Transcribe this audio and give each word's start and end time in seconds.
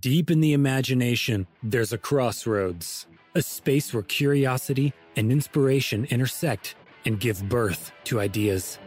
Deep 0.00 0.30
in 0.30 0.40
the 0.40 0.54
imagination, 0.54 1.46
there's 1.62 1.92
a 1.92 1.98
crossroads, 1.98 3.06
a 3.34 3.42
space 3.42 3.92
where 3.92 4.02
curiosity 4.04 4.94
and 5.16 5.30
inspiration 5.30 6.06
intersect 6.06 6.74
and 7.04 7.20
give 7.20 7.46
birth 7.50 7.92
to 8.04 8.18
ideas. 8.18 8.78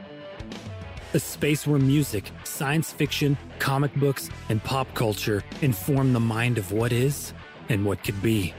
A 1.13 1.19
space 1.19 1.67
where 1.67 1.77
music, 1.77 2.31
science 2.45 2.91
fiction, 2.91 3.37
comic 3.59 3.93
books, 3.95 4.31
and 4.49 4.63
pop 4.63 4.91
culture 4.95 5.43
inform 5.61 6.13
the 6.13 6.19
mind 6.19 6.57
of 6.57 6.71
what 6.71 6.91
is 6.91 7.33
and 7.69 7.85
what 7.85 8.03
could 8.03 8.19
be. 8.23 8.51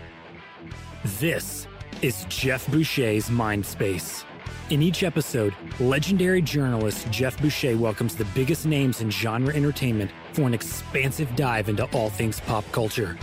This 1.18 1.66
is 2.02 2.24
Jeff 2.28 2.68
Boucher's 2.68 3.30
Mind 3.30 3.66
Space. 3.66 4.24
In 4.70 4.80
each 4.80 5.02
episode, 5.02 5.54
legendary 5.78 6.40
journalist 6.40 7.10
Jeff 7.10 7.38
Boucher 7.38 7.76
welcomes 7.76 8.16
the 8.16 8.24
biggest 8.34 8.64
names 8.64 9.02
in 9.02 9.10
genre 9.10 9.54
entertainment 9.54 10.10
for 10.32 10.42
an 10.42 10.54
expansive 10.54 11.36
dive 11.36 11.68
into 11.68 11.84
all 11.92 12.08
things 12.08 12.40
pop 12.40 12.64
culture. 12.72 13.18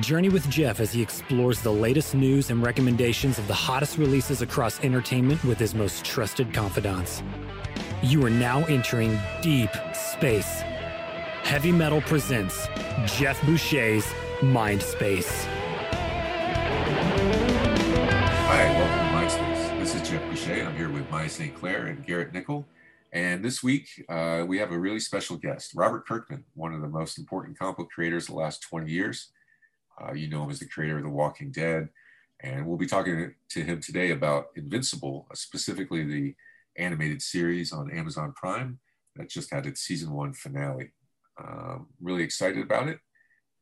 Journey 0.00 0.30
with 0.30 0.48
Jeff 0.48 0.80
as 0.80 0.90
he 0.90 1.02
explores 1.02 1.60
the 1.60 1.70
latest 1.70 2.14
news 2.14 2.48
and 2.48 2.62
recommendations 2.62 3.38
of 3.38 3.46
the 3.46 3.52
hottest 3.52 3.98
releases 3.98 4.40
across 4.40 4.82
entertainment 4.82 5.44
with 5.44 5.58
his 5.58 5.74
most 5.74 6.02
trusted 6.02 6.54
confidants. 6.54 7.22
You 8.02 8.24
are 8.24 8.30
now 8.30 8.64
entering 8.64 9.18
deep 9.42 9.70
space. 9.92 10.62
Heavy 11.42 11.72
Metal 11.72 12.00
presents 12.00 12.68
Jeff 13.04 13.38
Boucher's 13.44 14.06
Mind 14.42 14.80
Space. 14.80 15.44
To 15.44 15.54
Mindspace. 18.54 19.07
Boucher. 20.48 20.66
I'm 20.66 20.76
here 20.76 20.88
with 20.88 21.10
Maya 21.10 21.28
St. 21.28 21.54
Clair 21.54 21.86
and 21.86 22.06
Garrett 22.06 22.32
Nickel. 22.32 22.66
And 23.12 23.44
this 23.44 23.62
week, 23.62 23.86
uh, 24.08 24.44
we 24.48 24.56
have 24.58 24.72
a 24.72 24.78
really 24.78 24.98
special 24.98 25.36
guest, 25.36 25.72
Robert 25.74 26.06
Kirkman, 26.06 26.44
one 26.54 26.72
of 26.72 26.80
the 26.80 26.88
most 26.88 27.18
important 27.18 27.58
comic 27.58 27.76
book 27.76 27.90
creators 27.90 28.24
of 28.24 28.28
the 28.34 28.40
last 28.40 28.62
20 28.62 28.90
years. 28.90 29.30
Uh, 30.00 30.14
you 30.14 30.26
know 30.26 30.42
him 30.44 30.50
as 30.50 30.58
the 30.58 30.66
creator 30.66 30.96
of 30.96 31.02
The 31.02 31.10
Walking 31.10 31.50
Dead. 31.50 31.90
And 32.40 32.66
we'll 32.66 32.78
be 32.78 32.86
talking 32.86 33.34
to 33.50 33.62
him 33.62 33.82
today 33.82 34.10
about 34.10 34.46
Invincible, 34.56 35.26
uh, 35.30 35.34
specifically 35.34 36.04
the 36.04 36.34
animated 36.76 37.20
series 37.20 37.70
on 37.70 37.90
Amazon 37.90 38.32
Prime 38.34 38.78
that 39.16 39.28
just 39.28 39.52
had 39.52 39.66
its 39.66 39.82
season 39.82 40.12
one 40.12 40.32
finale. 40.32 40.92
Um, 41.38 41.88
really 42.00 42.22
excited 42.22 42.62
about 42.62 42.88
it 42.88 43.00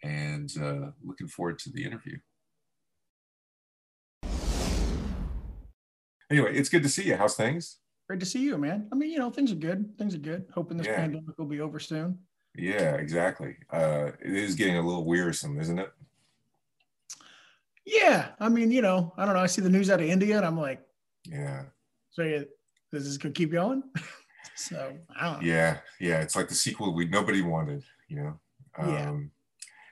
and 0.05 0.53
uh, 0.63 0.91
looking 1.05 1.27
forward 1.27 1.59
to 1.61 1.71
the 1.73 1.85
interview. 1.85 2.19
Anyway, 6.31 6.57
it's 6.57 6.69
good 6.69 6.83
to 6.83 6.89
see 6.89 7.05
you. 7.05 7.17
How's 7.17 7.37
things? 7.37 7.79
Great 8.09 8.21
to 8.21 8.27
see 8.27 8.43
you, 8.43 8.57
man. 8.59 8.89
I 8.93 8.95
mean, 8.97 9.11
you 9.11 9.19
know, 9.19 9.31
things 9.31 9.51
are 9.53 9.57
good. 9.57 9.97
Things 9.99 10.15
are 10.15 10.19
good. 10.19 10.47
Hoping 10.55 10.77
this 10.77 10.87
Yeah. 10.87 10.97
pandemic 10.97 11.37
will 11.39 11.47
be 11.47 11.61
over 11.61 11.79
soon. 11.81 12.19
Yeah, 12.55 12.95
exactly. 12.97 13.57
Uh, 13.71 14.13
it 14.21 14.33
is 14.33 14.55
getting 14.55 14.77
a 14.77 14.83
little 14.83 15.05
wearisome, 15.05 15.61
isn't 15.61 15.79
it? 15.79 15.93
Yeah. 17.85 18.31
I 18.41 18.49
mean, 18.49 18.71
you 18.73 18.83
know, 18.83 19.13
I 19.17 19.25
don't 19.25 19.35
know. 19.35 19.41
I 19.41 19.47
see 19.47 19.63
the 19.63 19.71
news 19.71 19.91
out 19.91 20.01
of 20.01 20.07
India 20.07 20.37
and 20.37 20.47
I'm 20.47 20.59
like, 20.59 20.83
Yeah, 21.25 21.65
so 22.11 22.23
yeah, 22.23 22.43
this 22.93 23.05
is 23.05 23.19
going 23.19 23.35
to 23.35 23.39
keep 23.39 23.51
going. 23.53 23.83
so 24.57 24.97
I 25.19 25.25
don't 25.33 25.43
know. 25.43 25.47
yeah, 25.47 25.79
yeah. 26.01 26.21
It's 26.23 26.37
like 26.37 26.49
the 26.49 26.55
sequel 26.55 26.95
we 26.95 27.07
nobody 27.07 27.43
wanted, 27.43 27.83
you 28.09 28.17
know. 28.17 28.41
Yeah. 28.79 29.19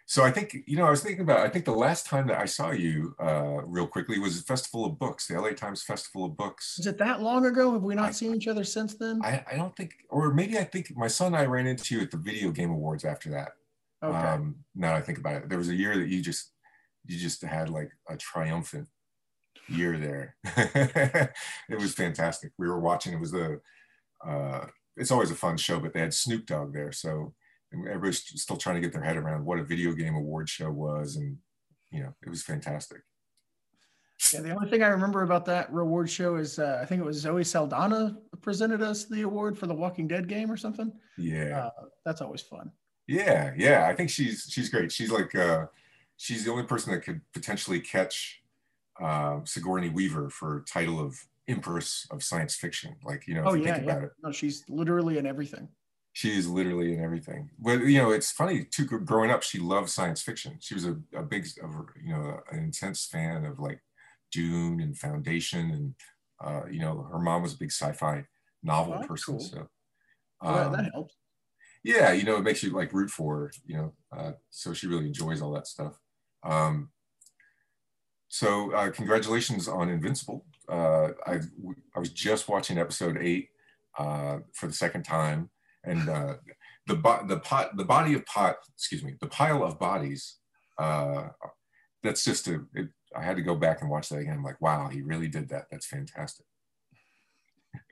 So 0.06 0.22
I 0.22 0.30
think 0.30 0.54
you 0.66 0.76
know 0.76 0.86
I 0.86 0.90
was 0.90 1.02
thinking 1.02 1.22
about. 1.22 1.40
I 1.40 1.48
think 1.48 1.64
the 1.64 1.72
last 1.72 2.06
time 2.06 2.26
that 2.26 2.38
I 2.38 2.44
saw 2.44 2.72
you, 2.72 3.14
uh, 3.18 3.62
real 3.64 3.86
quickly, 3.86 4.18
was 4.18 4.36
the 4.38 4.44
Festival 4.44 4.84
of 4.84 4.98
Books, 4.98 5.28
the 5.28 5.40
LA 5.40 5.50
Times 5.50 5.82
Festival 5.82 6.26
of 6.26 6.36
Books. 6.36 6.76
Is 6.78 6.86
it 6.86 6.98
that 6.98 7.22
long 7.22 7.46
ago? 7.46 7.72
Have 7.72 7.82
we 7.82 7.94
not 7.94 8.08
I- 8.08 8.12
seen 8.12 8.34
each 8.34 8.46
other 8.46 8.64
since 8.64 8.94
then? 8.96 9.20
I, 9.24 9.42
I 9.50 9.56
don't 9.56 9.74
think, 9.74 9.94
or 10.10 10.32
maybe 10.34 10.58
I 10.58 10.64
think 10.64 10.94
my 10.94 11.06
son 11.08 11.28
and 11.28 11.36
I 11.36 11.46
ran 11.46 11.66
into 11.66 11.94
you 11.94 12.02
at 12.02 12.10
the 12.10 12.18
Video 12.18 12.50
Game 12.50 12.70
Awards 12.70 13.04
after 13.06 13.30
that. 13.30 13.52
okay. 14.02 14.16
Um, 14.16 14.56
now 14.74 14.88
that 14.92 14.96
I 14.98 15.00
think 15.00 15.18
about 15.18 15.36
it, 15.36 15.48
there 15.48 15.58
was 15.58 15.70
a 15.70 15.74
year 15.74 15.96
that 15.96 16.08
you 16.08 16.20
just 16.20 16.52
you 17.06 17.18
just 17.18 17.42
had 17.42 17.70
like 17.70 17.90
a 18.08 18.16
triumphant 18.18 18.88
year 19.68 19.96
there. 19.96 20.36
it 21.68 21.78
was 21.78 21.94
fantastic. 21.94 22.52
We 22.58 22.68
were 22.68 22.80
watching. 22.80 23.14
It 23.14 23.20
was 23.20 23.32
the 23.32 23.60
uh, 24.26 24.66
it's 24.98 25.10
always 25.10 25.30
a 25.30 25.34
fun 25.34 25.56
show, 25.56 25.80
but 25.80 25.94
they 25.94 26.00
had 26.00 26.12
Snoop 26.12 26.44
Dogg 26.44 26.74
there, 26.74 26.92
so 26.92 27.32
everybody's 27.88 28.18
still 28.40 28.56
trying 28.56 28.76
to 28.76 28.80
get 28.80 28.92
their 28.92 29.02
head 29.02 29.16
around 29.16 29.44
what 29.44 29.58
a 29.58 29.64
video 29.64 29.92
game 29.92 30.14
award 30.14 30.48
show 30.48 30.70
was, 30.70 31.16
and 31.16 31.36
you 31.90 32.00
know, 32.02 32.14
it 32.24 32.28
was 32.28 32.42
fantastic. 32.42 32.98
yeah. 34.32 34.40
The 34.40 34.50
only 34.54 34.68
thing 34.70 34.82
I 34.82 34.88
remember 34.88 35.22
about 35.22 35.44
that 35.46 35.72
reward 35.72 36.08
show 36.10 36.36
is 36.36 36.58
uh, 36.58 36.78
I 36.82 36.86
think 36.86 37.00
it 37.00 37.04
was 37.04 37.18
Zoe 37.18 37.44
Saldana 37.44 38.16
presented 38.40 38.82
us 38.82 39.04
the 39.06 39.22
award 39.22 39.58
for 39.58 39.66
the 39.66 39.74
Walking 39.74 40.08
Dead 40.08 40.28
game 40.28 40.50
or 40.50 40.56
something. 40.56 40.92
Yeah, 41.18 41.66
Uh, 41.76 41.84
that's 42.04 42.20
always 42.20 42.42
fun. 42.42 42.70
yeah, 43.06 43.52
yeah. 43.56 43.86
I 43.88 43.94
think 43.94 44.10
she's 44.10 44.46
she's 44.50 44.68
great. 44.68 44.90
She's 44.92 45.10
like 45.10 45.34
uh, 45.34 45.66
she's 46.16 46.44
the 46.44 46.50
only 46.52 46.64
person 46.64 46.92
that 46.92 47.00
could 47.02 47.20
potentially 47.32 47.80
catch 47.80 48.42
uh, 49.00 49.40
Sigourney 49.44 49.88
Weaver 49.90 50.30
for 50.30 50.64
title 50.68 51.00
of 51.00 51.16
Empress 51.48 52.06
of 52.10 52.22
Science 52.22 52.54
Fiction. 52.56 52.96
Like 53.04 53.26
you 53.28 53.34
know, 53.34 53.42
if 53.42 53.46
Oh 53.48 53.54
you 53.54 53.64
yeah, 53.64 53.74
think 53.74 53.86
yeah. 53.86 53.92
about 53.92 54.04
it. 54.04 54.10
No, 54.22 54.32
she's 54.32 54.64
literally 54.68 55.18
in 55.18 55.26
everything. 55.26 55.68
She 56.14 56.38
is 56.38 56.48
literally 56.48 56.94
in 56.94 57.04
everything. 57.04 57.50
But 57.58 57.80
you 57.84 57.98
know, 57.98 58.12
it's 58.12 58.30
funny 58.32 58.64
too. 58.64 58.86
Growing 58.86 59.30
up, 59.30 59.42
she 59.42 59.58
loved 59.58 59.90
science 59.90 60.22
fiction. 60.22 60.58
She 60.60 60.74
was 60.74 60.86
a, 60.86 60.96
a 61.14 61.22
big, 61.22 61.46
you 62.02 62.12
know, 62.14 62.40
an 62.50 62.60
intense 62.60 63.04
fan 63.06 63.44
of 63.44 63.58
like 63.58 63.80
Dune 64.32 64.80
and 64.80 64.96
Foundation, 64.96 65.70
and 65.72 65.94
uh, 66.42 66.62
you 66.70 66.80
know, 66.80 67.02
her 67.12 67.18
mom 67.18 67.42
was 67.42 67.54
a 67.54 67.58
big 67.58 67.72
sci-fi 67.72 68.24
novel 68.62 69.00
Oh, 69.02 69.06
person. 69.06 69.34
cool. 69.34 69.40
So, 69.44 69.68
Well, 70.42 70.54
that- 70.54 70.66
um, 70.66 70.72
that 70.84 70.92
helps. 70.94 71.16
yeah, 71.82 72.12
you 72.12 72.24
know, 72.24 72.36
it 72.36 72.42
makes 72.44 72.62
you 72.62 72.70
like 72.70 72.92
root 72.92 73.10
for 73.10 73.36
her. 73.38 73.52
You 73.66 73.76
know, 73.76 73.94
uh, 74.16 74.32
so 74.50 74.72
she 74.72 74.86
really 74.86 75.06
enjoys 75.06 75.42
all 75.42 75.52
that 75.52 75.66
stuff. 75.66 75.98
Um, 76.44 76.90
so, 78.28 78.72
uh, 78.72 78.90
congratulations 78.90 79.68
on 79.68 79.88
Invincible. 79.88 80.46
Uh, 80.68 81.10
I 81.26 81.40
I 81.94 81.98
was 81.98 82.10
just 82.10 82.48
watching 82.48 82.78
episode 82.78 83.18
eight 83.20 83.50
uh, 83.98 84.38
for 84.54 84.66
the 84.66 84.72
second 84.72 85.04
time, 85.04 85.50
and 85.84 86.08
uh, 86.08 86.34
the 86.86 86.94
bo- 86.96 87.24
the 87.26 87.38
pot 87.40 87.76
the 87.76 87.84
body 87.84 88.14
of 88.14 88.24
pot 88.26 88.56
excuse 88.74 89.02
me 89.04 89.14
the 89.20 89.26
pile 89.28 89.62
of 89.64 89.78
bodies. 89.78 90.36
Uh, 90.78 91.28
that's 92.02 92.24
just 92.24 92.48
a. 92.48 92.62
It, 92.74 92.88
I 93.16 93.22
had 93.22 93.36
to 93.36 93.42
go 93.42 93.54
back 93.54 93.80
and 93.80 93.88
watch 93.90 94.08
that 94.08 94.18
again. 94.18 94.34
I'm 94.34 94.42
like, 94.42 94.60
wow, 94.60 94.88
he 94.88 95.00
really 95.02 95.28
did 95.28 95.48
that. 95.50 95.66
That's 95.70 95.86
fantastic. 95.86 96.44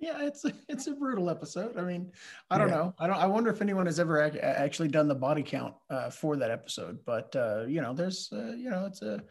Yeah, 0.00 0.24
it's 0.26 0.44
a, 0.44 0.52
it's 0.68 0.86
a 0.86 0.92
brutal 0.94 1.30
episode. 1.30 1.76
I 1.78 1.82
mean, 1.82 2.12
I 2.50 2.58
don't 2.58 2.68
Yeah. 2.68 2.74
know. 2.74 2.94
I 2.98 3.06
don't. 3.06 3.16
I 3.16 3.26
wonder 3.26 3.50
if 3.50 3.62
anyone 3.62 3.86
has 3.86 3.98
ever 4.00 4.22
ac- 4.22 4.38
actually 4.38 4.88
done 4.88 5.08
the 5.08 5.14
body 5.14 5.42
count 5.42 5.74
uh, 5.90 6.10
for 6.10 6.36
that 6.36 6.50
episode. 6.50 6.98
But 7.04 7.34
uh, 7.36 7.64
you 7.66 7.80
know, 7.80 7.92
there's 7.94 8.28
uh, 8.32 8.52
you 8.52 8.68
know, 8.70 8.86
it's 8.86 9.02
a 9.02 9.22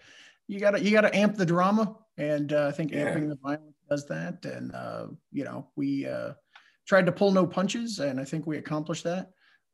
you 0.47 0.59
gotta 0.59 0.81
you 0.83 0.91
gotta 0.91 1.15
amp 1.15 1.35
the 1.37 1.45
drama, 1.45 1.95
and 2.17 2.51
uh, 2.53 2.67
I 2.67 2.71
think 2.71 2.91
Yeah. 2.91 3.13
amping 3.13 3.29
the 3.29 3.37
violence 3.41 3.75
does 3.89 4.07
that. 4.07 4.43
And 4.45 4.73
uh, 4.73 5.07
you 5.31 5.43
know, 5.45 5.67
we 5.75 6.05
uh, 6.07 6.33
tried 6.91 7.05
to 7.05 7.11
pull 7.13 7.31
no 7.31 7.47
punches, 7.47 7.99
and 7.99 8.19
I 8.19 8.25
think 8.25 8.45
we 8.45 8.57
accomplished 8.57 9.05
that. 9.05 9.29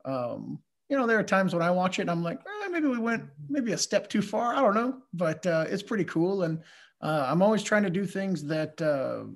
Um, 0.06 0.60
you 0.88 0.96
know, 0.96 1.08
there 1.08 1.18
are 1.18 1.24
times 1.24 1.52
when 1.52 1.64
I 1.64 1.72
watch 1.72 1.98
it, 1.98 2.04
and 2.04 2.12
I'm 2.12 2.22
like, 2.22 2.38
eh, 2.38 2.68
maybe 2.68 2.86
we 2.86 3.00
went 3.00 3.24
maybe 3.50 3.72
a 3.72 3.78
step 3.78 4.08
too 4.08 4.22
far. 4.22 4.54
I 4.54 4.62
don't 4.62 4.76
know, 4.76 5.00
but 5.14 5.44
uh, 5.48 5.66
it's 5.68 5.82
pretty 5.82 6.04
cool, 6.04 6.44
and 6.44 6.60
uh, 7.02 7.26
I'm 7.28 7.42
always 7.42 7.64
trying 7.64 7.82
to 7.84 7.90
do 7.90 8.06
things 8.06 8.44
that. 8.46 8.80
Uh, 8.80 9.32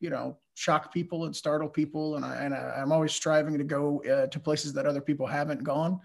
you 0.00 0.10
know 0.10 0.36
shock 0.54 0.92
people 0.92 1.26
and 1.26 1.34
startle 1.34 1.68
people 1.68 2.16
and, 2.16 2.24
I, 2.24 2.34
and 2.44 2.52
I, 2.52 2.74
i'm 2.78 2.90
always 2.90 3.12
striving 3.12 3.56
to 3.56 3.62
go 3.62 4.02
uh, 4.02 4.26
to 4.26 4.40
places 4.40 4.72
that 4.72 4.84
other 4.84 5.00
people 5.00 5.26
haven't 5.26 5.62
gone 5.62 6.00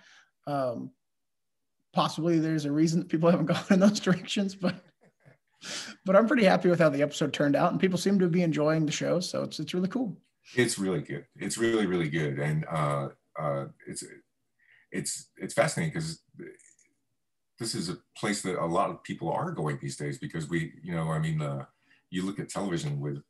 um, 0.46 0.92
possibly 1.94 2.38
there's 2.38 2.66
a 2.66 2.72
reason 2.72 3.00
that 3.00 3.10
people 3.10 3.30
haven't 3.34 3.48
gone 3.48 3.66
in 3.72 3.80
those 3.80 4.00
directions 4.00 4.54
but 4.54 4.76
but 6.06 6.16
i'm 6.16 6.28
pretty 6.28 6.44
happy 6.44 6.70
with 6.70 6.80
how 6.80 6.90
the 6.90 7.02
episode 7.02 7.34
turned 7.34 7.56
out 7.56 7.72
and 7.72 7.82
people 7.82 7.98
seem 7.98 8.20
to 8.20 8.28
be 8.28 8.44
enjoying 8.44 8.86
the 8.86 8.92
show 8.92 9.20
so 9.20 9.42
it's 9.42 9.60
it's 9.60 9.74
really 9.74 9.90
cool 9.90 10.16
It's 10.56 10.80
really 10.80 11.02
good. 11.02 11.26
It's 11.36 11.58
really 11.58 11.86
really 11.86 12.10
good, 12.10 12.40
and 12.40 12.66
uh, 12.72 13.10
uh, 13.40 13.66
it's 13.88 14.04
it's 14.92 15.30
it's 15.38 15.54
fascinating 15.54 15.94
because 15.94 16.22
this 17.60 17.76
is 17.76 17.90
a 17.90 17.98
place 18.16 18.42
that 18.44 18.62
a 18.62 18.66
lot 18.66 18.90
of 18.90 19.04
people 19.04 19.32
are 19.32 19.52
going 19.52 19.80
these 19.82 19.98
days 19.98 20.18
because 20.20 20.48
we, 20.48 20.74
you 20.84 20.94
know, 20.94 21.10
I 21.10 21.20
mean, 21.20 21.42
uh, 21.42 21.66
you 22.10 22.26
look 22.26 22.40
at 22.40 22.50
television 22.50 23.00
with. 23.00 23.22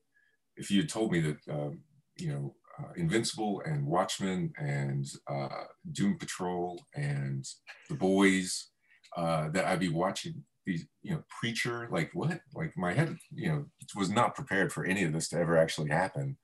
If 0.60 0.72
you 0.72 0.82
had 0.82 0.90
told 0.90 1.12
me 1.12 1.22
that, 1.22 1.38
um, 1.52 1.82
you 2.18 2.30
know, 2.34 2.56
uh, 2.80 2.92
Invincible 2.96 3.62
and 3.64 3.86
Watchmen 3.86 4.52
and 4.58 5.06
uh, 5.30 5.66
Doom 5.92 6.18
Patrol 6.18 6.84
and 6.96 7.46
The 7.90 7.96
Boys, 7.96 8.70
uh, 9.16 9.50
that 9.50 9.66
I'd 9.66 9.80
be 9.80 9.90
watching 9.90 10.44
these, 10.66 10.86
you 11.04 11.12
know, 11.12 11.24
Preacher, 11.40 11.88
like 11.92 12.10
what? 12.14 12.42
Like 12.56 12.74
my 12.76 12.94
head, 12.94 13.18
you 13.32 13.50
know, 13.50 13.66
was 13.96 14.10
not 14.10 14.36
prepared 14.36 14.74
for 14.74 14.84
any 14.84 15.04
of 15.04 15.14
this 15.14 15.30
to 15.30 15.38
ever 15.38 15.58
actually 15.58 15.90
happen. 15.90 16.38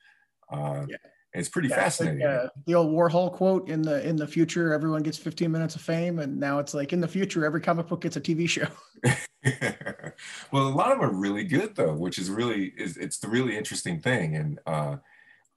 Uh, 0.53 0.85
Yeah. 0.89 0.97
It's 1.35 1.49
pretty 1.49 1.67
Yeah, 1.67 1.87
it's 1.87 1.99
like, 1.99 2.09
fascinating. 2.09 2.27
uh, 2.27 2.47
the 2.67 2.75
old 2.75 2.93
warhol 2.93 3.33
quote 3.33 3.67
in 3.67 3.81
the 3.81 4.07
in 4.07 4.15
the 4.15 4.27
future 4.27 4.71
everyone 4.71 5.01
gets 5.01 5.17
15 5.17 5.51
minutes 5.51 5.75
of 5.75 5.81
fame 5.81 6.19
and 6.19 6.39
now 6.39 6.59
it's 6.59 6.75
like 6.75 6.93
in 6.93 7.01
the 7.01 7.07
future 7.07 7.43
every 7.43 7.59
comic 7.59 7.87
book 7.87 8.01
gets 8.01 8.15
a 8.17 8.21
tv 8.21 8.47
show 8.47 8.67
well, 10.51 10.67
a 10.67 10.69
lot 10.69 10.91
of 10.91 10.99
them 10.99 11.09
are 11.09 11.13
really 11.13 11.43
good 11.43 11.75
though, 11.75 11.93
which 11.93 12.17
is 12.17 12.29
really 12.29 12.73
is 12.77 12.95
it's 12.97 13.19
the 13.19 13.27
really 13.27 13.57
interesting 13.57 13.99
thing, 13.99 14.35
and 14.35 14.59
uh, 14.65 14.97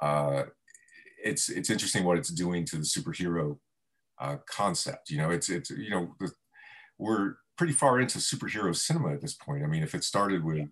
uh, 0.00 0.44
it's 1.22 1.48
it's 1.48 1.70
interesting 1.70 2.04
what 2.04 2.18
it's 2.18 2.30
doing 2.30 2.64
to 2.64 2.76
the 2.76 2.82
superhero 2.82 3.58
uh, 4.18 4.38
concept. 4.48 5.10
You 5.10 5.18
know, 5.18 5.30
it's 5.30 5.48
it's 5.48 5.70
you 5.70 5.90
know 5.90 6.14
the 6.18 6.32
we're 6.98 7.36
pretty 7.56 7.72
far 7.72 8.00
into 8.00 8.18
superhero 8.18 8.74
cinema 8.74 9.12
at 9.12 9.20
this 9.20 9.34
point. 9.34 9.62
I 9.62 9.66
mean, 9.66 9.82
if 9.84 9.94
it 9.94 10.04
started 10.04 10.42
with, 10.44 10.68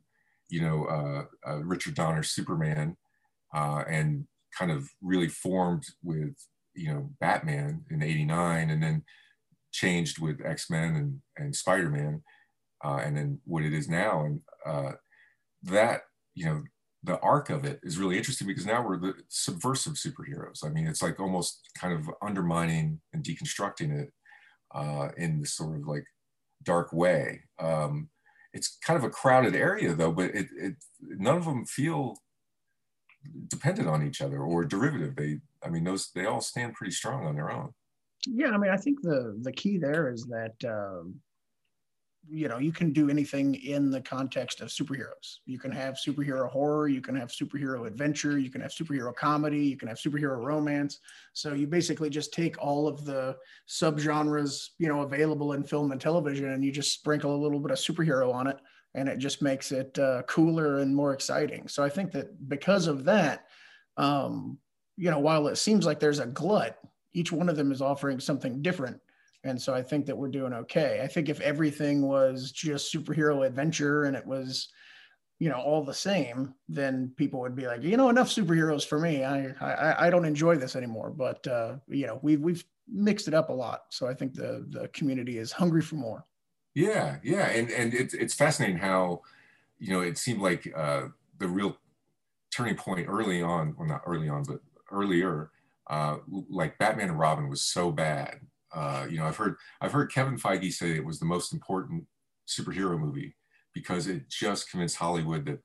you 0.49 0.61
know, 0.61 0.85
uh, 0.87 1.25
uh, 1.49 1.59
Richard 1.63 1.95
Donner's 1.95 2.31
Superman, 2.31 2.97
uh, 3.55 3.85
and 3.89 4.27
kind 4.57 4.71
of 4.71 4.89
really 5.03 5.29
formed 5.29 5.85
with, 6.03 6.35
you 6.75 6.93
know, 6.93 7.11
Batman 7.21 7.85
in 7.91 8.03
'89, 8.03 8.71
and 8.71 8.83
then 8.83 9.05
changed 9.73 10.21
with 10.21 10.45
X-Men 10.45 10.95
and, 10.97 11.21
and 11.37 11.57
Spider-Man, 11.57 12.23
uh, 12.85 13.01
and 13.05 13.17
then 13.17 13.41
what 13.45 13.65
it 13.65 13.73
is 13.73 13.89
now, 13.89 14.25
and 14.25 14.41
uh, 14.67 14.93
that, 15.63 16.03
you 16.35 16.47
know, 16.47 16.63
the 17.03 17.19
arc 17.21 17.51
of 17.51 17.65
it 17.65 17.81
is 17.83 17.99
really 17.99 18.17
interesting 18.17 18.47
because 18.47 18.65
now 18.65 18.83
we're 18.83 18.99
the 18.99 19.15
subversive 19.29 19.95
superheroes. 19.95 20.65
I 20.65 20.71
mean, 20.71 20.87
it's 20.87 21.03
like 21.03 21.21
almost 21.21 21.61
kind 21.79 21.93
of 21.93 22.09
undermining 22.23 23.01
and 23.13 23.23
deconstructing 23.23 24.03
it 24.03 24.13
uh, 24.75 25.09
in 25.19 25.39
this 25.39 25.55
sort 25.55 25.77
of 25.77 25.87
like 25.87 26.05
dark 26.63 26.93
way. 26.93 27.43
Um, 27.59 28.09
it's 28.55 28.79
kind 28.83 28.97
of 28.97 29.05
a 29.05 29.11
crowded 29.11 29.55
area 29.55 29.95
though, 29.95 30.13
but 30.13 30.35
it, 30.35 30.47
it 30.57 30.75
none 31.01 31.37
of 31.37 31.45
them 31.45 31.67
feel 31.67 32.17
dependent 33.49 33.89
on 33.89 34.07
each 34.07 34.21
other 34.21 34.41
or 34.41 34.65
derivative. 34.65 35.17
They, 35.17 35.39
I 35.63 35.69
mean, 35.69 35.85
those 35.85 36.11
they 36.15 36.27
all 36.27 36.41
stand 36.41 36.75
pretty 36.75 36.93
strong 36.93 37.27
on 37.27 37.35
their 37.35 37.51
own. 37.51 37.73
Yeah, 38.27 38.51
I 38.51 38.57
mean, 38.57 38.71
I 38.71 38.77
think 38.77 39.03
the 39.03 39.39
the 39.43 39.53
key 39.53 39.79
there 39.79 40.11
is 40.11 40.25
that 40.27 40.55
um, 40.65 41.21
you 42.29 42.49
know 42.49 42.59
you 42.59 42.73
can 42.73 42.93
do 42.93 43.11
anything 43.11 43.55
in 43.55 43.91
the 43.91 44.01
context 44.01 44.61
of 44.61 44.69
superheroes 44.69 45.39
you 45.45 45.59
can 45.59 45.71
have 45.71 45.95
superhero 45.95 46.49
horror 46.51 46.89
you 46.89 47.01
can 47.01 47.15
have 47.15 47.29
superhero 47.29 47.87
adventure 47.87 48.39
you 48.39 48.51
can 48.51 48.61
have 48.61 48.71
superhero 48.71 49.15
comedy 49.15 49.59
you 49.59 49.77
can 49.77 49.89
have 49.89 49.99
superhero 49.99 50.43
romance 50.43 51.01
so 51.33 51.53
you 51.53 51.67
basically 51.67 52.09
just 52.09 52.33
take 52.33 52.57
all 52.63 52.89
of 52.89 53.05
the 53.05 53.37
subgenres 53.69 54.71
you 54.79 54.89
know 54.89 55.03
available 55.03 55.53
in 55.53 55.63
film 55.63 55.93
and 55.93 56.01
television 56.01 56.53
and 56.53 56.65
you 56.65 56.73
just 56.73 56.93
sprinkle 56.93 57.35
a 57.35 57.43
little 57.43 57.61
bit 57.61 57.71
of 57.71 57.79
superhero 57.79 58.33
on 58.33 58.47
it 58.47 58.59
and 58.95 59.09
it 59.09 59.19
just 59.19 59.43
makes 59.43 59.73
it 59.73 59.99
uh, 59.99 60.23
cooler 60.23 60.79
and 60.79 60.95
more 60.95 61.13
exciting 61.13 61.69
so 61.69 61.83
i 61.83 61.89
think 61.89 62.13
that 62.13 62.49
because 62.49 62.87
of 62.87 63.05
that 63.05 63.47
um, 63.97 64.59
you 64.97 65.11
know 65.11 65.19
while 65.19 65.47
it 65.49 65.57
seems 65.57 65.87
like 65.87 66.01
there's 66.01 66.19
a 66.21 66.27
glut 66.27 66.79
each 67.13 67.31
one 67.31 67.49
of 67.49 67.57
them 67.57 67.71
is 67.71 67.81
offering 67.81 68.19
something 68.19 68.61
different 68.61 69.01
and 69.45 69.61
so 69.61 69.75
I 69.75 69.83
think 69.83 70.07
that 70.07 70.17
we're 70.17 70.29
doing 70.29 70.55
okay. 70.55 71.01
I 71.03 71.07
think 71.07 71.29
if 71.29 71.41
everything 71.41 72.03
was 72.03 72.51
just 72.51 72.93
superhero 72.93 73.47
adventure 73.47 74.05
and 74.05 74.17
it 74.17 74.27
was, 74.27 74.69
you 75.39 75.51
know, 75.51 75.61
all 75.61 75.85
the 75.85 75.95
same, 75.95 76.55
then 76.69 77.13
people 77.17 77.41
would 77.41 77.55
be 77.55 77.67
like, 77.67 77.83
you 77.83 77.99
know, 77.99 78.09
enough 78.09 78.29
superheroes 78.29 78.87
for 78.87 78.99
me. 78.99 79.23
I 79.23 79.49
I, 79.61 80.07
I 80.07 80.11
don't 80.11 80.25
enjoy 80.25 80.57
this 80.57 80.77
anymore. 80.77 81.11
But 81.11 81.47
uh, 81.47 81.77
you 81.89 82.07
know, 82.07 82.19
we've 82.23 82.41
we've 82.41 82.65
mixed 82.89 83.29
it 83.29 83.35
up 83.35 83.51
a 83.51 83.53
lot. 83.53 83.83
So 83.91 84.07
I 84.07 84.15
think 84.15 84.33
the 84.33 84.67
the 84.71 84.89
community 84.89 85.37
is 85.39 85.53
hungry 85.53 85.83
for 85.83 85.97
more. 85.97 86.25
Yeah, 86.75 87.19
yeah, 87.23 87.47
and 87.51 87.71
and 87.71 87.95
it's 87.95 88.15
it's 88.15 88.35
fascinating 88.35 88.79
how, 88.79 89.23
you 89.79 89.91
know, 89.93 90.01
it 90.01 90.19
seemed 90.19 90.41
like 90.43 90.73
uh, 90.77 91.09
the 91.39 91.49
real 91.49 91.77
turning 92.55 92.77
point 92.77 93.09
early 93.09 93.43
on, 93.43 93.75
well, 93.79 93.89
not 93.89 94.03
early 94.07 94.29
on, 94.29 94.45
but 94.45 94.61
earlier, 94.93 95.51
uh, 95.91 96.19
like 96.51 96.79
Batman 96.79 97.11
and 97.11 97.19
Robin 97.19 97.49
was 97.49 97.63
so 97.63 97.91
bad 97.93 98.41
uh, 98.75 99.07
you 99.11 99.19
know, 99.19 99.27
I've 99.27 99.37
heard 99.37 99.57
I've 99.81 99.93
heard 99.93 100.13
Kevin 100.13 100.37
Feige 100.39 100.73
say 100.73 100.93
it 100.97 101.05
was 101.05 101.21
the 101.21 101.27
most 101.27 101.53
important 101.53 102.07
superhero 102.49 102.99
movie 102.99 103.37
because 103.75 104.07
it 104.09 104.29
just 104.31 104.71
convinced 104.71 104.97
Hollywood 104.97 105.47
that 105.47 105.61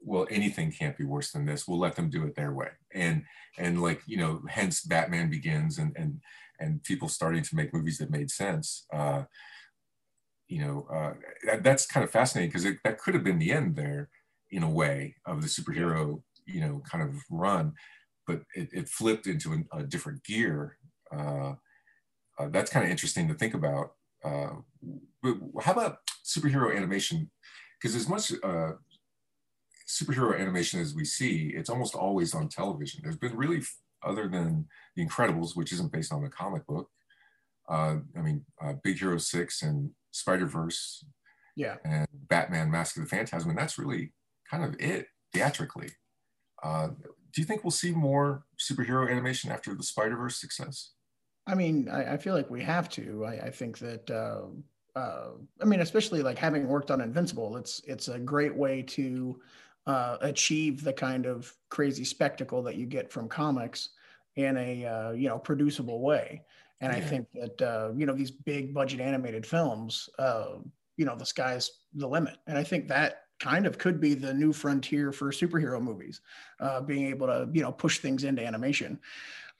well 0.00 0.26
anything 0.30 0.72
can't 0.72 0.96
be 0.98 1.04
worse 1.04 1.30
than 1.32 1.46
this. 1.46 1.66
We'll 1.68 1.78
let 1.78 1.96
them 1.96 2.10
do 2.10 2.24
it 2.24 2.34
their 2.34 2.52
way. 2.52 2.68
And 2.92 3.24
and 3.58 3.82
like 3.82 4.02
you 4.06 4.16
know, 4.16 4.42
hence 4.48 4.82
Batman 4.82 5.30
Begins 5.30 5.78
and 5.78 5.92
and 5.96 6.20
and 6.60 6.82
people 6.82 7.08
starting 7.08 7.42
to 7.42 7.56
make 7.56 7.74
movies 7.74 7.98
that 7.98 8.10
made 8.10 8.30
sense. 8.30 8.86
Uh, 8.92 9.24
you 10.52 10.60
know, 10.64 10.86
uh, 10.92 11.14
that, 11.46 11.62
that's 11.62 11.86
kind 11.86 12.04
of 12.04 12.10
fascinating 12.10 12.50
because 12.50 12.66
that 12.84 12.98
could 12.98 13.14
have 13.14 13.24
been 13.24 13.38
the 13.38 13.52
end 13.52 13.76
there 13.76 14.10
in 14.50 14.62
a 14.62 14.70
way 14.70 15.14
of 15.24 15.40
the 15.40 15.48
superhero 15.48 16.22
you 16.46 16.60
know 16.60 16.82
kind 16.90 17.02
of 17.02 17.14
run, 17.30 17.72
but 18.26 18.42
it, 18.54 18.68
it 18.72 18.88
flipped 18.88 19.26
into 19.26 19.52
a, 19.54 19.78
a 19.78 19.82
different 19.82 20.22
gear. 20.24 20.76
Uh, 21.14 21.54
uh, 22.38 22.48
that's 22.50 22.70
kind 22.70 22.84
of 22.84 22.90
interesting 22.90 23.28
to 23.28 23.34
think 23.34 23.54
about. 23.54 23.92
Uh, 24.24 24.54
how 25.60 25.72
about 25.72 25.98
superhero 26.24 26.76
animation? 26.76 27.30
Because 27.80 27.96
as 27.96 28.08
much 28.08 28.32
uh, 28.42 28.72
superhero 29.88 30.38
animation 30.38 30.80
as 30.80 30.94
we 30.94 31.04
see, 31.04 31.52
it's 31.54 31.70
almost 31.70 31.94
always 31.94 32.34
on 32.34 32.48
television. 32.48 33.00
There's 33.02 33.16
been 33.16 33.36
really, 33.36 33.62
other 34.02 34.28
than 34.28 34.66
The 34.96 35.04
Incredibles, 35.04 35.56
which 35.56 35.72
isn't 35.72 35.92
based 35.92 36.12
on 36.12 36.22
the 36.22 36.30
comic 36.30 36.66
book. 36.66 36.88
Uh, 37.72 37.96
I 38.16 38.20
mean, 38.20 38.44
uh, 38.62 38.74
Big 38.84 38.98
Hero 38.98 39.16
Six 39.16 39.62
and 39.62 39.90
Spider 40.10 40.44
Verse, 40.46 41.04
yeah, 41.56 41.76
and 41.84 42.06
Batman: 42.12 42.70
Mask 42.70 42.96
of 42.98 43.04
the 43.04 43.08
Phantasm, 43.08 43.48
and 43.48 43.58
that's 43.58 43.78
really 43.78 44.12
kind 44.50 44.62
of 44.62 44.78
it 44.78 45.06
theatrically. 45.32 45.88
Uh, 46.62 46.88
do 47.32 47.40
you 47.40 47.46
think 47.46 47.64
we'll 47.64 47.70
see 47.70 47.92
more 47.92 48.44
superhero 48.60 49.10
animation 49.10 49.50
after 49.50 49.74
the 49.74 49.82
Spider 49.82 50.16
Verse 50.16 50.36
success? 50.36 50.90
I 51.46 51.54
mean, 51.54 51.88
I, 51.88 52.12
I, 52.12 52.16
feel 52.18 52.34
like 52.34 52.50
we 52.50 52.62
have 52.62 52.88
to. 52.90 53.24
I, 53.24 53.46
I 53.46 53.50
think 53.50 53.78
that. 53.78 54.10
Uh, 54.10 54.42
uh, 54.94 55.30
I 55.60 55.64
mean, 55.64 55.80
especially 55.80 56.22
like 56.22 56.36
having 56.36 56.68
worked 56.68 56.90
on 56.90 57.00
Invincible, 57.00 57.56
it's 57.56 57.80
it's 57.86 58.08
a 58.08 58.18
great 58.18 58.54
way 58.54 58.82
to 58.82 59.40
uh, 59.86 60.18
achieve 60.20 60.84
the 60.84 60.92
kind 60.92 61.24
of 61.24 61.50
crazy 61.70 62.04
spectacle 62.04 62.62
that 62.64 62.76
you 62.76 62.84
get 62.84 63.10
from 63.10 63.28
comics 63.28 63.88
in 64.36 64.58
a 64.58 64.84
uh, 64.84 65.10
you 65.12 65.28
know 65.28 65.38
producible 65.38 66.02
way. 66.02 66.42
And 66.82 66.92
yeah. 66.92 66.98
I 66.98 67.00
think 67.00 67.26
that 67.32 67.62
uh, 67.62 67.92
you 67.96 68.04
know 68.04 68.14
these 68.14 68.30
big 68.30 68.74
budget 68.74 69.00
animated 69.00 69.46
films, 69.46 70.08
uh, 70.18 70.56
you 70.96 71.06
know, 71.06 71.16
the 71.16 71.24
sky's 71.24 71.70
the 71.94 72.06
limit. 72.06 72.36
And 72.46 72.58
I 72.58 72.64
think 72.64 72.88
that 72.88 73.22
kind 73.40 73.66
of 73.66 73.78
could 73.78 74.00
be 74.00 74.14
the 74.14 74.34
new 74.34 74.52
frontier 74.52 75.12
for 75.12 75.30
superhero 75.32 75.80
movies, 75.80 76.20
uh, 76.60 76.80
being 76.80 77.06
able 77.06 77.26
to 77.28 77.48
you 77.52 77.62
know 77.62 77.72
push 77.72 77.98
things 77.98 78.24
into 78.24 78.44
animation. 78.44 78.98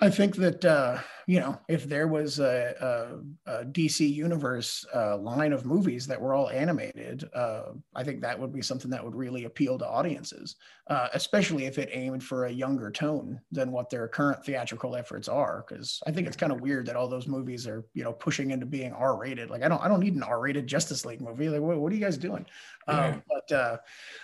I 0.00 0.10
think 0.10 0.34
that 0.36 0.64
uh, 0.64 0.98
you 1.28 1.38
know 1.38 1.60
if 1.68 1.88
there 1.88 2.08
was 2.08 2.40
a, 2.40 3.20
a, 3.46 3.60
a 3.60 3.64
DC 3.66 4.12
Universe 4.12 4.84
uh, 4.92 5.16
line 5.16 5.52
of 5.52 5.64
movies 5.64 6.08
that 6.08 6.20
were 6.20 6.34
all 6.34 6.50
animated, 6.50 7.28
uh, 7.34 7.66
I 7.94 8.02
think 8.02 8.20
that 8.20 8.38
would 8.38 8.52
be 8.52 8.62
something 8.62 8.90
that 8.90 9.04
would 9.04 9.14
really 9.14 9.44
appeal 9.44 9.78
to 9.78 9.86
audiences, 9.86 10.56
uh, 10.92 11.08
especially 11.14 11.64
if 11.64 11.78
it 11.78 11.88
aimed 11.90 12.22
for 12.22 12.44
a 12.44 12.50
younger 12.50 12.90
tone 12.90 13.40
than 13.50 13.72
what 13.72 13.88
their 13.88 14.06
current 14.06 14.44
theatrical 14.44 14.94
efforts 14.94 15.26
are. 15.26 15.64
Because 15.66 16.02
I 16.06 16.12
think 16.12 16.26
it's 16.26 16.36
kind 16.36 16.52
of 16.52 16.60
weird 16.60 16.84
that 16.84 16.96
all 16.96 17.08
those 17.08 17.26
movies 17.26 17.66
are 17.66 17.82
you 17.94 18.04
know 18.04 18.12
pushing 18.12 18.50
into 18.50 18.66
being 18.66 18.92
R 18.92 19.16
rated. 19.16 19.48
Like 19.48 19.62
I 19.62 19.68
don't 19.68 19.82
I 19.82 19.88
don't 19.88 20.00
need 20.00 20.16
an 20.16 20.22
R 20.22 20.38
rated 20.38 20.66
Justice 20.66 21.06
League 21.06 21.22
movie. 21.22 21.48
Like 21.48 21.62
what, 21.62 21.78
what 21.78 21.90
are 21.90 21.94
you 21.94 22.04
guys 22.04 22.18
doing? 22.18 22.44
Yeah. 22.86 23.06
Um, 23.06 23.22
but 23.26 23.56
uh, 23.56 23.76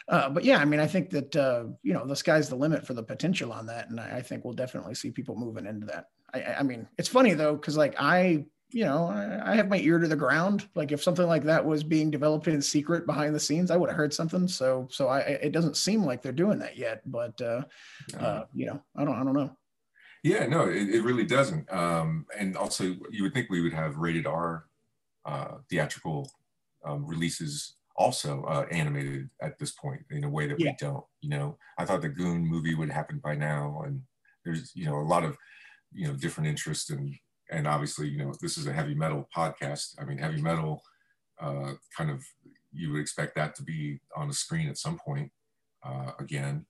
uh, 0.08 0.28
but 0.28 0.44
yeah, 0.44 0.58
I 0.58 0.66
mean 0.66 0.78
I 0.78 0.86
think 0.86 1.08
that 1.10 1.34
you 1.82 1.94
know 1.94 2.06
the 2.06 2.16
sky's 2.16 2.50
the 2.50 2.56
limit 2.56 2.86
for 2.86 2.92
the 2.92 3.02
potential 3.02 3.50
on 3.50 3.64
that, 3.66 3.88
and 3.88 3.98
I, 3.98 4.18
I 4.18 4.20
think 4.22 4.44
we'll 4.44 4.52
definitely 4.52 4.94
see 4.94 5.10
people 5.10 5.36
moving 5.36 5.64
into 5.64 5.86
that. 5.86 6.10
I, 6.34 6.42
I 6.58 6.62
mean, 6.64 6.86
it's 6.98 7.08
funny 7.08 7.32
though, 7.32 7.54
because 7.54 7.78
like 7.78 7.94
I, 7.98 8.44
you 8.70 8.84
know, 8.84 9.06
I, 9.06 9.52
I, 9.52 9.56
have 9.56 9.68
my 9.68 9.78
ear 9.78 9.98
to 9.98 10.08
the 10.08 10.16
ground. 10.16 10.68
Like 10.74 10.92
if 10.92 11.02
something 11.02 11.26
like 11.26 11.42
that 11.44 11.64
was 11.64 11.82
being 11.82 12.10
developed 12.10 12.48
in 12.48 12.60
secret 12.60 13.06
behind 13.06 13.34
the 13.34 13.40
scenes, 13.40 13.70
I 13.70 13.76
would 13.76 13.88
have 13.88 13.96
heard 13.96 14.12
something. 14.12 14.46
So, 14.46 14.86
so 14.90 15.08
I, 15.08 15.20
it 15.20 15.52
doesn't 15.52 15.76
seem 15.76 16.04
like 16.04 16.20
they're 16.20 16.32
doing 16.32 16.58
that 16.58 16.76
yet. 16.76 17.00
But, 17.06 17.40
uh, 17.40 17.62
uh, 18.18 18.44
you 18.52 18.66
know, 18.66 18.82
I 18.96 19.04
don't, 19.04 19.14
I 19.14 19.24
don't 19.24 19.34
know. 19.34 19.56
Yeah, 20.22 20.46
no, 20.46 20.68
it, 20.68 20.88
it 20.90 21.02
really 21.02 21.24
doesn't. 21.24 21.72
Um, 21.72 22.26
and 22.38 22.56
also, 22.56 22.96
you 23.10 23.22
would 23.22 23.32
think 23.32 23.48
we 23.48 23.62
would 23.62 23.72
have 23.72 23.96
rated 23.96 24.26
R 24.26 24.66
uh, 25.24 25.58
theatrical 25.70 26.30
um, 26.84 27.06
releases 27.06 27.76
also 27.96 28.44
uh, 28.44 28.64
animated 28.70 29.28
at 29.42 29.58
this 29.58 29.72
point 29.72 30.00
in 30.10 30.24
a 30.24 30.28
way 30.28 30.46
that 30.46 30.58
yeah. 30.60 30.70
we 30.70 30.76
don't. 30.78 31.04
You 31.20 31.30
know, 31.30 31.58
I 31.78 31.84
thought 31.84 32.02
the 32.02 32.08
Goon 32.08 32.46
movie 32.46 32.74
would 32.74 32.90
happen 32.90 33.20
by 33.22 33.34
now, 33.34 33.82
and 33.84 34.02
there's 34.44 34.72
you 34.74 34.86
know 34.86 34.98
a 34.98 35.02
lot 35.02 35.24
of 35.24 35.36
you 35.92 36.06
know 36.06 36.14
different 36.14 36.48
interests 36.48 36.90
and 36.90 37.14
and 37.50 37.66
obviously 37.66 38.08
you 38.08 38.18
know 38.18 38.32
this 38.40 38.58
is 38.58 38.66
a 38.66 38.72
heavy 38.72 38.94
metal 38.94 39.28
podcast. 39.34 39.94
I 40.00 40.04
mean 40.04 40.18
heavy 40.18 40.40
metal 40.40 40.82
uh, 41.40 41.72
kind 41.96 42.10
of 42.10 42.22
you 42.72 42.92
would 42.92 43.00
expect 43.00 43.34
that 43.36 43.54
to 43.56 43.62
be 43.62 44.00
on 44.16 44.28
the 44.28 44.34
screen 44.34 44.68
at 44.68 44.78
some 44.78 44.98
point 44.98 45.30
uh, 45.84 46.12
again. 46.18 46.66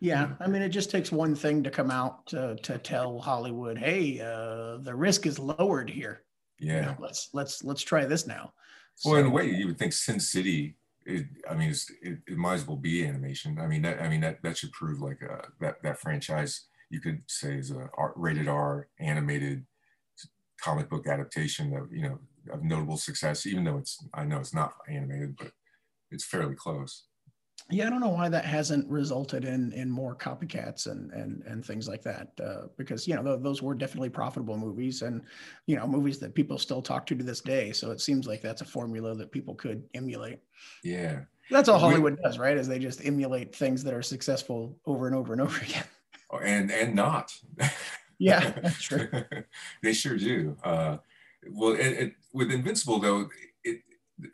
Yeah 0.00 0.30
i 0.40 0.48
mean 0.48 0.62
it 0.62 0.70
just 0.70 0.90
takes 0.90 1.12
one 1.12 1.34
thing 1.36 1.62
to 1.62 1.70
come 1.70 1.90
out 1.90 2.26
to, 2.26 2.56
to 2.56 2.76
tell 2.78 3.20
hollywood 3.20 3.78
hey 3.78 4.18
uh, 4.20 4.78
the 4.78 4.94
risk 4.94 5.26
is 5.26 5.38
lowered 5.38 5.88
here. 5.88 6.22
Yeah 6.58 6.74
you 6.74 6.86
know, 6.86 6.96
let's 6.98 7.28
let's 7.32 7.64
let's 7.64 7.82
try 7.82 8.04
this 8.04 8.26
now. 8.26 8.52
Well 9.04 9.14
so, 9.14 9.20
in 9.20 9.26
a 9.26 9.30
way 9.30 9.48
you 9.50 9.66
would 9.68 9.78
think 9.78 9.92
sin 9.92 10.20
city 10.20 10.76
it, 11.04 11.26
I 11.50 11.54
mean, 11.54 11.70
it, 11.70 12.18
it, 12.26 12.36
might 12.36 12.54
as 12.54 12.66
well 12.66 12.76
be 12.76 13.04
animation. 13.04 13.58
I 13.58 13.66
mean, 13.66 13.82
that 13.82 14.00
I 14.00 14.08
mean 14.08 14.20
that 14.20 14.42
that 14.42 14.56
should 14.56 14.72
prove 14.72 15.00
like 15.00 15.20
uh, 15.22 15.46
that 15.60 15.82
that 15.82 15.98
franchise 15.98 16.66
you 16.90 17.00
could 17.00 17.22
say 17.26 17.54
is 17.54 17.70
a 17.70 17.88
rated 18.16 18.48
R 18.48 18.88
animated 19.00 19.64
comic 20.62 20.88
book 20.88 21.06
adaptation 21.06 21.76
of 21.76 21.92
you 21.92 22.02
know 22.02 22.18
of 22.52 22.62
notable 22.62 22.96
success, 22.96 23.46
even 23.46 23.64
though 23.64 23.78
it's 23.78 24.04
I 24.14 24.24
know 24.24 24.38
it's 24.38 24.54
not 24.54 24.74
animated, 24.88 25.36
but 25.36 25.52
it's 26.10 26.24
fairly 26.24 26.54
close. 26.54 27.04
yeah, 27.70 27.86
I 27.86 27.90
don't 27.90 28.00
know 28.00 28.08
why 28.08 28.28
that 28.28 28.44
hasn't 28.44 28.88
resulted 28.88 29.44
in 29.44 29.72
in 29.72 29.90
more 29.90 30.14
copycats 30.14 30.86
and 30.86 31.10
and 31.12 31.42
and 31.46 31.64
things 31.64 31.88
like 31.88 32.02
that. 32.02 32.28
Uh, 32.42 32.66
because 32.76 33.06
you 33.06 33.14
know 33.14 33.22
th- 33.22 33.42
those 33.42 33.62
were 33.62 33.74
definitely 33.74 34.10
profitable 34.10 34.56
movies, 34.56 35.02
and 35.02 35.22
you 35.66 35.76
know 35.76 35.86
movies 35.86 36.18
that 36.20 36.34
people 36.34 36.58
still 36.58 36.82
talk 36.82 37.06
to 37.06 37.14
to 37.14 37.24
this 37.24 37.40
day. 37.40 37.72
So 37.72 37.90
it 37.90 38.00
seems 38.00 38.26
like 38.26 38.42
that's 38.42 38.62
a 38.62 38.66
formula 38.66 39.14
that 39.14 39.32
people 39.32 39.54
could 39.54 39.84
emulate. 39.94 40.40
Yeah, 40.84 41.20
that's 41.50 41.68
all 41.68 41.78
Hollywood 41.78 42.16
we, 42.16 42.22
does, 42.22 42.38
right? 42.38 42.56
Is 42.56 42.68
they 42.68 42.78
just 42.78 43.04
emulate 43.04 43.54
things 43.54 43.84
that 43.84 43.94
are 43.94 44.02
successful 44.02 44.78
over 44.86 45.06
and 45.06 45.16
over 45.16 45.32
and 45.32 45.42
over 45.42 45.60
again. 45.62 45.84
Oh, 46.30 46.38
and 46.38 46.70
and 46.70 46.94
not. 46.94 47.32
yeah, 48.22 48.50
that's 48.62 48.82
true. 48.82 49.08
they 49.82 49.92
sure 49.92 50.16
do. 50.16 50.56
Uh, 50.62 50.98
well, 51.50 51.72
it, 51.72 51.80
it, 51.80 52.12
with 52.32 52.52
Invincible 52.52 53.00
though, 53.00 53.28
it 53.64 53.80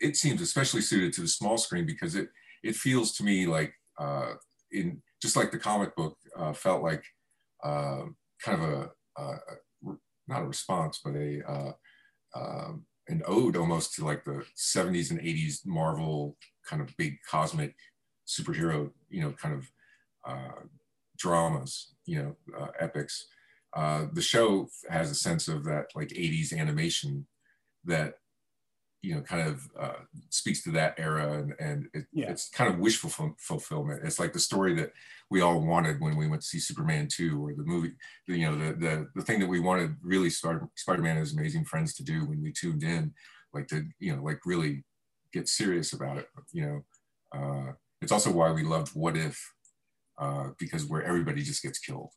it 0.01 0.17
seems 0.17 0.43
especially 0.43 0.83
suited 0.83 1.13
to 1.15 1.23
the 1.23 1.29
small 1.29 1.57
screen 1.57 1.87
because 1.87 2.15
it 2.15 2.29
it 2.63 2.77
feels 2.77 3.13
to 3.17 3.25
me 3.25 3.47
like 3.47 3.73
uh, 3.99 4.33
in 4.73 5.01
just 5.23 5.37
like 5.37 5.51
the 5.51 5.59
comic 5.59 5.97
book 5.97 6.17
uh, 6.37 6.53
felt 6.53 6.83
like 6.83 7.03
uh, 7.65 8.03
kind 8.43 8.63
of 8.63 8.69
a, 8.69 8.91
a, 9.21 9.37
not 10.29 10.43
a 10.43 10.47
response, 10.47 11.01
but 11.05 11.17
a 11.17 11.43
uh, 11.51 11.73
um, 12.35 12.85
an 13.09 13.23
ode 13.27 13.57
almost 13.57 13.95
to 13.95 14.05
like 14.05 14.25
the 14.25 14.45
70s 14.57 15.11
and 15.11 15.21
80s 15.21 15.67
Marvel 15.67 16.37
kind 16.69 16.83
of 16.83 16.95
big 16.99 17.17
cosmic 17.29 17.75
superhero, 18.27 18.91
you 19.09 19.23
know, 19.23 19.33
kind 19.33 19.55
of 19.55 19.71
uh, 20.29 20.61
dramas, 21.17 21.95
you 22.05 22.23
know, 22.23 22.37
uh, 23.75 24.07
the 24.13 24.23
show 24.23 24.69
has 24.89 25.11
a 25.11 25.15
sense 25.15 25.49
of 25.49 25.65
that 25.65 25.87
like 25.95 26.09
80s 26.09 26.57
animation 26.57 27.27
that 27.85 28.15
you 29.03 29.15
know 29.15 29.21
kind 29.21 29.49
of 29.49 29.69
uh, 29.79 30.01
speaks 30.31 30.63
to 30.63 30.71
that 30.73 30.95
era 30.99 31.39
and, 31.39 31.55
and 31.61 31.87
it, 31.95 32.07
yeah. 32.13 32.31
it's 32.31 32.49
kind 32.49 32.73
of 32.73 32.81
wish 32.81 32.99
fulfillment. 32.99 34.03
It's 34.05 34.19
like 34.19 34.33
the 34.33 34.41
story 34.41 34.75
that 34.75 34.93
we 35.31 35.41
all 35.41 35.61
wanted 35.61 36.01
when 36.01 36.17
we 36.17 36.27
went 36.27 36.43
to 36.43 36.49
see 36.49 36.59
superman 36.59 37.09
2 37.11 37.45
or 37.45 37.55
the 37.55 37.65
movie 37.65 37.93
you 38.27 38.51
know 38.51 38.57
the 38.57 38.75
the, 38.75 39.09
the 39.15 39.23
thing 39.23 39.39
that 39.41 39.49
we 39.49 39.61
wanted 39.61 39.95
really 40.03 40.31
Spider- 40.31 40.69
spider-man 40.75 41.13
and 41.13 41.21
his 41.21 41.37
amazing 41.37 41.65
friends 41.65 41.95
to 41.95 42.03
do 42.03 42.25
when 42.25 42.43
we 42.43 42.53
tuned 42.53 42.83
in 42.83 43.13
like 43.55 43.67
to 43.69 43.85
you 43.99 44.15
know 44.15 44.23
like 44.23 44.41
really 44.45 44.85
get 45.33 45.49
serious 45.49 45.93
about 45.93 46.17
it 46.17 46.29
you 46.53 46.67
know? 46.67 46.85
Uh, 47.33 47.73
it's 48.01 48.13
also 48.13 48.33
why 48.33 48.51
we 48.51 48.63
loved 48.63 48.89
what 48.95 49.17
if 49.17 49.53
uh, 50.19 50.49
because 50.59 50.87
where 50.87 51.05
everybody 51.05 51.43
just 51.43 51.63
gets 51.63 51.79
killed 51.79 52.11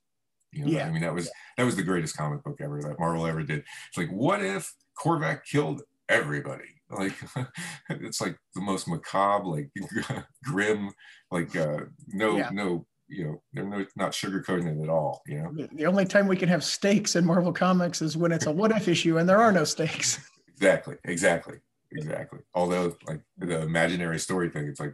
you 0.51 0.65
know, 0.65 0.71
yeah. 0.71 0.85
I 0.85 0.91
mean, 0.91 1.01
that 1.01 1.13
was 1.13 1.25
yeah. 1.25 1.31
that 1.57 1.63
was 1.65 1.75
the 1.75 1.83
greatest 1.83 2.17
comic 2.17 2.43
book 2.43 2.59
ever 2.61 2.81
that 2.81 2.99
Marvel 2.99 3.25
ever 3.25 3.43
did. 3.43 3.63
It's 3.89 3.97
like, 3.97 4.09
what 4.09 4.43
if 4.43 4.73
Korvac 5.01 5.41
killed 5.49 5.81
everybody. 6.11 6.65
Like 6.89 7.13
it's 7.89 8.21
like 8.21 8.37
the 8.53 8.61
most 8.61 8.87
macabre, 8.87 9.47
like 9.47 9.69
grim, 10.43 10.91
like 11.31 11.55
uh, 11.55 11.81
no, 12.09 12.37
yeah. 12.37 12.49
no, 12.51 12.85
you 13.07 13.25
know, 13.25 13.41
they're 13.53 13.65
no, 13.65 13.85
not 13.95 14.11
sugarcoating 14.11 14.77
it 14.77 14.83
at 14.83 14.89
all. 14.89 15.21
You 15.25 15.41
know, 15.41 15.67
the 15.71 15.85
only 15.85 16.05
time 16.05 16.27
we 16.27 16.37
can 16.37 16.49
have 16.49 16.63
stakes 16.63 17.15
in 17.15 17.25
Marvel 17.25 17.53
Comics 17.53 18.01
is 18.01 18.17
when 18.17 18.31
it's 18.31 18.45
a 18.45 18.51
what 18.51 18.71
if 18.71 18.87
issue 18.87 19.17
and 19.17 19.27
there 19.27 19.39
are 19.39 19.51
no 19.51 19.63
stakes. 19.63 20.19
Exactly, 20.61 20.95
exactly, 21.05 21.57
exactly. 21.91 22.37
Although, 22.53 22.95
like 23.07 23.19
the 23.39 23.63
imaginary 23.63 24.19
story 24.19 24.47
thing, 24.47 24.67
it's 24.67 24.79
like 24.79 24.93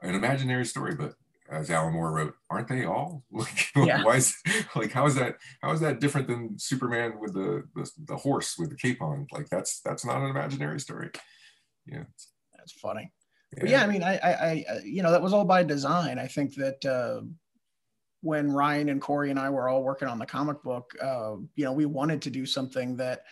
an 0.00 0.14
imaginary 0.14 0.64
story, 0.64 0.94
but 0.94 1.12
as 1.50 1.70
Alan 1.70 1.92
Moore 1.92 2.12
wrote, 2.12 2.34
aren't 2.50 2.68
they 2.68 2.84
all? 2.84 3.24
Like, 3.32 3.70
yeah. 3.76 4.04
why 4.04 4.16
is 4.16 4.36
like 4.76 4.92
how 4.92 5.06
is 5.06 5.14
that 5.16 5.36
how 5.60 5.72
is 5.72 5.80
that 5.80 6.00
different 6.00 6.28
than 6.28 6.58
Superman 6.58 7.18
with 7.20 7.34
the, 7.34 7.64
the, 7.74 7.90
the 8.06 8.16
horse 8.16 8.56
with 8.58 8.70
the 8.70 8.76
cape 8.76 9.02
on? 9.02 9.26
Like 9.32 9.48
that's 9.48 9.80
that's 9.80 10.04
not 10.04 10.22
an 10.22 10.30
imaginary 10.30 10.80
story. 10.80 11.10
Yeah, 11.86 12.04
that's 12.56 12.72
funny. 12.72 13.12
Yeah. 13.52 13.60
But 13.60 13.70
yeah, 13.70 13.82
I 13.84 13.86
mean, 13.86 14.02
I, 14.02 14.16
I, 14.16 14.30
I, 14.30 14.80
you 14.84 15.02
know, 15.02 15.10
that 15.10 15.22
was 15.22 15.32
all 15.32 15.44
by 15.44 15.62
design. 15.62 16.18
I 16.18 16.26
think 16.26 16.54
that 16.54 16.84
uh, 16.84 17.22
when 18.20 18.50
Ryan 18.50 18.88
and 18.88 19.00
Corey 19.00 19.30
and 19.30 19.38
I 19.38 19.50
were 19.50 19.68
all 19.68 19.82
working 19.82 20.08
on 20.08 20.18
the 20.18 20.26
comic 20.26 20.62
book, 20.62 20.92
uh, 21.00 21.36
you 21.54 21.64
know, 21.64 21.72
we 21.72 21.84
wanted 21.84 22.22
to 22.22 22.30
do 22.30 22.46
something 22.46 22.96
that 22.96 23.22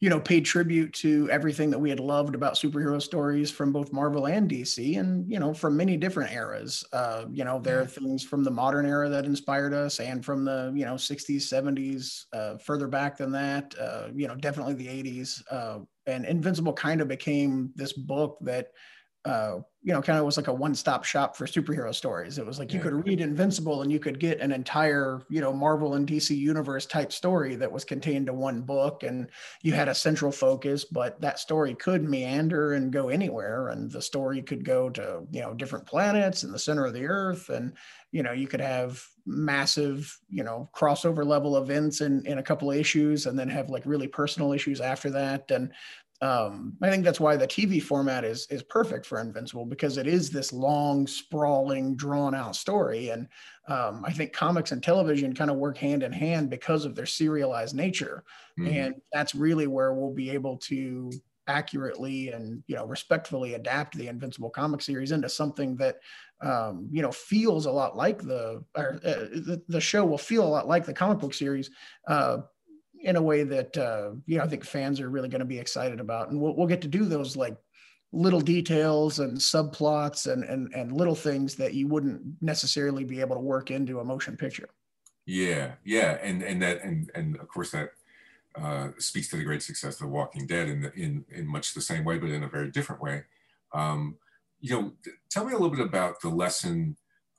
you 0.00 0.10
know, 0.10 0.20
paid 0.20 0.44
tribute 0.44 0.92
to 0.92 1.28
everything 1.30 1.70
that 1.70 1.78
we 1.78 1.88
had 1.88 2.00
loved 2.00 2.34
about 2.34 2.54
superhero 2.54 3.00
stories 3.00 3.50
from 3.50 3.72
both 3.72 3.94
Marvel 3.94 4.26
and 4.26 4.48
DC, 4.50 4.98
and 4.98 5.30
you 5.30 5.38
know, 5.40 5.54
from 5.54 5.76
many 5.76 5.96
different 5.96 6.32
eras. 6.32 6.84
Uh, 6.92 7.24
you 7.32 7.44
know, 7.44 7.58
there 7.58 7.80
are 7.80 7.86
things 7.86 8.22
from 8.22 8.44
the 8.44 8.50
modern 8.50 8.84
era 8.84 9.08
that 9.08 9.24
inspired 9.24 9.72
us, 9.72 9.98
and 9.98 10.22
from 10.24 10.44
the 10.44 10.70
you 10.74 10.84
know 10.84 10.94
60s, 10.96 11.48
70s, 11.48 12.26
uh, 12.34 12.58
further 12.58 12.88
back 12.88 13.16
than 13.16 13.32
that. 13.32 13.74
Uh, 13.80 14.08
you 14.14 14.28
know, 14.28 14.34
definitely 14.34 14.74
the 14.74 14.88
80s. 14.88 15.42
Uh, 15.50 15.78
and 16.06 16.24
Invincible 16.26 16.74
kind 16.74 17.00
of 17.00 17.08
became 17.08 17.70
this 17.74 17.92
book 17.94 18.38
that 18.42 18.68
uh, 19.26 19.60
you 19.82 19.92
know, 19.92 20.00
kind 20.00 20.18
of 20.18 20.24
was 20.24 20.36
like 20.36 20.46
a 20.46 20.52
one-stop 20.52 21.04
shop 21.04 21.36
for 21.36 21.46
superhero 21.46 21.92
stories. 21.92 22.38
It 22.38 22.46
was 22.46 22.60
like 22.60 22.72
you 22.72 22.78
could 22.78 23.06
read 23.06 23.20
Invincible 23.20 23.82
and 23.82 23.90
you 23.90 23.98
could 23.98 24.20
get 24.20 24.40
an 24.40 24.52
entire, 24.52 25.22
you 25.28 25.40
know, 25.40 25.52
Marvel 25.52 25.94
and 25.94 26.06
DC 26.06 26.36
universe 26.36 26.86
type 26.86 27.12
story 27.12 27.56
that 27.56 27.70
was 27.70 27.84
contained 27.84 28.28
in 28.28 28.36
one 28.36 28.62
book, 28.62 29.02
and 29.02 29.28
you 29.62 29.72
had 29.72 29.88
a 29.88 29.94
central 29.94 30.30
focus. 30.30 30.84
But 30.84 31.20
that 31.20 31.40
story 31.40 31.74
could 31.74 32.08
meander 32.08 32.74
and 32.74 32.92
go 32.92 33.08
anywhere, 33.08 33.68
and 33.68 33.90
the 33.90 34.02
story 34.02 34.42
could 34.42 34.64
go 34.64 34.90
to, 34.90 35.22
you 35.32 35.40
know, 35.40 35.54
different 35.54 35.86
planets 35.86 36.44
in 36.44 36.52
the 36.52 36.58
center 36.58 36.86
of 36.86 36.94
the 36.94 37.06
Earth, 37.06 37.48
and 37.48 37.72
you 38.12 38.22
know, 38.22 38.32
you 38.32 38.46
could 38.46 38.60
have 38.60 39.04
massive, 39.26 40.16
you 40.30 40.44
know, 40.44 40.70
crossover 40.74 41.26
level 41.26 41.56
events 41.56 42.00
in 42.00 42.24
in 42.26 42.38
a 42.38 42.44
couple 42.44 42.70
of 42.70 42.76
issues, 42.76 43.26
and 43.26 43.36
then 43.36 43.48
have 43.48 43.70
like 43.70 43.86
really 43.86 44.08
personal 44.08 44.52
issues 44.52 44.80
after 44.80 45.10
that, 45.10 45.50
and 45.50 45.72
um, 46.22 46.74
I 46.80 46.88
think 46.88 47.04
that's 47.04 47.20
why 47.20 47.36
the 47.36 47.46
TV 47.46 47.82
format 47.82 48.24
is 48.24 48.46
is 48.50 48.62
perfect 48.62 49.04
for 49.04 49.20
Invincible 49.20 49.66
because 49.66 49.98
it 49.98 50.06
is 50.06 50.30
this 50.30 50.52
long, 50.52 51.06
sprawling, 51.06 51.94
drawn 51.94 52.34
out 52.34 52.56
story, 52.56 53.10
and 53.10 53.28
um, 53.68 54.02
I 54.04 54.12
think 54.12 54.32
comics 54.32 54.72
and 54.72 54.82
television 54.82 55.34
kind 55.34 55.50
of 55.50 55.58
work 55.58 55.76
hand 55.76 56.02
in 56.02 56.12
hand 56.12 56.48
because 56.48 56.84
of 56.84 56.94
their 56.94 57.06
serialized 57.06 57.74
nature, 57.74 58.24
mm-hmm. 58.58 58.72
and 58.72 58.94
that's 59.12 59.34
really 59.34 59.66
where 59.66 59.92
we'll 59.92 60.14
be 60.14 60.30
able 60.30 60.56
to 60.58 61.10
accurately 61.48 62.30
and 62.30 62.62
you 62.66 62.74
know 62.74 62.86
respectfully 62.86 63.54
adapt 63.54 63.96
the 63.96 64.08
Invincible 64.08 64.50
comic 64.50 64.80
series 64.80 65.12
into 65.12 65.28
something 65.28 65.76
that 65.76 65.96
um, 66.40 66.88
you 66.90 67.02
know 67.02 67.12
feels 67.12 67.66
a 67.66 67.70
lot 67.70 67.96
like 67.96 68.22
the 68.22 68.64
or 68.74 68.94
uh, 69.04 69.28
the, 69.34 69.62
the 69.68 69.80
show 69.80 70.04
will 70.04 70.18
feel 70.18 70.46
a 70.46 70.48
lot 70.48 70.66
like 70.66 70.86
the 70.86 70.94
comic 70.94 71.18
book 71.18 71.34
series 71.34 71.70
uh, 72.08 72.38
in 73.06 73.14
a 73.14 73.22
way 73.22 73.44
that 73.44 73.78
uh, 73.78 74.10
you 74.26 74.36
know 74.36 74.44
I 74.44 74.48
think 74.48 74.64
fans 74.64 75.00
are 75.00 75.08
really 75.08 75.28
going 75.28 75.38
to 75.38 75.46
be 75.46 75.58
excited 75.58 76.00
about, 76.00 76.28
and 76.28 76.40
we'll 76.40 76.54
we'll 76.54 76.66
get 76.66 76.82
to 76.82 76.88
do 76.88 77.04
those 77.04 77.36
like 77.36 77.56
little 78.12 78.40
details 78.40 79.20
and 79.20 79.38
subplots 79.38 80.30
and 80.30 80.42
and 80.44 80.74
and 80.74 80.92
little 80.92 81.14
things 81.14 81.54
that 81.54 81.72
you 81.72 81.86
wouldn't 81.86 82.20
necessarily 82.42 83.04
be 83.04 83.20
able 83.20 83.36
to 83.36 83.40
work 83.40 83.70
into 83.70 84.00
a 84.00 84.04
motion 84.04 84.36
picture. 84.36 84.68
Yeah, 85.24 85.72
yeah, 85.84 86.18
and 86.20 86.42
and 86.42 86.60
that 86.62 86.82
and 86.82 87.10
and 87.14 87.36
of 87.36 87.48
course 87.48 87.70
that 87.70 87.90
uh, 88.60 88.88
speaks 88.98 89.28
to 89.28 89.36
the 89.36 89.44
great 89.44 89.62
success 89.62 89.94
of 89.94 90.00
The 90.00 90.08
Walking 90.08 90.46
Dead 90.46 90.68
in 90.68 90.82
the, 90.82 90.92
in 90.94 91.24
in 91.30 91.46
much 91.46 91.74
the 91.74 91.80
same 91.80 92.04
way, 92.04 92.18
but 92.18 92.30
in 92.30 92.42
a 92.42 92.48
very 92.48 92.70
different 92.72 93.00
way. 93.00 93.22
Um, 93.72 94.16
you 94.60 94.70
know, 94.70 94.92
tell 95.30 95.44
me 95.44 95.52
a 95.52 95.56
little 95.56 95.70
bit 95.76 95.86
about 95.86 96.20
the 96.20 96.28
lesson, 96.28 96.96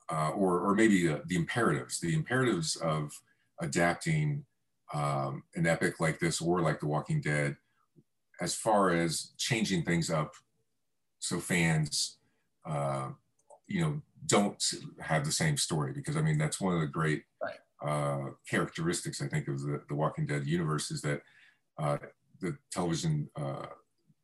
uh, 0.08 0.30
or 0.30 0.60
or 0.60 0.74
maybe 0.74 1.08
the 1.08 1.36
imperatives, 1.36 2.00
the 2.00 2.14
imperatives 2.14 2.76
of 2.76 3.12
adapting 3.60 4.46
um, 4.94 5.42
an 5.54 5.66
epic 5.66 6.00
like 6.00 6.18
this 6.18 6.40
or 6.40 6.60
like 6.60 6.80
The 6.80 6.86
Walking 6.86 7.20
Dead 7.20 7.56
as 8.40 8.54
far 8.54 8.90
as 8.90 9.32
changing 9.36 9.82
things 9.84 10.10
up 10.10 10.32
so 11.18 11.40
fans, 11.40 12.18
uh, 12.64 13.08
you 13.66 13.80
know, 13.80 14.02
don't 14.26 14.62
have 15.00 15.24
the 15.24 15.32
same 15.32 15.56
story 15.56 15.92
because 15.92 16.16
I 16.16 16.22
mean 16.22 16.38
that's 16.38 16.60
one 16.60 16.74
of 16.74 16.80
the 16.80 16.86
great 16.86 17.22
right. 17.42 17.54
uh, 17.84 18.30
characteristics 18.48 19.22
I 19.22 19.28
think 19.28 19.48
of 19.48 19.60
the, 19.60 19.82
the 19.88 19.94
Walking 19.94 20.26
Dead 20.26 20.46
universe 20.46 20.90
is 20.90 21.02
that 21.02 21.22
uh, 21.78 21.98
the 22.40 22.56
television 22.72 23.28
uh, 23.36 23.66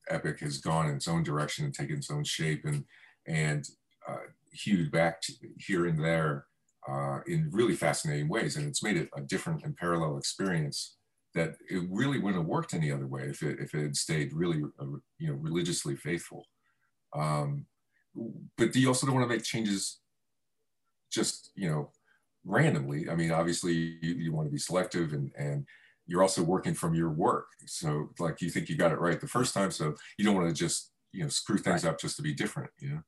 epic 0.09 0.41
has 0.41 0.59
gone 0.59 0.89
in 0.89 0.97
its 0.97 1.09
own 1.09 1.23
direction 1.23 1.65
and 1.65 1.75
taken 1.75 1.97
its 1.97 2.11
own 2.11 2.25
shape 2.25 2.65
and 2.65 2.85
and 3.27 3.69
uh, 4.09 4.19
hewed 4.53 4.91
back 4.91 5.23
here 5.59 5.87
and 5.87 6.03
there 6.03 6.47
uh, 6.89 7.21
in 7.27 7.49
really 7.53 7.75
fascinating 7.75 8.29
ways. 8.29 8.57
And 8.57 8.67
it's 8.67 8.83
made 8.83 8.97
it 8.97 9.09
a 9.17 9.21
different 9.21 9.65
and 9.65 9.77
parallel 9.77 10.19
experience 10.19 10.97
that 11.35 11.57
it 11.69 11.83
really 11.91 12.19
wouldn't 12.19 12.43
have 12.43 12.47
worked 12.47 12.75
any 12.75 12.93
other 12.93 13.07
way 13.07 13.23
if 13.23 13.43
it, 13.43 13.59
if 13.59 13.75
it 13.75 13.83
had 13.83 13.97
stayed 13.97 14.33
really, 14.33 14.63
uh, 14.81 14.85
you 15.19 15.29
know, 15.29 15.35
religiously 15.35 15.97
faithful. 15.97 16.47
Um, 17.15 17.67
but 18.57 18.73
do 18.73 18.81
you 18.81 18.89
also 18.89 19.07
don't 19.07 19.17
want 19.17 19.29
to 19.29 19.35
make 19.35 19.45
changes 19.45 19.99
just, 21.13 21.51
you 21.57 21.69
know, 21.69 21.91
randomly? 22.45 23.11
I 23.11 23.17
mean, 23.17 23.33
obviously 23.33 23.99
you, 24.01 24.15
you 24.15 24.33
want 24.33 24.47
to 24.47 24.53
be 24.53 24.59
selective 24.59 25.13
and, 25.13 25.33
and 25.37 25.67
you're 26.07 26.23
also 26.23 26.43
working 26.43 26.75
from 26.75 26.95
your 26.95 27.11
work. 27.11 27.47
So 27.67 28.11
like 28.21 28.41
you 28.41 28.51
think 28.51 28.69
you 28.69 28.77
got 28.77 28.93
it 28.93 29.01
right 29.01 29.21
the 29.21 29.27
first 29.27 29.55
time. 29.55 29.71
So 29.71 29.95
you 30.19 30.25
don't 30.25 30.37
want 30.37 30.49
to 30.49 30.55
just, 30.55 30.93
you 31.13 31.23
know, 31.23 31.29
screw 31.29 31.59
things 31.59 31.85
up 31.85 31.99
just 31.99 32.17
to 32.17 32.23
be 32.23 32.35
different, 32.35 32.71
you 32.79 32.91
know? 32.91 33.03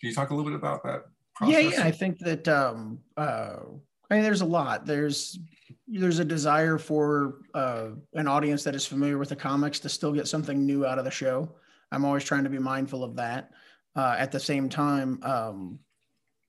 Can 0.00 0.10
you 0.10 0.14
talk 0.14 0.30
a 0.30 0.34
little 0.34 0.50
bit 0.50 0.58
about 0.58 0.84
that? 0.84 1.02
Process? 1.38 1.62
Yeah, 1.62 1.70
yeah. 1.70 1.84
I 1.84 1.92
think 1.92 2.18
that 2.18 2.48
um, 2.48 3.00
uh, 3.16 3.60
I 4.10 4.14
mean, 4.14 4.22
there's 4.22 4.42
a 4.42 4.50
lot. 4.58 4.84
There's 4.84 5.38
there's 5.86 6.18
a 6.18 6.24
desire 6.24 6.78
for 6.78 7.40
uh, 7.54 7.88
an 8.14 8.26
audience 8.28 8.64
that 8.64 8.74
is 8.74 8.86
familiar 8.86 9.18
with 9.18 9.30
the 9.30 9.36
comics 9.36 9.80
to 9.80 9.88
still 9.88 10.12
get 10.12 10.28
something 10.28 10.66
new 10.66 10.84
out 10.84 10.98
of 10.98 11.04
the 11.04 11.10
show. 11.10 11.48
I'm 11.92 12.04
always 12.04 12.24
trying 12.24 12.44
to 12.44 12.50
be 12.50 12.58
mindful 12.58 13.02
of 13.04 13.16
that. 13.16 13.50
uh, 13.98 14.14
at 14.16 14.30
the 14.30 14.38
same 14.40 14.68
time, 14.68 15.18
um, 15.24 15.78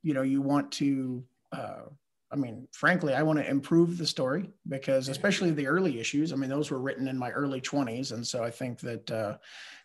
you 0.04 0.14
know, 0.14 0.22
you 0.22 0.40
want 0.40 0.72
to, 0.74 1.24
uh, 1.52 1.86
I 2.32 2.36
mean, 2.36 2.68
frankly, 2.72 3.16
I 3.16 3.24
want 3.24 3.40
to 3.40 3.50
improve 3.50 3.98
the 3.98 4.06
story 4.06 4.52
because, 4.68 5.10
especially 5.10 5.50
the 5.50 5.66
early 5.66 6.00
issues. 6.00 6.32
I 6.32 6.36
mean, 6.36 6.50
those 6.50 6.70
were 6.70 6.80
written 6.80 7.08
in 7.08 7.18
my 7.18 7.32
early 7.32 7.60
twenties, 7.60 8.12
and 8.12 8.26
so 8.26 8.44
I 8.44 8.52
think 8.52 8.80
that, 8.82 9.10
uh, 9.10 9.38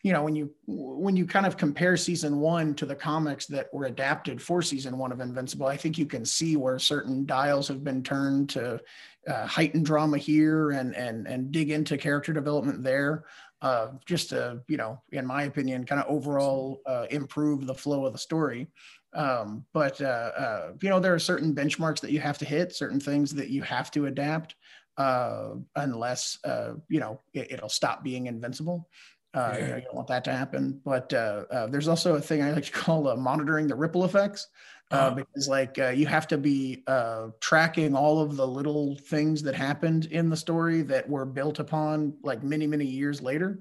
you 0.02 0.12
know, 0.12 0.22
when 0.22 0.36
you 0.36 0.50
when 0.66 1.16
you 1.16 1.24
kind 1.24 1.46
of 1.46 1.56
compare 1.56 1.96
season 1.96 2.40
one 2.40 2.74
to 2.74 2.84
the 2.84 2.94
comics 2.94 3.46
that 3.46 3.72
were 3.72 3.86
adapted 3.86 4.42
for 4.42 4.60
season 4.60 4.98
one 4.98 5.10
of 5.10 5.20
Invincible, 5.20 5.66
I 5.66 5.78
think 5.78 5.96
you 5.96 6.04
can 6.04 6.24
see 6.26 6.56
where 6.56 6.78
certain 6.78 7.24
dials 7.24 7.66
have 7.68 7.82
been 7.82 8.02
turned 8.02 8.50
to 8.50 8.78
uh, 9.26 9.46
heighten 9.46 9.82
drama 9.82 10.18
here 10.18 10.72
and 10.72 10.94
and 10.94 11.26
and 11.26 11.50
dig 11.50 11.70
into 11.70 11.96
character 11.96 12.34
development 12.34 12.82
there 12.82 13.24
uh, 13.62 13.88
just 14.04 14.28
to, 14.28 14.60
you 14.68 14.76
know, 14.76 15.00
in 15.12 15.26
my 15.26 15.44
opinion, 15.44 15.86
kind 15.86 16.02
of 16.02 16.10
overall 16.10 16.82
uh, 16.84 17.06
improve 17.10 17.66
the 17.66 17.74
flow 17.74 18.04
of 18.04 18.12
the 18.12 18.18
story. 18.18 18.68
Um, 19.14 19.64
but, 19.72 20.00
uh, 20.00 20.04
uh, 20.36 20.72
you 20.82 20.88
know, 20.88 21.00
there 21.00 21.14
are 21.14 21.18
certain 21.18 21.54
benchmarks 21.54 22.00
that 22.00 22.10
you 22.10 22.20
have 22.20 22.38
to 22.38 22.44
hit, 22.44 22.74
certain 22.74 23.00
things 23.00 23.34
that 23.34 23.48
you 23.48 23.62
have 23.62 23.90
to 23.92 24.06
adapt 24.06 24.56
uh, 24.96 25.50
unless, 25.76 26.38
uh, 26.44 26.74
you 26.88 27.00
know, 27.00 27.20
it, 27.32 27.60
will 27.62 27.68
stop 27.68 28.02
being 28.02 28.26
invincible. 28.26 28.88
Uh, 29.34 29.54
yeah. 29.54 29.58
you, 29.58 29.68
know, 29.68 29.76
you, 29.76 29.82
don't 29.82 29.94
want 29.96 30.08
that 30.08 30.24
to 30.24 30.32
happen. 30.32 30.80
But 30.84 31.12
uh, 31.12 31.44
uh, 31.50 31.66
there's 31.66 31.88
also 31.88 32.14
a 32.14 32.20
thing 32.20 32.42
I 32.42 32.52
like 32.52 32.64
to 32.64 32.72
call 32.84 33.08
uh, 33.08 33.16
monitoring 33.16 33.66
the 33.66 33.74
ripple 33.74 34.04
effects 34.04 34.48
uh, 34.90 34.96
uh-huh. 34.96 35.14
because 35.14 35.48
like 35.48 35.78
uh, 35.78 35.88
you 35.88 36.06
have 36.06 36.26
to 36.28 36.38
be 36.38 36.82
uh, 36.86 37.28
tracking 37.40 37.94
all 37.96 38.20
of 38.20 38.36
the 38.36 38.46
little 38.46 38.96
things 38.96 39.42
that 39.42 39.54
happened 39.54 40.06
in 40.06 40.28
the 40.28 40.36
story 40.36 40.82
that 40.82 41.08
were 41.08 41.24
built 41.24 41.58
upon 41.58 42.14
like 42.22 42.42
many 42.42 42.66
many 42.66 42.84
years 42.84 43.22
later 43.22 43.60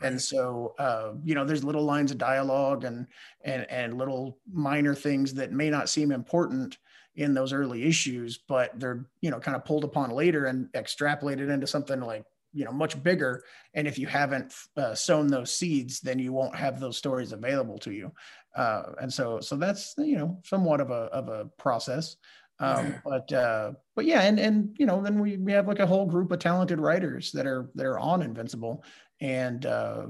right. 0.00 0.10
and 0.10 0.20
so 0.20 0.74
uh, 0.78 1.12
you 1.24 1.34
know 1.34 1.44
there's 1.44 1.64
little 1.64 1.84
lines 1.84 2.10
of 2.10 2.18
dialogue 2.18 2.84
and 2.84 3.06
and 3.44 3.68
and 3.70 3.98
little 3.98 4.38
minor 4.52 4.94
things 4.94 5.34
that 5.34 5.52
may 5.52 5.70
not 5.70 5.88
seem 5.88 6.12
important 6.12 6.78
in 7.16 7.34
those 7.34 7.52
early 7.52 7.82
issues 7.82 8.38
but 8.48 8.78
they're 8.78 9.06
you 9.20 9.30
know 9.30 9.40
kind 9.40 9.56
of 9.56 9.64
pulled 9.64 9.84
upon 9.84 10.10
later 10.10 10.46
and 10.46 10.68
extrapolated 10.72 11.50
into 11.50 11.66
something 11.66 12.00
like 12.00 12.24
you 12.52 12.64
know 12.64 12.72
much 12.72 13.00
bigger. 13.02 13.42
And 13.74 13.86
if 13.86 13.98
you 13.98 14.06
haven't 14.06 14.54
uh, 14.76 14.94
sown 14.94 15.28
those 15.28 15.54
seeds 15.54 16.00
then 16.00 16.18
you 16.18 16.32
won't 16.32 16.56
have 16.56 16.80
those 16.80 16.96
stories 16.96 17.32
available 17.32 17.78
to 17.80 17.92
you. 17.92 18.12
Uh, 18.56 18.82
and 19.00 19.12
so 19.12 19.40
so 19.40 19.56
that's 19.56 19.94
you 19.98 20.16
know 20.16 20.40
somewhat 20.44 20.80
of 20.80 20.90
a 20.90 21.08
of 21.12 21.28
a 21.28 21.46
process. 21.58 22.16
Um, 22.58 22.96
but 23.04 23.32
uh, 23.32 23.72
but 23.96 24.04
yeah 24.04 24.22
and 24.22 24.38
and 24.38 24.76
you 24.78 24.86
know 24.86 25.02
then 25.02 25.18
we, 25.18 25.36
we 25.38 25.52
have 25.52 25.68
like 25.68 25.78
a 25.78 25.86
whole 25.86 26.06
group 26.06 26.30
of 26.30 26.40
talented 26.40 26.78
writers 26.78 27.32
that 27.32 27.46
are 27.46 27.70
that 27.74 27.86
are 27.86 27.98
on 27.98 28.22
invincible 28.22 28.84
and 29.20 29.66
uh, 29.66 30.06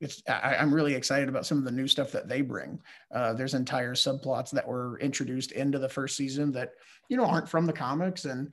it's 0.00 0.22
I, 0.28 0.56
am 0.56 0.74
really 0.74 0.94
excited 0.94 1.28
about 1.28 1.46
some 1.46 1.58
of 1.58 1.64
the 1.64 1.70
new 1.70 1.88
stuff 1.88 2.12
that 2.12 2.28
they 2.28 2.42
bring. 2.42 2.78
Uh, 3.14 3.32
there's 3.32 3.54
entire 3.54 3.94
subplots 3.94 4.50
that 4.50 4.66
were 4.66 4.98
introduced 5.00 5.52
into 5.52 5.78
the 5.78 5.88
first 5.88 6.16
season 6.16 6.52
that 6.52 6.72
you 7.08 7.16
know 7.16 7.24
aren't 7.24 7.48
from 7.48 7.66
the 7.66 7.72
comics, 7.72 8.24
and 8.24 8.52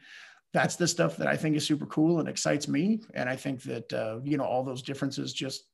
that's 0.53 0.75
the 0.75 0.87
stuff 0.87 1.17
that 1.17 1.27
I 1.27 1.35
think 1.35 1.55
is 1.55 1.65
super 1.65 1.87
cool 1.87 2.19
and 2.19 2.29
excites 2.29 2.67
me. 2.67 3.01
And 3.15 3.27
I 3.27 3.35
think 3.35 3.63
that, 3.63 3.91
uh, 3.91 4.19
you 4.23 4.37
know, 4.37 4.45
all 4.45 4.63
those 4.63 4.83
differences 4.83 5.33
just 5.33 5.65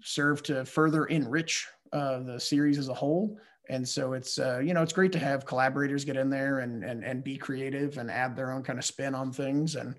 serve 0.00 0.42
to 0.44 0.64
further 0.64 1.06
enrich 1.06 1.66
uh, 1.92 2.20
the 2.20 2.38
series 2.38 2.78
as 2.78 2.88
a 2.88 2.94
whole. 2.94 3.36
And 3.68 3.86
so 3.86 4.12
it's, 4.12 4.38
uh, 4.38 4.60
you 4.60 4.74
know, 4.74 4.82
it's 4.82 4.92
great 4.92 5.10
to 5.12 5.18
have 5.18 5.44
collaborators 5.44 6.04
get 6.04 6.16
in 6.16 6.30
there 6.30 6.60
and, 6.60 6.84
and, 6.84 7.02
and 7.02 7.24
be 7.24 7.36
creative 7.36 7.98
and 7.98 8.08
add 8.08 8.36
their 8.36 8.52
own 8.52 8.62
kind 8.62 8.78
of 8.78 8.84
spin 8.84 9.12
on 9.12 9.32
things. 9.32 9.74
And 9.74 9.96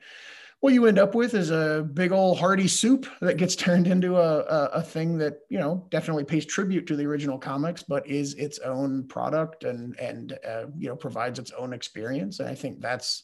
what 0.60 0.74
you 0.74 0.86
end 0.88 0.98
up 0.98 1.14
with 1.14 1.34
is 1.34 1.52
a 1.52 1.88
big 1.94 2.12
old 2.12 2.40
hearty 2.40 2.68
soup 2.68 3.06
that 3.22 3.38
gets 3.38 3.56
turned 3.56 3.88
into 3.88 4.18
a, 4.18 4.40
a, 4.40 4.66
a 4.74 4.82
thing 4.82 5.18
that, 5.20 5.40
you 5.50 5.60
know, 5.60 5.88
definitely 5.92 6.24
pays 6.24 6.46
tribute 6.46 6.88
to 6.88 6.96
the 6.96 7.06
original 7.06 7.38
comics, 7.38 7.84
but 7.84 8.08
is 8.08 8.34
its 8.34 8.58
own 8.60 9.08
product 9.08 9.64
and, 9.66 9.98
and, 10.00 10.38
uh, 10.48 10.66
you 10.78 10.90
know, 10.90 10.96
provides 10.96 11.38
its 11.38 11.52
own 11.52 11.74
experience. 11.74 12.40
And 12.40 12.50
I 12.50 12.56
think 12.56 12.82
that's, 12.82 13.24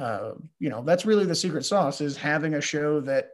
uh, 0.00 0.32
you 0.58 0.70
know 0.70 0.82
that's 0.82 1.04
really 1.04 1.26
the 1.26 1.34
secret 1.34 1.64
sauce 1.64 2.00
is 2.00 2.16
having 2.16 2.54
a 2.54 2.60
show 2.60 3.00
that 3.00 3.30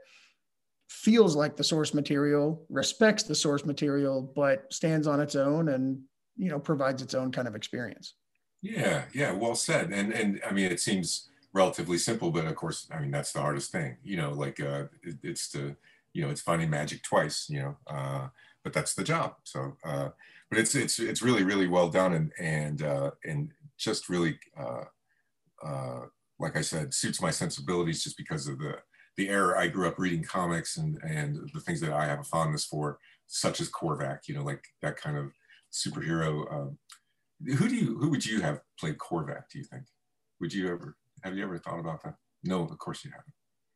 feels 0.88 1.36
like 1.36 1.56
the 1.56 1.62
source 1.62 1.94
material 1.94 2.64
respects 2.68 3.22
the 3.22 3.34
source 3.34 3.64
material 3.64 4.32
but 4.34 4.72
stands 4.72 5.06
on 5.06 5.20
its 5.20 5.36
own 5.36 5.68
and 5.68 6.00
you 6.36 6.48
know 6.48 6.58
provides 6.58 7.02
its 7.02 7.14
own 7.14 7.30
kind 7.30 7.46
of 7.46 7.54
experience 7.54 8.14
yeah 8.62 9.04
yeah 9.12 9.30
well 9.30 9.54
said 9.54 9.92
and 9.92 10.12
and 10.12 10.40
i 10.48 10.52
mean 10.52 10.70
it 10.72 10.80
seems 10.80 11.28
relatively 11.56 11.98
simple 11.98 12.30
but 12.30 12.44
of 12.44 12.54
course 12.54 12.86
i 12.92 12.98
mean 13.00 13.10
that's 13.10 13.32
the 13.32 13.40
hardest 13.40 13.72
thing 13.72 13.96
you 14.04 14.16
know 14.16 14.30
like 14.30 14.60
uh 14.60 14.84
it, 15.02 15.16
it's 15.22 15.48
the 15.48 15.74
you 16.12 16.22
know 16.22 16.30
it's 16.30 16.42
finding 16.42 16.70
magic 16.70 17.02
twice 17.02 17.46
you 17.48 17.60
know 17.60 17.76
uh 17.86 18.28
but 18.62 18.72
that's 18.72 18.94
the 18.94 19.04
job 19.04 19.34
so 19.42 19.76
uh 19.84 20.08
but 20.50 20.58
it's 20.58 20.74
it's 20.74 20.98
it's 20.98 21.22
really 21.22 21.44
really 21.44 21.66
well 21.66 21.88
done 21.88 22.12
and 22.12 22.32
and 22.38 22.82
uh 22.82 23.10
and 23.24 23.50
just 23.78 24.08
really 24.08 24.38
uh 24.58 24.84
uh 25.64 26.00
like 26.38 26.56
I 26.56 26.60
said, 26.60 26.92
suits 26.92 27.22
my 27.22 27.30
sensibilities 27.30 28.04
just 28.04 28.16
because 28.16 28.46
of 28.46 28.58
the 28.58 28.76
the 29.16 29.28
era 29.28 29.58
I 29.58 29.68
grew 29.68 29.88
up 29.88 29.98
reading 29.98 30.22
comics 30.22 30.76
and 30.76 30.98
and 31.02 31.50
the 31.54 31.60
things 31.60 31.80
that 31.80 31.92
I 31.92 32.04
have 32.06 32.20
a 32.20 32.24
fondness 32.24 32.64
for, 32.64 32.98
such 33.26 33.60
as 33.60 33.70
Korvac. 33.70 34.28
You 34.28 34.34
know, 34.34 34.44
like 34.44 34.64
that 34.82 34.96
kind 34.96 35.16
of 35.16 35.32
superhero. 35.72 36.52
Um, 36.52 36.78
who 37.46 37.68
do 37.68 37.74
you 37.74 37.98
who 37.98 38.10
would 38.10 38.26
you 38.26 38.40
have 38.42 38.60
played 38.78 38.98
Korvac? 38.98 39.44
Do 39.50 39.58
you 39.58 39.64
think? 39.64 39.84
Would 40.40 40.52
you 40.52 40.70
ever 40.70 40.96
have 41.22 41.36
you 41.36 41.44
ever 41.44 41.58
thought 41.58 41.78
about 41.78 42.02
that? 42.04 42.14
No, 42.44 42.62
of 42.64 42.78
course 42.78 43.04
you 43.04 43.10
haven't. 43.10 43.32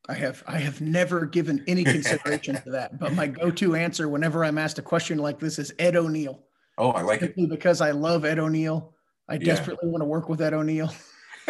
I 0.09 0.15
have 0.15 0.43
I 0.47 0.59
have 0.59 0.81
never 0.81 1.27
given 1.27 1.63
any 1.67 1.85
consideration 1.85 2.61
to 2.63 2.71
that. 2.71 2.99
But 2.99 3.15
my 3.15 3.27
go-to 3.27 3.75
answer 3.75 4.09
whenever 4.09 4.45
I'm 4.45 4.59
asked 4.59 4.79
a 4.79 4.83
question 4.83 5.19
like 5.19 5.39
this 5.39 5.59
is 5.59 5.73
Ed 5.79 5.97
O'Neill. 5.97 6.43
Oh, 6.79 6.91
I 6.91 7.03
like 7.03 7.21
Simply 7.21 7.45
it 7.45 7.51
because 7.51 7.81
I 7.81 7.91
love 7.91 8.25
Ed 8.25 8.39
O'Neill. 8.39 8.95
I 9.29 9.35
yeah. 9.35 9.41
desperately 9.41 9.89
want 9.89 10.03
to 10.03 10.07
work 10.07 10.29
with 10.29 10.41
Ed 10.41 10.55
O'Neill. 10.55 10.93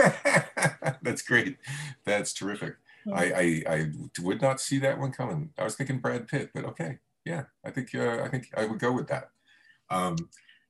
That's 1.02 1.22
great. 1.22 1.58
That's 2.04 2.32
terrific. 2.32 2.74
I, 3.12 3.24
I, 3.32 3.74
I 3.74 3.92
would 4.20 4.42
not 4.42 4.60
see 4.60 4.78
that 4.78 4.98
one 4.98 5.10
coming. 5.10 5.50
I 5.58 5.64
was 5.64 5.74
thinking 5.74 5.98
Brad 5.98 6.28
Pitt, 6.28 6.50
but 6.54 6.64
okay, 6.66 6.98
yeah, 7.24 7.44
I 7.64 7.70
think 7.70 7.94
uh, 7.94 8.22
I 8.22 8.28
think 8.28 8.50
I 8.56 8.66
would 8.66 8.78
go 8.78 8.92
with 8.92 9.08
that. 9.08 9.30
Um, 9.90 10.16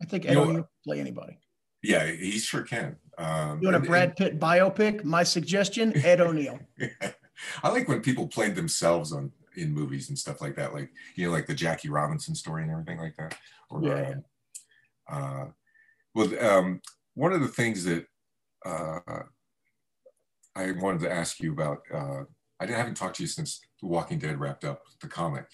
I 0.00 0.06
think 0.06 0.26
Ed 0.26 0.36
O'Neill 0.36 0.68
play 0.84 1.00
anybody. 1.00 1.38
Yeah, 1.82 2.06
he 2.06 2.38
sure 2.38 2.62
can. 2.62 2.96
Um, 3.20 3.60
you 3.60 3.68
want 3.68 3.76
a 3.76 3.86
Brad 3.86 4.16
Pitt 4.16 4.40
biopic? 4.40 5.04
My 5.04 5.22
suggestion: 5.22 5.96
Ed 6.04 6.20
O'Neill. 6.20 6.58
I 7.62 7.68
like 7.68 7.86
when 7.86 8.00
people 8.00 8.26
played 8.26 8.54
themselves 8.54 9.12
on 9.12 9.30
in 9.56 9.72
movies 9.72 10.08
and 10.08 10.18
stuff 10.18 10.40
like 10.40 10.56
that, 10.56 10.72
like 10.72 10.90
you 11.16 11.26
know, 11.26 11.32
like 11.32 11.46
the 11.46 11.54
Jackie 11.54 11.90
Robinson 11.90 12.34
story 12.34 12.62
and 12.62 12.72
everything 12.72 12.98
like 12.98 13.16
that. 13.18 13.36
Or, 13.68 13.82
yeah. 13.82 14.14
Uh, 15.10 15.14
uh, 15.14 15.46
well, 16.14 16.44
um, 16.44 16.80
one 17.14 17.32
of 17.32 17.40
the 17.40 17.48
things 17.48 17.84
that 17.84 18.06
uh, 18.64 19.00
I 20.56 20.72
wanted 20.72 21.02
to 21.02 21.12
ask 21.12 21.40
you 21.40 21.52
about. 21.52 21.80
Uh, 21.92 22.24
I 22.58 22.66
haven't 22.66 22.96
talked 22.96 23.16
to 23.16 23.22
you 23.22 23.26
since 23.26 23.60
The 23.80 23.88
Walking 23.88 24.18
Dead 24.18 24.38
wrapped 24.38 24.64
up 24.64 24.82
the 25.00 25.08
comic, 25.08 25.46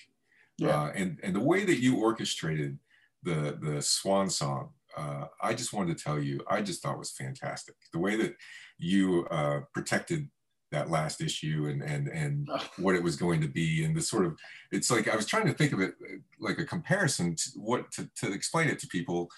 yeah. 0.58 0.82
Uh, 0.82 0.92
and 0.94 1.18
and 1.22 1.34
the 1.34 1.40
way 1.40 1.64
that 1.64 1.80
you 1.80 1.96
orchestrated 1.98 2.78
the 3.22 3.58
the 3.60 3.82
Swan 3.82 4.30
Song. 4.30 4.70
Uh, 4.96 5.26
I 5.42 5.54
just 5.54 5.72
wanted 5.72 5.96
to 5.96 6.02
tell 6.02 6.18
you, 6.18 6.40
I 6.48 6.62
just 6.62 6.82
thought 6.82 6.98
was 6.98 7.12
fantastic. 7.12 7.74
The 7.92 7.98
way 7.98 8.16
that 8.16 8.34
you 8.78 9.26
uh, 9.30 9.60
protected 9.74 10.28
that 10.72 10.90
last 10.90 11.20
issue 11.20 11.68
and 11.70 11.82
and 11.82 12.08
and 12.08 12.48
what 12.78 12.96
it 12.96 13.02
was 13.02 13.16
going 13.16 13.40
to 13.40 13.46
be 13.46 13.84
and 13.84 13.94
the 13.94 14.00
sort 14.00 14.26
of 14.26 14.36
it's 14.72 14.90
like 14.90 15.08
I 15.08 15.14
was 15.14 15.26
trying 15.26 15.46
to 15.46 15.54
think 15.54 15.72
of 15.72 15.80
it 15.80 15.94
like 16.40 16.58
a 16.58 16.64
comparison 16.64 17.36
to 17.36 17.50
what 17.56 17.92
to, 17.92 18.10
to 18.16 18.32
explain 18.32 18.68
it 18.68 18.80
to 18.80 18.88
people 18.88 19.30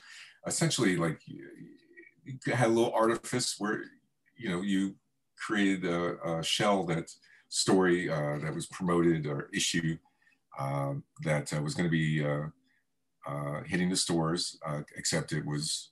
essentially 0.46 0.96
like 0.96 1.20
you 1.26 1.44
had 2.46 2.68
a 2.68 2.72
little 2.72 2.92
artifice 2.92 3.56
where 3.58 3.84
you 4.36 4.48
know 4.48 4.62
you 4.62 4.94
created 5.36 5.84
a, 5.84 6.38
a 6.38 6.42
shell 6.42 6.84
that 6.86 7.10
story 7.50 8.10
uh, 8.10 8.38
that 8.38 8.54
was 8.54 8.66
promoted 8.66 9.26
or 9.26 9.50
issue 9.52 9.96
um, 10.58 11.04
that 11.24 11.52
uh, 11.52 11.62
was 11.62 11.74
going 11.74 11.86
to 11.86 11.90
be 11.90 12.24
uh, 13.28 13.32
uh, 13.32 13.62
hitting 13.64 13.90
the 13.90 13.96
stores, 13.96 14.58
uh, 14.66 14.80
except 14.96 15.32
it 15.32 15.46
was 15.46 15.90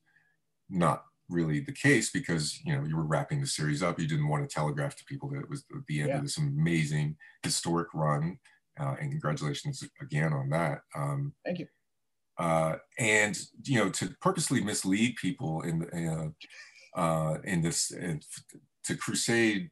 not 0.71 1.05
really 1.29 1.61
the 1.61 1.73
case 1.73 2.11
because 2.11 2.61
you 2.65 2.75
know 2.75 2.85
you 2.85 2.97
were 2.97 3.05
wrapping 3.05 3.41
the 3.41 3.47
series 3.47 3.83
up. 3.83 3.99
You 3.99 4.09
didn't 4.09 4.29
want 4.29 4.49
to 4.49 4.55
telegraph 4.55 4.97
to 4.97 5.05
people 5.05 5.29
that 5.31 5.41
it 5.41 5.51
was 5.51 5.65
the 5.89 6.01
end 6.01 6.09
yeah. 6.09 6.17
of 6.17 6.23
this 6.23 6.39
amazing 6.39 7.17
historic 7.43 7.89
run. 7.95 8.39
and 8.79 9.11
congratulations 9.11 9.83
again 10.01 10.33
on 10.33 10.51
that. 10.51 10.81
Um, 10.95 11.35
Thank 11.45 11.61
you. 11.61 11.67
Uh, 12.39 12.77
and 12.99 13.39
you 13.65 13.79
know 13.79 13.89
to 13.89 14.15
purposely 14.21 14.63
mislead 14.63 15.17
people 15.17 15.63
in 15.63 15.83
uh, 16.97 17.01
uh, 17.01 17.39
in 17.45 17.63
this 17.63 17.89
to 17.89 18.97
crusade 18.97 19.71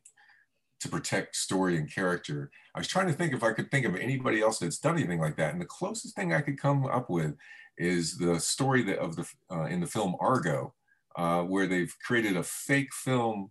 to 0.84 0.88
protect 0.88 1.36
story 1.36 1.76
and 1.76 1.92
character. 1.92 2.50
I 2.74 2.78
was 2.78 2.88
trying 2.88 3.08
to 3.08 3.12
think 3.12 3.32
if 3.32 3.42
I 3.42 3.52
could 3.52 3.70
think 3.70 3.84
of 3.84 3.96
anybody 3.96 4.40
else 4.40 4.58
that's 4.58 4.78
done 4.78 4.96
anything 4.96 5.20
like 5.20 5.36
that, 5.36 5.52
and 5.52 5.60
the 5.60 5.66
closest 5.66 6.14
thing 6.14 6.32
I 6.32 6.40
could 6.40 6.60
come 6.60 6.86
up 6.86 7.10
with 7.10 7.34
is 7.76 8.16
the 8.16 8.38
story 8.38 8.82
that 8.84 8.98
of 8.98 9.16
the 9.16 9.26
uh, 9.50 9.64
in 9.64 9.80
the 9.80 9.86
film 9.86 10.14
Argo, 10.20 10.74
uh, 11.16 11.42
where 11.42 11.66
they've 11.66 11.94
created 12.06 12.36
a 12.36 12.42
fake 12.42 12.94
film 12.94 13.50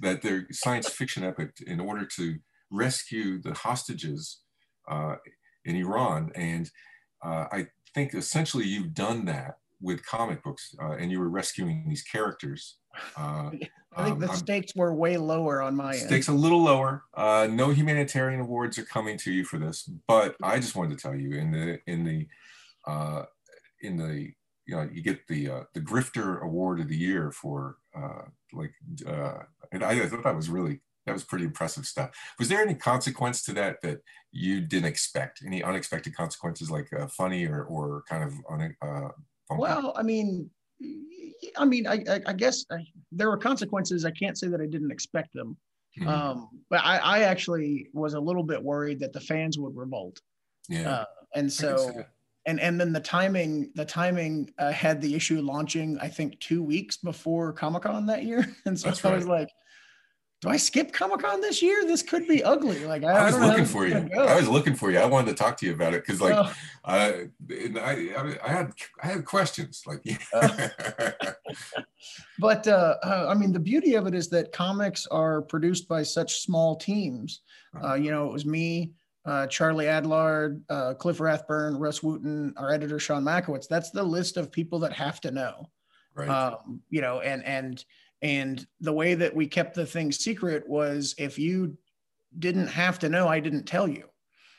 that 0.00 0.22
they're 0.22 0.46
science 0.52 0.88
fiction 0.88 1.24
epic 1.24 1.56
in 1.66 1.80
order 1.80 2.06
to 2.16 2.38
rescue 2.70 3.40
the 3.40 3.54
hostages 3.54 4.40
uh, 4.88 5.16
in 5.64 5.76
Iran 5.76 6.30
and 6.34 6.70
uh, 7.24 7.46
I 7.50 7.68
think 7.94 8.14
essentially 8.14 8.66
you've 8.66 8.94
done 8.94 9.24
that 9.24 9.58
with 9.80 10.04
comic 10.04 10.42
books, 10.42 10.74
uh, 10.80 10.92
and 10.92 11.10
you 11.10 11.20
were 11.20 11.28
rescuing 11.28 11.86
these 11.88 12.02
characters. 12.02 12.76
Uh, 13.16 13.50
I 13.96 14.04
think 14.06 14.18
the 14.18 14.28
um, 14.28 14.36
stakes 14.36 14.74
were 14.74 14.92
way 14.92 15.16
lower 15.16 15.62
on 15.62 15.76
my 15.76 15.92
end. 15.92 16.06
Stakes 16.06 16.28
a 16.28 16.32
little 16.32 16.62
lower. 16.62 17.04
Uh, 17.14 17.46
no 17.50 17.70
humanitarian 17.70 18.40
awards 18.40 18.76
are 18.78 18.84
coming 18.84 19.16
to 19.18 19.32
you 19.32 19.44
for 19.44 19.58
this, 19.58 19.88
but 20.08 20.34
I 20.42 20.58
just 20.58 20.74
wanted 20.74 20.98
to 20.98 21.02
tell 21.02 21.14
you 21.14 21.38
in 21.38 21.52
the 21.52 21.78
in 21.86 22.04
the 22.04 22.26
uh, 22.86 23.24
in 23.82 23.96
the 23.96 24.32
you 24.66 24.76
know 24.76 24.88
you 24.92 25.02
get 25.02 25.26
the 25.28 25.48
uh, 25.48 25.62
the 25.74 25.80
Grifter 25.80 26.40
Award 26.42 26.80
of 26.80 26.88
the 26.88 26.96
Year 26.96 27.30
for 27.30 27.76
uh, 27.96 28.22
like 28.52 28.72
uh, 29.06 29.42
and 29.72 29.84
I, 29.84 30.02
I 30.02 30.06
thought 30.08 30.24
that 30.24 30.36
was 30.36 30.48
really 30.48 30.80
that 31.06 31.12
was 31.12 31.24
pretty 31.24 31.44
impressive 31.44 31.86
stuff. 31.86 32.10
Was 32.38 32.48
there 32.48 32.62
any 32.62 32.74
consequence 32.74 33.42
to 33.44 33.52
that 33.54 33.80
that 33.82 34.00
you 34.32 34.60
didn't 34.60 34.86
expect? 34.86 35.42
Any 35.44 35.62
unexpected 35.62 36.16
consequences, 36.16 36.70
like 36.70 36.92
uh, 36.92 37.06
funny 37.06 37.46
or 37.46 37.64
or 37.64 38.02
kind 38.08 38.24
of 38.24 38.32
un, 38.50 38.76
uh, 38.82 39.08
funky? 39.48 39.60
Well, 39.60 39.92
I 39.96 40.02
mean, 40.02 40.50
I 41.56 41.64
mean, 41.64 41.86
I, 41.86 42.04
I, 42.08 42.20
I 42.26 42.32
guess 42.32 42.64
I, 42.70 42.78
there 43.12 43.28
were 43.28 43.36
consequences. 43.38 44.04
I 44.04 44.10
can't 44.10 44.38
say 44.38 44.48
that 44.48 44.60
I 44.60 44.66
didn't 44.66 44.90
expect 44.90 45.32
them, 45.34 45.56
Mhm. 45.98 46.08
um, 46.08 46.48
but 46.70 46.80
I, 46.84 46.98
I 46.98 47.18
actually 47.20 47.88
was 47.92 48.14
a 48.14 48.20
little 48.20 48.42
bit 48.42 48.62
worried 48.62 49.00
that 49.00 49.12
the 49.12 49.20
fans 49.20 49.58
would 49.58 49.76
revolt, 49.76 50.20
yeah, 50.68 50.90
uh, 50.90 51.04
and 51.34 51.36
I 51.36 51.40
can 51.40 51.50
see 51.50 51.66
so 51.66 52.04
and 52.46 52.60
and 52.60 52.78
then 52.80 52.92
the 52.92 53.00
timing 53.00 53.70
the 53.74 53.84
timing 53.84 54.52
uh, 54.58 54.70
had 54.72 55.00
the 55.00 55.14
issue 55.14 55.40
launching 55.40 55.98
I 56.00 56.08
think 56.08 56.38
two 56.40 56.62
weeks 56.62 56.96
before 56.96 57.52
Comic 57.52 57.82
Con 57.82 58.06
that 58.06 58.24
year, 58.24 58.44
and 58.66 58.78
so 58.78 58.88
That's 58.88 59.04
I 59.04 59.14
was 59.14 59.24
right. 59.24 59.40
like, 59.40 59.48
do 60.44 60.50
I 60.50 60.58
skip 60.58 60.92
Comic 60.92 61.20
Con 61.20 61.40
this 61.40 61.62
year? 61.62 61.86
This 61.86 62.02
could 62.02 62.28
be 62.28 62.44
ugly. 62.44 62.84
Like 62.84 63.02
I, 63.02 63.12
I 63.12 63.24
was 63.24 63.34
don't 63.34 63.48
looking 63.48 63.64
for 63.64 63.86
you. 63.86 63.98
go. 64.14 64.26
I 64.26 64.36
was 64.36 64.46
looking 64.46 64.74
for 64.74 64.90
you. 64.90 64.98
I 64.98 65.06
wanted 65.06 65.30
to 65.30 65.42
talk 65.42 65.56
to 65.56 65.66
you 65.66 65.72
about 65.72 65.94
it 65.94 66.04
because, 66.04 66.20
like, 66.20 66.34
Uh, 66.34 66.52
I, 66.84 67.28
I, 67.80 68.36
I 68.44 68.48
had, 68.50 68.72
I 69.02 69.06
had 69.06 69.24
questions. 69.24 69.82
Like, 69.86 70.02
but 72.38 72.68
uh, 72.68 72.96
uh, 73.02 73.26
I 73.30 73.34
mean, 73.34 73.52
the 73.52 73.58
beauty 73.58 73.94
of 73.94 74.06
it 74.06 74.14
is 74.14 74.28
that 74.28 74.52
comics 74.52 75.06
are 75.06 75.40
produced 75.40 75.88
by 75.88 76.02
such 76.02 76.42
small 76.42 76.76
teams. 76.76 77.40
Uh, 77.82 77.94
you 77.94 78.10
know, 78.10 78.26
it 78.26 78.32
was 78.32 78.44
me, 78.44 78.92
uh, 79.24 79.46
Charlie 79.46 79.86
Adlard, 79.86 80.60
uh, 80.68 80.92
Cliff 80.92 81.20
Rathburn, 81.20 81.78
Rus 81.78 82.00
Wooton, 82.00 82.52
our 82.58 82.70
editor 82.70 82.98
Sean 82.98 83.24
Mackiewicz. 83.24 83.66
That's 83.66 83.90
the 83.90 84.02
list 84.02 84.36
of 84.36 84.52
people 84.52 84.78
that 84.80 84.92
have 84.92 85.22
to 85.22 85.30
know. 85.30 85.70
right. 86.14 86.28
Um, 86.28 86.82
you 86.90 87.00
know, 87.00 87.20
and 87.20 87.42
and 87.46 87.82
and 88.22 88.66
the 88.80 88.92
way 88.92 89.14
that 89.14 89.34
we 89.34 89.46
kept 89.46 89.74
the 89.74 89.86
thing 89.86 90.12
secret 90.12 90.68
was 90.68 91.14
if 91.18 91.38
you 91.38 91.76
didn't 92.38 92.68
have 92.68 92.98
to 93.00 93.08
know, 93.08 93.28
I 93.28 93.40
didn't 93.40 93.64
tell 93.64 93.86
you. 93.86 94.04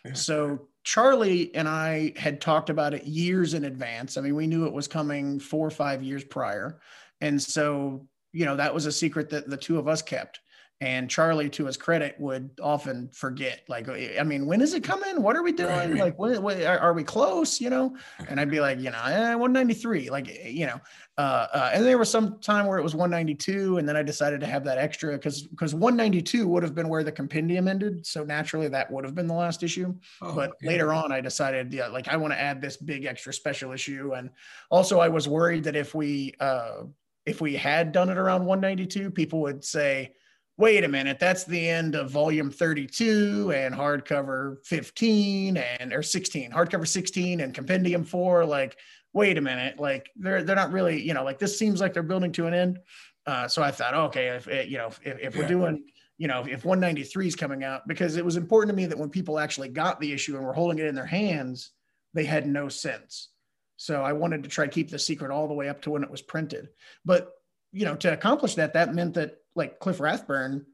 Yeah. 0.06 0.14
So 0.14 0.68
Charlie 0.84 1.54
and 1.56 1.68
I 1.68 2.14
had 2.16 2.40
talked 2.40 2.70
about 2.70 2.94
it 2.94 3.06
years 3.06 3.54
in 3.54 3.66
advance. 3.66 4.18
I 4.18 4.22
mean, 4.22 4.36
we 4.36 4.48
knew 4.48 4.66
it 4.66 4.74
was 4.74 4.88
coming 4.88 5.40
four 5.40 5.66
or 5.66 5.72
five 5.72 6.04
years 6.04 6.24
prior. 6.24 6.80
And 7.22 7.42
so, 7.42 8.08
you 8.32 8.46
know, 8.46 8.56
that 8.56 8.74
was 8.74 8.86
a 8.86 8.92
secret 8.92 9.30
that 9.32 9.50
the 9.50 9.58
two 9.58 9.80
of 9.80 9.88
us 9.88 10.02
kept. 10.02 10.40
And 10.82 11.10
Charlie, 11.10 11.50
to 11.52 11.66
his 11.66 11.78
credit, 11.78 12.16
would 12.20 12.50
often 12.62 13.10
forget, 13.14 13.62
like, 13.70 13.88
I 13.88 14.24
mean, 14.24 14.46
when 14.46 14.62
is 14.62 14.74
it 14.74 14.84
coming? 14.84 15.22
What 15.22 15.38
are 15.38 15.42
we 15.42 15.54
doing? 15.54 15.92
Right. 15.92 15.96
Like, 15.96 16.20
when, 16.20 16.42
when, 16.42 16.62
are, 16.66 16.78
are 16.78 16.94
we 16.94 17.04
close? 17.04 17.62
You 17.62 17.70
know? 17.70 17.96
And 18.28 18.40
I'd 18.40 18.52
be 18.52 18.60
like, 18.60 18.80
you 18.80 18.92
know, 18.92 19.02
eh, 19.06 19.36
193, 19.36 20.10
like, 20.10 20.28
eh, 20.28 20.50
you 20.50 20.66
know, 20.66 20.82
uh, 21.18 21.48
uh, 21.54 21.72
and 21.74 21.86
there 21.86 21.98
was 21.98 22.10
some 22.10 22.40
time 22.40 22.66
where 22.66 22.78
it 22.78 22.84
was 22.84 22.94
192, 22.94 23.78
and 23.78 23.88
then 23.88 23.96
I 23.96 24.04
decided 24.04 24.42
to 24.42 24.48
have 24.48 24.66
that 24.66 24.78
extra 24.78 25.14
because 25.14 25.44
because 25.44 25.74
192 25.74 26.46
would 26.48 26.64
have 26.64 26.76
been 26.76 26.90
where 26.90 27.04
the 27.04 27.12
compendium 27.12 27.70
ended. 27.70 28.06
So 28.06 28.26
naturally, 28.26 28.68
that 28.68 28.92
would 28.92 29.06
have 29.06 29.16
been 29.16 29.28
the 29.28 29.34
last 29.34 29.64
issue 29.64 29.96
Oh, 30.22 30.34
but 30.34 30.54
yeah. 30.62 30.70
later 30.70 30.94
on 30.94 31.12
i 31.12 31.22
decided 31.22 31.74
yeah 31.74 31.88
like 31.88 32.08
i 32.08 32.18
want 32.18 32.34
to 32.34 32.40
add 32.40 32.62
this 32.62 32.78
big 32.78 33.06
extra 33.06 33.34
special 33.34 33.72
issue 33.72 34.14
and 34.16 34.30
also 34.70 35.00
i 35.00 35.08
was 35.08 35.28
worried 35.28 35.64
that 35.66 35.76
if 35.76 35.94
we 35.94 36.34
uh 36.40 36.84
if 37.26 37.42
we 37.42 37.56
had 37.56 37.92
done 37.92 38.10
it 38.10 38.18
around 38.18 38.46
192 38.46 39.12
people 39.12 39.42
would 39.42 39.64
say 39.64 40.14
wait 40.58 40.84
a 40.84 40.88
minute 40.88 41.20
that's 41.20 41.44
the 41.44 41.70
end 41.70 41.96
of 41.96 42.10
volume 42.10 42.50
32 42.50 43.52
and 43.54 43.76
hardcover 43.76 44.66
15 44.66 45.58
and 45.58 45.94
or 45.94 46.02
16 46.02 46.52
hardcover 46.52 46.88
16 46.88 47.42
and 47.42 47.54
compendium 47.54 48.04
4 48.04 48.46
like 48.46 48.78
wait 49.14 49.38
a 49.38 49.42
minute 49.42 49.80
like 49.80 50.10
they're 50.16 50.44
they're 50.44 50.56
not 50.56 50.72
really 50.72 51.02
you 51.02 51.14
know 51.14 51.24
like 51.24 51.40
this 51.40 51.58
seems 51.60 51.82
like 51.82 51.94
they're 51.94 52.04
building 52.04 52.32
to 52.32 52.48
an 52.48 52.54
end 52.54 52.80
uh, 53.28 53.48
so 53.48 53.62
i 53.62 53.72
thought 53.72 53.94
okay 53.94 54.28
if 54.28 54.48
it, 54.48 54.68
you 54.70 54.78
know 54.78 54.88
if, 54.88 55.20
if 55.20 55.36
we're 55.36 55.44
Yeah. 55.44 55.48
doing 55.48 55.84
you 56.18 56.28
know, 56.28 56.46
if 56.48 56.64
193 56.64 57.28
is 57.28 57.36
coming 57.36 57.64
out, 57.64 57.88
because 57.88 58.16
it 58.16 58.24
was 58.24 58.38
important 58.38 58.70
to 58.70 58.76
me 58.76 58.86
that 58.86 58.98
when 58.98 59.10
people 59.10 59.38
actually 59.38 59.68
got 59.68 60.00
the 60.00 60.14
issue 60.14 60.36
and 60.36 60.46
were 60.46 60.54
holding 60.54 60.80
it 60.80 60.86
in 60.86 60.96
their 60.96 61.06
hands, 61.06 61.72
they 62.14 62.24
had 62.24 62.48
no 62.48 62.70
sense. 62.70 63.30
So 63.78 64.02
I 64.02 64.14
wanted 64.14 64.44
to 64.44 64.50
try 64.50 64.66
to 64.66 64.72
keep 64.72 64.90
the 64.90 64.98
secret 64.98 65.32
all 65.32 65.48
the 65.48 65.54
way 65.54 65.68
up 65.68 65.82
to 65.82 65.92
when 65.92 66.04
it 66.04 66.10
was 66.10 66.22
printed. 66.22 66.70
But, 67.04 67.32
you 67.74 67.84
know, 67.84 67.96
to 67.98 68.14
accomplish 68.14 68.56
that, 68.56 68.74
that 68.74 68.96
meant 68.96 69.16
that 69.16 69.40
like 69.56 69.80
Cliff 69.80 70.00
Rathburn 70.00 70.66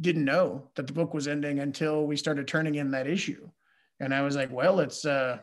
didn't 0.00 0.24
know 0.24 0.68
that 0.76 0.86
the 0.86 0.92
book 0.92 1.14
was 1.14 1.26
ending 1.26 1.58
until 1.60 2.06
we 2.06 2.16
started 2.16 2.46
turning 2.46 2.74
in 2.76 2.90
that 2.90 3.06
issue. 3.06 3.48
And 3.98 4.14
I 4.14 4.22
was 4.22 4.36
like, 4.36 4.52
well, 4.52 4.80
it's 4.80 5.06
uh, 5.06 5.38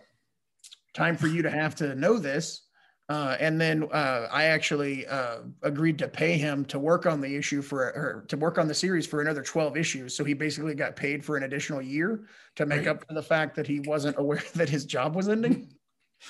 time 0.93 1.17
for 1.17 1.27
you 1.27 1.41
to 1.41 1.49
have 1.49 1.73
to 1.75 1.95
know 1.95 2.19
this. 2.19 2.67
Uh, 3.10 3.36
and 3.39 3.60
then 3.60 3.84
uh, 3.91 4.27
I 4.32 4.45
actually 4.45 5.06
uh, 5.08 5.39
agreed 5.62 5.97
to 5.97 6.08
pay 6.08 6.38
him 6.38 6.63
to 6.65 6.79
work 6.79 7.06
on 7.06 7.19
the 7.19 7.36
issue 7.36 7.62
for 7.62 7.79
or 7.82 8.25
to 8.29 8.38
work 8.38 8.58
on 8.58 8.67
the 8.67 8.73
series 8.73 9.06
for 9.06 9.21
another 9.21 9.41
12 9.41 9.75
issues. 9.75 10.15
So 10.15 10.23
he 10.23 10.34
basically 10.34 10.73
got 10.75 10.95
paid 10.95 11.25
for 11.25 11.36
an 11.36 11.43
additional 11.43 11.82
year 11.82 12.25
to 12.56 12.65
make 12.65 12.79
Right. 12.79 12.88
up 12.89 13.06
for 13.08 13.13
the 13.13 13.21
fact 13.23 13.56
that 13.56 13.67
he 13.67 13.82
wasn't 13.82 14.17
aware 14.19 14.41
that 14.56 14.69
his 14.69 14.86
job 14.86 15.15
was 15.15 15.27
ending. 15.27 15.73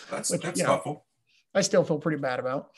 that's 0.10 0.32
which, 0.32 0.42
that's 0.42 0.60
you 0.60 0.66
know. 0.66 1.04
I 1.54 1.62
still 1.62 1.84
feel 1.84 2.00
pretty 2.00 2.18
bad 2.20 2.40
about. 2.40 2.72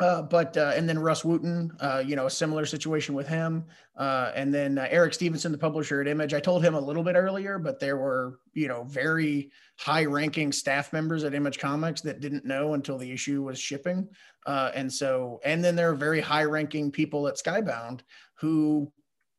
Uh, 0.00 0.22
but 0.22 0.56
uh, 0.56 0.72
and 0.76 0.88
then 0.88 0.96
Rus 0.96 1.22
Wooton, 1.22 1.70
uh, 1.80 2.02
you 2.06 2.14
know, 2.14 2.26
a 2.26 2.30
similar 2.30 2.64
situation 2.64 3.16
with 3.16 3.26
him. 3.26 3.64
Uh, 3.96 4.30
and 4.36 4.54
then 4.54 4.78
uh, 4.78 4.86
Eric 4.90 5.12
Stephenson, 5.12 5.50
the 5.50 5.58
publisher 5.58 6.00
at 6.00 6.06
Image. 6.06 6.34
I 6.34 6.40
told 6.40 6.64
him 6.64 6.76
a 6.76 6.80
little 6.80 7.02
bit 7.02 7.16
earlier, 7.16 7.58
but 7.58 7.80
there 7.80 7.96
were 7.96 8.38
you 8.52 8.68
know 8.68 8.84
very 8.84 9.50
high-ranking 9.76 10.52
staff 10.52 10.92
members 10.92 11.24
at 11.24 11.34
Image 11.34 11.58
Comics 11.58 12.00
that 12.02 12.20
didn't 12.20 12.44
know 12.44 12.74
until 12.74 12.96
the 12.96 13.10
issue 13.10 13.42
was 13.42 13.58
shipping. 13.58 14.08
Uh, 14.46 14.70
and 14.74 14.92
so, 14.92 15.40
and 15.44 15.64
then 15.64 15.74
there 15.74 15.90
are 15.90 15.96
very 15.96 16.20
high-ranking 16.20 16.92
people 16.92 17.26
at 17.26 17.36
Skybound 17.36 18.00
who 18.40 18.92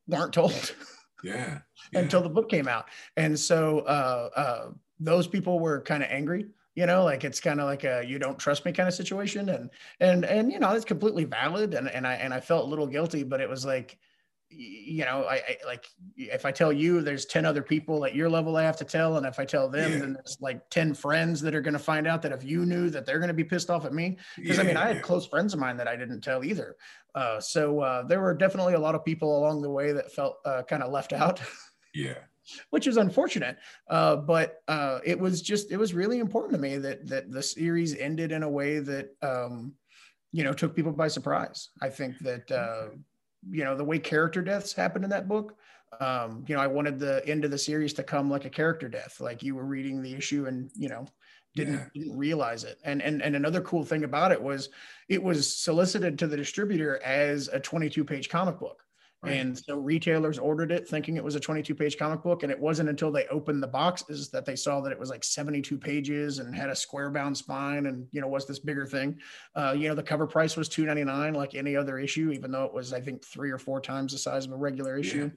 weren't 0.08 0.34
told. 0.34 0.76
Yeah. 1.24 1.60
yeah. 1.94 2.00
until 2.00 2.22
the 2.22 2.30
book 2.30 2.50
came 2.50 2.68
out. 2.68 2.86
And 3.16 3.40
so 3.40 3.80
uh, 3.80 4.30
uh, 4.36 4.70
those 5.00 5.28
people 5.28 5.60
were 5.60 5.82
kind 5.82 6.04
of 6.04 6.10
angry, 6.10 6.48
you 6.80 6.86
know, 6.86 7.04
like 7.04 7.24
it's 7.24 7.42
kind 7.42 7.60
of 7.60 7.65
like 7.65 7.84
a 7.84 8.04
you 8.06 8.18
don't 8.20 8.39
trust 8.39 8.65
me 8.65 8.72
kind 8.72 8.88
of 8.88 8.96
situation. 8.96 9.50
And 9.50 9.70
and 10.00 10.26
and 10.26 10.52
you 10.52 10.60
know, 10.60 10.72
it's 10.76 10.86
completely 10.86 11.26
valid. 11.26 11.74
And 11.74 11.88
and 11.89 12.06
I 12.08 12.13
and 12.15 12.34
I 12.34 12.39
felt 12.39 12.65
a 12.65 12.70
little 12.70 12.88
guilty, 12.88 13.24
but 13.24 13.42
it 13.42 13.50
was 13.50 13.65
like, 13.65 13.98
you 14.52 15.06
know, 15.06 15.26
I, 15.26 15.36
I 15.36 15.58
like 15.65 15.86
if 16.15 16.44
I 16.46 16.52
tell 16.52 16.72
you 16.74 17.02
there's 17.02 17.26
10 17.26 17.46
other 17.46 17.62
people 17.62 18.06
at 18.06 18.15
your 18.15 18.30
level 18.30 18.56
I 18.58 18.63
have 18.63 18.78
to 18.78 18.86
tell. 18.86 19.18
And 19.18 19.26
if 19.26 19.38
I 19.39 19.46
tell 19.46 19.70
them, 19.70 19.92
Yeah. 19.92 20.00
then 20.00 20.13
there's 20.13 20.38
like 20.42 20.70
10 20.70 20.94
friends 20.94 21.42
that 21.42 21.54
are 21.54 21.62
gonna 21.62 21.78
find 21.80 22.08
out 22.08 22.22
that 22.24 22.32
if 22.32 22.44
you 22.44 22.65
knew 22.65 22.89
that 22.89 23.06
they're 23.06 23.20
gonna 23.20 23.34
be 23.34 23.44
pissed 23.44 23.70
off 23.70 23.86
at 23.86 23.94
me 23.94 24.18
because 24.38 24.58
I 24.60 24.63
mean, 24.63 24.76
Yeah, 24.76 24.84
I 24.84 24.88
had 24.94 25.02
close 25.04 25.28
friends 25.28 25.54
of 25.54 25.60
mine 25.60 25.78
that 25.78 25.88
I 25.88 25.96
didn't 25.96 26.22
tell 26.22 26.44
either. 26.44 26.78
Uh, 27.13 27.39
so 27.39 27.82
uh, 27.82 28.04
there 28.04 28.22
were 28.22 28.34
definitely 28.34 28.74
a 28.76 28.80
lot 28.80 28.96
of 28.96 29.04
people 29.06 29.38
along 29.39 29.62
the 29.62 29.70
way 29.70 29.92
that 29.92 30.12
felt 30.13 30.38
uh, 30.46 30.63
kind 30.63 30.82
of 30.84 30.92
left 30.92 31.12
out, 31.13 31.42
Yeah. 31.94 32.20
Which 32.70 32.88
is 32.88 32.98
unfortunate. 32.98 33.58
Uh, 33.90 34.16
but 34.16 34.62
uh, 34.68 35.00
it 35.04 35.20
was 35.20 35.42
just 35.42 35.72
it 35.72 35.78
was 35.78 35.94
really 35.94 36.20
important 36.20 36.54
to 36.54 36.60
me 36.60 36.78
that 36.78 37.08
that 37.08 37.32
the 37.32 37.44
series 37.44 37.96
ended 37.96 38.32
in 38.32 38.44
a 38.44 38.50
way 38.50 38.80
that 38.80 39.10
um, 39.22 39.74
you 40.32 40.44
know 40.44 40.54
took 40.54 40.76
people 40.76 40.92
by 40.92 41.08
surprise. 41.08 41.70
I 41.82 41.90
think 41.90 42.18
that 42.20 42.52
uh, 42.52 42.90
you 43.50 43.64
know 43.64 43.76
the 43.76 43.84
way 43.84 44.00
character 44.00 44.42
deaths 44.42 44.74
happened 44.74 45.04
in 45.04 45.10
that 45.12 45.28
book. 45.28 45.56
Um, 46.00 46.46
you 46.48 46.56
know, 46.56 46.62
I 46.62 46.68
wanted 46.68 47.00
the 47.00 47.28
end 47.28 47.46
of 47.46 47.52
the 47.52 47.58
series 47.58 47.94
to 47.94 48.04
come 48.04 48.30
like 48.30 48.46
a 48.46 48.50
character 48.50 48.88
death, 48.88 49.20
like 49.20 49.42
you 49.42 49.56
were 49.56 49.66
reading 49.66 50.04
the 50.04 50.14
issue 50.14 50.46
and 50.46 50.70
you 50.76 50.88
know 50.88 51.06
didn't, 51.56 51.74
Yeah. 51.74 51.86
didn't 51.96 52.18
realize 52.18 52.64
it. 52.64 52.78
And 52.84 53.02
and 53.02 53.22
and 53.24 53.36
another 53.36 53.62
cool 53.62 53.84
thing 53.84 54.04
about 54.04 54.32
it 54.32 54.42
was 54.42 54.70
it 55.08 55.22
was 55.22 55.58
solicited 55.58 56.20
to 56.20 56.28
the 56.28 56.38
distributor 56.38 57.02
as 57.04 57.48
a 57.48 57.60
22 57.60 58.04
page 58.06 58.30
comic 58.30 58.60
book. 58.60 58.84
Right. 59.22 59.34
And 59.34 59.58
so 59.58 59.76
retailers 59.76 60.40
ordered 60.40 60.72
it 60.72 60.88
thinking 60.88 61.18
it 61.18 61.24
was 61.24 61.36
a 61.36 61.42
22 61.42 61.76
page 61.76 61.98
comic 61.98 62.24
book. 62.24 62.44
And 62.44 62.52
it 62.52 62.60
wasn't 62.60 62.88
until 62.88 63.12
they 63.12 63.28
opened 63.28 63.62
the 63.62 63.68
boxes 63.68 64.30
that 64.30 64.46
they 64.46 64.56
saw 64.56 64.80
that 64.80 64.94
it 64.94 65.00
was 65.00 65.10
like 65.10 65.26
72 65.26 65.78
pages 65.78 66.40
and 66.40 66.56
had 66.56 66.70
a 66.70 66.76
square 66.76 67.10
bound 67.10 67.38
spine 67.38 67.88
and, 67.88 68.08
you 68.12 68.22
know, 68.22 68.30
was 68.30 68.48
this 68.48 68.60
bigger 68.60 68.86
thing. 68.86 69.20
Uh, 69.56 69.76
you 69.78 69.90
know, 69.90 69.96
the 69.96 70.04
cover 70.04 70.26
price 70.26 70.56
was 70.56 70.70
299 70.70 71.34
like 71.34 71.54
any 71.54 71.76
other 71.76 72.00
issue, 72.00 72.32
even 72.32 72.50
though 72.50 72.64
it 72.64 72.74
was, 72.74 72.94
I 72.94 73.02
think, 73.02 73.26
three 73.26 73.52
or 73.52 73.58
four 73.58 73.82
times 73.82 74.14
the 74.14 74.18
size 74.18 74.46
of 74.46 74.54
a 74.54 74.58
regular 74.58 74.98
issue. 74.98 75.30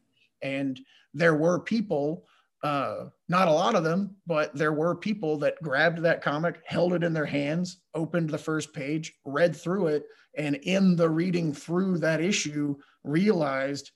And 0.42 0.78
there 1.12 1.34
were 1.34 1.58
people, 1.58 2.26
uh, 2.62 3.06
not 3.28 3.48
a 3.48 3.52
lot 3.52 3.74
of 3.74 3.82
them, 3.82 4.14
but 4.28 4.54
there 4.54 4.72
were 4.72 4.94
people 4.94 5.38
that 5.38 5.60
grabbed 5.60 5.98
that 6.02 6.22
comic, 6.22 6.60
held 6.66 6.92
it 6.92 7.02
in 7.02 7.12
their 7.12 7.26
hands, 7.26 7.78
opened 7.94 8.30
the 8.30 8.38
first 8.38 8.72
page, 8.72 9.12
read 9.24 9.56
through 9.56 9.88
it, 9.88 10.04
and 10.36 10.56
in 10.62 10.96
the 10.96 11.10
reading 11.10 11.52
through 11.52 11.98
that 11.98 12.20
issue, 12.20 12.76
realized, 13.04 13.90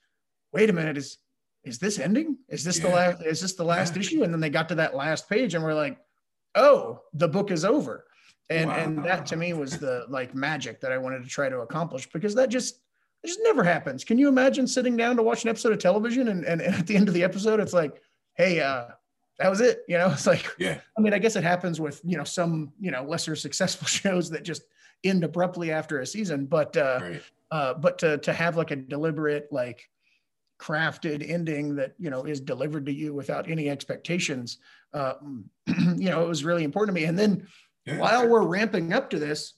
wait 0.53 0.71
a 0.71 0.73
minute, 0.73 0.97
is 0.97 1.19
is 1.65 1.79
this 1.81 1.99
ending? 1.99 2.39
Is 2.49 2.63
this 2.63 2.79
the 2.79 2.89
last? 2.89 3.23
Is 3.23 3.41
this 3.41 3.55
the 3.55 3.65
last 3.65 3.95
Yeah. 3.95 4.01
issue? 4.01 4.23
And 4.23 4.33
then 4.33 4.41
they 4.41 4.51
got 4.51 4.69
to 4.69 4.77
that 4.77 4.95
last 4.95 5.29
page 5.29 5.55
and 5.55 5.65
we're 5.65 5.75
like, 5.75 5.99
oh, 6.55 7.03
the 7.13 7.29
book 7.29 7.51
is 7.51 7.65
over. 7.65 8.07
And 8.49 8.71
wow. 8.71 8.77
and 8.77 9.05
that 9.05 9.27
to 9.27 9.37
me 9.37 9.53
was 9.53 9.79
the 9.79 10.07
like 10.09 10.35
magic 10.35 10.81
that 10.81 10.93
I 10.93 10.99
wanted 10.99 11.25
to 11.25 11.29
try 11.29 11.49
to 11.49 11.61
accomplish 11.61 12.09
because 12.11 12.35
that 12.37 12.49
just 12.49 12.77
it 13.25 13.27
just 13.27 13.41
never 13.43 13.65
happens. 13.65 14.05
Can 14.05 14.19
you 14.19 14.29
imagine 14.29 14.67
sitting 14.67 14.97
down 14.97 15.17
to 15.17 15.23
watch 15.23 15.43
an 15.43 15.51
episode 15.51 15.73
of 15.73 15.79
television 15.81 16.29
and, 16.29 16.45
and, 16.45 16.61
and 16.61 16.75
at 16.75 16.87
the 16.87 16.97
end 16.97 17.09
of 17.09 17.15
the 17.15 17.25
episode 17.25 17.59
it's 17.59 17.73
like, 17.73 18.01
hey, 18.35 18.61
uh, 18.61 18.87
that 19.41 19.51
was 19.51 19.61
it. 19.61 19.83
You 19.89 19.99
know, 19.99 20.11
it's 20.13 20.27
like, 20.27 20.47
yeah. 20.59 20.79
I 20.97 21.01
mean, 21.01 21.13
I 21.15 21.19
guess 21.19 21.35
it 21.35 21.43
happens 21.43 21.81
with 21.81 22.01
you 22.05 22.17
know 22.17 22.25
some 22.25 22.73
you 22.79 22.91
know 22.93 23.03
lesser 23.03 23.35
successful 23.35 23.87
shows 23.89 24.31
that 24.31 24.45
just 24.45 24.63
end 25.05 25.25
abruptly 25.25 25.73
after 25.73 26.01
a 26.01 26.07
season, 26.07 26.47
but 26.47 26.77
uh, 26.77 27.01
right. 27.03 27.23
Uh, 27.51 27.75
but 27.75 27.99
to 27.99 28.19
to 28.19 28.33
have 28.33 28.57
like 28.57 28.71
a 28.71 28.77
deliberate 28.77 29.49
like 29.51 29.89
crafted 30.59 31.29
ending 31.29 31.77
that 31.77 31.95
you 31.99 32.11
know 32.11 32.25
is 32.25 32.41
delivered 32.41 32.87
to 32.87 32.93
you 32.93 33.13
without 33.13 33.49
any 33.49 33.69
expectations 33.69 34.59
uh, 34.95 35.15
you 35.67 36.11
know 36.11 36.23
it 36.23 36.29
was 36.29 36.45
really 36.45 36.65
important 36.65 36.97
to 36.97 37.01
me. 37.01 37.07
And 37.07 37.19
then 37.19 37.47
yeah. 37.85 37.99
while 37.99 38.29
we're 38.29 38.47
ramping 38.47 38.93
up 38.93 39.11
to 39.11 39.19
this 39.19 39.55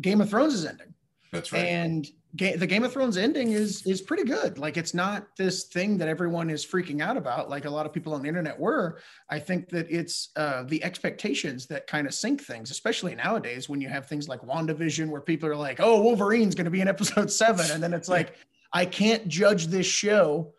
game 0.00 0.20
of 0.20 0.30
thrones 0.30 0.54
is 0.54 0.64
ending. 0.64 0.94
That's 1.32 1.52
right. 1.52 1.64
And 1.64 2.06
ga- 2.36 2.56
the 2.56 2.66
game 2.66 2.84
of 2.84 2.92
thrones 2.92 3.16
ending 3.16 3.50
is 3.52 3.86
is 3.86 4.00
pretty 4.00 4.24
good 4.24 4.58
like 4.58 4.76
it's 4.76 4.94
not 4.94 5.26
this 5.36 5.64
thing 5.64 5.98
that 5.98 6.08
everyone 6.08 6.50
is 6.50 6.64
freaking 6.64 7.02
out 7.02 7.16
about 7.16 7.50
like 7.50 7.64
a 7.64 7.70
lot 7.70 7.86
of 7.86 7.92
people 7.92 8.14
on 8.14 8.22
the 8.22 8.28
internet 8.28 8.58
were 8.58 8.98
i 9.30 9.38
think 9.38 9.68
that 9.68 9.86
it's 9.90 10.30
uh, 10.36 10.62
the 10.64 10.82
expectations 10.84 11.66
that 11.66 11.86
kind 11.86 12.06
of 12.06 12.14
sink 12.14 12.40
things 12.42 12.70
especially 12.70 13.14
nowadays 13.14 13.68
when 13.68 13.80
you 13.80 13.88
have 13.88 14.06
things 14.06 14.28
like 14.28 14.40
wandavision 14.42 15.08
where 15.08 15.20
people 15.20 15.48
are 15.48 15.56
like 15.56 15.80
oh 15.80 16.00
wolverine's 16.00 16.54
going 16.54 16.64
to 16.64 16.70
be 16.70 16.80
in 16.80 16.88
episode 16.88 17.30
seven 17.42 17.70
and 17.70 17.82
then 17.82 17.92
it's 17.92 18.08
like 18.08 18.36
I 18.72 18.86
can't 18.86 19.28
judge 19.28 19.66
this 19.66 19.86
show 19.86 20.54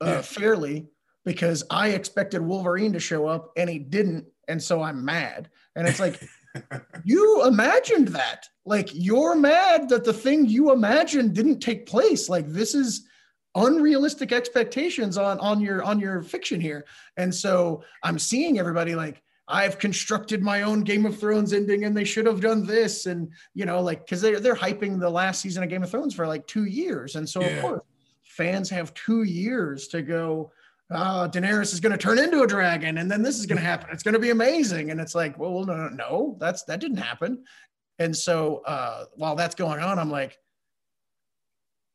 uh, 0.00 0.06
yeah. 0.06 0.22
fairly 0.22 0.86
because 1.24 1.64
I 1.70 1.90
expected 1.90 2.40
Wolverine 2.40 2.92
to 2.94 3.00
show 3.00 3.26
up 3.26 3.52
and 3.56 3.68
he 3.68 3.78
didn't, 3.78 4.26
and 4.48 4.62
so 4.62 4.82
I'm 4.82 5.04
mad. 5.04 5.50
And 5.76 5.86
it's 5.86 6.00
like, 6.00 6.20
you 7.04 7.46
imagined 7.46 8.08
that. 8.08 8.46
Like 8.64 8.90
you're 8.92 9.34
mad 9.34 9.88
that 9.88 10.04
the 10.04 10.12
thing 10.12 10.46
you 10.46 10.72
imagined 10.72 11.34
didn't 11.34 11.60
take 11.60 11.86
place. 11.86 12.28
Like 12.28 12.48
this 12.48 12.74
is 12.74 13.06
unrealistic 13.54 14.32
expectations 14.32 15.16
on 15.16 15.38
on 15.40 15.60
your 15.60 15.82
on 15.82 16.00
your 16.00 16.22
fiction 16.22 16.60
here. 16.60 16.84
And 17.16 17.34
so 17.34 17.82
I'm 18.02 18.18
seeing 18.18 18.58
everybody 18.58 18.94
like 18.94 19.22
I've 19.46 19.78
constructed 19.78 20.42
my 20.42 20.62
own 20.62 20.82
Game 20.82 21.04
of 21.04 21.18
Thrones 21.18 21.52
ending 21.52 21.84
and 21.84 21.96
they 21.96 22.04
should 22.04 22.26
have 22.26 22.40
done 22.40 22.66
this. 22.66 23.06
And, 23.06 23.30
you 23.52 23.66
know, 23.66 23.80
like, 23.82 24.06
cause 24.06 24.20
they're, 24.22 24.40
they're 24.40 24.54
hyping 24.54 24.98
the 24.98 25.10
last 25.10 25.42
season 25.42 25.62
of 25.62 25.68
Game 25.68 25.82
of 25.82 25.90
Thrones 25.90 26.14
for 26.14 26.26
like 26.26 26.46
two 26.46 26.64
years. 26.64 27.16
And 27.16 27.28
so, 27.28 27.42
yeah. 27.42 27.48
of 27.48 27.62
course, 27.62 27.82
fans 28.22 28.70
have 28.70 28.94
two 28.94 29.24
years 29.24 29.88
to 29.88 30.00
go, 30.00 30.50
uh, 30.90 31.28
Daenerys 31.28 31.72
is 31.72 31.80
going 31.80 31.92
to 31.92 31.98
turn 31.98 32.18
into 32.18 32.42
a 32.42 32.46
dragon 32.46 32.98
and 32.98 33.10
then 33.10 33.22
this 33.22 33.38
is 33.38 33.46
going 33.46 33.58
to 33.58 33.64
happen. 33.64 33.90
It's 33.92 34.02
going 34.02 34.14
to 34.14 34.20
be 34.20 34.30
amazing. 34.30 34.90
And 34.90 35.00
it's 35.00 35.14
like, 35.14 35.38
well, 35.38 35.64
no, 35.64 35.74
no, 35.74 35.88
no, 35.88 36.36
that's, 36.38 36.64
that 36.64 36.80
didn't 36.80 36.98
happen. 36.98 37.44
And 37.98 38.14
so, 38.16 38.62
uh, 38.66 39.06
while 39.14 39.36
that's 39.36 39.54
going 39.54 39.80
on, 39.80 39.98
I'm 39.98 40.10
like, 40.10 40.36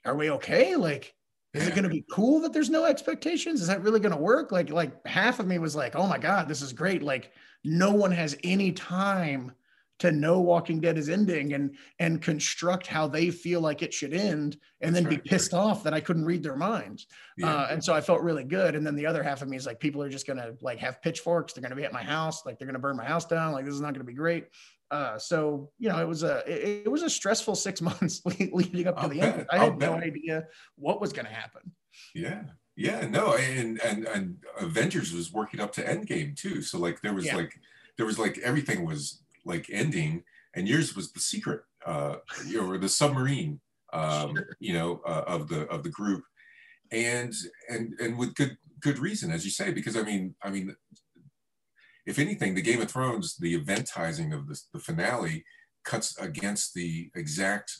are 0.06 0.16
we 0.16 0.32
okay? 0.32 0.76
Like, 0.76 1.14
is 1.54 1.68
it 1.68 1.72
going 1.72 1.84
to 1.84 1.90
be 1.90 2.06
cool 2.12 2.40
that 2.42 2.54
there's 2.54 2.70
no 2.70 2.86
expectations? 2.86 3.62
Is 3.62 3.68
that 3.68 3.82
really 3.82 4.00
going 4.00 4.14
to 4.14 4.22
work? 4.22 4.52
Like, 4.52 4.70
like 4.70 5.06
half 5.08 5.40
of 5.40 5.48
me 5.48 5.58
was 5.58 5.76
like, 5.76 5.96
oh 5.96 6.08
my 6.08 6.18
God, 6.18 6.48
this 6.48 6.62
is 6.62 6.74
great. 6.74 7.02
Like 7.02 7.32
no 7.64 7.92
one 7.92 8.12
has 8.12 8.38
any 8.44 8.72
time 8.72 9.52
to 10.00 10.12
know 10.12 10.40
Walking 10.40 10.80
Dead 10.80 10.98
is 10.98 11.10
ending 11.10 11.54
and 11.54 11.76
and 12.00 12.22
construct 12.22 12.88
how 12.88 13.08
they 13.08 13.30
feel 13.30 13.62
like 13.62 13.82
it 13.82 13.94
should 13.94 14.14
end, 14.14 14.58
and 14.82 14.96
then 14.96 15.06
right, 15.06 15.24
be 15.24 15.30
pissed 15.30 15.54
right. 15.54 15.60
off 15.60 15.84
that 15.84 15.94
I 15.94 16.00
couldn't 16.00 16.26
read 16.26 16.44
their 16.44 16.56
minds. 16.56 17.08
Yeah. 17.38 17.54
Uh, 17.54 17.68
and 17.72 17.84
so 17.84 17.94
I 17.94 18.02
felt 18.02 18.22
really 18.22 18.44
good. 18.44 18.76
And 18.76 18.86
then 18.86 18.96
the 18.96 19.06
other 19.06 19.24
half 19.24 19.42
of 19.42 19.48
me 19.48 19.58
is 19.58 19.66
like, 19.66 19.80
people 19.80 20.02
are 20.02 20.10
just 20.10 20.26
gonna 20.26 20.54
like 20.62 20.80
have 20.80 21.02
pitchforks. 21.02 21.54
They're 21.54 21.62
gonna 21.62 21.76
be 21.76 21.86
at 21.86 21.94
my 21.94 22.04
house. 22.04 22.46
Like 22.46 22.58
they're 22.58 22.68
gonna 22.68 22.80
burn 22.80 22.98
my 22.98 23.06
house 23.06 23.26
down. 23.26 23.54
Like 23.54 23.66
this 23.66 23.74
is 23.74 23.82
not 23.82 23.94
gonna 23.94 24.04
be 24.04 24.14
great. 24.14 24.48
Uh, 24.92 25.18
so 25.20 25.70
you 25.78 25.90
know, 25.90 26.00
it 26.00 26.08
was 26.08 26.24
a 26.24 26.38
it, 26.48 26.84
it 26.86 26.92
was 26.92 27.04
a 27.04 27.10
stressful 27.10 27.56
six 27.56 27.82
months 27.90 28.22
leading 28.26 28.88
up 28.88 28.96
to 28.98 29.04
I'll 29.04 29.10
the 29.10 29.20
bet. 29.20 29.36
end. 29.36 29.48
I 29.50 29.58
had 29.58 29.78
no 29.78 29.94
idea 29.94 30.46
what 30.76 31.00
was 31.00 31.14
going 31.14 31.26
to 31.26 31.34
happen. 31.34 31.72
Yeah, 32.16 32.44
yeah, 32.76 33.06
no, 33.08 33.36
and 33.36 33.80
and 33.82 34.08
and 34.08 34.38
Avengers 34.60 35.14
was 35.14 35.32
working 35.32 35.60
up 35.60 35.74
to 35.74 35.84
Endgame 35.84 36.36
too. 36.36 36.62
So 36.62 36.80
like 36.80 37.02
there 37.02 37.14
was 37.14 37.26
yeah. 37.26 37.36
like 37.36 37.60
there 37.98 38.06
was 38.06 38.18
like 38.18 38.38
everything 38.40 38.86
was 38.86 39.22
like 39.50 39.66
ending, 39.72 40.24
and 40.56 40.68
yours 40.68 40.96
was 40.96 41.12
the 41.12 41.20
secret, 41.20 41.62
uh, 41.86 42.16
you 42.48 42.62
know, 42.62 42.70
or 42.70 42.78
the 42.78 42.88
submarine, 42.88 43.60
um, 43.92 44.36
sure. 44.36 44.56
you 44.60 44.74
know, 44.74 45.02
uh, 45.06 45.24
of 45.28 45.50
the 45.50 45.62
of 45.68 45.84
the 45.84 45.90
group, 45.90 46.24
and 46.92 47.34
and 47.70 47.94
and 48.00 48.18
with 48.18 48.36
good 48.36 48.58
good 48.80 49.00
reason, 49.00 49.32
as 49.32 49.44
you 49.44 49.52
say, 49.52 49.72
because 49.72 49.98
I 49.98 50.04
mean, 50.04 50.36
I 50.42 50.50
mean, 50.50 50.76
if 52.06 52.20
anything, 52.20 52.56
the 52.56 52.62
Game 52.62 52.82
of 52.82 52.90
Thrones, 52.90 53.38
the 53.38 53.60
eventizing 53.60 54.34
of 54.34 54.48
the, 54.48 54.60
the 54.74 54.80
finale 54.80 55.44
cuts 55.84 56.18
against 56.18 56.74
the 56.74 57.10
exact 57.16 57.72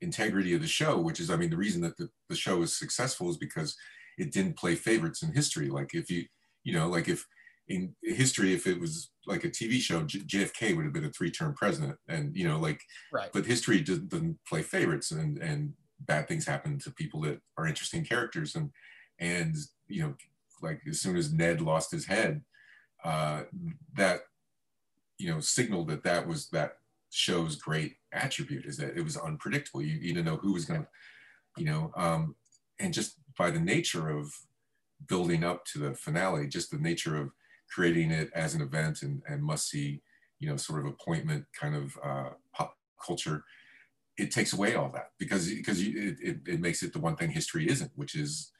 integrity 0.00 0.54
of 0.54 0.60
the 0.60 0.68
show, 0.68 0.98
which 0.98 1.20
is, 1.20 1.30
I 1.30 1.36
mean, 1.36 1.50
the 1.50 1.56
reason 1.56 1.82
that 1.82 1.96
the, 1.96 2.08
the 2.28 2.36
show 2.36 2.62
is 2.62 2.78
successful 2.78 3.30
is 3.30 3.36
because 3.36 3.76
it 4.16 4.32
didn't 4.32 4.56
play 4.56 4.74
favorites 4.74 5.22
in 5.22 5.32
history. 5.32 5.68
Like 5.68 5.94
if 5.94 6.10
you, 6.10 6.24
you 6.64 6.72
know, 6.72 6.88
like 6.88 7.08
if 7.08 7.26
in 7.68 7.94
history, 8.02 8.54
if 8.54 8.66
it 8.66 8.80
was 8.80 9.10
like 9.26 9.44
a 9.44 9.50
TV 9.50 9.78
show, 9.78 10.02
J- 10.02 10.20
JFK 10.20 10.74
would 10.74 10.84
have 10.84 10.94
been 10.94 11.04
a 11.04 11.10
three-term 11.10 11.54
president, 11.54 11.96
and 12.08 12.34
you 12.36 12.48
know, 12.48 12.58
like, 12.58 12.80
right. 13.12 13.30
but 13.32 13.46
history 13.46 13.80
doesn't, 13.80 14.08
doesn't 14.08 14.38
play 14.46 14.62
favorites, 14.62 15.10
and 15.10 15.38
and 15.38 15.72
bad 16.00 16.28
things 16.28 16.46
happen 16.46 16.78
to 16.78 16.90
people 16.92 17.20
that 17.22 17.40
are 17.56 17.66
interesting 17.66 18.04
characters, 18.04 18.54
and 18.54 18.70
and 19.18 19.56
you 19.86 20.02
know, 20.02 20.14
like 20.62 20.80
as 20.88 21.00
soon 21.00 21.16
as 21.16 21.32
Ned 21.32 21.60
lost 21.60 21.90
his 21.90 22.06
head, 22.06 22.42
uh, 23.04 23.42
that 23.94 24.20
you 25.18 25.30
know 25.30 25.40
signaled 25.40 25.88
that 25.88 26.04
that 26.04 26.26
was 26.26 26.48
that 26.50 26.78
show's 27.10 27.56
great 27.56 27.96
attribute 28.12 28.66
is 28.66 28.76
that 28.78 28.96
it 28.96 29.02
was 29.02 29.16
unpredictable. 29.16 29.82
You, 29.82 29.94
you 29.94 30.14
didn't 30.14 30.26
know 30.26 30.36
who 30.36 30.52
was 30.52 30.64
going 30.64 30.82
to, 30.82 30.88
you 31.56 31.64
know, 31.64 31.90
um, 31.96 32.34
and 32.78 32.92
just 32.92 33.14
by 33.36 33.50
the 33.50 33.60
nature 33.60 34.08
of 34.08 34.32
building 35.06 35.44
up 35.44 35.64
to 35.66 35.78
the 35.78 35.94
finale, 35.94 36.46
just 36.46 36.70
the 36.70 36.78
nature 36.78 37.16
of 37.16 37.30
creating 37.72 38.10
it 38.10 38.30
as 38.34 38.54
an 38.54 38.62
event 38.62 39.02
and, 39.02 39.22
and 39.28 39.42
must 39.42 39.68
see, 39.68 40.02
you 40.40 40.48
know, 40.48 40.56
sort 40.56 40.80
of 40.80 40.86
appointment 40.86 41.44
kind 41.58 41.74
of 41.74 41.96
uh, 42.02 42.30
pop 42.54 42.76
culture, 43.04 43.44
it 44.16 44.30
takes 44.30 44.52
away 44.52 44.74
all 44.74 44.90
that 44.90 45.10
because 45.18 45.48
because 45.48 45.80
it, 45.80 46.16
it, 46.20 46.38
it 46.46 46.60
makes 46.60 46.82
it 46.82 46.92
the 46.92 46.98
one 46.98 47.16
thing 47.16 47.30
history 47.30 47.68
isn't, 47.68 47.92
which 47.94 48.14
is 48.14 48.50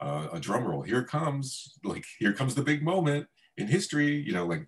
uh, 0.00 0.28
a 0.32 0.40
drum 0.40 0.64
roll. 0.64 0.82
Here 0.82 1.04
comes 1.04 1.74
like 1.84 2.04
here 2.18 2.32
comes 2.32 2.54
the 2.54 2.62
big 2.62 2.82
moment 2.82 3.26
in 3.56 3.66
history 3.66 4.16
you 4.26 4.32
know 4.32 4.46
like 4.46 4.66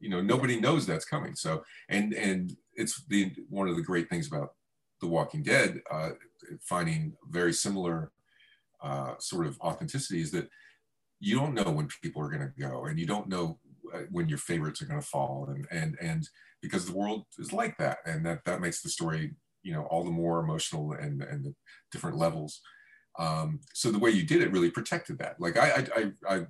you 0.00 0.08
know 0.08 0.20
nobody 0.20 0.58
knows 0.58 0.86
that's 0.86 1.04
coming 1.04 1.34
so 1.34 1.62
and 1.88 2.12
and 2.14 2.56
it's 2.74 3.04
the 3.06 3.32
one 3.48 3.68
of 3.68 3.76
the 3.76 3.82
great 3.82 4.08
things 4.08 4.26
about 4.26 4.54
the 5.00 5.06
walking 5.06 5.42
dead 5.42 5.80
uh, 5.90 6.10
finding 6.60 7.12
very 7.30 7.52
similar 7.52 8.10
uh, 8.82 9.14
sort 9.18 9.46
of 9.46 9.58
authenticity 9.60 10.20
is 10.20 10.30
that 10.30 10.48
you 11.24 11.36
don't 11.36 11.54
know 11.54 11.70
when 11.70 11.88
people 12.02 12.22
are 12.22 12.28
going 12.28 12.40
to 12.40 12.60
go 12.60 12.84
and 12.86 12.98
you 12.98 13.06
don't 13.06 13.28
know 13.28 13.58
uh, 13.94 14.02
when 14.10 14.28
your 14.28 14.38
favorites 14.38 14.80
are 14.82 14.86
going 14.86 15.00
to 15.00 15.06
fall 15.06 15.48
and 15.48 15.66
and 15.70 15.96
and 16.00 16.28
because 16.60 16.86
the 16.86 16.96
world 16.96 17.24
is 17.38 17.52
like 17.52 17.76
that 17.78 17.98
and 18.06 18.24
that 18.24 18.44
that 18.44 18.60
makes 18.60 18.82
the 18.82 18.88
story 18.88 19.34
you 19.62 19.72
know 19.72 19.84
all 19.84 20.04
the 20.04 20.10
more 20.10 20.40
emotional 20.40 20.92
and 20.92 21.22
and 21.22 21.44
the 21.44 21.54
different 21.92 22.16
levels 22.16 22.60
um, 23.18 23.60
so 23.72 23.90
the 23.90 23.98
way 23.98 24.10
you 24.10 24.24
did 24.24 24.42
it 24.42 24.50
really 24.52 24.70
protected 24.70 25.18
that 25.18 25.36
like 25.38 25.56
i 25.56 25.70
i 25.70 25.86
i, 25.96 26.34
I, 26.34 26.46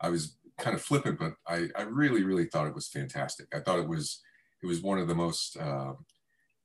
I 0.00 0.08
was 0.08 0.36
kind 0.58 0.74
of 0.74 0.82
flippant, 0.82 1.18
but 1.18 1.34
I, 1.46 1.68
I 1.76 1.82
really, 1.82 2.22
really 2.22 2.46
thought 2.46 2.66
it 2.66 2.74
was 2.74 2.88
fantastic. 2.88 3.46
I 3.54 3.60
thought 3.60 3.78
it 3.78 3.88
was 3.88 4.22
it 4.62 4.66
was 4.66 4.82
one 4.82 4.98
of 4.98 5.08
the 5.08 5.14
most 5.14 5.56
uh, 5.58 5.92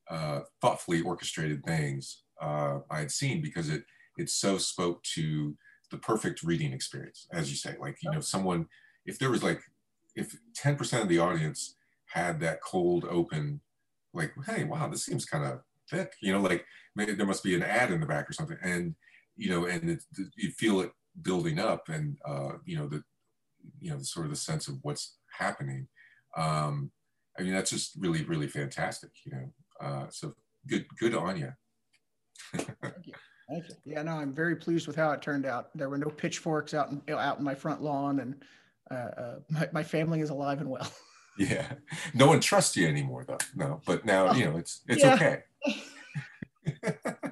uh, 0.09 0.41
thoughtfully 0.61 1.01
orchestrated 1.01 1.63
things 1.65 2.23
uh, 2.41 2.79
I 2.89 2.99
had 2.99 3.11
seen 3.11 3.41
because 3.41 3.69
it 3.69 3.83
it 4.17 4.29
so 4.29 4.57
spoke 4.57 5.03
to 5.15 5.55
the 5.91 5.97
perfect 5.97 6.43
reading 6.43 6.73
experience, 6.73 7.27
as 7.31 7.49
you 7.49 7.55
say. 7.55 7.75
Like 7.79 7.97
you 8.01 8.11
know, 8.11 8.19
someone 8.19 8.67
if 9.05 9.19
there 9.19 9.29
was 9.29 9.43
like 9.43 9.61
if 10.15 10.35
ten 10.55 10.75
percent 10.75 11.03
of 11.03 11.09
the 11.09 11.19
audience 11.19 11.75
had 12.07 12.39
that 12.39 12.61
cold 12.61 13.05
open, 13.09 13.61
like 14.13 14.33
hey, 14.45 14.63
wow, 14.63 14.87
this 14.87 15.05
seems 15.05 15.25
kind 15.25 15.45
of 15.45 15.59
thick. 15.89 16.13
You 16.21 16.33
know, 16.33 16.41
like 16.41 16.65
maybe 16.95 17.13
there 17.13 17.27
must 17.27 17.43
be 17.43 17.55
an 17.55 17.63
ad 17.63 17.91
in 17.91 17.99
the 17.99 18.05
back 18.05 18.29
or 18.29 18.33
something, 18.33 18.57
and 18.63 18.95
you 19.37 19.49
know, 19.49 19.65
and 19.65 19.89
it, 19.89 20.03
you 20.35 20.51
feel 20.51 20.81
it 20.81 20.91
building 21.21 21.59
up, 21.59 21.89
and 21.89 22.17
uh, 22.25 22.53
you 22.65 22.77
know 22.77 22.87
the 22.87 23.03
you 23.79 23.91
know, 23.91 23.99
sort 24.01 24.25
of 24.25 24.31
the 24.31 24.37
sense 24.37 24.67
of 24.67 24.77
what's 24.81 25.17
happening. 25.37 25.87
Um, 26.35 26.91
I 27.37 27.43
mean, 27.43 27.53
that's 27.53 27.71
just 27.71 27.95
really, 27.97 28.23
really 28.23 28.47
fantastic, 28.47 29.11
you 29.25 29.31
know. 29.31 29.53
Uh, 29.79 30.05
so 30.09 30.33
good, 30.67 30.85
good 30.99 31.15
on 31.15 31.37
you. 31.37 31.53
Thank 32.55 33.05
you. 33.05 33.13
Thank 33.51 33.67
you. 33.67 33.75
Yeah, 33.85 34.03
no, 34.03 34.13
I'm 34.13 34.33
very 34.33 34.55
pleased 34.55 34.87
with 34.87 34.95
how 34.95 35.11
it 35.11 35.21
turned 35.21 35.45
out. 35.45 35.69
There 35.75 35.89
were 35.89 35.97
no 35.97 36.07
pitchforks 36.07 36.73
out 36.73 36.89
in, 36.89 37.01
out 37.09 37.37
in 37.37 37.43
my 37.43 37.53
front 37.53 37.81
lawn, 37.83 38.21
and 38.21 38.35
uh, 38.89 38.93
uh, 38.93 39.35
my, 39.49 39.69
my 39.73 39.83
family 39.83 40.21
is 40.21 40.29
alive 40.29 40.61
and 40.61 40.69
well. 40.69 40.89
Yeah, 41.37 41.71
no 42.13 42.27
one 42.27 42.41
trusts 42.41 42.75
you 42.75 42.87
anymore, 42.87 43.23
though. 43.25 43.37
No, 43.55 43.79
but 43.85 44.05
now 44.05 44.33
you 44.33 44.43
know 44.43 44.57
it's 44.57 44.81
it's 44.85 45.01
yeah. 45.01 45.13
okay. 45.13 45.43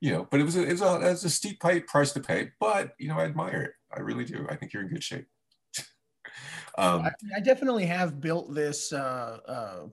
you 0.00 0.10
know, 0.10 0.26
but 0.28 0.40
it 0.40 0.42
was 0.42 0.56
a, 0.56 0.62
it 0.64 0.72
was 0.72 0.82
a, 0.82 0.94
it 0.96 1.10
was 1.10 1.24
a 1.24 1.30
steep 1.30 1.60
price 1.60 2.12
to 2.12 2.20
pay, 2.20 2.50
but 2.58 2.92
you 2.98 3.08
know, 3.08 3.16
I 3.16 3.24
admire 3.24 3.62
it. 3.62 3.72
I 3.96 4.00
really 4.00 4.24
do. 4.24 4.46
I 4.50 4.56
think 4.56 4.72
you're 4.72 4.82
in 4.82 4.88
good 4.88 5.04
shape. 5.04 5.26
Um, 6.76 7.02
I, 7.02 7.12
I 7.36 7.40
definitely 7.40 7.86
have 7.86 8.20
built 8.20 8.52
this, 8.52 8.92
uh, 8.92 9.38
uh, 9.46 9.86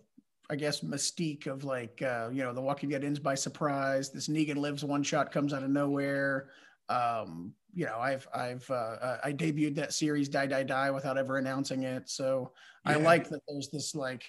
I 0.49 0.55
guess, 0.55 0.81
mystique 0.81 1.47
of 1.47 1.63
like, 1.63 2.01
uh, 2.01 2.29
you 2.31 2.43
know, 2.43 2.53
The 2.53 2.61
Walking 2.61 2.89
Dead 2.89 3.03
ends 3.03 3.19
by 3.19 3.35
surprise. 3.35 4.09
This 4.09 4.27
Negan 4.27 4.57
lives 4.57 4.83
one 4.83 5.03
shot 5.03 5.31
comes 5.31 5.53
out 5.53 5.63
of 5.63 5.69
nowhere. 5.69 6.49
Um, 6.89 7.53
you 7.73 7.85
know, 7.85 7.97
I've, 7.99 8.27
I've, 8.33 8.69
uh, 8.71 9.17
I 9.23 9.33
debuted 9.33 9.75
that 9.75 9.93
series 9.93 10.29
Die 10.29 10.47
Die 10.47 10.63
Die 10.63 10.91
without 10.91 11.17
ever 11.17 11.37
announcing 11.37 11.83
it. 11.83 12.09
So 12.09 12.53
I 12.85 12.95
like 12.95 13.27
that 13.29 13.41
there's 13.47 13.69
this 13.69 13.93
like, 13.93 14.23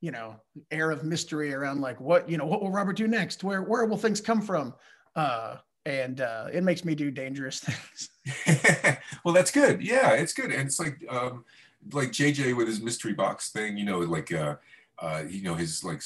you 0.00 0.10
know, 0.10 0.36
air 0.70 0.90
of 0.90 1.04
mystery 1.04 1.54
around 1.54 1.80
like 1.80 2.00
what, 2.00 2.28
you 2.28 2.36
know, 2.36 2.46
what 2.46 2.60
will 2.60 2.72
Robert 2.72 2.96
do 2.96 3.06
next? 3.06 3.44
Where, 3.44 3.62
where 3.62 3.84
will 3.84 3.96
things 3.96 4.20
come 4.20 4.42
from? 4.42 4.74
Uh, 5.14 5.56
and 5.86 6.20
uh, 6.20 6.46
it 6.52 6.62
makes 6.62 6.84
me 6.84 6.94
do 6.94 7.10
dangerous 7.10 7.60
things. 7.64 8.96
well, 9.24 9.34
that's 9.34 9.50
good. 9.50 9.82
Yeah, 9.82 10.12
it's 10.12 10.32
good. 10.32 10.50
And 10.50 10.66
it's 10.66 10.78
like 10.78 10.98
um, 11.08 11.44
like 11.92 12.10
JJ 12.10 12.56
with 12.56 12.68
his 12.68 12.80
mystery 12.80 13.14
box 13.14 13.50
thing. 13.50 13.76
You 13.76 13.84
know, 13.84 13.98
like 14.00 14.32
uh, 14.32 14.56
uh, 15.00 15.22
you 15.28 15.42
know 15.42 15.54
his 15.54 15.82
like 15.84 16.02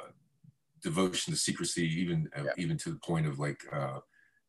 uh, 0.00 0.10
devotion 0.82 1.32
to 1.32 1.38
secrecy, 1.38 1.86
even 2.00 2.28
uh, 2.36 2.44
Yeah. 2.44 2.52
even 2.56 2.76
to 2.78 2.90
the 2.90 2.98
point 2.98 3.26
of 3.26 3.38
like 3.38 3.60
uh, 3.72 4.00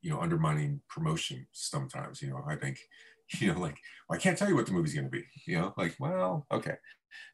you 0.02 0.10
know 0.10 0.20
undermining 0.20 0.82
promotion. 0.90 1.48
Sometimes, 1.52 2.22
you 2.22 2.30
know, 2.30 2.44
I 2.48 2.56
think 2.56 2.80
you 3.40 3.54
know 3.54 3.60
like 3.60 3.78
well, 4.08 4.18
I 4.18 4.22
can't 4.22 4.38
tell 4.38 4.50
you 4.50 4.56
what 4.56 4.66
the 4.66 4.74
movie's 4.74 4.94
going 4.94 5.06
to 5.06 5.12
be. 5.12 5.26
You 5.46 5.58
know, 5.60 5.74
like 5.78 5.96
well, 6.00 6.46
okay, 6.52 6.76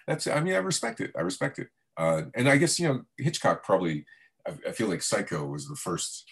that's. 0.08 0.28
I 0.28 0.40
mean, 0.42 0.54
I 0.54 0.58
respect 0.58 1.00
it. 1.02 1.12
I 1.18 1.22
respect 1.22 1.60
it. 1.60 1.68
Uh, 1.98 2.24
and 2.36 2.48
I 2.50 2.58
guess 2.58 2.80
you 2.80 2.88
know 2.88 3.02
Hitchcock 3.18 3.64
probably. 3.64 4.06
I, 4.48 4.70
I 4.70 4.72
feel 4.72 4.88
like 4.88 5.04
Psycho 5.04 5.46
was 5.46 5.68
the 5.68 5.76
first 5.76 6.26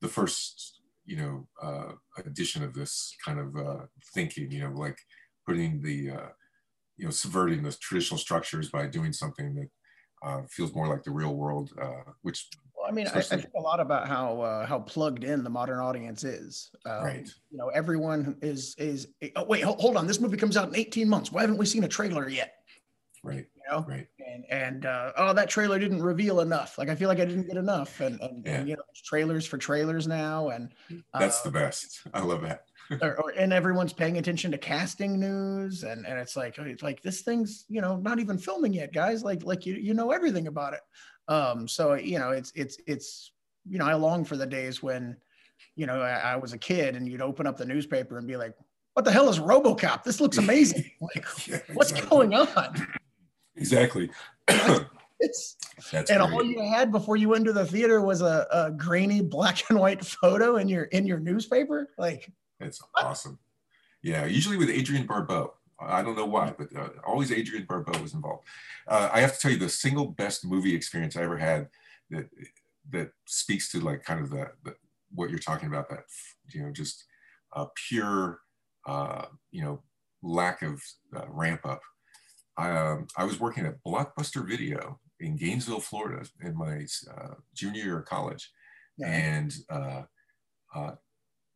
the 0.00 0.08
first 0.08 0.80
you 1.04 1.16
know 1.16 1.48
uh, 1.62 1.92
edition 2.24 2.62
of 2.62 2.74
this 2.74 3.14
kind 3.24 3.38
of 3.38 3.56
uh, 3.56 3.86
thinking 4.14 4.50
you 4.50 4.60
know 4.60 4.70
like 4.72 4.98
putting 5.46 5.82
the 5.82 6.10
uh, 6.10 6.28
you 7.00 7.06
know 7.06 7.10
subverting 7.10 7.62
the 7.62 7.72
traditional 7.72 8.18
structures 8.18 8.68
by 8.70 8.86
doing 8.86 9.12
something 9.12 9.54
that 9.54 9.68
uh, 10.22 10.42
feels 10.50 10.74
more 10.74 10.86
like 10.86 11.02
the 11.02 11.10
real 11.10 11.34
world 11.34 11.72
uh, 11.80 12.02
which 12.20 12.48
Well, 12.76 12.86
I 12.86 12.92
mean, 12.92 13.08
I, 13.08 13.18
I 13.18 13.22
think 13.22 13.46
a 13.56 13.60
lot 13.60 13.80
about 13.80 14.06
how 14.06 14.40
uh, 14.42 14.66
how 14.66 14.80
plugged 14.80 15.24
in 15.24 15.42
the 15.42 15.48
modern 15.50 15.80
audience 15.80 16.24
is. 16.24 16.70
Um, 16.84 17.02
Right. 17.04 17.28
You 17.50 17.56
know, 17.58 17.68
everyone 17.68 18.36
is 18.42 18.74
is. 18.76 19.08
Oh, 19.36 19.44
wait, 19.44 19.64
ho- 19.64 19.76
hold 19.80 19.96
on. 19.96 20.06
This 20.06 20.20
movie 20.20 20.36
comes 20.36 20.56
out 20.58 20.68
in 20.68 20.76
18 20.76 21.08
months. 21.08 21.32
Why 21.32 21.40
haven't 21.40 21.56
we 21.56 21.64
seen 21.66 21.84
a 21.84 21.88
trailer 21.88 22.28
yet? 22.28 22.52
right 23.22 23.46
You 23.54 23.62
know, 23.70 23.84
right 23.86 24.06
and 24.26 24.44
and 24.50 24.86
uh, 24.86 25.12
oh, 25.16 25.32
that 25.34 25.48
trailer 25.50 25.78
didn't 25.78 26.02
reveal 26.02 26.40
enough. 26.40 26.76
Like 26.78 26.88
I 26.90 26.94
feel 26.94 27.08
like 27.08 27.20
I 27.20 27.24
didn't 27.26 27.46
get 27.46 27.56
enough. 27.56 28.00
And 28.00 28.20
and, 28.20 28.44
Yeah. 28.44 28.58
and 28.60 28.68
you 28.68 28.76
know, 28.76 28.82
trailers 29.04 29.46
for 29.46 29.56
trailers 29.58 30.06
now, 30.06 30.50
and 30.50 30.74
that's 31.18 31.40
the 31.42 31.50
best 31.50 32.02
i 32.14 32.20
love 32.20 32.42
that 32.42 32.60
or, 33.02 33.16
or, 33.20 33.30
and 33.30 33.52
everyone's 33.52 33.92
paying 33.92 34.18
attention 34.18 34.50
to 34.52 34.58
casting 34.58 35.18
news, 35.18 35.84
and 35.84 36.06
and 36.06 36.18
it's 36.18 36.36
like 36.36 36.58
it's 36.58 36.82
like 36.82 37.02
this 37.02 37.22
thing's 37.22 37.64
you 37.68 37.80
know 37.80 37.96
not 37.96 38.18
even 38.18 38.38
filming 38.38 38.72
yet, 38.72 38.92
guys. 38.92 39.22
Like 39.22 39.44
like 39.44 39.66
you 39.66 39.74
you 39.74 39.94
know 39.94 40.10
everything 40.10 40.46
about 40.46 40.74
it. 40.74 40.80
Um, 41.28 41.68
so 41.68 41.94
you 41.94 42.18
know 42.18 42.30
it's 42.30 42.52
it's 42.54 42.78
it's 42.86 43.32
you 43.68 43.78
know 43.78 43.86
I 43.86 43.94
long 43.94 44.24
for 44.24 44.36
the 44.36 44.46
days 44.46 44.82
when 44.82 45.16
you 45.76 45.86
know 45.86 46.00
I, 46.00 46.32
I 46.32 46.36
was 46.36 46.52
a 46.52 46.58
kid 46.58 46.96
and 46.96 47.08
you'd 47.08 47.22
open 47.22 47.46
up 47.46 47.56
the 47.56 47.64
newspaper 47.66 48.18
and 48.18 48.26
be 48.26 48.36
like, 48.36 48.54
what 48.94 49.04
the 49.04 49.12
hell 49.12 49.28
is 49.28 49.38
RoboCop? 49.38 50.02
This 50.02 50.20
looks 50.20 50.38
amazing. 50.38 50.90
like 51.00 51.26
Yeah, 51.46 51.58
what's 51.74 51.90
exactly. 51.90 52.10
going 52.28 52.34
on? 52.34 52.86
exactly 53.56 54.10
It's 55.20 55.56
that's 55.92 56.10
and 56.10 56.20
great. 56.20 56.32
all 56.32 56.42
you 56.44 56.62
had 56.62 56.90
before 56.90 57.16
you 57.16 57.28
went 57.28 57.44
to 57.44 57.52
the 57.52 57.66
theater 57.66 58.00
was 58.00 58.22
a, 58.22 58.46
a 58.50 58.70
grainy 58.70 59.20
black 59.20 59.68
and 59.68 59.78
white 59.78 60.04
photo 60.04 60.56
in 60.56 60.66
your 60.68 60.84
in 60.84 61.06
your 61.06 61.18
newspaper. 61.20 61.90
Like 61.98 62.32
It's 62.60 62.82
awesome. 62.96 63.38
Yeah, 64.02 64.24
usually 64.24 64.56
with 64.56 64.70
Adrienne 64.70 65.06
Barbeau. 65.06 65.54
I 65.78 66.02
don't 66.02 66.16
know 66.16 66.26
why, 66.26 66.54
but 66.56 66.74
uh, 66.76 66.90
always 67.06 67.32
Adrienne 67.32 67.66
Barbeau 67.66 67.98
was 68.00 68.12
involved. 68.12 68.46
Uh, 68.86 69.08
I 69.12 69.20
have 69.20 69.34
to 69.34 69.38
tell 69.38 69.50
you, 69.50 69.56
the 69.56 69.68
single 69.68 70.06
best 70.06 70.44
movie 70.44 70.74
experience 70.74 71.16
I 71.16 71.22
ever 71.22 71.38
had 71.38 71.68
that 72.10 72.28
that 72.90 73.12
speaks 73.24 73.70
to 73.72 73.80
like 73.80 74.04
kind 74.04 74.20
of 74.20 74.30
the, 74.30 74.50
the 74.64 74.74
what 75.14 75.30
you're 75.30 75.38
talking 75.38 75.68
about. 75.68 75.88
That 75.88 76.04
you 76.52 76.62
know, 76.62 76.70
just 76.70 77.04
uh, 77.54 77.66
pure, 77.88 78.40
uh, 78.86 79.26
you 79.50 79.62
know, 79.62 79.82
lack 80.22 80.62
of 80.62 80.82
uh, 81.16 81.26
ramp 81.28 81.64
up. 81.64 81.80
I, 82.56 82.70
um, 82.76 83.06
I 83.16 83.24
was 83.24 83.40
working 83.40 83.64
at 83.64 83.82
Blockbuster 83.82 84.46
Video 84.46 84.98
in 85.18 85.36
Gainesville, 85.36 85.80
Florida, 85.80 86.26
in 86.42 86.56
my 86.56 86.86
uh, 87.16 87.34
junior 87.54 87.82
year 87.82 87.98
of 88.00 88.04
college, 88.04 88.50
and 89.02 89.54
uh, 89.70 90.02
uh, 90.74 90.92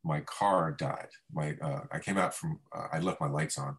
my 0.05 0.21
car 0.21 0.71
died. 0.71 1.09
My 1.33 1.55
uh, 1.61 1.81
I 1.91 1.99
came 1.99 2.17
out 2.17 2.33
from 2.33 2.59
uh, 2.73 2.87
I 2.93 2.99
left 2.99 3.19
my 3.19 3.27
lights 3.27 3.57
on, 3.57 3.75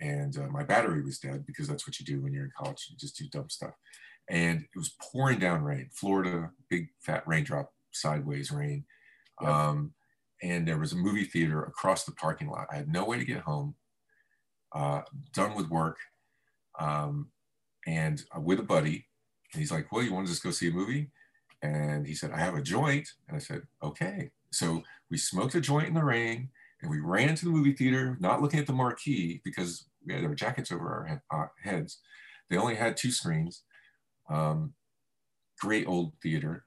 and 0.00 0.38
uh, 0.38 0.46
my 0.46 0.62
battery 0.62 1.02
was 1.02 1.18
dead 1.18 1.44
because 1.44 1.66
that's 1.66 1.86
what 1.86 1.98
you 1.98 2.06
do 2.06 2.22
when 2.22 2.32
you're 2.32 2.44
in 2.44 2.52
college. 2.56 2.86
You 2.88 2.96
just 2.96 3.18
do 3.18 3.26
dumb 3.28 3.50
stuff. 3.50 3.74
And 4.30 4.60
it 4.60 4.78
was 4.78 4.94
pouring 5.00 5.38
down 5.38 5.62
rain, 5.62 5.88
Florida, 5.92 6.50
big 6.70 6.88
fat 7.00 7.24
raindrop, 7.26 7.72
sideways 7.92 8.50
rain. 8.50 8.84
Yep. 9.40 9.50
Um, 9.50 9.94
and 10.42 10.66
there 10.66 10.78
was 10.78 10.92
a 10.92 10.96
movie 10.96 11.24
theater 11.24 11.62
across 11.62 12.04
the 12.04 12.12
parking 12.12 12.48
lot. 12.48 12.66
I 12.70 12.76
had 12.76 12.88
no 12.88 13.04
way 13.04 13.18
to 13.18 13.24
get 13.24 13.40
home. 13.40 13.74
Uh, 14.72 15.02
done 15.32 15.54
with 15.54 15.68
work, 15.70 15.96
um, 16.78 17.30
and 17.86 18.22
uh, 18.36 18.40
with 18.40 18.60
a 18.60 18.64
buddy. 18.64 19.06
And 19.52 19.60
he's 19.60 19.72
like, 19.72 19.90
"Well, 19.90 20.02
you 20.02 20.12
want 20.12 20.26
to 20.26 20.32
just 20.32 20.42
go 20.42 20.50
see 20.50 20.68
a 20.68 20.72
movie?" 20.72 21.10
And 21.62 22.06
he 22.06 22.14
said, 22.14 22.30
"I 22.30 22.38
have 22.38 22.54
a 22.54 22.62
joint." 22.62 23.08
And 23.26 23.36
I 23.36 23.40
said, 23.40 23.62
"Okay." 23.82 24.30
So 24.56 24.82
we 25.10 25.18
smoked 25.18 25.54
a 25.54 25.60
joint 25.60 25.88
in 25.88 25.94
the 25.94 26.04
rain 26.04 26.48
and 26.80 26.90
we 26.90 27.00
ran 27.00 27.28
into 27.28 27.44
the 27.44 27.50
movie 27.50 27.74
theater, 27.74 28.16
not 28.20 28.40
looking 28.40 28.58
at 28.60 28.66
the 28.66 28.72
marquee 28.72 29.40
because 29.44 29.86
we 30.06 30.14
had 30.14 30.24
our 30.24 30.34
jackets 30.34 30.72
over 30.72 31.22
our 31.30 31.42
uh, 31.42 31.48
heads. 31.62 32.00
They 32.48 32.56
only 32.56 32.74
had 32.74 32.96
two 32.96 33.10
screens. 33.10 33.62
Um, 34.30 34.72
great 35.60 35.86
old 35.86 36.12
theater. 36.22 36.64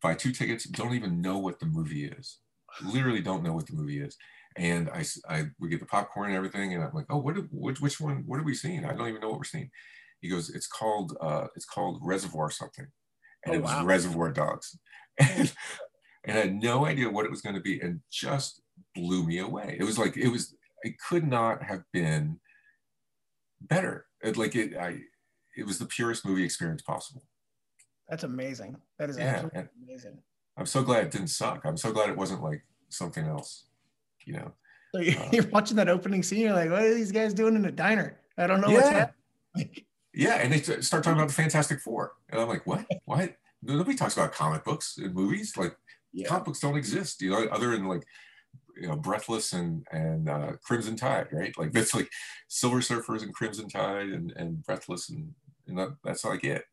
Buy 0.00 0.14
two 0.14 0.30
tickets, 0.32 0.64
don't 0.64 0.94
even 0.94 1.20
know 1.20 1.38
what 1.38 1.58
the 1.58 1.66
movie 1.66 2.04
is. 2.04 2.38
Literally 2.84 3.20
don't 3.20 3.42
know 3.42 3.52
what 3.52 3.66
the 3.66 3.74
movie 3.74 4.00
is. 4.00 4.16
And 4.56 4.88
I, 4.90 5.04
I 5.28 5.46
we 5.58 5.68
get 5.68 5.80
the 5.80 5.86
popcorn 5.86 6.28
and 6.28 6.36
everything, 6.36 6.74
and 6.74 6.82
I'm 6.82 6.92
like, 6.94 7.06
oh, 7.10 7.18
what? 7.18 7.36
Which, 7.50 7.80
which 7.80 8.00
one? 8.00 8.24
What 8.26 8.40
are 8.40 8.44
we 8.44 8.54
seeing? 8.54 8.84
I 8.84 8.92
don't 8.92 9.08
even 9.08 9.20
know 9.20 9.28
what 9.28 9.38
we're 9.38 9.44
seeing. 9.44 9.70
He 10.20 10.28
goes, 10.28 10.50
it's 10.50 10.66
called, 10.66 11.16
uh, 11.20 11.46
it's 11.54 11.64
called 11.64 12.00
Reservoir 12.02 12.50
something, 12.50 12.86
and 13.44 13.54
Oh, 13.54 13.58
it 13.58 13.62
was 13.62 13.70
wow. 13.70 13.84
Reservoir 13.84 14.30
Dogs. 14.30 14.78
And, 15.20 15.52
and 16.28 16.36
I 16.38 16.42
had 16.42 16.54
no 16.54 16.86
idea 16.86 17.10
what 17.10 17.24
it 17.24 17.30
was 17.30 17.40
going 17.40 17.56
to 17.56 17.60
be, 17.60 17.80
and 17.80 18.00
just 18.10 18.60
blew 18.94 19.24
me 19.26 19.38
away. 19.38 19.76
It 19.80 19.84
was 19.84 19.98
like 19.98 20.16
it 20.16 20.28
was. 20.28 20.54
It 20.82 20.94
could 21.08 21.26
not 21.26 21.62
have 21.64 21.82
been 21.92 22.38
better. 23.60 24.06
It, 24.22 24.36
like 24.36 24.54
it, 24.54 24.76
I, 24.76 25.00
it 25.56 25.66
was 25.66 25.78
the 25.78 25.86
purest 25.86 26.24
movie 26.24 26.44
experience 26.44 26.82
possible. 26.82 27.24
That's 28.08 28.22
amazing. 28.22 28.76
That 28.98 29.10
is 29.10 29.18
Yeah, 29.18 29.24
absolutely 29.42 29.68
amazing. 29.84 30.18
I'm 30.56 30.66
so 30.66 30.82
glad 30.82 31.04
it 31.04 31.10
didn't 31.10 31.28
suck. 31.28 31.62
I'm 31.64 31.76
so 31.76 31.92
glad 31.92 32.08
it 32.10 32.16
wasn't 32.16 32.42
like 32.42 32.62
something 32.90 33.26
else. 33.26 33.64
You 34.24 34.34
know. 34.34 34.52
So 34.94 35.00
you- 35.00 35.16
you're 35.32 35.44
um, 35.44 35.50
watching 35.50 35.76
that 35.76 35.88
opening 35.88 36.22
scene, 36.22 36.40
you're 36.40 36.52
like, 36.52 36.70
what 36.70 36.82
are 36.82 36.94
these 36.94 37.12
guys 37.12 37.34
doing 37.34 37.56
in 37.56 37.64
a 37.64 37.72
diner? 37.72 38.18
I 38.36 38.46
don't 38.46 38.60
know 38.60 38.70
what's 38.70 38.88
happening. 38.88 39.14
Yeah, 40.14 40.36
and 40.36 40.52
they 40.52 40.58
start 40.58 41.04
talking 41.04 41.12
about 41.18 41.28
the 41.28 41.34
Fantastic 41.34 41.80
Four, 41.80 42.12
and 42.28 42.40
I'm 42.40 42.48
like, 42.48 42.66
what? 42.66 42.84
What? 43.04 43.36
Nobody 43.62 43.96
talks 43.96 44.16
about 44.16 44.32
comic 44.32 44.64
books 44.64 44.98
in 44.98 45.12
movies. 45.14 45.56
Like 45.56 45.76
yeah. 46.12 46.26
comic 46.28 46.44
books 46.44 46.60
don't 46.60 46.76
exist, 46.76 47.20
you 47.22 47.30
know, 47.30 47.44
other 47.52 47.70
than 47.72 47.86
like 47.86 48.04
you 48.80 48.86
know, 48.88 48.96
Breathless 48.96 49.52
and 49.52 49.86
and 49.90 50.28
uh, 50.28 50.52
Crimson 50.62 50.96
Tide, 50.96 51.28
right? 51.32 51.56
Like 51.58 51.72
that's 51.72 51.94
like 51.94 52.08
Silver 52.48 52.78
Surfers 52.78 53.22
and 53.22 53.34
Crimson 53.34 53.68
Tide 53.68 54.08
and 54.08 54.32
and 54.36 54.62
Breathless, 54.64 55.10
and 55.10 55.34
and 55.66 55.78
that, 55.78 55.96
that's 56.04 56.24
like 56.24 56.44
it. 56.44 56.64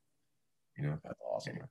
You 0.77 0.87
know. 0.87 0.99
That's 1.03 1.19
awesome. 1.29 1.51
Anyway. 1.53 1.67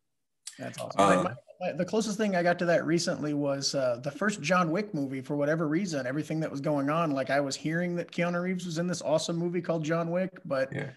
That's 0.59 0.79
awesome. 0.79 1.01
Uh, 1.01 1.23
My- 1.23 1.23
my- 1.23 1.73
the 1.77 1.85
closest 1.85 2.19
thing 2.19 2.37
I 2.37 2.43
got 2.43 2.59
to 2.59 2.67
that 2.67 2.85
recently 2.85 3.33
was 3.33 3.75
uh, 3.75 3.99
the 4.03 4.11
first 4.11 4.43
John 4.43 4.71
Wick 4.71 4.93
movie. 4.93 5.23
For 5.23 5.35
whatever 5.37 5.67
reason, 5.69 6.07
everything 6.07 6.41
that 6.41 6.51
was 6.51 6.61
going 6.61 6.91
on, 6.91 7.13
like 7.13 7.31
I 7.31 7.41
was 7.41 7.57
hearing 7.57 7.97
that 7.97 8.11
Keanu 8.11 8.43
Reeves 8.43 8.67
was 8.67 8.79
in 8.79 8.87
this 8.87 9.01
awesome 9.01 9.37
movie 9.37 9.63
called 9.63 9.83
John 9.85 10.11
Wick, 10.11 10.31
but 10.45 10.71
Yeah. 10.73 10.91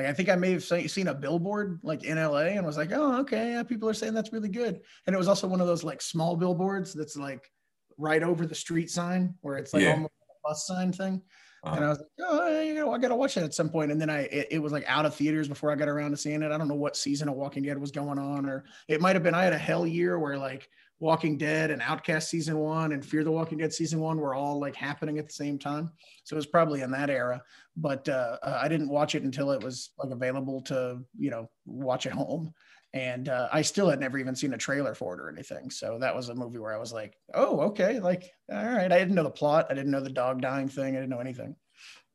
Like 0.00 0.08
I 0.10 0.14
think 0.14 0.30
I 0.30 0.36
may 0.36 0.52
have 0.52 0.64
seen 0.64 1.08
a 1.08 1.14
billboard 1.14 1.78
like 1.82 2.04
in 2.04 2.16
LA 2.16 2.56
and 2.56 2.64
was 2.64 2.78
like, 2.78 2.90
oh, 2.92 3.20
okay, 3.20 3.52
yeah, 3.52 3.62
people 3.62 3.88
are 3.88 3.94
saying 3.94 4.14
that's 4.14 4.32
really 4.32 4.48
good. 4.48 4.80
And 5.06 5.14
it 5.14 5.18
was 5.18 5.28
also 5.28 5.46
one 5.46 5.60
of 5.60 5.66
those 5.66 5.84
like 5.84 6.00
small 6.00 6.36
billboards 6.36 6.94
that's 6.94 7.16
like 7.16 7.50
right 7.98 8.22
over 8.22 8.46
the 8.46 8.54
street 8.54 8.90
sign 8.90 9.34
where 9.42 9.56
it's 9.56 9.74
like 9.74 9.82
Yeah. 9.82 9.90
almost 9.90 10.14
a 10.22 10.48
bus 10.48 10.66
sign 10.66 10.92
thing. 10.92 11.20
And 11.64 11.84
Uh, 11.84 11.86
I 11.86 11.88
was 11.90 11.98
like, 11.98 12.08
oh, 12.20 12.60
you 12.62 12.74
know, 12.74 12.90
I 12.94 12.98
gotta 12.98 13.14
watch 13.14 13.34
that 13.34 13.44
at 13.44 13.52
some 13.52 13.68
point. 13.68 13.92
And 13.92 14.00
then 14.00 14.08
I, 14.08 14.20
it, 14.22 14.48
it 14.52 14.58
was 14.58 14.72
like 14.72 14.84
out 14.88 15.04
of 15.04 15.14
theaters 15.14 15.46
before 15.46 15.70
I 15.70 15.74
got 15.74 15.88
around 15.88 16.12
to 16.12 16.16
seeing 16.16 16.42
it. 16.42 16.50
I 16.50 16.56
don't 16.56 16.68
know 16.68 16.74
what 16.74 16.96
season 16.96 17.28
of 17.28 17.34
Walking 17.34 17.62
Dead 17.62 17.76
was 17.78 17.90
going 17.90 18.18
on, 18.18 18.46
or 18.46 18.64
it 18.88 19.02
might 19.02 19.16
have 19.16 19.22
been 19.22 19.34
I 19.34 19.44
had 19.44 19.52
a 19.52 19.58
hell 19.58 19.86
year 19.86 20.18
where 20.18 20.38
like 20.38 20.66
Walking 21.00 21.38
Dead 21.38 21.70
and 21.70 21.80
Outcast 21.82 22.28
season 22.28 22.58
one 22.58 22.92
and 22.92 23.04
Fear 23.04 23.24
the 23.24 23.32
Walking 23.32 23.58
Dead 23.58 23.72
season 23.72 24.00
one 24.00 24.18
were 24.18 24.34
all 24.34 24.60
like 24.60 24.76
happening 24.76 25.18
at 25.18 25.26
the 25.26 25.32
same 25.32 25.58
time. 25.58 25.90
So 26.24 26.34
it 26.34 26.36
was 26.36 26.46
probably 26.46 26.82
in 26.82 26.90
that 26.92 27.10
era. 27.10 27.42
But 27.76 28.08
uh, 28.08 28.36
uh, 28.42 28.58
I 28.62 28.68
didn't 28.68 28.90
watch 28.90 29.14
it 29.14 29.22
until 29.22 29.50
it 29.50 29.62
was 29.62 29.90
like 29.98 30.10
available 30.10 30.60
to 30.62 31.00
you 31.18 31.30
know 31.30 31.50
watch 31.64 32.06
at 32.06 32.12
home. 32.12 32.52
And 32.92 33.28
uh, 33.28 33.48
I 33.52 33.62
still 33.62 33.88
had 33.88 34.00
never 34.00 34.18
even 34.18 34.34
seen 34.34 34.52
a 34.52 34.58
trailer 34.58 34.94
for 34.94 35.14
it 35.14 35.20
or 35.20 35.30
anything. 35.30 35.70
So 35.70 35.98
that 36.00 36.14
was 36.14 36.28
a 36.28 36.34
movie 36.34 36.58
where 36.58 36.74
I 36.74 36.78
was 36.78 36.92
like, 36.92 37.14
oh, 37.34 37.60
okay, 37.60 37.98
like 38.00 38.30
all 38.52 38.64
right. 38.64 38.92
I 38.92 38.98
didn't 38.98 39.14
know 39.14 39.22
the 39.22 39.30
plot. 39.30 39.68
I 39.70 39.74
didn't 39.74 39.92
know 39.92 40.00
the 40.00 40.10
dog 40.10 40.42
dying 40.42 40.68
thing. 40.68 40.96
I 40.96 41.00
didn't 41.00 41.10
know 41.10 41.20
anything. 41.20 41.56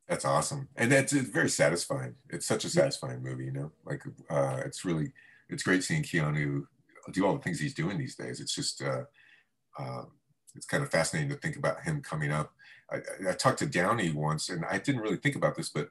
That's 0.08 0.24
awesome, 0.24 0.68
and 0.76 0.92
that's 0.92 1.12
it's 1.12 1.30
very 1.30 1.48
satisfying. 1.48 2.14
It's 2.30 2.46
such 2.46 2.64
a 2.64 2.68
satisfying 2.68 3.24
movie, 3.24 3.46
you 3.46 3.50
know. 3.50 3.72
Like, 3.84 4.04
uh, 4.30 4.60
it's 4.64 4.84
really, 4.84 5.12
it's 5.48 5.64
great 5.64 5.82
seeing 5.82 6.04
Keanu 6.04 6.62
do 7.12 7.26
all 7.26 7.34
the 7.34 7.42
things 7.42 7.60
he's 7.60 7.74
doing 7.74 7.98
these 7.98 8.16
days. 8.16 8.40
It's 8.40 8.54
just, 8.54 8.82
uh, 8.82 9.02
uh, 9.78 10.04
it's 10.54 10.66
kind 10.66 10.82
of 10.82 10.90
fascinating 10.90 11.30
to 11.30 11.36
think 11.36 11.56
about 11.56 11.82
him 11.82 12.00
coming 12.02 12.32
up. 12.32 12.52
I, 12.90 12.98
I, 13.28 13.32
talked 13.32 13.58
to 13.60 13.66
Downey 13.66 14.10
once, 14.10 14.48
and 14.48 14.64
I 14.64 14.78
didn't 14.78 15.02
really 15.02 15.16
think 15.16 15.36
about 15.36 15.56
this, 15.56 15.68
but 15.68 15.90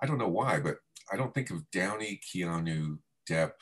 I 0.00 0.06
don't 0.06 0.18
know 0.18 0.28
why, 0.28 0.60
but 0.60 0.78
I 1.12 1.16
don't 1.16 1.32
think 1.32 1.50
of 1.50 1.70
Downey, 1.70 2.20
Keanu, 2.22 2.98
Depp 3.28 3.52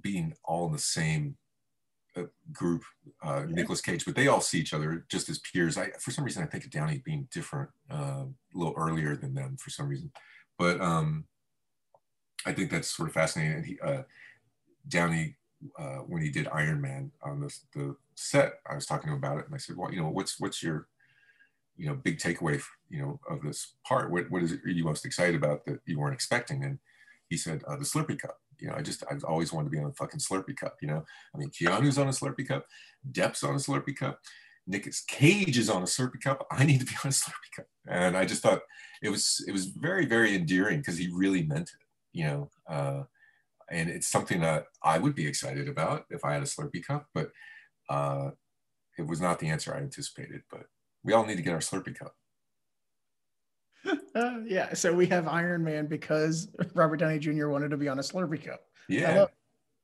being 0.00 0.34
all 0.44 0.66
in 0.66 0.72
the 0.72 0.78
same 0.78 1.36
uh, 2.16 2.22
group, 2.52 2.82
uh, 3.24 3.44
yeah. 3.46 3.54
Nicolas 3.54 3.80
Cage, 3.80 4.04
but 4.04 4.14
they 4.14 4.28
all 4.28 4.40
see 4.40 4.58
each 4.58 4.74
other 4.74 5.04
just 5.10 5.28
as 5.28 5.38
peers. 5.40 5.76
I, 5.76 5.90
for 6.00 6.10
some 6.10 6.24
reason, 6.24 6.42
I 6.42 6.46
think 6.46 6.64
of 6.64 6.70
Downey 6.70 7.02
being 7.04 7.28
different, 7.32 7.70
uh, 7.90 8.24
a 8.24 8.28
little 8.54 8.74
earlier 8.76 9.16
than 9.16 9.34
them 9.34 9.56
for 9.56 9.70
some 9.70 9.88
reason. 9.88 10.12
But 10.58 10.80
um, 10.80 11.24
I 12.46 12.52
think 12.52 12.70
that's 12.70 12.94
sort 12.94 13.08
of 13.08 13.14
fascinating. 13.14 13.64
He, 13.64 13.80
uh, 13.80 14.02
Downey, 14.86 15.36
uh, 15.78 15.98
when 16.06 16.22
he 16.22 16.30
did 16.30 16.48
Iron 16.48 16.80
Man 16.80 17.10
on 17.22 17.40
the, 17.40 17.54
the 17.74 17.96
set, 18.14 18.54
I 18.68 18.74
was 18.74 18.86
talking 18.86 19.08
to 19.08 19.12
him 19.12 19.18
about 19.18 19.38
it, 19.38 19.46
and 19.46 19.54
I 19.54 19.58
said, 19.58 19.76
"Well, 19.76 19.92
you 19.92 20.00
know, 20.00 20.08
what's 20.08 20.38
what's 20.38 20.62
your 20.62 20.88
you 21.78 21.86
know 21.86 21.94
big 21.94 22.18
takeaway 22.18 22.60
you 22.90 23.00
know 23.00 23.20
of 23.30 23.40
this 23.40 23.74
part 23.86 24.10
what, 24.10 24.28
what 24.30 24.42
is 24.42 24.52
it 24.52 24.60
you 24.66 24.84
most 24.84 25.06
excited 25.06 25.36
about 25.36 25.64
that 25.64 25.78
you 25.86 25.98
weren't 25.98 26.12
expecting 26.12 26.64
and 26.64 26.78
he 27.28 27.36
said 27.36 27.62
uh, 27.68 27.76
the 27.76 27.84
slurpee 27.84 28.18
cup 28.18 28.36
you 28.58 28.66
know 28.66 28.74
i 28.74 28.82
just 28.82 29.04
i've 29.10 29.22
always 29.24 29.52
wanted 29.52 29.66
to 29.66 29.70
be 29.70 29.78
on 29.78 29.88
a 29.88 29.92
fucking 29.92 30.18
slurpee 30.18 30.56
cup 30.56 30.76
you 30.82 30.88
know 30.88 31.04
i 31.34 31.38
mean 31.38 31.50
keanu's 31.50 31.96
on 31.96 32.08
a 32.08 32.10
slurpee 32.10 32.46
cup 32.46 32.66
depp's 33.12 33.44
on 33.44 33.54
a 33.54 33.58
slurpee 33.58 33.96
cup 33.96 34.18
Nicolas 34.70 35.00
Cage 35.00 35.56
is 35.56 35.70
on 35.70 35.82
a 35.82 35.86
Slurpee 35.86 36.20
cup. 36.20 36.46
I 36.50 36.64
need 36.64 36.80
to 36.80 36.84
be 36.84 36.92
on 37.02 37.08
a 37.08 37.14
Slurpee 37.14 37.56
cup, 37.56 37.66
and 37.88 38.16
I 38.16 38.26
just 38.26 38.42
thought 38.42 38.60
it 39.02 39.08
was 39.08 39.42
it 39.48 39.52
was 39.52 39.64
very 39.64 40.04
very 40.04 40.34
endearing 40.34 40.80
because 40.80 40.98
he 40.98 41.08
really 41.10 41.42
meant 41.42 41.70
it, 41.70 41.86
you 42.12 42.24
know. 42.24 42.50
Uh, 42.68 43.04
and 43.70 43.88
it's 43.88 44.08
something 44.08 44.40
that 44.40 44.66
I 44.82 44.98
would 44.98 45.14
be 45.14 45.26
excited 45.26 45.68
about 45.68 46.06
if 46.10 46.24
I 46.24 46.32
had 46.32 46.42
a 46.42 46.46
Slurpee 46.46 46.84
cup, 46.84 47.06
but 47.14 47.30
uh, 47.88 48.30
it 48.98 49.06
was 49.06 49.20
not 49.20 49.38
the 49.38 49.48
answer 49.48 49.74
I 49.74 49.78
anticipated. 49.78 50.42
But 50.50 50.66
we 51.04 51.12
all 51.12 51.26
need 51.26 51.36
to 51.36 51.42
get 51.42 51.54
our 51.54 51.60
Slurpee 51.60 51.98
cup. 51.98 52.14
Uh, 54.14 54.38
yeah, 54.46 54.74
so 54.74 54.92
we 54.92 55.06
have 55.06 55.28
Iron 55.28 55.64
Man 55.64 55.86
because 55.86 56.48
Robert 56.74 56.96
Downey 56.96 57.18
Jr. 57.18 57.48
wanted 57.48 57.70
to 57.70 57.76
be 57.76 57.88
on 57.88 57.98
a 57.98 58.02
Slurpee 58.02 58.44
cup. 58.44 58.60
Yeah. 58.88 59.26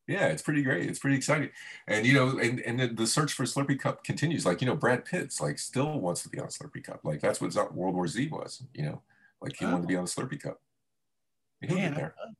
Yeah, 0.06 0.26
it's 0.26 0.42
pretty 0.42 0.62
great. 0.62 0.86
It's 0.86 0.98
pretty 0.98 1.16
exciting. 1.16 1.48
And, 1.88 2.04
you 2.04 2.12
know, 2.12 2.38
and, 2.38 2.60
and 2.60 2.94
the 2.94 3.06
search 3.06 3.32
for 3.32 3.44
Slurpee 3.44 3.78
cup 3.78 4.04
continues. 4.04 4.44
Like, 4.44 4.60
you 4.60 4.66
know, 4.66 4.76
Brad 4.76 5.06
Pitt's 5.06 5.40
like 5.40 5.58
still 5.58 5.98
wants 5.98 6.22
to 6.24 6.28
be 6.28 6.38
on 6.38 6.44
a 6.44 6.48
Slurpee 6.48 6.84
cup. 6.84 7.00
Like, 7.04 7.20
that's 7.20 7.40
what 7.40 7.74
World 7.74 7.94
War 7.94 8.06
Z 8.06 8.28
was, 8.28 8.62
you 8.74 8.82
know, 8.82 9.00
like 9.40 9.56
he 9.56 9.64
oh. 9.64 9.70
wanted 9.70 9.82
to 9.82 9.88
be 9.88 9.96
on 9.96 10.04
a 10.04 10.06
Slurpee 10.06 10.42
cup. 10.42 10.60
He'll 11.62 11.76
Man, 11.76 11.94
there. 11.94 12.14
I, 12.22 12.32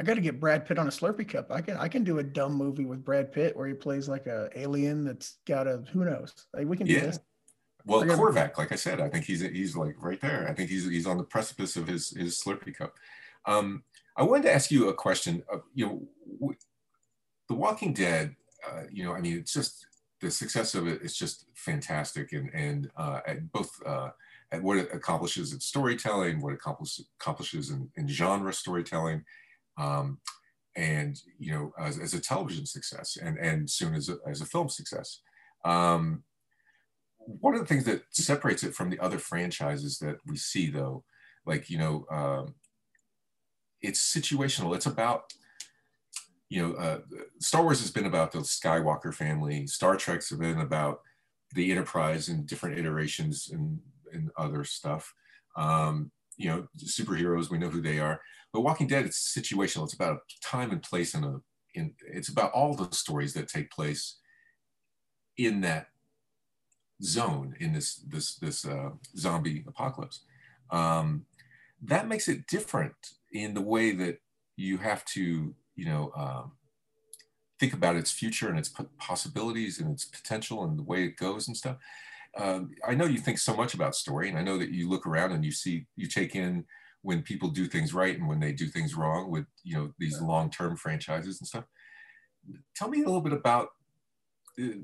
I 0.00 0.02
got 0.02 0.14
to 0.14 0.22
get 0.22 0.40
Brad 0.40 0.64
Pitt 0.64 0.78
on 0.78 0.86
a 0.86 0.90
Slurpee 0.90 1.28
cup. 1.28 1.52
I 1.52 1.60
can 1.60 1.76
I 1.76 1.86
can 1.86 2.04
do 2.04 2.20
a 2.20 2.22
dumb 2.22 2.54
movie 2.54 2.86
with 2.86 3.04
Brad 3.04 3.30
Pitt 3.30 3.54
where 3.54 3.66
he 3.66 3.74
plays 3.74 4.08
like 4.08 4.26
a 4.26 4.48
alien 4.56 5.04
that's 5.04 5.36
got 5.46 5.66
a 5.66 5.82
who 5.92 6.06
knows. 6.06 6.32
Like 6.54 6.66
we 6.66 6.78
can 6.78 6.86
do 6.86 6.98
this. 6.98 7.20
Well, 7.84 8.02
Korvac, 8.04 8.56
like 8.56 8.72
I 8.72 8.76
said, 8.76 8.98
I 8.98 9.10
think 9.10 9.26
he's 9.26 9.42
he's 9.42 9.76
like 9.76 9.96
right 10.02 10.18
there. 10.18 10.48
I 10.48 10.54
think 10.54 10.70
he's 10.70 10.88
he's 10.88 11.06
on 11.06 11.18
the 11.18 11.24
precipice 11.24 11.76
of 11.76 11.86
his 11.86 12.10
his 12.16 12.42
Slurpee 12.42 12.74
cup. 12.74 12.94
Um, 13.44 13.84
I 14.16 14.22
wanted 14.22 14.44
to 14.44 14.54
ask 14.54 14.70
you 14.70 14.88
a 14.88 14.94
question. 14.94 15.42
Of, 15.52 15.64
you 15.74 15.86
know, 15.86 16.08
w- 16.40 16.58
The 17.50 17.54
Walking 17.54 17.92
Dead. 17.92 18.34
Uh, 18.66 18.84
you 18.90 19.04
know, 19.04 19.12
I 19.12 19.20
mean, 19.20 19.36
it's 19.36 19.52
just 19.52 19.86
the 20.22 20.30
success 20.30 20.74
of 20.74 20.86
it 20.86 21.02
is 21.02 21.14
just 21.14 21.44
fantastic, 21.54 22.32
and 22.32 22.50
and 22.54 22.90
uh, 22.96 23.20
at 23.26 23.52
both 23.52 23.70
uh, 23.84 24.10
at 24.50 24.62
what 24.62 24.78
it 24.78 24.88
accomplishes 24.94 25.52
in 25.52 25.60
storytelling, 25.60 26.40
what 26.40 26.54
it 26.54 26.56
accomplishes 26.56 27.06
accomplishes 27.20 27.68
in, 27.68 27.90
in 27.96 28.08
genre 28.08 28.52
storytelling, 28.54 29.24
um, 29.80 30.18
and 30.76 31.18
you 31.38 31.52
know, 31.52 31.72
as, 31.78 31.98
as, 31.98 32.14
a 32.14 32.20
television 32.20 32.66
success, 32.66 33.16
and 33.16 33.38
and 33.38 33.68
soon 33.68 33.94
as 33.94 34.08
a, 34.08 34.16
as 34.28 34.40
a 34.40 34.46
film 34.46 34.68
success. 34.68 35.20
Um, 35.64 36.24
one 37.18 37.54
of 37.54 37.60
the 37.60 37.66
things 37.66 37.84
that 37.84 38.02
separates 38.10 38.62
it 38.62 38.74
from 38.74 38.90
the 38.90 38.98
other 38.98 39.18
franchises 39.18 39.98
that 39.98 40.16
we 40.26 40.36
see 40.36 40.70
though 40.70 41.04
like 41.46 41.70
you 41.70 41.78
know 41.78 42.06
um, 42.10 42.54
it's 43.82 44.14
situational. 44.14 44.74
It's 44.74 44.86
about 44.86 45.32
you 46.48 46.62
know 46.62 46.74
uh, 46.74 46.98
star 47.40 47.62
wars 47.62 47.80
has 47.80 47.90
been 47.90 48.06
about 48.06 48.32
the 48.32 48.40
skywalker 48.40 49.14
family. 49.14 49.66
Star 49.66 49.96
trek's 49.96 50.30
been 50.32 50.60
about 50.60 51.00
the 51.54 51.70
enterprise 51.70 52.28
and 52.28 52.46
different 52.46 52.78
iterations 52.78 53.50
and, 53.52 53.80
and 54.12 54.30
other 54.36 54.64
stuff. 54.64 55.12
Um, 55.56 56.12
you 56.40 56.48
know 56.48 56.66
superheroes 56.78 57.50
we 57.50 57.58
know 57.58 57.68
who 57.68 57.82
they 57.82 57.98
are 57.98 58.20
but 58.52 58.62
walking 58.62 58.86
dead 58.86 59.04
it's 59.04 59.36
situational 59.36 59.84
it's 59.84 59.94
about 59.94 60.16
a 60.16 60.20
time 60.42 60.70
and 60.70 60.82
place 60.82 61.14
in 61.14 61.22
a 61.24 61.36
in 61.74 61.92
it's 62.06 62.28
about 62.28 62.50
all 62.52 62.74
the 62.74 62.88
stories 62.94 63.34
that 63.34 63.46
take 63.46 63.70
place 63.70 64.16
in 65.36 65.60
that 65.60 65.88
zone 67.02 67.54
in 67.60 67.72
this 67.72 67.96
this 68.08 68.36
this 68.36 68.64
uh, 68.64 68.90
zombie 69.16 69.64
apocalypse. 69.66 70.20
Um, 70.70 71.24
that 71.82 72.08
makes 72.08 72.28
it 72.28 72.46
different 72.46 72.94
in 73.32 73.54
the 73.54 73.60
way 73.60 73.92
that 73.92 74.20
you 74.56 74.78
have 74.78 75.04
to 75.06 75.54
you 75.76 75.84
know 75.84 76.12
um, 76.16 76.52
think 77.58 77.72
about 77.72 77.96
its 77.96 78.10
future 78.10 78.48
and 78.48 78.58
its 78.58 78.72
possibilities 78.98 79.80
and 79.80 79.90
its 79.90 80.04
potential 80.04 80.64
and 80.64 80.78
the 80.78 80.82
way 80.82 81.04
it 81.04 81.16
goes 81.16 81.48
and 81.48 81.56
stuff. 81.56 81.76
Um, 82.38 82.70
I 82.86 82.94
know 82.94 83.06
you 83.06 83.18
think 83.18 83.38
so 83.38 83.56
much 83.56 83.74
about 83.74 83.94
story, 83.94 84.28
and 84.28 84.38
I 84.38 84.42
know 84.42 84.58
that 84.58 84.70
you 84.70 84.88
look 84.88 85.06
around 85.06 85.32
and 85.32 85.44
you 85.44 85.50
see 85.50 85.86
you 85.96 86.06
take 86.06 86.34
in 86.34 86.64
when 87.02 87.22
people 87.22 87.48
do 87.48 87.66
things 87.66 87.94
right 87.94 88.16
and 88.16 88.28
when 88.28 88.40
they 88.40 88.52
do 88.52 88.66
things 88.66 88.94
wrong 88.94 89.30
with 89.30 89.46
you 89.64 89.76
know 89.76 89.92
these 89.98 90.20
long-term 90.20 90.76
franchises 90.76 91.40
and 91.40 91.48
stuff. 91.48 91.64
Tell 92.76 92.88
me 92.88 93.02
a 93.02 93.04
little 93.04 93.20
bit 93.20 93.32
about 93.32 93.70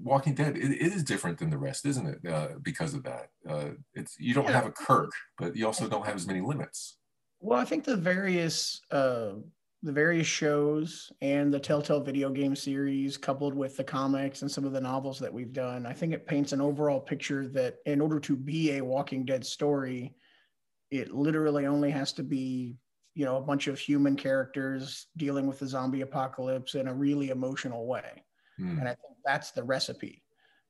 Walking 0.02 0.34
Dead 0.34 0.56
it, 0.56 0.72
it 0.72 0.92
is 0.92 1.02
different 1.02 1.38
than 1.38 1.50
the 1.50 1.58
rest, 1.58 1.86
isn't 1.86 2.06
it? 2.06 2.30
Uh, 2.30 2.48
because 2.62 2.94
of 2.94 3.02
that, 3.04 3.30
uh, 3.48 3.70
it's 3.94 4.16
you 4.18 4.34
don't 4.34 4.48
have 4.48 4.66
a 4.66 4.70
Kirk, 4.70 5.10
but 5.38 5.56
you 5.56 5.66
also 5.66 5.88
don't 5.88 6.06
have 6.06 6.16
as 6.16 6.26
many 6.26 6.40
limits. 6.40 6.98
Well, 7.40 7.58
I 7.58 7.64
think 7.64 7.84
the 7.84 7.96
various 7.96 8.80
uh, 8.90 9.32
the 9.86 9.92
various 9.92 10.26
shows 10.26 11.10
and 11.22 11.52
the 11.52 11.60
Telltale 11.60 12.00
video 12.00 12.28
game 12.30 12.54
series, 12.54 13.16
coupled 13.16 13.54
with 13.54 13.76
the 13.76 13.84
comics 13.84 14.42
and 14.42 14.50
some 14.50 14.64
of 14.64 14.72
the 14.72 14.80
novels 14.80 15.18
that 15.20 15.32
we've 15.32 15.52
done, 15.52 15.86
I 15.86 15.92
think 15.92 16.12
it 16.12 16.26
paints 16.26 16.52
an 16.52 16.60
overall 16.60 17.00
picture 17.00 17.48
that 17.48 17.76
in 17.86 18.00
order 18.00 18.20
to 18.20 18.36
be 18.36 18.72
a 18.72 18.84
Walking 18.84 19.24
Dead 19.24 19.46
story, 19.46 20.14
it 20.90 21.14
literally 21.14 21.66
only 21.66 21.90
has 21.90 22.12
to 22.14 22.22
be 22.22 22.76
you 23.14 23.24
know 23.24 23.38
a 23.38 23.40
bunch 23.40 23.66
of 23.66 23.78
human 23.78 24.14
characters 24.14 25.06
dealing 25.16 25.46
with 25.46 25.58
the 25.58 25.66
zombie 25.66 26.02
apocalypse 26.02 26.74
in 26.74 26.86
a 26.86 26.94
really 26.94 27.30
emotional 27.30 27.86
way 27.86 28.22
Mm. 28.60 28.78
And 28.78 28.88
I 28.88 28.94
think 28.94 29.16
that's 29.24 29.50
the 29.50 29.62
recipe, 29.62 30.22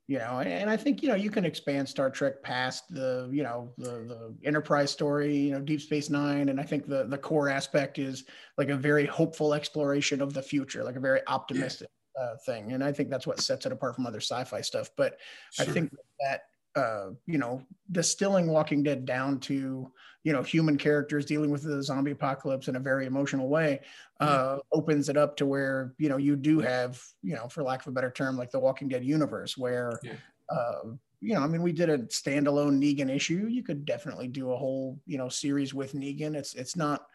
you 0.08 0.18
know, 0.18 0.38
and 0.38 0.70
I 0.70 0.76
think, 0.76 1.02
you 1.02 1.08
know, 1.08 1.16
you 1.16 1.30
can 1.30 1.44
expand 1.44 1.88
Star 1.88 2.10
Trek 2.10 2.40
past 2.40 2.84
the, 2.90 3.28
you 3.32 3.42
know, 3.42 3.72
the, 3.76 3.90
the 3.90 4.34
enterprise 4.44 4.92
story, 4.92 5.36
you 5.36 5.52
know, 5.52 5.60
Deep 5.60 5.80
Space 5.80 6.10
Nine. 6.10 6.48
And 6.48 6.60
I 6.60 6.62
think 6.62 6.86
the, 6.86 7.04
the 7.04 7.18
core 7.18 7.48
aspect 7.48 7.98
is 7.98 8.24
like 8.56 8.68
a 8.68 8.76
very 8.76 9.04
hopeful 9.04 9.52
exploration 9.52 10.22
of 10.22 10.32
the 10.32 10.42
future, 10.42 10.84
like 10.84 10.94
a 10.94 11.00
very 11.00 11.20
optimistic 11.26 11.88
yeah. 12.16 12.22
uh, 12.22 12.36
thing. 12.46 12.70
And 12.72 12.84
I 12.84 12.92
think 12.92 13.10
that's 13.10 13.26
what 13.26 13.40
sets 13.40 13.66
it 13.66 13.72
apart 13.72 13.96
from 13.96 14.06
other 14.06 14.20
sci-fi 14.20 14.60
stuff. 14.60 14.90
But 14.96 15.18
sure. 15.52 15.66
I 15.66 15.68
think 15.68 15.92
that 16.20 16.42
uh, 16.76 17.10
you 17.26 17.38
know, 17.38 17.62
distilling 17.90 18.46
Walking 18.46 18.82
Dead 18.82 19.06
down 19.06 19.40
to, 19.40 19.90
you 20.24 20.32
know, 20.32 20.42
human 20.42 20.76
characters 20.76 21.24
dealing 21.24 21.50
with 21.50 21.62
the 21.62 21.82
zombie 21.82 22.10
apocalypse 22.10 22.68
in 22.68 22.76
a 22.76 22.80
very 22.80 23.06
emotional 23.06 23.48
way, 23.48 23.80
uh, 24.20 24.58
opens 24.72 25.08
it 25.08 25.16
up 25.16 25.36
to 25.36 25.46
where, 25.46 25.94
you 25.98 26.08
know, 26.08 26.18
you 26.18 26.36
do 26.36 26.60
have, 26.60 27.02
you 27.22 27.34
know, 27.34 27.48
for 27.48 27.62
lack 27.62 27.80
of 27.80 27.88
a 27.88 27.92
better 27.92 28.10
term, 28.10 28.36
like 28.36 28.50
the 28.50 28.60
Walking 28.60 28.88
Dead 28.88 29.04
universe 29.04 29.56
where, 29.56 29.98
yeah. 30.02 30.12
uh, 30.50 30.90
you 31.20 31.34
know, 31.34 31.40
I 31.40 31.46
mean, 31.46 31.62
we 31.62 31.72
did 31.72 31.88
a 31.88 31.98
standalone 31.98 32.78
Negan 32.78 33.08
issue. 33.08 33.46
You 33.48 33.62
could 33.62 33.86
definitely 33.86 34.28
do 34.28 34.52
a 34.52 34.56
whole, 34.56 35.00
you 35.06 35.16
know, 35.16 35.30
series 35.30 35.72
with 35.72 35.94
Negan. 35.94 36.36
It's, 36.36 36.54
it's 36.54 36.76
not, 36.76 37.06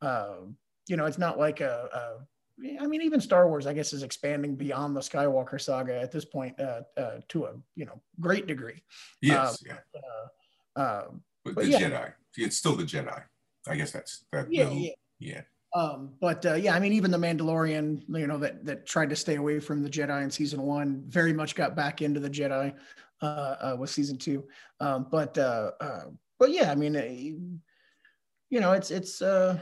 uh, 0.00 0.36
you 0.88 0.96
know, 0.96 1.04
it's 1.04 1.18
not 1.18 1.38
like 1.38 1.60
a, 1.60 1.88
a 1.92 2.26
I 2.80 2.86
mean, 2.86 3.02
even 3.02 3.20
Star 3.20 3.48
Wars, 3.48 3.66
I 3.66 3.72
guess, 3.72 3.92
is 3.92 4.02
expanding 4.02 4.56
beyond 4.56 4.96
the 4.96 5.00
Skywalker 5.00 5.60
saga 5.60 6.00
at 6.00 6.12
this 6.12 6.24
point 6.24 6.58
uh, 6.60 6.82
uh, 6.96 7.20
to 7.28 7.44
a 7.44 7.52
you 7.74 7.86
know 7.86 8.00
great 8.20 8.46
degree. 8.46 8.82
Yes, 9.22 9.62
um, 9.62 9.76
yeah. 9.94 10.82
Uh, 10.82 11.04
but, 11.44 11.54
but, 11.54 11.64
the 11.64 11.70
yeah. 11.70 11.80
Jedi, 11.80 12.12
it's 12.36 12.56
still 12.56 12.76
the 12.76 12.84
Jedi. 12.84 13.22
I 13.68 13.76
guess 13.76 13.92
that's 13.92 14.24
that. 14.32 14.52
Yeah, 14.52 14.70
yeah. 14.70 14.92
yeah. 15.18 15.42
Um, 15.74 16.10
but 16.20 16.44
uh, 16.44 16.54
yeah, 16.54 16.74
I 16.74 16.80
mean, 16.80 16.92
even 16.92 17.10
the 17.10 17.18
Mandalorian, 17.18 18.02
you 18.08 18.26
know, 18.26 18.38
that 18.38 18.64
that 18.64 18.86
tried 18.86 19.10
to 19.10 19.16
stay 19.16 19.36
away 19.36 19.60
from 19.60 19.82
the 19.82 19.90
Jedi 19.90 20.22
in 20.22 20.30
season 20.30 20.62
one, 20.62 21.04
very 21.06 21.32
much 21.32 21.54
got 21.54 21.76
back 21.76 22.02
into 22.02 22.20
the 22.20 22.30
Jedi 22.30 22.74
uh, 23.22 23.24
uh, 23.24 23.76
with 23.78 23.90
season 23.90 24.18
two. 24.18 24.44
Um, 24.80 25.06
but 25.10 25.36
uh, 25.38 25.72
uh, 25.80 26.04
but 26.38 26.50
yeah, 26.50 26.72
I 26.72 26.74
mean, 26.74 26.96
uh, 26.96 27.02
you 27.04 28.60
know, 28.60 28.72
it's 28.72 28.90
it's 28.90 29.22
uh, 29.22 29.60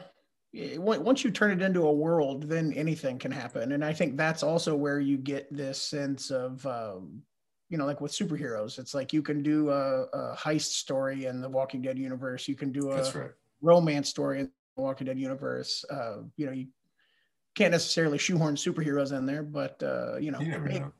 once 0.53 1.25
you 1.25 1.31
turn 1.31 1.51
it 1.51 1.63
into 1.63 1.87
a 1.87 1.93
world, 1.93 2.45
then 2.45 2.73
anything 2.73 3.19
can 3.19 3.31
happen. 3.31 3.73
And 3.73 3.85
I 3.85 3.93
think 3.93 4.17
that's 4.17 4.43
also 4.43 4.75
where 4.75 4.99
you 4.99 5.19
get 5.19 5.55
this 5.55 5.81
sense 5.81 6.31
of, 6.31 6.65
um, 6.67 7.23
you 7.69 7.77
know, 7.77 7.85
like 7.85 8.01
with 8.01 8.13
superheroes, 8.13 8.79
it's 8.79 8.95
like 8.95 9.13
you 9.13 9.23
can 9.23 9.43
do 9.43 9.71
a, 9.71 10.05
a, 10.05 10.37
heist 10.37 10.73
story 10.73 11.27
in 11.27 11.43
the 11.43 11.49
Walking 11.49 11.83
Dead 11.83 11.99
universe. 11.99 12.49
You 12.49 12.55
can 12.55 12.73
do 12.73 12.93
a, 12.93 13.03
right. 13.13 13.31
romance 13.61 14.09
story 14.09 14.41
in 14.41 14.51
the 14.77 14.83
Walking 14.83 15.07
Dead 15.07 15.19
universe. 15.19 15.85
Uh, 15.91 16.23
you 16.37 16.47
know, 16.47 16.53
you 16.53 16.69
can't 17.55 17.73
necessarily 17.73 18.17
shoehorn 18.17 18.55
superheroes 18.55 19.17
in 19.17 19.27
there, 19.27 19.43
but 19.43 19.83
uh, 19.83 20.17
you 20.17 20.31
know, 20.31 20.41
You 20.75 20.81
know. 20.81 20.93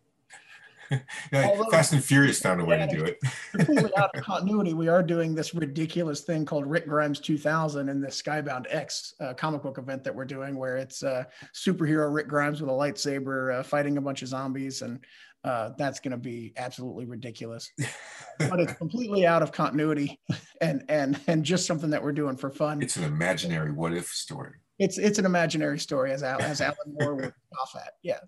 yeah, 1.33 1.47
Although- 1.47 1.71
Fast 1.71 1.93
and 1.93 2.03
Furious 2.03 2.41
found 2.41 2.61
a 2.61 2.65
way 2.65 2.79
to 2.79 2.87
do 2.87 3.05
it. 3.05 3.19
completely 3.53 3.91
out 3.97 4.11
of 4.15 4.23
continuity, 4.25 4.75
we 4.75 4.89
are 4.89 5.03
doing 5.03 5.35
this 5.35 5.55
ridiculous 5.55 6.23
thing 6.23 6.45
called 6.45 6.67
Rick 6.67 6.87
Grimes 6.87 7.21
2000 7.21 7.89
and 7.89 8.03
the 8.03 8.09
Skybound 8.09 8.67
X 8.71 9.15
uh, 9.21 9.35
comic 9.35 9.63
book 9.63 9.79
event 9.79 10.05
that 10.05 10.15
we're 10.15 10.25
doing, 10.25 10.57
where 10.57 10.77
it's 10.77 11.03
uh, 11.03 11.25
superhero 11.55 12.13
Rick 12.13 12.29
Grimes 12.29 12.61
with 12.61 12.71
a 12.71 12.73
lightsaber 12.73 13.59
uh, 13.59 13.63
fighting 13.63 13.99
a 13.99 14.01
bunch 14.01 14.23
of 14.23 14.29
zombies, 14.29 14.83
and 14.83 15.01
uh, 15.45 15.71
that's 15.79 16.01
going 16.01 16.13
to 16.13 16.17
be 16.17 16.53
absolutely 16.57 17.05
ridiculous. 17.05 17.71
but 18.39 18.61
it's 18.61 18.73
completely 18.75 19.27
out 19.27 19.43
of 19.43 19.53
continuity, 19.53 20.19
and 20.61 20.85
and 20.89 21.21
and 21.27 21.45
just 21.45 21.67
something 21.67 21.91
that 21.91 22.03
we're 22.03 22.13
doing 22.13 22.37
for 22.37 22.51
fun. 22.51 22.83
It's 22.83 22.97
an 22.97 23.05
imaginary 23.05 23.73
what 23.73 23.93
if 23.93 24.07
story. 24.07 24.55
It's 24.79 24.99
it's 24.99 25.19
an 25.19 25.27
imaginary 25.27 25.79
story, 25.79 26.13
as 26.13 26.23
Al, 26.23 26.41
as 26.41 26.61
Alan 26.61 26.77
Moore 27.01 27.15
would 27.15 27.35
off 27.61 27.77
at. 27.77 27.95
Yeah. 28.03 28.21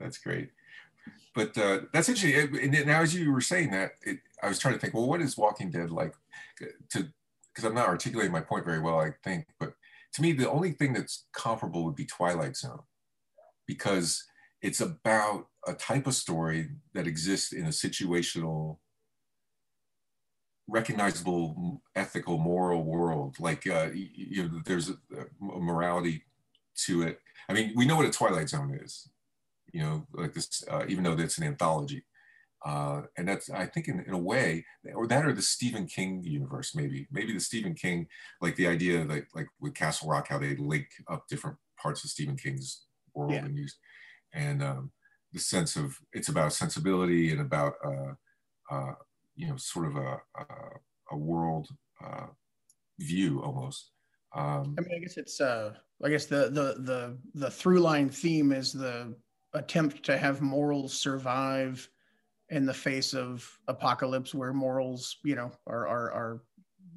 That's 0.00 0.18
great. 0.18 0.50
But 1.34 1.56
uh, 1.56 1.80
that's 1.92 2.08
interesting. 2.08 2.58
And 2.60 2.86
now, 2.86 3.02
as 3.02 3.14
you 3.14 3.32
were 3.32 3.40
saying 3.40 3.70
that, 3.70 3.92
it, 4.02 4.18
I 4.42 4.48
was 4.48 4.58
trying 4.58 4.74
to 4.74 4.80
think, 4.80 4.94
well, 4.94 5.06
what 5.06 5.20
is 5.20 5.36
Walking 5.36 5.70
Dead 5.70 5.90
like? 5.90 6.14
To 6.90 7.08
because 7.54 7.68
I'm 7.68 7.74
not 7.74 7.88
articulating 7.88 8.32
my 8.32 8.40
point 8.40 8.64
very 8.64 8.80
well, 8.80 9.00
I 9.00 9.12
think. 9.24 9.46
But 9.58 9.74
to 10.14 10.22
me, 10.22 10.32
the 10.32 10.50
only 10.50 10.72
thing 10.72 10.92
that's 10.92 11.26
comparable 11.32 11.84
would 11.84 11.96
be 11.96 12.04
Twilight 12.04 12.56
Zone, 12.56 12.80
because 13.66 14.24
it's 14.62 14.80
about 14.80 15.46
a 15.66 15.74
type 15.74 16.06
of 16.06 16.14
story 16.14 16.70
that 16.94 17.06
exists 17.06 17.52
in 17.52 17.64
a 17.66 17.70
situational, 17.70 18.78
recognizable, 20.68 21.82
ethical, 21.94 22.38
moral 22.38 22.84
world. 22.84 23.36
Like 23.38 23.66
uh, 23.66 23.88
you, 23.92 24.08
you 24.14 24.42
know, 24.48 24.60
there's 24.64 24.90
a, 24.90 24.94
a 25.42 25.60
morality 25.60 26.24
to 26.86 27.02
it. 27.02 27.20
I 27.48 27.52
mean, 27.52 27.72
we 27.76 27.84
know 27.84 27.96
what 27.96 28.06
a 28.06 28.10
Twilight 28.10 28.48
Zone 28.48 28.78
is 28.82 29.08
you 29.72 29.80
know, 29.80 30.06
like 30.12 30.34
this, 30.34 30.62
uh, 30.70 30.84
even 30.88 31.04
though 31.04 31.12
it's 31.12 31.38
an 31.38 31.44
anthology. 31.44 32.04
Uh, 32.64 33.02
and 33.16 33.26
that's, 33.26 33.48
I 33.48 33.66
think, 33.66 33.88
in, 33.88 34.04
in 34.06 34.12
a 34.12 34.18
way, 34.18 34.66
or 34.94 35.06
that 35.06 35.24
or 35.24 35.32
the 35.32 35.40
Stephen 35.40 35.86
King 35.86 36.22
universe, 36.22 36.74
maybe, 36.74 37.08
maybe 37.10 37.32
the 37.32 37.40
Stephen 37.40 37.74
King, 37.74 38.06
like 38.42 38.54
the 38.56 38.66
idea 38.66 39.02
that, 39.06 39.24
like 39.34 39.48
with 39.60 39.74
Castle 39.74 40.10
Rock, 40.10 40.28
how 40.28 40.38
they 40.38 40.56
link 40.56 40.86
up 41.08 41.24
different 41.28 41.56
parts 41.80 42.04
of 42.04 42.10
Stephen 42.10 42.36
King's 42.36 42.84
world 43.14 43.32
Yeah. 43.32 43.46
and 43.46 43.56
use, 43.56 43.78
and 44.34 44.62
um, 44.62 44.92
the 45.32 45.40
sense 45.40 45.74
of 45.76 45.96
it's 46.12 46.28
about 46.28 46.52
sensibility 46.52 47.32
and 47.32 47.40
about, 47.40 47.74
uh, 47.82 48.12
uh, 48.70 48.94
you 49.36 49.48
know, 49.48 49.56
sort 49.56 49.86
of 49.86 49.96
a, 49.96 50.20
a, 50.36 50.44
a 51.12 51.16
world 51.16 51.68
uh, 52.04 52.26
view 52.98 53.42
almost. 53.42 53.92
Um, 54.36 54.76
I 54.78 54.82
mean, 54.82 54.96
I 54.96 54.98
guess 54.98 55.16
it's 55.16 55.40
uh, 55.40 55.72
I 56.04 56.08
guess 56.10 56.26
the 56.26 56.50
the 56.50 56.82
the 56.82 57.18
the 57.34 57.50
through 57.50 57.80
line 57.80 58.10
theme 58.10 58.52
is 58.52 58.72
the 58.72 59.16
attempt 59.54 60.02
to 60.04 60.16
have 60.16 60.40
morals 60.40 60.98
survive 60.98 61.88
in 62.50 62.66
the 62.66 62.74
face 62.74 63.14
of 63.14 63.48
apocalypse, 63.68 64.34
where 64.34 64.52
morals, 64.52 65.16
you 65.24 65.34
know, 65.34 65.50
are 65.66 65.86
are 65.86 66.12
are 66.12 66.42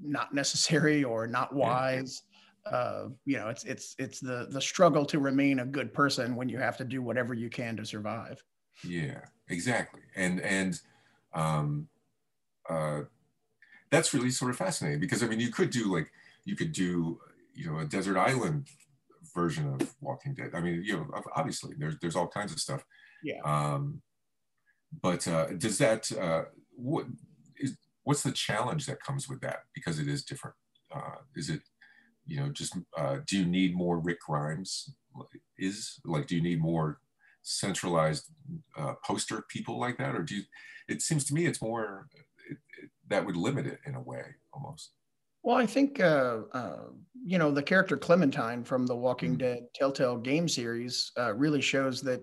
not 0.01 0.33
necessary 0.33 1.03
or 1.03 1.27
not 1.27 1.53
wise. 1.53 2.23
Uh, 2.65 3.09
you 3.25 3.37
know, 3.37 3.49
it's 3.49 3.63
it's 3.65 3.95
it's 3.99 4.19
the 4.19 4.47
the 4.49 4.61
struggle 4.61 5.05
to 5.05 5.19
remain 5.19 5.59
a 5.59 5.65
good 5.65 5.93
person 5.93 6.35
when 6.35 6.49
you 6.49 6.57
have 6.57 6.77
to 6.77 6.85
do 6.85 7.01
whatever 7.01 7.33
you 7.33 7.49
can 7.49 7.75
to 7.77 7.85
survive. 7.85 8.43
Yeah, 8.83 9.21
exactly. 9.49 10.01
And 10.15 10.41
and 10.41 10.79
um, 11.33 11.87
uh, 12.69 13.01
that's 13.89 14.13
really 14.13 14.31
sort 14.31 14.51
of 14.51 14.57
fascinating 14.57 14.99
because 14.99 15.23
I 15.23 15.27
mean, 15.27 15.39
you 15.39 15.51
could 15.51 15.69
do 15.69 15.93
like 15.93 16.11
you 16.45 16.55
could 16.55 16.71
do 16.71 17.19
you 17.53 17.69
know 17.69 17.79
a 17.79 17.85
desert 17.85 18.17
island 18.17 18.67
version 19.33 19.73
of 19.73 19.95
Walking 20.01 20.33
Dead. 20.33 20.51
I 20.53 20.61
mean, 20.61 20.83
you 20.83 20.97
know, 20.97 21.07
obviously 21.35 21.75
there's 21.77 21.95
there's 22.01 22.15
all 22.15 22.27
kinds 22.27 22.51
of 22.51 22.59
stuff. 22.59 22.83
Yeah. 23.23 23.39
Um, 23.45 24.01
but 25.01 25.27
uh, 25.27 25.47
does 25.57 25.77
that 25.79 26.11
uh, 26.11 26.43
what 26.75 27.05
is 27.57 27.77
what's 28.03 28.23
the 28.23 28.31
challenge 28.31 28.85
that 28.85 29.01
comes 29.01 29.27
with 29.27 29.41
that 29.41 29.59
because 29.73 29.99
it 29.99 30.07
is 30.07 30.23
different? 30.23 30.55
Uh, 30.93 31.17
is 31.35 31.49
it 31.49 31.61
you 32.25 32.39
know 32.39 32.49
just 32.49 32.77
uh, 32.97 33.17
do 33.25 33.37
you 33.39 33.45
need 33.45 33.75
more 33.75 33.99
Rick 33.99 34.19
Grimes? 34.27 34.93
Is 35.57 35.99
like 36.05 36.27
do 36.27 36.35
you 36.35 36.43
need 36.43 36.61
more 36.61 36.99
centralized 37.41 38.31
uh, 38.77 38.93
poster 39.05 39.43
people 39.49 39.79
like 39.79 39.97
that, 39.97 40.15
or 40.15 40.23
do 40.23 40.35
you? 40.35 40.43
It 40.87 41.01
seems 41.01 41.23
to 41.25 41.33
me 41.33 41.45
it's 41.45 41.61
more 41.61 42.07
it, 42.49 42.57
it, 42.81 42.89
that 43.09 43.25
would 43.25 43.37
limit 43.37 43.65
it 43.65 43.79
in 43.85 43.95
a 43.95 44.01
way 44.01 44.35
almost. 44.53 44.91
Well, 45.43 45.57
I 45.57 45.65
think 45.65 45.99
uh, 45.99 46.43
uh, 46.53 46.89
you 47.25 47.37
know 47.37 47.51
the 47.51 47.63
character 47.63 47.97
Clementine 47.97 48.63
from 48.63 48.85
the 48.85 48.95
Walking 48.95 49.33
Mhm. 49.33 49.37
Dead 49.37 49.67
Telltale 49.73 50.17
game 50.17 50.47
series 50.47 51.11
uh, 51.17 51.33
really 51.33 51.61
shows 51.61 52.01
that. 52.01 52.21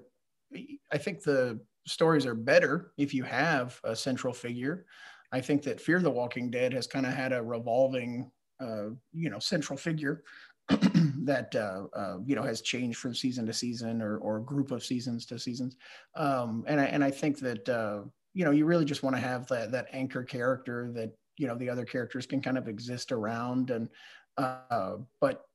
I 0.93 0.99
think 0.99 1.23
the 1.23 1.65
stories 1.87 2.27
are 2.27 2.35
better 2.35 2.93
if 2.99 3.15
you 3.15 3.23
have 3.23 3.81
a 3.85 3.95
central 3.95 4.35
figure. 4.35 4.85
I 5.31 5.41
think 5.41 5.63
that 5.63 5.81
Fear 5.81 6.01
the 6.03 6.11
Walking 6.11 6.51
Dead 6.51 6.73
has 6.73 6.89
kind 6.89 7.07
of 7.07 7.13
had 7.13 7.33
a 7.33 7.41
revolving, 7.41 8.33
uh, 8.59 8.89
you 9.13 9.31
know, 9.31 9.39
central 9.39 9.77
figure 9.77 10.25
that 10.69 11.55
uh, 11.55 11.87
uh, 11.97 12.19
you 12.27 12.35
know 12.35 12.43
has 12.43 12.63
changed 12.63 12.99
from 12.99 13.15
season 13.15 13.47
to 13.47 13.53
season 13.53 14.03
or 14.03 14.19
or 14.19 14.41
group 14.41 14.73
of 14.73 14.85
seasons 14.85 15.25
to 15.27 15.39
seasons. 15.39 15.77
Um, 16.17 16.65
and 16.67 16.81
I 16.81 16.85
and 16.87 17.05
I 17.05 17.13
think 17.13 17.39
that 17.41 17.69
uh, 17.69 18.05
you 18.35 18.45
know 18.45 18.51
you 18.51 18.67
really 18.67 18.85
just 18.85 19.03
want 19.05 19.15
to 19.15 19.21
have 19.21 19.47
that 19.49 19.71
that 19.71 19.87
anchor 19.93 20.25
character 20.25 20.91
that 20.95 21.15
you 21.41 21.47
know 21.47 21.57
the 21.57 21.71
other 21.71 21.87
characters 21.87 22.27
can 22.27 22.41
kind 22.43 22.59
of 22.59 22.69
exist 22.69 23.13
around 23.13 23.71
and 23.71 23.89
uh 24.37 24.97
but 25.21 25.47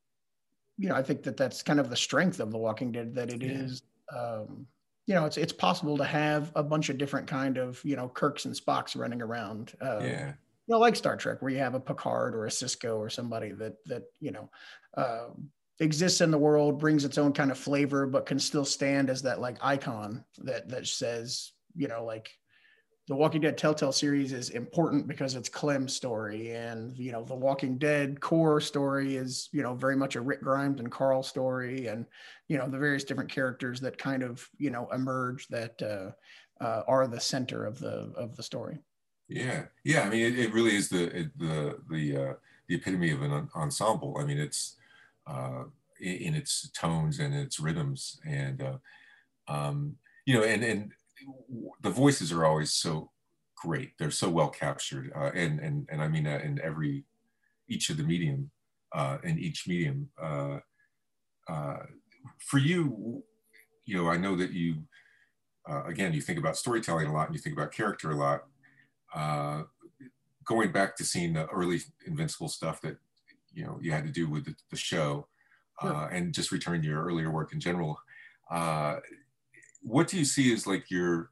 you 0.77 0.89
know 0.89 0.95
i 0.95 1.03
think 1.03 1.21
that 1.23 1.37
that's 1.37 1.61
kind 1.61 1.79
of 1.79 1.89
the 1.91 1.95
strength 1.95 2.39
of 2.39 2.51
the 2.51 2.57
walking 2.57 2.91
dead 2.91 3.13
that 3.13 3.29
it 3.31 3.43
Yeah. 3.43 3.51
is 3.51 3.83
um 4.11 4.65
you 5.05 5.13
know 5.13 5.25
it's 5.25 5.37
it's 5.37 5.53
possible 5.53 5.95
to 5.97 6.03
have 6.03 6.51
a 6.55 6.63
bunch 6.63 6.89
of 6.89 6.97
different 6.97 7.27
kind 7.27 7.57
of 7.57 7.79
you 7.85 7.95
know 7.95 8.09
kirks 8.09 8.45
and 8.45 8.55
spocks 8.55 8.95
running 8.99 9.21
around 9.21 9.73
uh 9.79 9.99
yeah, 10.01 10.27
you 10.65 10.73
know 10.73 10.79
like 10.79 10.95
star 10.95 11.15
trek 11.15 11.41
where 11.41 11.51
you 11.51 11.59
have 11.59 11.75
a 11.75 11.79
picard 11.79 12.33
or 12.35 12.45
a 12.47 12.49
Sisko 12.49 12.97
or 12.97 13.09
somebody 13.09 13.51
that 13.51 13.75
that 13.85 14.03
you 14.19 14.31
know 14.31 14.49
uh, 14.97 15.27
exists 15.79 16.21
in 16.21 16.31
the 16.31 16.37
world 16.37 16.79
brings 16.79 17.05
its 17.05 17.17
own 17.19 17.33
kind 17.33 17.51
of 17.51 17.57
flavor 17.59 18.07
but 18.07 18.25
can 18.25 18.39
still 18.39 18.65
stand 18.65 19.09
as 19.09 19.21
that 19.21 19.39
like 19.39 19.57
icon 19.61 20.23
that 20.39 20.67
that 20.69 20.87
says 20.87 21.51
you 21.75 21.87
know 21.87 22.03
like 22.03 22.31
the 23.07 23.15
Walking 23.15 23.41
Dead 23.41 23.57
Telltale 23.57 23.91
series 23.91 24.33
is 24.33 24.49
important 24.49 25.07
because 25.07 25.35
it's 25.35 25.49
Clem's 25.49 25.95
story, 25.95 26.51
and 26.51 26.97
you 26.97 27.11
know 27.11 27.23
the 27.23 27.35
Walking 27.35 27.77
Dead 27.77 28.19
core 28.19 28.59
story 28.59 29.15
is 29.15 29.47
you 29.51 29.61
know 29.61 29.75
very 29.75 29.95
much 29.95 30.15
a 30.15 30.21
Rick 30.21 30.41
Grimes 30.41 30.79
and 30.79 30.91
Carl 30.91 31.21
story, 31.21 31.87
and 31.87 32.05
you 32.47 32.57
know 32.57 32.67
the 32.67 32.79
various 32.79 33.03
different 33.03 33.31
characters 33.31 33.79
that 33.81 33.97
kind 33.97 34.23
of 34.23 34.47
you 34.57 34.71
know 34.71 34.89
emerge 34.91 35.47
that 35.49 35.79
uh, 35.83 36.63
uh, 36.63 36.81
are 36.87 37.05
the 37.05 37.19
center 37.19 37.65
of 37.65 37.77
the 37.77 38.11
of 38.15 38.35
the 38.35 38.43
story. 38.43 38.79
yeah, 39.27 39.65
yeah. 39.83 40.01
I 40.01 40.09
mean, 40.09 40.21
it, 40.21 40.39
it 40.39 40.53
really 40.53 40.75
is 40.75 40.89
the 40.89 41.15
it, 41.15 41.37
the 41.37 41.77
the 41.89 42.17
uh, 42.17 42.33
the 42.67 42.75
epitome 42.75 43.11
of 43.11 43.21
an 43.21 43.49
ensemble. 43.55 44.17
I 44.19 44.25
mean, 44.25 44.39
it's 44.39 44.77
uh, 45.27 45.65
in, 45.99 46.15
in 46.15 46.35
its 46.35 46.69
tones 46.71 47.19
and 47.19 47.35
its 47.35 47.59
rhythms, 47.59 48.19
and 48.27 48.63
uh, 48.63 48.77
um, 49.47 49.97
you 50.25 50.33
know, 50.33 50.43
and 50.43 50.63
and 50.63 50.91
the 51.81 51.89
voices 51.89 52.31
are 52.31 52.45
always 52.45 52.73
so 52.73 53.11
great. 53.55 53.91
They're 53.97 54.11
so 54.11 54.29
well 54.29 54.49
captured, 54.49 55.11
uh, 55.15 55.31
and 55.33 55.59
and 55.59 55.87
and 55.91 56.01
I 56.01 56.07
mean 56.07 56.23
that 56.25 56.43
in 56.43 56.59
every 56.61 57.05
each 57.67 57.89
of 57.89 57.97
the 57.97 58.03
medium, 58.03 58.51
uh, 58.93 59.17
in 59.23 59.39
each 59.39 59.67
medium. 59.67 60.09
Uh, 60.21 60.59
uh, 61.47 61.77
for 62.39 62.57
you, 62.57 63.23
you 63.85 63.95
know, 63.95 64.09
I 64.09 64.17
know 64.17 64.35
that 64.35 64.51
you, 64.51 64.83
uh, 65.69 65.83
again, 65.85 66.13
you 66.13 66.21
think 66.21 66.39
about 66.39 66.57
storytelling 66.57 67.07
a 67.07 67.13
lot, 67.13 67.27
and 67.27 67.35
you 67.35 67.41
think 67.41 67.55
about 67.55 67.71
character 67.71 68.11
a 68.11 68.15
lot. 68.15 68.43
Uh, 69.13 69.63
going 70.45 70.71
back 70.71 70.95
to 70.97 71.03
seeing 71.03 71.33
the 71.33 71.47
early 71.47 71.79
Invincible 72.05 72.49
stuff 72.49 72.81
that 72.81 72.97
you 73.53 73.65
know 73.65 73.79
you 73.81 73.91
had 73.91 74.05
to 74.05 74.11
do 74.11 74.29
with 74.29 74.45
the, 74.45 74.55
the 74.69 74.77
show, 74.77 75.27
uh, 75.81 76.07
and 76.11 76.33
just 76.33 76.51
returning 76.51 76.81
to 76.81 76.87
your 76.87 77.03
earlier 77.03 77.31
work 77.31 77.53
in 77.53 77.59
general. 77.59 77.97
What 79.85 80.07
do 80.07 80.17
you 80.17 80.25
see 80.25 80.51
as 80.51 80.65
like 80.65 80.89
your 80.89 81.29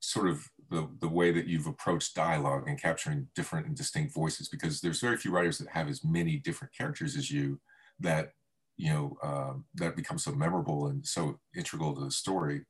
sort 0.00 0.28
of 0.28 0.48
the, 0.70 0.88
the 1.00 1.08
way 1.08 1.30
that 1.32 1.46
you've 1.46 1.66
approached 1.66 2.14
dialogue 2.14 2.66
and 2.66 2.80
capturing 2.80 3.28
different 3.34 3.66
and 3.66 3.76
distinct 3.76 4.14
voices 4.14 4.48
because 4.48 4.80
there's 4.80 5.00
very 5.00 5.18
few 5.18 5.30
writers 5.30 5.58
that 5.58 5.68
have 5.68 5.86
as 5.86 6.02
many 6.02 6.38
different 6.38 6.74
characters 6.74 7.14
as 7.14 7.30
you 7.30 7.60
that 8.00 8.30
you 8.78 8.90
know 8.90 9.16
uh, 9.22 9.52
that 9.74 9.94
become 9.94 10.18
so 10.18 10.32
memorable 10.32 10.86
and 10.86 11.06
so 11.06 11.38
integral 11.54 11.94
to 11.94 12.04
the 12.04 12.10
story 12.10 12.62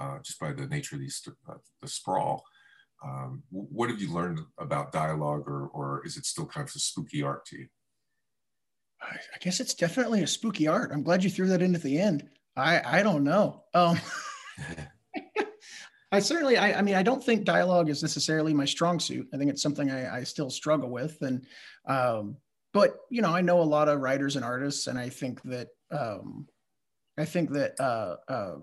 uh, 0.00 0.18
just 0.24 0.40
by 0.40 0.50
the 0.50 0.66
nature 0.66 0.96
of 0.96 1.02
these 1.02 1.22
uh, 1.48 1.54
the 1.82 1.88
sprawl 1.88 2.42
um, 3.04 3.42
what 3.50 3.90
have 3.90 4.00
you 4.00 4.10
learned 4.12 4.40
about 4.58 4.92
dialogue 4.92 5.46
or, 5.46 5.68
or 5.74 6.02
is 6.06 6.16
it 6.16 6.24
still 6.24 6.46
kind 6.46 6.66
of 6.66 6.74
a 6.74 6.78
spooky 6.78 7.22
art 7.22 7.44
to 7.44 7.58
you 7.58 7.66
I 9.02 9.38
guess 9.40 9.60
it's 9.60 9.74
definitely 9.74 10.22
a 10.22 10.26
spooky 10.26 10.66
art. 10.66 10.90
I'm 10.90 11.02
glad 11.02 11.22
you 11.22 11.28
threw 11.28 11.46
that 11.48 11.60
in 11.60 11.74
at 11.74 11.82
the 11.82 11.98
end. 11.98 12.28
I 12.56 12.98
I 12.98 13.02
don't 13.02 13.24
know. 13.24 13.64
Um, 13.74 13.98
I 16.12 16.20
certainly, 16.20 16.56
I, 16.56 16.78
I 16.78 16.82
mean, 16.82 16.94
I 16.94 17.02
don't 17.02 17.22
think 17.22 17.44
dialogue 17.44 17.90
is 17.90 18.00
necessarily 18.00 18.54
my 18.54 18.64
strong 18.64 19.00
suit. 19.00 19.28
I 19.34 19.36
think 19.36 19.50
it's 19.50 19.62
something 19.62 19.90
I, 19.90 20.18
I 20.18 20.22
still 20.22 20.50
struggle 20.50 20.88
with, 20.88 21.20
and 21.20 21.44
um, 21.86 22.36
but 22.72 22.96
you 23.10 23.22
know, 23.22 23.34
I 23.34 23.40
know 23.40 23.60
a 23.60 23.64
lot 23.64 23.88
of 23.88 24.00
writers 24.00 24.36
and 24.36 24.44
artists, 24.44 24.86
and 24.86 24.98
I 24.98 25.08
think 25.08 25.42
that 25.42 25.68
um, 25.90 26.46
I 27.18 27.24
think 27.24 27.50
that 27.52 27.78
uh, 27.80 28.16
uh, 28.28 28.56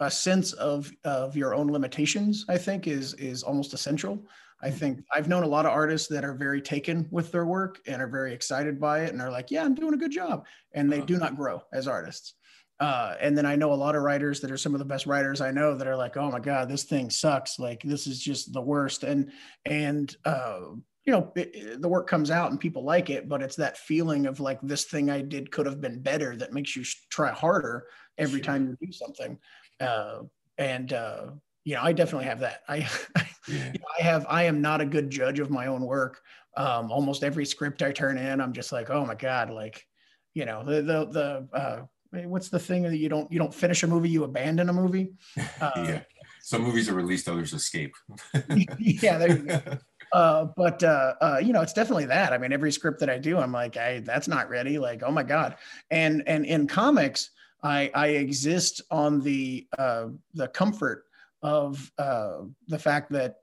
a 0.00 0.10
sense 0.10 0.52
of 0.54 0.90
of 1.04 1.36
your 1.36 1.54
own 1.54 1.70
limitations, 1.70 2.44
I 2.48 2.58
think, 2.58 2.86
is 2.86 3.14
is 3.14 3.42
almost 3.42 3.74
essential. 3.74 4.26
I 4.62 4.68
mm-hmm. 4.68 4.76
think 4.76 5.04
I've 5.12 5.28
known 5.28 5.42
a 5.42 5.48
lot 5.48 5.66
of 5.66 5.72
artists 5.72 6.08
that 6.08 6.24
are 6.24 6.34
very 6.34 6.62
taken 6.62 7.06
with 7.10 7.32
their 7.32 7.44
work 7.44 7.80
and 7.86 8.00
are 8.00 8.08
very 8.08 8.32
excited 8.32 8.80
by 8.80 9.00
it 9.00 9.12
and 9.12 9.20
are 9.20 9.30
like, 9.30 9.50
yeah, 9.50 9.64
I'm 9.64 9.74
doing 9.74 9.94
a 9.94 9.98
good 9.98 10.12
job. 10.12 10.46
And 10.72 10.90
they 10.90 10.98
uh-huh. 10.98 11.06
do 11.06 11.18
not 11.18 11.36
grow 11.36 11.62
as 11.72 11.88
artists. 11.88 12.34
Uh, 12.82 13.14
and 13.20 13.38
then 13.38 13.46
I 13.46 13.54
know 13.54 13.72
a 13.72 13.74
lot 13.74 13.94
of 13.94 14.02
writers 14.02 14.40
that 14.40 14.50
are 14.50 14.56
some 14.56 14.74
of 14.74 14.80
the 14.80 14.84
best 14.84 15.06
writers 15.06 15.40
I 15.40 15.52
know 15.52 15.76
that 15.76 15.86
are 15.86 15.94
like, 15.94 16.16
oh 16.16 16.32
my 16.32 16.40
God, 16.40 16.68
this 16.68 16.82
thing 16.82 17.10
sucks. 17.10 17.60
Like 17.60 17.80
this 17.84 18.08
is 18.08 18.18
just 18.18 18.52
the 18.52 18.60
worst. 18.60 19.04
And, 19.04 19.30
and, 19.64 20.12
uh, 20.24 20.62
you 21.04 21.12
know, 21.12 21.30
it, 21.36 21.54
it, 21.54 21.80
the 21.80 21.88
work 21.88 22.08
comes 22.08 22.28
out 22.28 22.50
and 22.50 22.58
people 22.58 22.82
like 22.82 23.08
it, 23.08 23.28
but 23.28 23.40
it's 23.40 23.54
that 23.54 23.78
feeling 23.78 24.26
of 24.26 24.40
like 24.40 24.58
this 24.62 24.86
thing 24.86 25.10
I 25.10 25.20
did 25.20 25.52
could 25.52 25.66
have 25.66 25.80
been 25.80 26.02
better 26.02 26.34
that 26.34 26.52
makes 26.52 26.74
you 26.74 26.82
try 27.08 27.30
harder 27.30 27.86
every 28.18 28.40
sure. 28.40 28.46
time 28.46 28.76
you 28.80 28.88
do 28.88 28.92
something. 28.92 29.38
Uh, 29.78 30.22
and, 30.58 30.92
uh, 30.92 31.26
you 31.62 31.76
know, 31.76 31.82
I 31.82 31.92
definitely 31.92 32.26
have 32.26 32.40
that. 32.40 32.62
I, 32.68 32.78
you 33.46 33.58
know, 33.58 33.86
I 33.96 34.02
have, 34.02 34.26
I 34.28 34.42
am 34.42 34.60
not 34.60 34.80
a 34.80 34.86
good 34.86 35.08
judge 35.08 35.38
of 35.38 35.50
my 35.50 35.68
own 35.68 35.82
work. 35.82 36.20
Um, 36.56 36.90
almost 36.90 37.22
every 37.22 37.46
script 37.46 37.80
I 37.80 37.92
turn 37.92 38.18
in, 38.18 38.40
I'm 38.40 38.52
just 38.52 38.72
like, 38.72 38.90
oh 38.90 39.06
my 39.06 39.14
God, 39.14 39.50
like, 39.50 39.86
you 40.34 40.46
know, 40.46 40.64
the, 40.64 40.82
the, 40.82 41.06
the, 41.06 41.48
uh, 41.56 41.82
what's 42.12 42.48
the 42.48 42.58
thing 42.58 42.82
that 42.82 42.96
you 42.96 43.08
don't, 43.08 43.30
you 43.32 43.38
don't 43.38 43.54
finish 43.54 43.82
a 43.82 43.86
movie, 43.86 44.10
you 44.10 44.24
abandon 44.24 44.68
a 44.68 44.72
movie. 44.72 45.12
Uh, 45.60 45.70
yeah. 45.76 46.00
Some 46.42 46.62
movies 46.62 46.88
are 46.88 46.94
released, 46.94 47.28
others 47.28 47.52
escape. 47.52 47.94
yeah. 48.78 49.18
There 49.18 49.36
you 49.36 49.42
go. 49.44 49.60
Uh, 50.12 50.48
but 50.58 50.82
uh, 50.82 51.14
uh, 51.22 51.40
you 51.42 51.54
know, 51.54 51.62
it's 51.62 51.72
definitely 51.72 52.04
that. 52.04 52.34
I 52.34 52.38
mean, 52.38 52.52
every 52.52 52.70
script 52.70 53.00
that 53.00 53.08
I 53.08 53.16
do, 53.16 53.38
I'm 53.38 53.50
like, 53.50 53.78
I 53.78 54.00
that's 54.00 54.28
not 54.28 54.50
ready. 54.50 54.78
Like, 54.78 55.02
oh 55.02 55.10
my 55.10 55.22
god. 55.22 55.56
And 55.90 56.22
and 56.26 56.44
in 56.44 56.66
comics, 56.66 57.30
I 57.62 57.90
I 57.94 58.08
exist 58.08 58.82
on 58.90 59.20
the 59.20 59.66
uh, 59.78 60.08
the 60.34 60.48
comfort 60.48 61.04
of 61.42 61.90
uh, 61.96 62.40
the 62.68 62.78
fact 62.78 63.10
that 63.12 63.36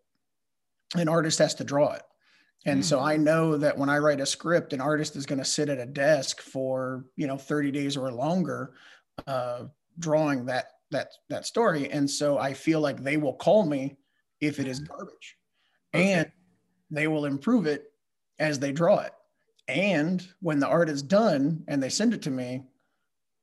an 0.96 1.08
artist 1.08 1.40
has 1.40 1.56
to 1.56 1.64
draw 1.64 1.94
it. 1.94 2.04
And 2.66 2.80
mm-hmm. 2.80 2.88
so 2.88 3.00
I 3.00 3.16
know 3.18 3.58
that 3.58 3.78
when 3.78 3.90
I 3.90 4.00
write 4.00 4.20
a 4.20 4.26
script, 4.26 4.74
an 4.74 4.82
artist 4.82 5.16
is 5.16 5.26
going 5.26 5.40
to 5.40 5.46
sit 5.46 5.70
at 5.70 5.80
a 5.80 5.86
desk 5.86 6.42
for 6.42 7.06
you 7.16 7.28
know 7.28 7.38
30 7.38 7.72
days 7.72 7.96
or 7.96 8.12
longer, 8.12 8.74
uh, 9.28 9.66
drawing 9.98 10.46
that 10.46 10.72
that 10.92 11.12
that 11.30 11.46
story. 11.46 11.90
And 11.90 12.10
so 12.10 12.38
I 12.38 12.54
feel 12.54 12.82
like 12.82 13.02
they 13.02 13.18
will 13.18 13.34
call 13.34 13.66
me 13.66 13.98
if 14.42 14.60
it 14.60 14.68
is 14.68 14.80
garbage, 14.80 15.38
okay. 15.94 16.14
and 16.14 16.32
they 16.92 17.08
will 17.08 17.26
improve 17.26 17.66
it 17.66 17.92
as 18.40 18.60
they 18.60 18.72
draw 18.72 19.00
it. 19.00 19.12
And 19.68 20.26
when 20.42 20.60
the 20.60 20.68
art 20.68 20.90
is 20.90 21.04
done 21.04 21.64
and 21.68 21.82
they 21.82 21.90
send 21.90 22.14
it 22.14 22.24
to 22.24 22.32
me, 22.32 22.64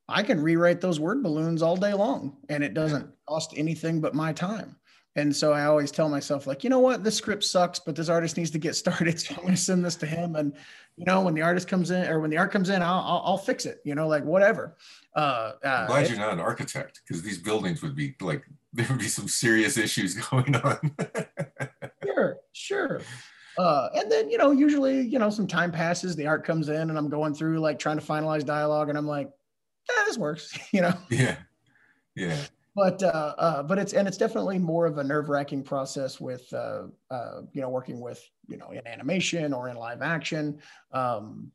I 0.09 0.23
can 0.23 0.43
rewrite 0.43 0.81
those 0.81 0.99
word 0.99 1.23
balloons 1.23 1.63
all 1.63 1.77
day 1.77 1.93
long 1.93 2.37
and 2.49 2.65
it 2.65 2.75
doesn't 2.75 3.11
cost 3.29 3.55
anything 3.57 4.01
but 4.01 4.15
my 4.15 4.33
time. 4.33 4.77
And 5.17 5.35
so 5.35 5.53
I 5.53 5.65
always 5.65 5.91
tell 5.91 6.11
myself, 6.11 6.47
like, 6.47 6.63
you 6.63 6.69
know 6.69 6.79
what, 6.79 7.03
this 7.03 7.17
script 7.17 7.43
sucks, 7.43 7.79
but 7.79 7.97
this 7.97 8.11
artist 8.11 8.37
needs 8.37 8.51
to 8.51 8.59
get 8.59 8.77
started. 8.77 9.19
So 9.19 9.35
I'm 9.35 9.43
going 9.43 9.55
to 9.55 9.61
send 9.61 9.85
this 9.85 9.97
to 9.97 10.07
him. 10.07 10.37
And, 10.37 10.55
you 10.97 11.07
know, 11.07 11.23
when 11.23 11.35
the 11.35 11.43
artist 11.43 11.69
comes 11.69 11.91
in 11.91 12.07
or 12.07 12.21
when 12.21 12.31
the 12.31 12.37
art 12.37 12.53
comes 12.53 12.69
in, 12.69 12.83
I'll, 12.83 13.01
I'll, 13.01 13.23
I'll 13.25 13.39
fix 13.39 13.65
it, 13.67 13.81
you 13.85 13.95
know, 13.95 14.07
like 14.07 14.25
whatever. 14.25 14.77
Uh, 15.15 15.53
I'm 15.65 15.87
glad 15.87 16.05
uh, 16.05 16.09
you're 16.09 16.19
not 16.19 16.35
an 16.35 16.41
architect 16.41 17.01
because 17.07 17.23
these 17.23 17.39
buildings 17.39 17.83
would 17.83 17.97
be 17.97 18.15
like, 18.21 18.45
there 18.73 18.87
would 18.91 18.99
be 18.99 19.09
some 19.09 19.27
serious 19.27 19.79
issues 19.79 20.15
going 20.31 20.55
on. 20.57 20.95
sure, 22.05 22.37
sure. 22.53 23.01
Uh, 23.59 23.89
and 23.95 24.13
then, 24.13 24.29
you 24.29 24.37
know, 24.37 24.51
usually, 24.51 25.01
you 25.01 25.19
know, 25.19 25.31
some 25.31 25.47
time 25.47 25.73
passes, 25.73 26.15
the 26.15 26.27
art 26.27 26.45
comes 26.45 26.69
in 26.69 26.91
and 26.91 26.99
I'm 26.99 27.09
going 27.09 27.33
through 27.33 27.59
like 27.61 27.79
trying 27.79 27.99
to 27.99 28.05
finalize 28.05 28.45
dialogue 28.45 28.91
and 28.91 28.99
I'm 28.99 29.07
like, 29.07 29.31
yeah, 29.89 30.05
this 30.05 30.19
works, 30.19 30.59
you 30.73 30.83
know? 30.83 30.93
Yeah. 31.11 31.37
Yeah. 32.15 32.37
But, 32.77 33.03
uh, 33.03 33.35
uh, 33.39 33.63
but 33.63 33.79
it's, 33.79 33.95
and 33.95 34.07
it's 34.07 34.19
definitely 34.19 34.59
more 34.59 34.87
of 34.87 34.99
a 34.99 35.05
nerve 35.05 35.31
wracking 35.31 35.65
process 35.65 36.21
with, 36.21 36.53
uh, 36.53 36.85
uh, 37.11 37.41
you 37.53 37.63
know, 37.63 37.71
working 37.71 38.01
with, 38.01 38.23
you 38.47 38.59
know, 38.59 38.71
in 38.71 38.87
animation 38.87 39.53
or 39.53 39.69
in 39.69 39.77
live 39.77 40.03
action. 40.03 40.61
Um, 40.93 41.51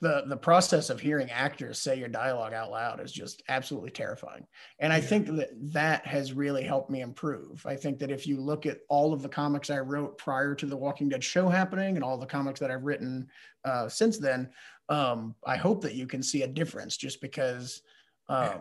the 0.00 0.24
the 0.26 0.36
process 0.36 0.90
of 0.90 1.00
hearing 1.00 1.30
actors 1.30 1.78
say 1.78 1.98
your 1.98 2.08
dialogue 2.08 2.52
out 2.52 2.70
loud 2.70 3.00
is 3.00 3.12
just 3.12 3.42
absolutely 3.48 3.90
terrifying 3.90 4.46
and 4.78 4.92
i 4.92 4.96
yeah. 4.96 5.02
think 5.02 5.26
that 5.26 5.50
that 5.72 6.06
has 6.06 6.32
really 6.32 6.62
helped 6.62 6.90
me 6.90 7.02
improve 7.02 7.64
i 7.66 7.76
think 7.76 7.98
that 7.98 8.10
if 8.10 8.26
you 8.26 8.40
look 8.40 8.66
at 8.66 8.78
all 8.88 9.12
of 9.12 9.22
the 9.22 9.28
comics 9.28 9.70
i 9.70 9.78
wrote 9.78 10.16
prior 10.18 10.54
to 10.54 10.66
the 10.66 10.76
walking 10.76 11.08
dead 11.08 11.22
show 11.22 11.48
happening 11.48 11.96
and 11.96 12.04
all 12.04 12.18
the 12.18 12.26
comics 12.26 12.58
that 12.60 12.70
i've 12.70 12.84
written 12.84 13.28
uh, 13.64 13.88
since 13.88 14.18
then 14.18 14.48
um, 14.88 15.34
i 15.46 15.56
hope 15.56 15.82
that 15.82 15.94
you 15.94 16.06
can 16.06 16.22
see 16.22 16.42
a 16.42 16.48
difference 16.48 16.96
just 16.96 17.20
because 17.20 17.82
um, 18.28 18.44
yeah. 18.44 18.58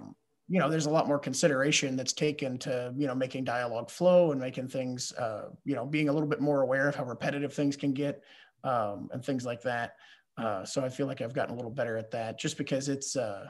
You 0.49 0.59
know 0.59 0.69
there's 0.69 0.87
a 0.87 0.89
lot 0.89 1.07
more 1.07 1.19
consideration 1.19 1.95
that's 1.95 2.13
taken 2.13 2.57
to 2.57 2.93
you 2.97 3.07
know 3.07 3.15
making 3.15 3.43
dialogue 3.43 3.89
flow 3.89 4.31
and 4.31 4.41
making 4.41 4.67
things 4.67 5.11
uh, 5.13 5.49
you 5.63 5.75
know 5.75 5.85
being 5.85 6.09
a 6.09 6.13
little 6.13 6.27
bit 6.27 6.41
more 6.41 6.61
aware 6.61 6.87
of 6.89 6.95
how 6.95 7.03
repetitive 7.05 7.53
things 7.53 7.75
can 7.75 7.93
get 7.93 8.23
um, 8.63 9.09
and 9.13 9.23
things 9.23 9.45
like 9.45 9.61
that 9.61 9.95
uh, 10.39 10.63
so 10.63 10.83
I 10.83 10.89
feel 10.89 11.05
like 11.05 11.21
I've 11.21 11.33
gotten 11.33 11.53
a 11.53 11.55
little 11.55 11.71
better 11.71 11.97
at 11.97 12.11
that 12.11 12.39
just 12.39 12.57
because 12.57 12.87
it's, 12.87 13.15
uh, 13.15 13.47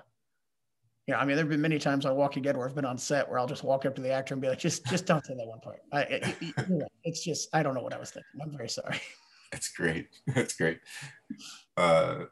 you 1.06 1.14
know, 1.14 1.20
I 1.20 1.26
mean, 1.26 1.36
there've 1.36 1.50
been 1.50 1.62
many 1.62 1.78
times 1.78 2.06
on 2.06 2.16
Walking 2.16 2.42
Dead 2.42 2.58
where 2.58 2.68
I've 2.68 2.76
been 2.76 2.86
on 2.86 2.98
set 2.98 3.30
where 3.30 3.38
I'll 3.38 3.48
just 3.48 3.64
walk 3.64 3.86
up 3.86 3.96
to 3.96 4.02
the 4.02 4.12
actor 4.12 4.34
and 4.34 4.42
be 4.42 4.48
like, 4.48 4.60
just, 4.60 4.86
just 4.88 5.06
don't 5.06 5.24
say 5.26 5.36
that 5.36 5.46
one 5.46 5.60
part. 5.60 5.82
I, 5.92 6.02
it, 6.02 6.36
it, 6.42 6.88
it's 7.04 7.24
just, 7.24 7.50
I 7.54 7.62
don't 7.62 7.76
know 7.76 7.82
what 7.82 7.94
I 7.94 8.00
was 8.00 8.12
thinking. 8.12 8.42
I'm 8.42 8.56
very 8.56 8.70
sorry. 8.70 9.00
That's 9.52 9.70
great. 9.70 10.10
That's 10.28 10.56
great. 10.56 10.80
Uh, 11.76 12.26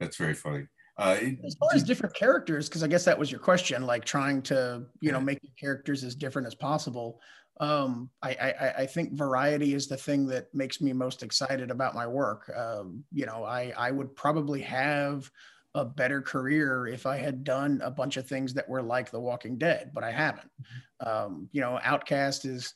that's 0.00 0.16
very 0.16 0.34
funny. 0.34 0.66
Uh, 0.98 1.18
as 1.44 1.54
far 1.54 1.68
as 1.74 1.82
different 1.82 2.14
characters, 2.14 2.68
because 2.68 2.82
I 2.82 2.86
guess 2.86 3.04
that 3.04 3.18
was 3.18 3.30
your 3.30 3.40
question, 3.40 3.84
like 3.84 4.04
trying 4.04 4.40
to, 4.42 4.82
you 5.00 5.12
know, 5.12 5.20
make 5.20 5.40
your 5.42 5.52
characters 5.60 6.02
as 6.04 6.14
different 6.14 6.48
as 6.48 6.54
possible 6.54 7.20
um, 7.60 8.10
I, 8.22 8.30
I, 8.30 8.74
I, 8.82 8.86
think 8.86 9.14
variety 9.14 9.72
is 9.72 9.86
the 9.86 9.96
thing 9.96 10.26
that 10.26 10.52
makes 10.54 10.82
me 10.82 10.92
most 10.92 11.22
excited 11.22 11.70
about 11.70 11.94
my 11.94 12.06
work. 12.06 12.50
Um, 12.54 13.02
you 13.12 13.24
know, 13.24 13.44
I, 13.44 13.72
I 13.76 13.90
would 13.90 14.14
probably 14.14 14.60
have 14.62 15.30
a 15.74 15.84
better 15.84 16.20
career 16.20 16.86
if 16.86 17.06
I 17.06 17.16
had 17.16 17.44
done 17.44 17.80
a 17.82 17.90
bunch 17.90 18.18
of 18.18 18.26
things 18.26 18.52
that 18.54 18.68
were 18.68 18.82
like 18.82 19.10
The 19.10 19.20
Walking 19.20 19.56
Dead, 19.56 19.92
but 19.94 20.04
I 20.04 20.10
haven't. 20.10 20.50
Mm-hmm. 20.60 21.08
Um, 21.08 21.48
you 21.52 21.62
know, 21.62 21.80
Outcast 21.82 22.44
is, 22.44 22.74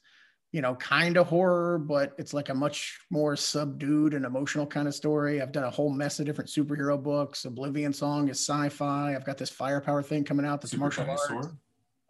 you 0.53 0.61
know, 0.61 0.75
kind 0.75 1.17
of 1.17 1.29
horror, 1.29 1.79
but 1.79 2.13
it's 2.19 2.35
like 2.35 2.49
a 2.49 2.55
much 2.55 2.99
more 3.11 3.37
subdued 3.37 4.15
and 4.15 4.25
emotional 4.25 4.67
kind 4.67 4.89
of 4.89 4.95
story. 4.95 5.41
I've 5.41 5.53
done 5.53 5.65
a 5.65 5.71
whole 5.71 5.91
mess 5.91 6.19
of 6.19 6.27
different 6.27 6.51
superhero 6.51 7.01
books. 7.01 7.45
Oblivion 7.45 7.93
Song 7.93 8.29
is 8.29 8.39
sci-fi. 8.39 9.15
I've 9.15 9.25
got 9.25 9.39
this 9.39 9.51
firepower 9.51 10.03
thing 10.03 10.25
coming 10.25 10.45
out 10.45 10.61
that's 10.61 10.73
Super 10.73 10.81
martial 10.81 11.09
arts 11.09 11.55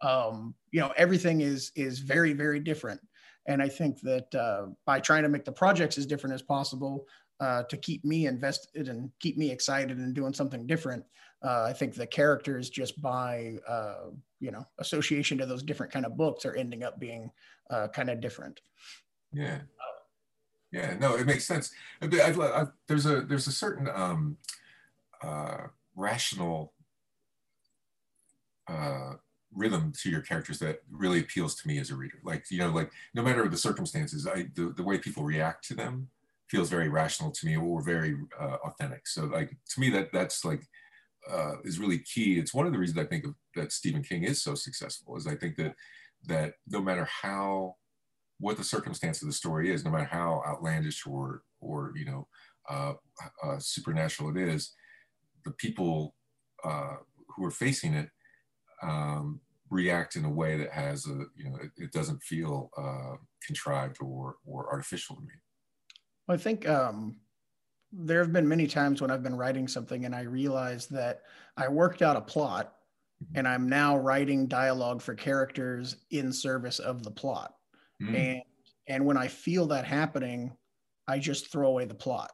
um, 0.01 0.55
you 0.71 0.79
know 0.79 0.93
everything 0.97 1.41
is 1.41 1.71
is 1.75 1.99
very 1.99 2.33
very 2.33 2.59
different 2.59 2.99
and 3.47 3.61
i 3.61 3.67
think 3.67 3.99
that 4.01 4.33
uh, 4.35 4.67
by 4.85 4.99
trying 4.99 5.23
to 5.23 5.29
make 5.29 5.45
the 5.45 5.51
projects 5.51 5.97
as 5.97 6.05
different 6.05 6.33
as 6.33 6.41
possible 6.41 7.05
uh, 7.39 7.63
to 7.63 7.77
keep 7.77 8.05
me 8.05 8.27
invested 8.27 8.87
and 8.87 9.09
keep 9.19 9.37
me 9.37 9.51
excited 9.51 9.97
and 9.97 10.13
doing 10.13 10.33
something 10.33 10.67
different 10.67 11.03
uh, 11.43 11.63
i 11.63 11.73
think 11.73 11.93
the 11.93 12.07
characters 12.07 12.69
just 12.69 13.01
by 13.01 13.57
uh, 13.67 14.09
you 14.39 14.51
know 14.51 14.65
association 14.79 15.37
to 15.37 15.45
those 15.45 15.63
different 15.63 15.91
kind 15.91 16.05
of 16.05 16.17
books 16.17 16.45
are 16.45 16.55
ending 16.55 16.83
up 16.83 16.99
being 16.99 17.29
uh, 17.69 17.87
kind 17.87 18.09
of 18.09 18.19
different 18.19 18.61
yeah 19.33 19.59
yeah 20.71 20.95
no 20.99 21.15
it 21.15 21.25
makes 21.25 21.45
sense 21.45 21.71
I've, 22.01 22.39
I've, 22.39 22.71
there's 22.87 23.05
a 23.05 23.21
there's 23.21 23.47
a 23.47 23.51
certain 23.51 23.87
um, 23.93 24.37
uh, 25.23 25.67
rational 25.95 26.73
rhythm 29.53 29.91
to 30.01 30.09
your 30.09 30.21
characters 30.21 30.59
that 30.59 30.79
really 30.89 31.19
appeals 31.19 31.55
to 31.55 31.67
me 31.67 31.77
as 31.79 31.89
a 31.89 31.95
reader. 31.95 32.19
Like, 32.23 32.45
you 32.49 32.59
know, 32.59 32.69
like 32.69 32.91
no 33.13 33.21
matter 33.21 33.47
the 33.47 33.57
circumstances, 33.57 34.27
I, 34.27 34.47
the, 34.55 34.73
the 34.75 34.83
way 34.83 34.97
people 34.97 35.23
react 35.23 35.67
to 35.67 35.73
them 35.73 36.09
feels 36.49 36.69
very 36.69 36.89
rational 36.89 37.31
to 37.31 37.45
me 37.45 37.57
or 37.57 37.81
very 37.81 38.15
uh, 38.39 38.57
authentic. 38.65 39.07
So 39.07 39.25
like, 39.25 39.49
to 39.49 39.79
me, 39.79 39.89
that 39.91 40.11
that's 40.11 40.45
like, 40.45 40.63
uh, 41.29 41.55
is 41.63 41.79
really 41.79 41.99
key. 41.99 42.39
It's 42.39 42.53
one 42.53 42.65
of 42.65 42.73
the 42.73 42.79
reasons 42.79 42.99
I 42.99 43.05
think 43.05 43.25
that 43.55 43.71
Stephen 43.71 44.03
King 44.03 44.23
is 44.23 44.41
so 44.41 44.55
successful 44.55 45.17
is 45.17 45.27
I 45.27 45.35
think 45.35 45.57
that, 45.57 45.75
that 46.27 46.53
no 46.67 46.81
matter 46.81 47.07
how, 47.21 47.75
what 48.39 48.57
the 48.57 48.63
circumstance 48.63 49.21
of 49.21 49.27
the 49.27 49.33
story 49.33 49.71
is, 49.71 49.83
no 49.83 49.91
matter 49.91 50.09
how 50.11 50.41
outlandish 50.47 51.05
or, 51.05 51.43
or, 51.59 51.93
you 51.95 52.05
know, 52.05 52.27
uh, 52.69 52.93
uh 53.43 53.57
supernatural 53.59 54.29
it 54.29 54.37
is, 54.37 54.73
the 55.45 55.51
people 55.51 56.15
uh, 56.63 56.95
who 57.29 57.45
are 57.45 57.51
facing 57.51 57.93
it 57.93 58.09
um, 58.83 59.39
react 59.69 60.15
in 60.15 60.25
a 60.25 60.29
way 60.29 60.57
that 60.57 60.71
has 60.71 61.07
a 61.07 61.25
you 61.35 61.45
know 61.45 61.55
it, 61.61 61.71
it 61.77 61.91
doesn't 61.91 62.21
feel 62.21 62.69
uh, 62.77 63.15
contrived 63.45 63.97
or 64.01 64.35
or 64.45 64.69
artificial 64.71 65.15
to 65.15 65.21
me. 65.21 65.33
I 66.27 66.37
think 66.37 66.67
um, 66.67 67.17
there 67.91 68.19
have 68.19 68.33
been 68.33 68.47
many 68.47 68.67
times 68.67 69.01
when 69.01 69.11
I've 69.11 69.23
been 69.23 69.35
writing 69.35 69.67
something 69.67 70.05
and 70.05 70.15
I 70.15 70.21
realized 70.21 70.91
that 70.91 71.21
I 71.57 71.67
worked 71.67 72.01
out 72.01 72.15
a 72.15 72.21
plot 72.21 72.73
and 73.35 73.47
I'm 73.47 73.67
now 73.67 73.97
writing 73.97 74.47
dialogue 74.47 75.01
for 75.01 75.13
characters 75.13 75.97
in 76.09 76.31
service 76.31 76.79
of 76.79 77.03
the 77.03 77.11
plot. 77.11 77.53
Mm. 78.01 78.15
And 78.15 78.41
and 78.87 79.05
when 79.05 79.17
I 79.17 79.27
feel 79.27 79.67
that 79.67 79.85
happening, 79.85 80.51
I 81.07 81.19
just 81.19 81.51
throw 81.51 81.67
away 81.67 81.85
the 81.85 81.93
plot 81.93 82.31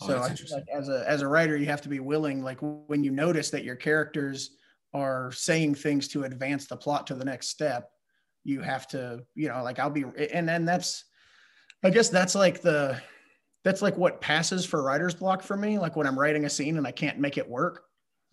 Oh, 0.00 0.06
So 0.06 0.18
I 0.18 0.34
feel 0.34 0.56
like 0.56 0.68
as 0.72 0.88
a 0.88 1.04
as 1.08 1.22
a 1.22 1.28
writer, 1.28 1.56
you 1.56 1.66
have 1.66 1.82
to 1.82 1.88
be 1.88 2.00
willing, 2.00 2.42
like 2.42 2.58
when 2.60 3.02
you 3.02 3.10
notice 3.10 3.50
that 3.50 3.64
your 3.64 3.76
characters 3.76 4.50
are 4.94 5.32
saying 5.32 5.74
things 5.74 6.08
to 6.08 6.24
advance 6.24 6.66
the 6.66 6.76
plot 6.76 7.06
to 7.08 7.14
the 7.14 7.24
next 7.24 7.48
step, 7.48 7.90
you 8.44 8.60
have 8.60 8.86
to, 8.88 9.24
you 9.34 9.48
know, 9.48 9.62
like 9.62 9.78
I'll 9.78 9.90
be 9.90 10.04
and 10.32 10.48
then 10.48 10.64
that's 10.64 11.04
I 11.82 11.90
guess 11.90 12.08
that's 12.08 12.34
like 12.34 12.60
the 12.60 13.00
that's 13.68 13.82
like 13.82 13.98
what 13.98 14.22
passes 14.22 14.64
for 14.64 14.82
writer's 14.82 15.14
block 15.14 15.42
for 15.42 15.54
me. 15.54 15.78
Like 15.78 15.94
when 15.94 16.06
I'm 16.06 16.18
writing 16.18 16.46
a 16.46 16.50
scene 16.50 16.78
and 16.78 16.86
I 16.86 16.90
can't 16.90 17.18
make 17.18 17.36
it 17.36 17.46
work. 17.46 17.82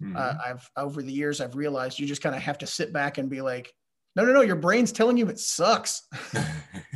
Mhm. 0.01 0.15
Uh, 0.15 0.33
I've 0.45 0.69
over 0.77 1.01
the 1.01 1.11
years 1.11 1.41
I've 1.41 1.57
realized 1.57 1.99
you 1.99 2.07
just 2.07 2.21
kind 2.21 2.33
of 2.35 2.41
have 2.41 2.57
to 2.59 2.67
sit 2.67 2.93
back 2.93 3.17
and 3.17 3.29
be 3.29 3.41
like, 3.41 3.73
no, 4.15 4.23
no, 4.23 4.31
no, 4.31 4.39
your 4.39 4.55
brain's 4.55 4.93
telling 4.93 5.17
you 5.17 5.27
it 5.27 5.39
sucks. 5.39 6.03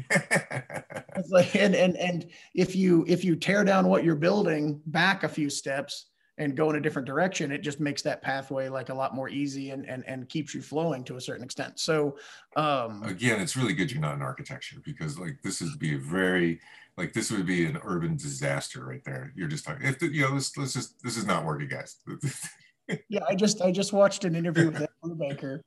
It's 1.20 1.32
like 1.32 1.54
and 1.54 1.76
and 1.76 1.98
and 1.98 2.28
if 2.56 2.78
you 2.78 3.04
if 3.06 3.26
you 3.26 3.36
tear 3.36 3.66
down 3.66 3.90
what 3.90 4.06
you're 4.06 4.16
building 4.16 4.82
back 4.86 5.24
a 5.24 5.28
few 5.28 5.50
steps 5.50 6.06
and 6.40 6.56
go 6.56 6.70
in 6.70 6.78
a 6.78 6.82
different 6.82 7.06
direction, 7.06 7.52
it 7.52 7.60
just 7.60 7.80
makes 7.80 8.02
that 8.02 8.22
pathway 8.22 8.70
like 8.70 8.90
a 8.90 8.94
lot 8.94 9.14
more 9.14 9.30
easy 9.30 9.70
and 9.70 9.88
and 9.88 10.04
and 10.08 10.28
keeps 10.30 10.56
you 10.56 10.62
flowing 10.62 11.04
to 11.04 11.18
a 11.18 11.22
certain 11.22 11.44
extent. 11.44 11.80
So 11.80 12.18
um 12.56 13.04
Again, 13.04 13.40
it's 13.40 13.56
really 13.56 13.74
good 13.74 13.92
you're 13.92 14.02
not 14.02 14.16
in 14.16 14.22
architecture 14.22 14.78
because 14.84 15.20
like 15.20 15.38
this 15.44 15.62
would 15.62 15.78
be 15.78 15.96
a 15.96 16.00
very 16.00 16.60
like 16.98 17.14
this 17.14 17.30
would 17.32 17.46
be 17.46 17.66
an 17.66 17.78
urban 17.84 18.16
disaster 18.16 18.86
right 18.86 19.04
there. 19.04 19.32
You're 19.36 19.48
just 19.48 19.66
talking 19.66 19.86
if 19.86 20.00
the, 20.00 20.08
you 20.08 20.24
know 20.24 20.34
let's 20.34 20.58
let's 20.58 20.74
just 20.74 21.04
this 21.04 21.18
is 21.18 21.26
not 21.26 21.46
working, 21.46 21.68
guys. 21.68 21.98
yeah, 23.10 23.22
I 23.28 23.36
just 23.36 23.62
I 23.62 23.72
just 23.72 23.94
watched 23.94 24.24
an 24.24 24.36
interview 24.36 24.72
with 24.72 24.82
Ed 24.82 24.90
Brubaker 25.04 25.60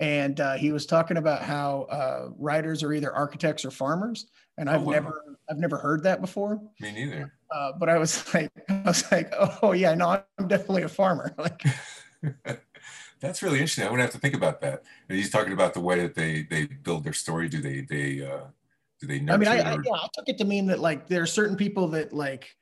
and 0.00 0.40
uh, 0.40 0.54
he 0.54 0.72
was 0.72 0.86
talking 0.86 1.18
about 1.18 1.42
how 1.42 1.82
uh, 1.90 2.30
writers 2.38 2.82
are 2.82 2.92
either 2.92 3.12
architects 3.12 3.64
or 3.66 3.70
farmers, 3.70 4.28
and 4.56 4.68
Oh, 4.68 4.72
I've 4.72 4.82
wow. 4.82 4.92
never 4.92 5.38
I've 5.50 5.58
never 5.58 5.76
heard 5.76 6.02
that 6.04 6.20
before. 6.20 6.60
Me 6.80 6.92
neither. 6.92 7.34
Uh, 7.52 7.72
but 7.78 7.88
I 7.88 7.98
was 7.98 8.22
like 8.34 8.50
I 8.68 8.82
was 8.84 9.10
like, 9.10 9.32
oh 9.62 9.72
yeah, 9.72 9.94
no, 9.94 10.22
I'm 10.38 10.48
definitely 10.48 10.82
a 10.82 10.88
farmer. 10.88 11.34
Like 11.38 11.62
That's 13.20 13.42
really 13.42 13.58
interesting. 13.58 13.84
I'm 13.84 13.90
gonna 13.90 14.02
have 14.02 14.12
to 14.12 14.18
think 14.18 14.34
about 14.34 14.60
that. 14.62 14.82
And 15.08 15.18
he's 15.18 15.30
talking 15.30 15.52
about 15.52 15.74
the 15.74 15.80
way 15.80 16.00
that 16.00 16.14
they 16.14 16.42
they 16.42 16.66
build 16.66 17.04
their 17.04 17.12
story. 17.12 17.48
Do 17.48 17.60
they 17.60 17.82
they 17.82 18.24
uh 18.24 18.46
do 19.00 19.06
they 19.06 19.16
I 19.32 19.36
mean, 19.38 19.48
I, 19.48 19.58
I, 19.60 19.72
yeah, 19.72 19.92
I 19.92 20.08
took 20.12 20.28
it 20.28 20.36
to 20.38 20.44
mean 20.44 20.66
that 20.66 20.80
like 20.80 21.06
there 21.06 21.22
are 21.22 21.26
certain 21.26 21.56
people 21.56 21.88
that 21.88 22.12
like, 22.12 22.54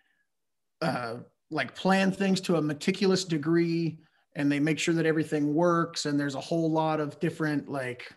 uh, 0.80 1.16
like 1.50 1.74
plan 1.74 2.12
things 2.12 2.40
to 2.42 2.56
a 2.56 2.62
meticulous 2.62 3.24
degree, 3.24 3.98
and 4.36 4.50
they 4.50 4.60
make 4.60 4.78
sure 4.78 4.94
that 4.94 5.06
everything 5.06 5.52
works. 5.52 6.06
And 6.06 6.18
there's 6.18 6.36
a 6.36 6.40
whole 6.40 6.70
lot 6.70 7.00
of 7.00 7.18
different 7.18 7.68
like, 7.68 8.12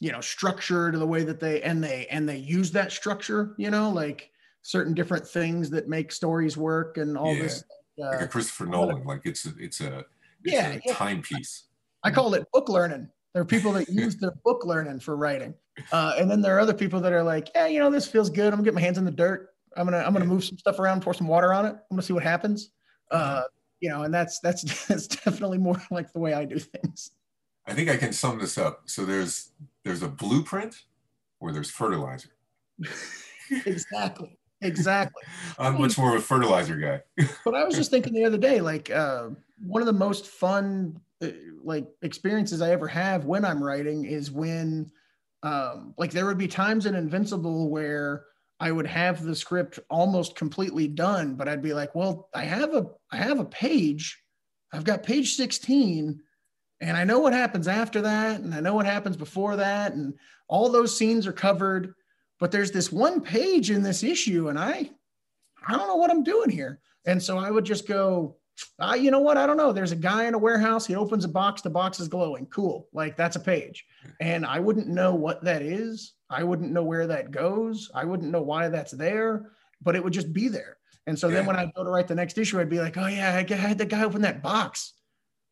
you 0.00 0.10
know, 0.10 0.20
structure 0.20 0.90
to 0.90 0.98
the 0.98 1.06
way 1.06 1.22
that 1.22 1.38
they 1.38 1.62
and 1.62 1.82
they 1.82 2.06
and 2.10 2.28
they 2.28 2.38
use 2.38 2.72
that 2.72 2.90
structure. 2.90 3.54
You 3.58 3.70
know, 3.70 3.90
like 3.90 4.31
certain 4.62 4.94
different 4.94 5.26
things 5.26 5.70
that 5.70 5.88
make 5.88 6.12
stories 6.12 6.56
work 6.56 6.96
and 6.96 7.18
all 7.18 7.34
Yeah. 7.34 7.42
this. 7.42 7.64
like 7.98 8.20
Uh, 8.22 8.24
a 8.24 8.28
Christopher 8.28 8.66
Nolan? 8.66 9.04
Like 9.04 9.22
it's 9.24 9.44
a 9.46 9.50
it's 9.58 9.80
a 9.80 10.04
it's 10.44 10.54
Yeah, 10.54 10.78
a 10.84 10.94
timepiece. 10.94 11.64
I 12.02 12.10
call 12.10 12.34
it 12.34 12.44
book 12.52 12.68
learning. 12.68 13.10
There 13.34 13.42
are 13.42 13.46
people 13.46 13.72
that 13.72 13.88
use 13.88 14.16
their 14.16 14.32
book 14.44 14.64
learning 14.64 15.00
for 15.00 15.16
writing, 15.16 15.54
uh, 15.92 16.14
and 16.18 16.30
then 16.30 16.40
there 16.42 16.56
are 16.56 16.60
other 16.60 16.74
people 16.74 17.00
that 17.00 17.12
are 17.12 17.22
like, 17.22 17.48
"Yeah, 17.54 17.66
you 17.66 17.78
know, 17.78 17.90
this 17.90 18.06
feels 18.06 18.28
good. 18.28 18.46
I'm 18.46 18.58
gonna 18.58 18.64
get 18.64 18.74
my 18.74 18.80
hands 18.80 18.98
in 18.98 19.04
the 19.04 19.10
dirt. 19.10 19.50
I'm 19.76 19.86
gonna 19.86 19.98
I'm 19.98 20.12
gonna 20.12 20.26
move 20.26 20.44
some 20.44 20.58
stuff 20.58 20.78
around, 20.78 21.02
pour 21.02 21.14
some 21.14 21.28
water 21.28 21.52
on 21.52 21.64
it. 21.66 21.70
I'm 21.74 21.82
gonna 21.90 22.02
see 22.02 22.12
what 22.12 22.22
happens." 22.24 22.70
Uh, 23.10 23.42
you 23.80 23.88
know, 23.88 24.02
and 24.02 24.12
that's 24.12 24.40
that's 24.40 24.86
that's 24.86 25.06
definitely 25.06 25.58
more 25.58 25.80
like 25.90 26.12
the 26.12 26.18
way 26.18 26.34
I 26.34 26.44
do 26.44 26.58
things. 26.58 27.12
I 27.66 27.74
think 27.74 27.88
I 27.88 27.96
can 27.96 28.12
sum 28.12 28.38
this 28.38 28.58
up. 28.58 28.82
So 28.88 29.04
there's 29.04 29.52
there's 29.84 30.02
a 30.02 30.08
blueprint 30.08 30.82
or 31.40 31.52
there's 31.52 31.70
fertilizer. 31.70 32.30
exactly, 33.66 34.38
exactly. 34.62 35.22
I'm 35.58 35.80
much 35.80 35.98
more 35.98 36.14
of 36.14 36.22
a 36.22 36.24
fertilizer 36.24 36.76
guy. 36.76 37.26
But 37.44 37.54
I 37.54 37.64
was 37.64 37.74
just 37.74 37.90
thinking 37.90 38.12
the 38.12 38.24
other 38.24 38.38
day, 38.38 38.60
like 38.60 38.90
uh, 38.90 39.28
one 39.64 39.82
of 39.82 39.86
the 39.86 39.92
most 39.92 40.26
fun 40.26 41.00
uh, 41.22 41.28
like 41.62 41.86
experiences 42.02 42.62
I 42.62 42.70
ever 42.70 42.88
have 42.88 43.24
when 43.24 43.44
I'm 43.44 43.62
writing 43.62 44.04
is 44.04 44.30
when 44.30 44.90
um, 45.42 45.94
like 45.98 46.12
there 46.12 46.26
would 46.26 46.38
be 46.38 46.48
times 46.48 46.86
in 46.86 46.94
Invincible 46.94 47.68
where 47.68 48.24
I 48.60 48.70
would 48.70 48.86
have 48.86 49.24
the 49.24 49.34
script 49.34 49.80
almost 49.90 50.36
completely 50.36 50.86
done, 50.86 51.34
but 51.34 51.48
I'd 51.48 51.62
be 51.62 51.74
like, 51.74 51.94
well, 51.94 52.28
I 52.32 52.44
have 52.44 52.74
a 52.74 52.86
I 53.10 53.16
have 53.16 53.40
a 53.40 53.44
page, 53.44 54.22
I've 54.72 54.84
got 54.84 55.02
page 55.02 55.34
16, 55.34 56.20
and 56.80 56.96
I 56.96 57.04
know 57.04 57.18
what 57.18 57.32
happens 57.32 57.66
after 57.66 58.02
that, 58.02 58.40
and 58.40 58.54
I 58.54 58.60
know 58.60 58.74
what 58.74 58.86
happens 58.86 59.16
before 59.16 59.56
that, 59.56 59.94
and 59.94 60.14
all 60.48 60.68
those 60.68 60.96
scenes 60.96 61.26
are 61.26 61.32
covered. 61.32 61.94
But 62.42 62.50
there's 62.50 62.72
this 62.72 62.90
one 62.90 63.20
page 63.20 63.70
in 63.70 63.84
this 63.84 64.02
issue, 64.02 64.48
and 64.48 64.58
I 64.58 64.90
I 65.64 65.76
don't 65.76 65.86
know 65.86 65.94
what 65.94 66.10
I'm 66.10 66.24
doing 66.24 66.50
here. 66.50 66.80
And 67.06 67.22
so 67.22 67.38
I 67.38 67.52
would 67.52 67.64
just 67.64 67.86
go, 67.86 68.34
ah, 68.80 68.94
you 68.94 69.12
know 69.12 69.20
what? 69.20 69.36
I 69.36 69.46
don't 69.46 69.56
know. 69.56 69.72
There's 69.72 69.92
a 69.92 69.96
guy 69.96 70.24
in 70.24 70.34
a 70.34 70.38
warehouse. 70.38 70.84
He 70.84 70.96
opens 70.96 71.24
a 71.24 71.28
box. 71.28 71.62
The 71.62 71.70
box 71.70 72.00
is 72.00 72.08
glowing. 72.08 72.46
Cool. 72.46 72.88
Like 72.92 73.16
that's 73.16 73.36
a 73.36 73.40
page. 73.40 73.84
And 74.20 74.44
I 74.44 74.58
wouldn't 74.58 74.88
know 74.88 75.14
what 75.14 75.44
that 75.44 75.62
is. 75.62 76.14
I 76.30 76.42
wouldn't 76.42 76.72
know 76.72 76.82
where 76.82 77.06
that 77.06 77.30
goes. 77.30 77.92
I 77.94 78.04
wouldn't 78.04 78.32
know 78.32 78.42
why 78.42 78.68
that's 78.70 78.90
there, 78.90 79.52
but 79.80 79.94
it 79.94 80.02
would 80.02 80.12
just 80.12 80.32
be 80.32 80.48
there. 80.48 80.78
And 81.06 81.16
so 81.16 81.28
then 81.28 81.46
when 81.46 81.54
I 81.54 81.70
go 81.76 81.84
to 81.84 81.90
write 81.90 82.08
the 82.08 82.16
next 82.16 82.38
issue, 82.38 82.58
I'd 82.58 82.68
be 82.68 82.80
like, 82.80 82.96
oh 82.96 83.06
yeah, 83.06 83.36
I 83.36 83.54
had 83.54 83.78
the 83.78 83.84
guy 83.84 84.02
open 84.02 84.22
that 84.22 84.42
box. 84.42 84.94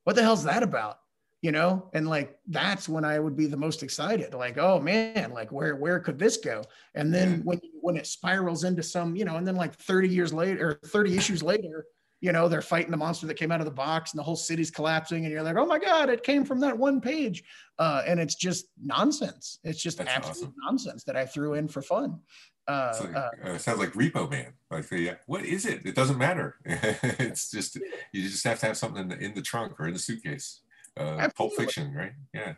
What 0.02 0.16
the 0.16 0.22
hell's 0.22 0.42
that 0.42 0.64
about? 0.64 0.98
You 1.42 1.52
know, 1.52 1.88
and 1.94 2.06
like 2.06 2.38
that's 2.48 2.86
when 2.86 3.02
I 3.02 3.18
would 3.18 3.34
be 3.34 3.46
the 3.46 3.56
most 3.56 3.82
excited. 3.82 4.34
Like, 4.34 4.58
oh 4.58 4.78
man, 4.78 5.30
like 5.32 5.50
where 5.50 5.74
where 5.76 5.98
could 5.98 6.18
this 6.18 6.36
go? 6.36 6.62
And 6.94 7.14
then 7.14 7.40
when 7.44 7.60
when 7.80 7.96
it 7.96 8.06
spirals 8.06 8.64
into 8.64 8.82
some, 8.82 9.16
you 9.16 9.24
know, 9.24 9.36
and 9.36 9.46
then 9.46 9.56
like 9.56 9.74
30 9.74 10.08
years 10.08 10.34
later 10.34 10.78
or 10.82 10.88
30 10.88 11.16
issues 11.16 11.42
later, 11.42 11.86
you 12.20 12.32
know, 12.32 12.48
they're 12.48 12.60
fighting 12.60 12.90
the 12.90 12.96
monster 12.96 13.26
that 13.26 13.34
came 13.34 13.50
out 13.50 13.60
of 13.60 13.64
the 13.64 13.72
box 13.72 14.12
and 14.12 14.18
the 14.18 14.22
whole 14.22 14.36
city's 14.36 14.70
collapsing, 14.70 15.24
and 15.24 15.32
you're 15.32 15.42
like, 15.42 15.56
oh 15.56 15.66
my 15.66 15.78
God, 15.78 16.10
it 16.10 16.22
came 16.22 16.44
from 16.44 16.60
that 16.60 16.76
one 16.76 17.00
page. 17.00 17.42
Uh, 17.78 18.02
and 18.06 18.20
it's 18.20 18.34
just 18.34 18.66
nonsense. 18.82 19.58
It's 19.64 19.82
just 19.82 19.98
That's 19.98 20.10
absolute 20.10 20.36
awesome. 20.36 20.54
nonsense 20.62 21.04
that 21.04 21.16
I 21.16 21.24
threw 21.24 21.54
in 21.54 21.66
for 21.66 21.80
fun. 21.80 22.20
Uh, 22.68 22.94
like, 23.00 23.16
uh, 23.16 23.30
uh, 23.44 23.58
sounds 23.58 23.78
like 23.78 23.92
Repo 23.94 24.30
Man. 24.30 24.52
Like, 24.70 24.90
yeah, 24.90 25.14
what 25.26 25.44
is 25.44 25.64
it? 25.64 25.86
It 25.86 25.94
doesn't 25.94 26.18
matter. 26.18 26.56
it's 26.64 27.50
just 27.50 27.76
you 28.12 28.28
just 28.28 28.44
have 28.44 28.60
to 28.60 28.66
have 28.66 28.76
something 28.76 29.02
in 29.02 29.08
the, 29.08 29.18
in 29.18 29.34
the 29.34 29.42
trunk 29.42 29.80
or 29.80 29.86
in 29.86 29.94
the 29.94 29.98
suitcase. 29.98 30.60
Uh, 30.96 31.28
Pulp 31.36 31.54
Fiction, 31.54 31.94
right? 31.94 32.12
Yeah. 32.34 32.54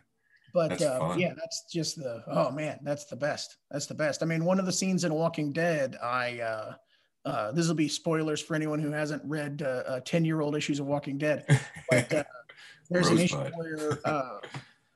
but 0.53 0.81
uh, 0.81 1.15
yeah, 1.17 1.33
that's 1.35 1.65
just 1.71 1.97
the 1.97 2.23
oh 2.27 2.51
man, 2.51 2.79
that's 2.83 3.05
the 3.05 3.15
best. 3.15 3.57
That's 3.71 3.87
the 3.87 3.95
best. 3.95 4.21
I 4.21 4.25
mean, 4.25 4.45
one 4.45 4.59
of 4.59 4.65
the 4.65 4.71
scenes 4.71 5.03
in 5.03 5.13
Walking 5.13 5.51
Dead, 5.51 5.97
I 6.01 6.39
uh, 6.39 6.73
uh, 7.25 7.51
this 7.51 7.67
will 7.67 7.75
be 7.75 7.87
spoilers 7.87 8.41
for 8.41 8.55
anyone 8.55 8.79
who 8.79 8.91
hasn't 8.91 9.21
read 9.25 9.61
uh, 9.61 9.99
ten 10.01 10.25
year 10.25 10.41
old 10.41 10.55
issues 10.55 10.79
of 10.79 10.85
Walking 10.85 11.17
Dead. 11.17 11.45
But 11.89 12.13
uh, 12.13 12.23
there's 12.89 13.07
an 13.07 13.19
issue 13.19 13.37
where 13.37 13.99
uh, 14.05 14.39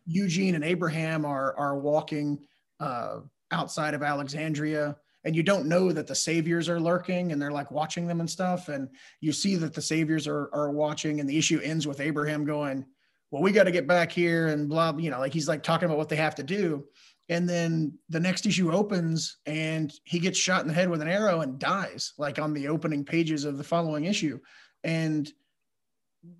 Eugene 0.06 0.56
and 0.56 0.64
Abraham 0.64 1.26
are 1.26 1.56
are 1.58 1.78
walking 1.78 2.40
uh, 2.80 3.20
outside 3.52 3.94
of 3.94 4.04
Alexandria, 4.04 4.98
and 5.24 5.36
you 5.36 5.44
don't 5.44 5.68
know 5.68 5.92
that 5.92 6.08
the 6.08 6.16
saviors 6.16 6.68
are 6.68 6.80
lurking, 6.80 7.32
and 7.32 7.42
they're 7.42 7.52
like 7.52 7.72
watching 7.72 8.08
them 8.08 8.20
and 8.20 8.30
stuff. 8.30 8.68
And 8.68 8.90
you 9.22 9.32
see 9.32 9.56
that 9.56 9.74
the 9.74 9.82
saviors 9.82 10.28
are 10.28 10.50
are 10.54 10.72
watching, 10.72 11.20
and 11.20 11.30
the 11.30 11.38
issue 11.38 11.62
ends 11.64 11.88
with 11.88 12.02
Abraham 12.02 12.44
going, 12.44 12.86
"Well, 13.32 13.42
we 13.42 13.52
got 13.52 13.66
to 13.66 13.72
get 13.72 13.88
back 13.88 14.12
here," 14.12 14.48
and 14.48 14.70
blah, 14.70 14.96
you 14.98 15.10
know, 15.10 15.20
like 15.20 15.34
he's 15.34 15.48
like 15.48 15.64
talking 15.64 15.86
about 15.86 15.98
what 15.98 16.10
they 16.10 16.16
have 16.16 16.36
to 16.36 16.44
do. 16.44 16.86
And 17.30 17.48
then 17.48 17.98
the 18.08 18.22
next 18.22 18.46
issue 18.46 18.72
opens, 18.72 19.38
and 19.46 19.92
he 20.06 20.20
gets 20.20 20.38
shot 20.38 20.62
in 20.62 20.68
the 20.68 20.74
head 20.74 20.90
with 20.90 21.02
an 21.02 21.10
arrow 21.10 21.42
and 21.42 21.60
dies, 21.60 22.14
like 22.18 22.40
on 22.40 22.54
the 22.54 22.70
opening 22.70 23.04
pages 23.04 23.44
of 23.44 23.58
the 23.58 23.64
following 23.64 24.06
issue. 24.06 24.40
And 24.84 25.30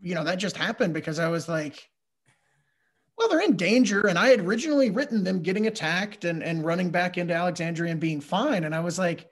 you 0.02 0.16
know 0.16 0.24
that 0.24 0.38
just 0.38 0.58
happened 0.58 0.94
because 0.94 1.20
I 1.20 1.30
was 1.30 1.50
like, 1.50 1.90
well, 3.18 3.30
they're 3.30 3.42
in 3.42 3.56
danger. 3.56 4.08
And 4.08 4.18
I 4.18 4.30
had 4.30 4.42
originally 4.42 4.90
written 4.90 5.24
them 5.24 5.42
getting 5.42 5.68
attacked 5.68 6.24
and, 6.26 6.44
and 6.44 6.66
running 6.66 6.90
back 6.90 7.18
into 7.18 7.34
Alexandria 7.34 7.92
and 7.92 8.00
being 8.00 8.22
fine. 8.22 8.64
And 8.64 8.76
I 8.76 8.80
was 8.80 9.00
like, 9.00 9.28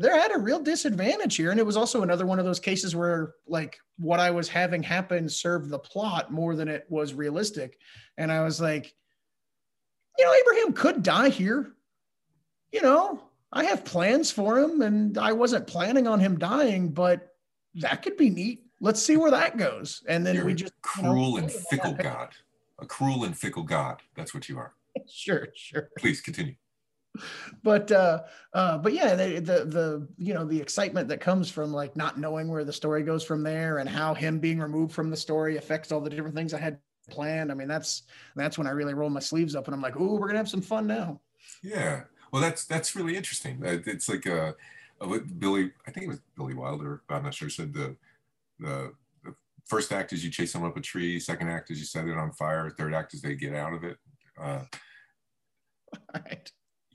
they're 0.00 0.14
at 0.14 0.34
a 0.34 0.38
real 0.38 0.60
disadvantage 0.60 1.36
here. 1.36 1.50
And 1.50 1.60
it 1.60 1.66
was 1.66 1.76
also 1.76 2.02
another 2.02 2.24
one 2.24 2.38
of 2.38 2.46
those 2.46 2.58
cases 2.58 2.96
where, 2.96 3.34
like, 3.46 3.78
what 3.98 4.18
I 4.18 4.30
was 4.30 4.48
having 4.48 4.82
happen 4.82 5.28
served 5.28 5.68
the 5.68 5.78
plot 5.78 6.32
more 6.32 6.56
than 6.56 6.68
it 6.68 6.86
was 6.88 7.12
realistic. 7.12 7.76
And 8.16 8.32
I 8.32 8.42
was 8.42 8.62
like, 8.62 8.94
you 10.18 10.24
know, 10.24 10.32
Abraham 10.32 10.72
could 10.72 11.02
die 11.02 11.28
here. 11.28 11.74
You 12.72 12.80
know, 12.80 13.22
I 13.52 13.64
have 13.64 13.84
plans 13.84 14.30
for 14.30 14.58
him 14.58 14.80
and 14.80 15.18
I 15.18 15.32
wasn't 15.32 15.66
planning 15.66 16.06
on 16.06 16.18
him 16.18 16.38
dying, 16.38 16.88
but 16.88 17.34
that 17.74 18.00
could 18.00 18.16
be 18.16 18.30
neat. 18.30 18.64
Let's 18.80 19.02
see 19.02 19.18
where 19.18 19.30
that 19.32 19.58
goes. 19.58 20.02
And 20.08 20.26
then 20.26 20.34
You're 20.34 20.46
we 20.46 20.54
just 20.54 20.72
you 20.96 21.02
know, 21.02 21.10
cruel 21.10 21.36
and 21.36 21.48
put 21.48 21.54
it 21.54 21.58
on 21.58 21.64
fickle 21.70 21.92
God. 21.92 22.28
A 22.78 22.86
cruel 22.86 23.24
and 23.24 23.36
fickle 23.36 23.64
God. 23.64 24.00
That's 24.16 24.32
what 24.32 24.48
you 24.48 24.58
are. 24.58 24.72
Sure, 25.08 25.48
sure. 25.54 25.88
Please 25.98 26.20
continue. 26.20 26.54
but 27.62 27.90
uh 27.90 28.20
uh 28.54 28.78
but 28.78 28.92
yeah 28.92 29.14
the, 29.14 29.40
the 29.40 29.64
the 29.64 30.08
you 30.16 30.32
know 30.32 30.44
the 30.44 30.60
excitement 30.60 31.08
that 31.08 31.20
comes 31.20 31.50
from 31.50 31.72
like 31.72 31.96
not 31.96 32.18
knowing 32.18 32.48
where 32.48 32.64
the 32.64 32.72
story 32.72 33.02
goes 33.02 33.24
from 33.24 33.42
there 33.42 33.78
and 33.78 33.88
how 33.88 34.14
him 34.14 34.38
being 34.38 34.60
removed 34.60 34.92
from 34.92 35.10
the 35.10 35.16
story 35.16 35.56
affects 35.56 35.90
all 35.90 36.00
the 36.00 36.08
different 36.08 36.36
things 36.36 36.54
i 36.54 36.58
had 36.58 36.78
planned 37.10 37.50
i 37.50 37.54
mean 37.54 37.66
that's 37.66 38.04
that's 38.36 38.56
when 38.56 38.68
i 38.68 38.70
really 38.70 38.94
roll 38.94 39.10
my 39.10 39.18
sleeves 39.18 39.56
up 39.56 39.66
and 39.66 39.74
i'm 39.74 39.82
like 39.82 39.96
ooh 39.96 40.14
we're 40.14 40.28
gonna 40.28 40.38
have 40.38 40.48
some 40.48 40.62
fun 40.62 40.86
now 40.86 41.20
Yeah. 41.62 42.02
Well, 42.32 42.42
that's 42.42 42.64
that's 42.64 42.94
really 42.94 43.16
interesting. 43.16 43.62
Uh, 43.64 43.78
It's 43.86 44.08
like 44.08 44.26
uh, 44.26 44.52
uh, 45.00 45.18
Billy, 45.38 45.72
I 45.86 45.90
think 45.90 46.06
it 46.06 46.08
was 46.08 46.20
Billy 46.36 46.54
Wilder, 46.54 47.02
I'm 47.08 47.24
not 47.24 47.34
sure, 47.34 47.50
said 47.50 47.72
the, 47.72 47.96
the, 48.58 48.92
first 49.66 49.92
act 49.92 50.12
is 50.12 50.24
you 50.24 50.30
chase 50.30 50.52
them 50.52 50.64
up 50.64 50.76
a 50.76 50.80
tree, 50.80 51.20
second 51.20 51.48
act 51.48 51.70
is 51.70 51.78
you 51.78 51.84
set 51.84 52.06
it 52.06 52.16
on 52.16 52.32
fire, 52.32 52.70
third 52.70 52.92
act 52.92 53.14
is 53.14 53.22
they 53.22 53.36
get 53.36 53.54
out 53.54 53.72
of 53.72 53.84
it. 53.84 53.98
Uh, 54.40 54.62
right. 56.14 56.50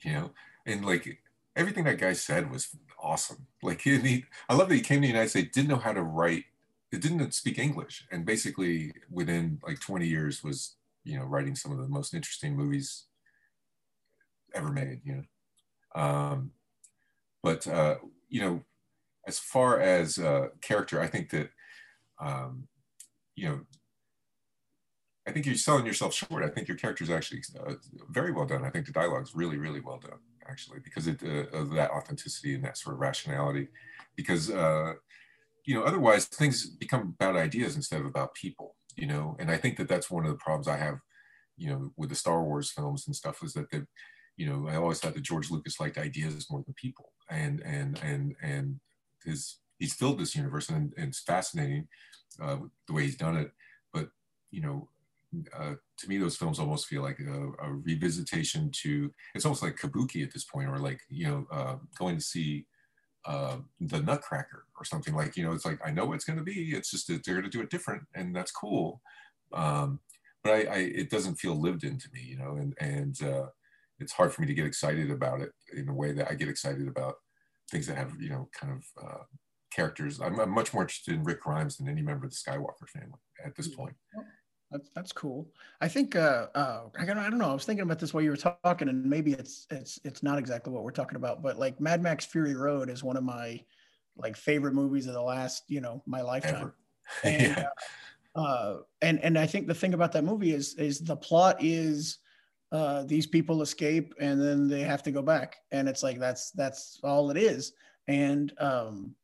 You 0.06 0.14
know, 0.14 0.32
and 0.68 0.86
like 0.86 1.18
everything 1.56 1.84
that 1.86 1.98
guy 1.98 2.14
said 2.14 2.52
was 2.52 2.70
awesome. 3.02 3.48
Like 3.64 3.82
he, 3.88 3.98
he, 3.98 4.26
I 4.48 4.54
love 4.54 4.70
that 4.70 4.76
he 4.76 4.82
came 4.82 4.98
to 4.98 5.02
the 5.02 5.08
United 5.08 5.30
States, 5.30 5.50
didn't 5.52 5.70
know 5.70 5.78
how 5.78 5.94
to 5.94 6.04
write, 6.04 6.46
it 6.92 7.02
didn't 7.02 7.34
speak 7.34 7.58
English, 7.58 8.06
and 8.12 8.24
basically 8.24 8.94
within 9.10 9.60
like 9.66 9.80
20 9.80 10.06
years 10.06 10.44
was 10.44 10.76
you 11.04 11.18
know 11.18 11.26
writing 11.26 11.56
some 11.56 11.72
of 11.72 11.80
the 11.80 11.88
most 11.88 12.14
interesting 12.14 12.56
movies 12.56 13.06
ever 14.54 14.72
made. 14.72 15.02
You 15.04 15.16
know, 15.96 16.02
um, 16.02 16.52
but 17.42 17.68
uh, 17.68 17.96
you 18.30 18.42
know, 18.42 18.64
as 19.28 19.40
far 19.40 19.80
as 19.80 20.20
uh, 20.20 20.50
character, 20.62 21.02
I 21.02 21.08
think 21.08 21.32
that 21.32 21.50
um, 22.22 22.68
you 23.36 23.50
know. 23.50 23.62
I 25.28 25.32
think 25.32 25.46
you're 25.46 25.56
selling 25.56 25.86
yourself 25.86 26.14
short. 26.14 26.44
I 26.44 26.50
think 26.50 26.68
your 26.68 26.78
character 26.78 27.04
is 27.04 27.10
actually 27.10 27.42
uh, 27.60 27.74
very 28.10 28.32
well 28.32 28.46
done. 28.46 28.64
I 28.64 28.70
think 28.70 28.86
the 28.86 28.92
dialogue 28.92 29.24
is 29.24 29.36
really, 29.36 29.58
really 29.58 29.80
well 29.80 29.98
done, 30.00 30.20
actually, 30.48 30.80
because 30.84 31.08
it, 31.08 31.22
uh, 31.24 31.58
of 31.58 31.72
that 31.72 31.92
authenticity 31.92 32.54
and 32.54 32.64
that 32.64 32.78
sort 32.78 32.96
of 32.96 33.00
rationality. 33.00 33.70
Because 34.16 34.52
uh, 34.52 34.94
you 35.66 35.74
know, 35.74 35.84
otherwise 35.84 36.26
things 36.26 36.68
become 36.68 37.16
about 37.20 37.36
ideas 37.36 37.76
instead 37.76 38.00
of 38.02 38.06
about 38.06 38.36
people. 38.36 38.76
You 38.96 39.08
know, 39.08 39.36
and 39.40 39.52
I 39.52 39.58
think 39.58 39.78
that 39.78 39.90
that's 39.90 40.10
one 40.10 40.26
of 40.26 40.32
the 40.32 40.38
problems 40.38 40.68
I 40.68 40.78
have, 40.78 41.00
you 41.58 41.70
know, 41.70 41.92
with 41.98 42.10
the 42.10 42.16
Star 42.16 42.44
Wars 42.44 42.72
films 42.72 43.08
and 43.08 43.16
stuff 43.16 43.44
is 43.44 43.54
that 43.54 43.70
the 43.72 43.88
you 44.38 44.48
know, 44.48 44.68
I 44.68 44.76
always 44.76 45.00
thought 45.00 45.14
that 45.14 45.24
George 45.24 45.50
Lucas 45.50 45.80
liked 45.80 45.98
ideas 45.98 46.48
more 46.50 46.64
than 46.66 46.74
people, 46.76 47.14
and 47.30 47.62
and 47.62 48.00
and 48.04 48.36
and 48.42 48.80
his 49.24 49.58
he's 49.80 49.94
filled 49.94 50.20
this 50.20 50.36
universe, 50.36 50.70
and, 50.70 50.94
and 50.98 51.10
it's 51.10 51.22
fascinating 51.22 51.88
uh, 52.42 52.58
the 52.88 52.94
way 52.94 53.04
he's 53.04 53.18
done 53.18 53.38
it. 53.38 53.52
But 53.94 54.10
you 54.52 54.62
know, 54.62 54.90
uh, 55.58 55.76
to 56.00 56.10
me, 56.10 56.18
those 56.18 56.36
films 56.36 56.60
almost 56.60 56.88
feel 56.88 57.02
like 57.02 57.20
a, 57.20 57.48
a, 57.64 57.70
revisitation 57.70 58.72
to. 58.82 59.12
It's 59.34 59.46
almost 59.46 59.64
like 59.64 59.78
Kabuki 59.78 60.24
at 60.24 60.34
this 60.34 60.46
point, 60.46 60.70
or 60.70 60.78
like 60.80 61.00
you 61.10 61.28
know, 61.28 61.48
uh, 61.52 61.76
going 61.98 62.18
to 62.18 62.24
see 62.24 62.66
uh, 63.26 63.58
the 63.80 64.02
Nutcracker 64.02 64.66
or 64.78 64.86
something. 64.86 65.16
Like 65.16 65.38
you 65.38 65.44
know, 65.44 65.54
it's 65.54 65.66
like 65.66 65.80
I 65.86 65.92
know 65.92 66.14
it's 66.14 66.26
going 66.26 66.40
to 66.40 66.44
be. 66.44 66.72
It's 66.72 66.92
just 66.92 67.08
that 67.08 67.26
they're 67.26 67.36
going 67.36 67.50
to 67.50 67.58
do 67.58 67.62
it 67.62 67.70
different, 67.70 68.04
and 68.14 68.36
that's 68.36 68.52
cool. 68.52 69.02
Um, 69.54 70.00
but 70.44 70.54
I, 70.54 70.64
I, 70.64 70.78
it 70.78 71.10
doesn't 71.10 71.36
feel 71.36 71.60
lived 71.60 71.84
into 71.84 72.08
me, 72.14 72.22
you 72.22 72.38
know, 72.38 72.56
and 72.56 72.76
and 72.80 73.22
uh, 73.24 73.48
it's 74.00 74.14
hard 74.14 74.34
for 74.34 74.42
me 74.42 74.48
to 74.48 74.54
get 74.54 74.66
excited 74.66 75.12
about 75.12 75.42
it 75.42 75.52
in 75.76 75.90
a 75.90 75.94
way 75.94 76.12
that 76.12 76.30
I 76.30 76.36
get 76.36 76.50
excited 76.50 76.88
about 76.88 77.16
things 77.72 77.88
that 77.88 77.98
have, 77.98 78.14
you 78.20 78.30
know, 78.30 78.50
kind 78.54 78.74
of 78.74 79.04
uh, 79.04 79.24
characters. 79.76 80.20
I'm, 80.22 80.40
I'm, 80.40 80.50
much 80.50 80.74
more 80.74 80.84
interested 80.84 81.14
in 81.14 81.24
Rick 81.24 81.42
Grimes 81.42 81.78
than 81.78 81.90
any 81.90 82.02
member 82.02 82.26
of 82.26 82.32
the 82.32 82.38
Skywalker 82.38 82.88
family 82.88 83.20
at 83.44 83.56
this 83.56 83.68
point. 83.68 83.96
That's, 84.76 84.90
that's 84.94 85.12
cool. 85.14 85.48
I 85.80 85.88
think 85.88 86.18
uh, 86.18 86.48
uh, 86.54 86.82
I 87.00 87.06
don't, 87.06 87.18
I 87.18 87.30
don't 87.30 87.40
know. 87.40 87.50
I 87.50 87.54
was 87.54 87.64
thinking 87.64 87.84
about 87.84 87.98
this 87.98 88.14
while 88.14 88.24
you 88.24 88.30
were 88.30 88.36
talking, 88.36 88.90
and 88.90 89.06
maybe 89.06 89.32
it's 89.32 89.68
it's 89.72 90.00
it's 90.04 90.22
not 90.22 90.38
exactly 90.38 90.74
what 90.74 90.84
we're 90.84 90.92
talking 90.92 91.16
about, 91.16 91.42
but 91.42 91.58
like 91.58 91.80
Mad 91.80 92.02
Max 92.02 92.26
Fury 92.26 92.56
Road 92.56 92.90
is 92.90 93.02
one 93.02 93.16
of 93.16 93.24
my 93.24 93.62
like 94.18 94.36
favorite 94.36 94.74
movies 94.74 95.08
of 95.08 95.14
the 95.14 95.22
last 95.22 95.64
you 95.70 95.80
know 95.80 96.04
my 96.06 96.22
lifetime. 96.22 96.74
and, 97.24 97.42
yeah. 97.42 97.66
Uh, 98.36 98.40
uh, 98.40 98.78
and 99.02 99.20
and 99.22 99.40
I 99.40 99.46
think 99.46 99.68
the 99.68 99.74
thing 99.74 99.94
about 99.94 100.12
that 100.12 100.26
movie 100.26 100.52
is 100.52 100.76
is 100.76 101.00
the 101.00 101.16
plot 101.16 101.58
is 101.62 102.18
uh, 102.74 103.04
these 103.04 103.28
people 103.28 103.62
escape 103.62 104.14
and 104.20 104.42
then 104.42 104.68
they 104.68 104.82
have 104.82 105.04
to 105.04 105.12
go 105.12 105.22
back 105.22 105.56
and 105.72 105.88
it's 105.88 106.04
like 106.04 106.20
that's 106.20 106.52
that's 106.52 107.00
all 107.02 107.32
it 107.32 107.38
is 107.38 107.72
and 108.10 108.52
um 108.60 109.16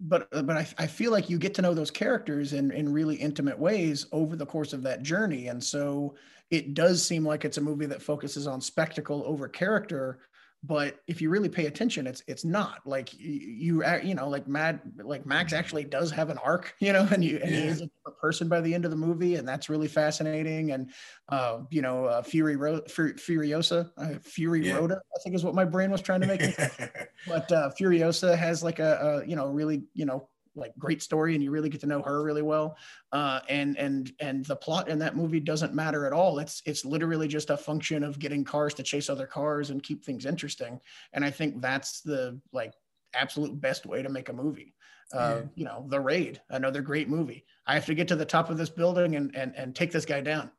but 0.00 0.28
uh, 0.32 0.42
but 0.42 0.56
I, 0.56 0.66
I 0.78 0.86
feel 0.86 1.12
like 1.12 1.30
you 1.30 1.38
get 1.38 1.54
to 1.54 1.62
know 1.62 1.74
those 1.74 1.90
characters 1.90 2.52
in 2.52 2.70
in 2.70 2.92
really 2.92 3.16
intimate 3.16 3.58
ways 3.58 4.06
over 4.12 4.36
the 4.36 4.46
course 4.46 4.72
of 4.72 4.82
that 4.82 5.02
journey. 5.02 5.48
And 5.48 5.62
so 5.62 6.14
it 6.50 6.74
does 6.74 7.06
seem 7.06 7.24
like 7.24 7.44
it's 7.44 7.58
a 7.58 7.62
movie 7.62 7.86
that 7.86 8.02
focuses 8.02 8.46
on 8.46 8.60
spectacle 8.60 9.22
over 9.26 9.48
character 9.48 10.20
but 10.66 11.00
if 11.06 11.20
you 11.20 11.28
really 11.28 11.48
pay 11.48 11.66
attention 11.66 12.06
it's 12.06 12.22
it's 12.26 12.44
not 12.44 12.78
like 12.86 13.12
you 13.18 13.84
you 14.02 14.14
know 14.14 14.28
like 14.28 14.48
mad 14.48 14.80
like 15.02 15.26
max 15.26 15.52
actually 15.52 15.84
does 15.84 16.10
have 16.10 16.30
an 16.30 16.38
arc 16.38 16.74
you 16.80 16.92
know 16.92 17.06
and 17.12 17.24
you 17.24 17.38
and 17.42 17.50
yeah. 17.50 17.60
he 17.60 17.66
is 17.66 17.82
a 17.82 18.10
person 18.12 18.48
by 18.48 18.60
the 18.60 18.72
end 18.72 18.84
of 18.84 18.90
the 18.90 18.96
movie 18.96 19.34
and 19.34 19.46
that's 19.46 19.68
really 19.68 19.88
fascinating 19.88 20.72
and 20.72 20.90
uh 21.28 21.58
you 21.70 21.82
know 21.82 22.06
uh, 22.06 22.22
fury 22.22 22.56
Ro- 22.56 22.80
furiosa 22.80 23.90
uh, 23.98 24.18
fury 24.22 24.66
yeah. 24.66 24.76
rhoda 24.76 24.96
i 25.14 25.18
think 25.22 25.34
is 25.34 25.44
what 25.44 25.54
my 25.54 25.64
brain 25.64 25.90
was 25.90 26.00
trying 26.00 26.20
to 26.20 26.26
make 26.26 26.40
but 27.26 27.50
uh 27.52 27.70
furiosa 27.78 28.36
has 28.36 28.62
like 28.62 28.78
a, 28.78 29.22
a 29.24 29.28
you 29.28 29.36
know 29.36 29.48
really 29.48 29.84
you 29.92 30.06
know 30.06 30.28
like 30.56 30.72
great 30.78 31.02
story 31.02 31.34
and 31.34 31.42
you 31.42 31.50
really 31.50 31.68
get 31.68 31.80
to 31.80 31.86
know 31.86 32.02
her 32.02 32.22
really 32.22 32.42
well. 32.42 32.76
Uh, 33.12 33.40
and 33.48 33.76
and 33.78 34.12
and 34.20 34.44
the 34.46 34.56
plot 34.56 34.88
in 34.88 34.98
that 34.98 35.16
movie 35.16 35.40
doesn't 35.40 35.74
matter 35.74 36.06
at 36.06 36.12
all. 36.12 36.38
It's 36.38 36.62
it's 36.66 36.84
literally 36.84 37.28
just 37.28 37.50
a 37.50 37.56
function 37.56 38.02
of 38.02 38.18
getting 38.18 38.44
cars 38.44 38.74
to 38.74 38.82
chase 38.82 39.08
other 39.08 39.26
cars 39.26 39.70
and 39.70 39.82
keep 39.82 40.04
things 40.04 40.26
interesting. 40.26 40.80
And 41.12 41.24
i 41.24 41.30
think 41.30 41.60
that's 41.60 42.00
the 42.00 42.40
like 42.52 42.72
absolute 43.14 43.60
best 43.60 43.86
way 43.86 44.02
to 44.02 44.08
make 44.08 44.28
a 44.28 44.32
movie. 44.32 44.74
Uh, 45.12 45.36
yeah. 45.36 45.42
you 45.54 45.64
know 45.64 45.84
the 45.90 46.00
raid 46.00 46.40
another 46.50 46.80
great 46.80 47.08
movie. 47.08 47.44
I 47.66 47.74
have 47.74 47.86
to 47.86 47.94
get 47.94 48.08
to 48.08 48.16
the 48.16 48.24
top 48.24 48.50
of 48.50 48.56
this 48.56 48.70
building 48.70 49.16
and 49.16 49.34
and, 49.36 49.54
and 49.56 49.74
take 49.74 49.92
this 49.92 50.06
guy 50.06 50.20
down. 50.20 50.50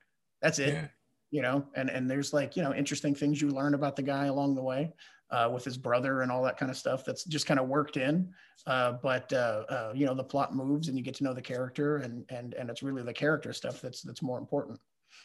That's 0.41 0.60
it 0.60 0.74
yeah. 0.74 0.88
you 1.32 1.41
know? 1.41 1.66
And 1.76 1.89
and 1.89 2.10
there's 2.10 2.32
like 2.32 2.56
you 2.56 2.64
know 2.64 2.74
interesting 2.74 3.16
things 3.16 3.41
you 3.41 3.50
learn 3.50 3.74
about 3.74 3.96
the 3.96 4.04
guy 4.04 4.26
along 4.26 4.56
the 4.56 4.64
way 4.64 4.93
uh, 5.32 5.49
with 5.51 5.63
his 5.63 5.78
brother 5.78 6.21
and 6.21 6.32
all 6.32 6.43
that 6.43 6.57
kind 6.57 6.69
of 6.69 6.78
stuff 6.78 7.03
that's 7.03 7.23
just 7.23 7.45
kind 7.45 7.59
of 7.59 7.67
worked 7.67 7.97
in. 7.97 8.30
Uh, 8.67 8.93
but 9.03 9.32
uh, 9.34 9.63
uh, 9.69 9.91
you 9.95 10.05
know, 10.05 10.13
the 10.13 10.23
plot 10.23 10.55
moves 10.55 10.88
and 10.88 10.97
you 10.97 11.03
get 11.03 11.15
to 11.15 11.23
know 11.23 11.34
the 11.34 11.41
character, 11.41 11.97
and 11.97 12.26
and 12.30 12.53
and 12.53 12.69
it's 12.69 12.84
really 12.84 13.03
the 13.03 13.13
character 13.13 13.53
stuff 13.53 13.82
that's 13.82 14.01
that's 14.01 14.21
more 14.21 14.38
important. 14.38 14.80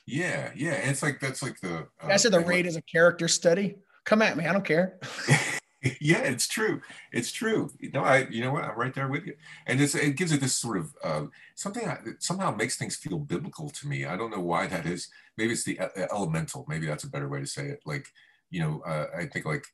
Yeah, 0.06 0.50
yeah, 0.54 0.72
it's 0.72 1.02
like 1.02 1.20
that's 1.20 1.42
like 1.42 1.60
the. 1.60 1.86
I 2.02 2.16
said 2.16 2.32
the 2.32 2.40
raid 2.40 2.66
is 2.66 2.76
a 2.76 2.82
character 2.82 3.28
study. 3.28 3.76
Come 4.04 4.22
at 4.22 4.36
me, 4.36 4.46
I 4.46 4.52
don't 4.52 4.64
care. 4.64 4.98
yeah, 6.00 6.18
it's 6.18 6.48
true. 6.48 6.80
It's 7.12 7.32
true. 7.32 7.70
You 7.78 7.90
know, 7.92 8.02
I 8.02 8.26
you 8.30 8.42
know 8.42 8.52
what? 8.52 8.64
I'm 8.64 8.78
right 8.78 8.94
there 8.94 9.08
with 9.08 9.26
you. 9.26 9.34
And 9.66 9.80
it's, 9.80 9.94
it 9.94 10.16
gives 10.16 10.32
it 10.32 10.40
this 10.40 10.56
sort 10.56 10.78
of 10.78 10.94
uh, 11.02 11.22
something 11.54 11.86
that 11.86 12.00
somehow 12.18 12.54
makes 12.54 12.76
things 12.76 12.96
feel 12.96 13.18
biblical 13.18 13.70
to 13.70 13.88
me. 13.88 14.04
I 14.04 14.16
don't 14.16 14.30
know 14.30 14.40
why 14.40 14.66
that 14.66 14.86
is. 14.86 15.08
Maybe 15.36 15.52
it's 15.52 15.64
the 15.64 15.80
elemental. 16.12 16.66
Maybe 16.68 16.86
that's 16.86 17.04
a 17.04 17.10
better 17.10 17.28
way 17.28 17.40
to 17.40 17.46
say 17.46 17.68
it. 17.68 17.80
Like 17.86 18.06
you 18.50 18.60
know, 18.60 18.82
uh, 18.86 19.06
I 19.16 19.26
think 19.26 19.46
like 19.46 19.64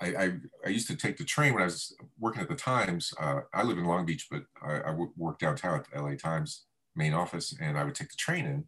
I, 0.00 0.06
I, 0.06 0.32
I, 0.66 0.68
used 0.68 0.88
to 0.88 0.96
take 0.96 1.16
the 1.16 1.24
train 1.24 1.54
when 1.54 1.62
I 1.62 1.66
was 1.66 1.96
working 2.18 2.42
at 2.42 2.48
the 2.48 2.54
Times. 2.54 3.12
Uh, 3.18 3.40
I 3.54 3.62
live 3.62 3.78
in 3.78 3.84
Long 3.84 4.04
Beach, 4.04 4.26
but 4.30 4.42
I, 4.62 4.80
I 4.80 4.96
work 5.16 5.38
downtown 5.38 5.78
at 5.80 5.90
the 5.90 6.00
LA 6.00 6.14
Times 6.16 6.66
main 6.94 7.14
office, 7.14 7.54
and 7.60 7.78
I 7.78 7.84
would 7.84 7.94
take 7.94 8.10
the 8.10 8.16
train 8.16 8.44
in, 8.44 8.64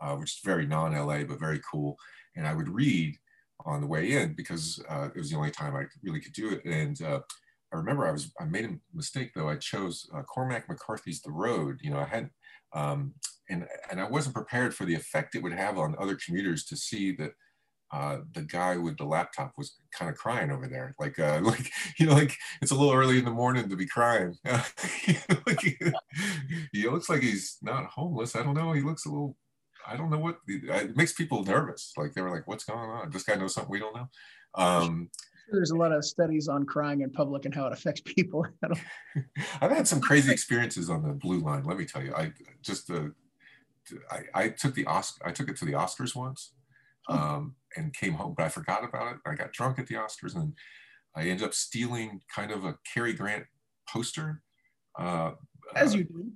uh, 0.00 0.16
which 0.16 0.32
is 0.32 0.40
very 0.44 0.66
non-LA 0.66 1.24
but 1.24 1.40
very 1.40 1.60
cool. 1.70 1.96
And 2.36 2.46
I 2.46 2.54
would 2.54 2.68
read 2.68 3.16
on 3.66 3.80
the 3.80 3.86
way 3.86 4.12
in 4.12 4.34
because 4.34 4.82
uh, 4.88 5.08
it 5.14 5.18
was 5.18 5.30
the 5.30 5.36
only 5.36 5.50
time 5.50 5.76
I 5.76 5.84
really 6.02 6.20
could 6.20 6.32
do 6.32 6.50
it. 6.50 6.64
And 6.64 7.00
uh, 7.02 7.20
I 7.72 7.76
remember 7.76 8.06
I 8.06 8.12
was 8.12 8.32
I 8.40 8.44
made 8.44 8.64
a 8.64 8.78
mistake 8.94 9.32
though. 9.34 9.48
I 9.48 9.56
chose 9.56 10.08
uh, 10.14 10.22
Cormac 10.22 10.68
McCarthy's 10.68 11.20
The 11.22 11.30
Road. 11.30 11.78
You 11.82 11.90
know, 11.90 11.98
I 11.98 12.04
had 12.04 12.30
um, 12.72 13.14
and 13.48 13.66
and 13.90 14.00
I 14.00 14.08
wasn't 14.08 14.34
prepared 14.34 14.74
for 14.74 14.84
the 14.84 14.94
effect 14.94 15.34
it 15.34 15.42
would 15.42 15.52
have 15.52 15.78
on 15.78 15.96
other 15.98 16.16
commuters 16.16 16.64
to 16.66 16.76
see 16.76 17.12
that 17.16 17.32
uh, 17.92 18.18
the 18.34 18.42
guy 18.42 18.76
with 18.76 18.96
the 18.98 19.04
laptop 19.04 19.52
was 19.58 19.76
kind 19.92 20.10
of 20.10 20.16
crying 20.16 20.50
over 20.50 20.68
there. 20.68 20.94
Like, 20.98 21.18
uh, 21.18 21.40
like 21.42 21.70
you 21.98 22.06
know, 22.06 22.14
like 22.14 22.36
it's 22.62 22.70
a 22.70 22.74
little 22.74 22.94
early 22.94 23.18
in 23.18 23.24
the 23.24 23.30
morning 23.30 23.68
to 23.68 23.76
be 23.76 23.86
crying. 23.86 24.36
like, 24.44 25.60
he 26.72 26.88
looks 26.88 27.08
like 27.08 27.22
he's 27.22 27.58
not 27.62 27.86
homeless. 27.86 28.36
I 28.36 28.42
don't 28.42 28.54
know. 28.54 28.72
He 28.72 28.82
looks 28.82 29.06
a 29.06 29.08
little. 29.08 29.36
I 29.86 29.96
don't 29.96 30.10
know 30.10 30.18
what. 30.18 30.38
It 30.46 30.96
makes 30.96 31.14
people 31.14 31.42
nervous. 31.42 31.92
Like 31.96 32.14
they 32.14 32.22
were 32.22 32.30
like, 32.30 32.46
"What's 32.46 32.64
going 32.64 32.78
on? 32.78 33.10
This 33.10 33.24
guy 33.24 33.34
knows 33.34 33.54
something 33.54 33.70
we 33.70 33.80
don't 33.80 33.96
know." 33.96 34.08
Um, 34.54 35.10
There's 35.50 35.70
a 35.70 35.76
lot 35.76 35.90
of 35.90 36.04
studies 36.04 36.48
on 36.48 36.66
crying 36.66 37.00
in 37.00 37.10
public 37.10 37.44
and 37.44 37.54
how 37.54 37.66
it 37.66 37.72
affects 37.72 38.00
people. 38.04 38.46
I've 39.60 39.70
had 39.70 39.88
some 39.88 40.00
crazy 40.00 40.30
experiences 40.30 40.90
on 40.90 41.02
the 41.02 41.14
blue 41.14 41.40
line. 41.40 41.64
Let 41.64 41.78
me 41.78 41.86
tell 41.86 42.02
you. 42.02 42.14
I 42.14 42.32
just 42.62 42.90
uh, 42.90 43.08
I, 44.12 44.22
I 44.34 44.48
took 44.50 44.74
the 44.74 44.86
Oscar. 44.86 45.26
I 45.26 45.32
took 45.32 45.48
it 45.48 45.56
to 45.56 45.64
the 45.64 45.72
Oscars 45.72 46.14
once 46.14 46.52
um, 47.08 47.54
and 47.76 47.94
came 47.94 48.14
home, 48.14 48.34
but 48.36 48.44
I 48.46 48.48
forgot 48.48 48.84
about 48.84 49.14
it. 49.14 49.20
I 49.26 49.34
got 49.34 49.52
drunk 49.52 49.78
at 49.78 49.86
the 49.86 49.94
Oscars 49.94 50.34
and 50.34 50.54
I 51.16 51.22
ended 51.22 51.46
up 51.46 51.54
stealing 51.54 52.20
kind 52.34 52.50
of 52.50 52.64
a 52.64 52.78
Cary 52.92 53.12
Grant 53.12 53.44
poster. 53.88 54.42
Uh, 54.98 55.32
As 55.74 55.94
you 55.94 56.04
do. 56.04 56.30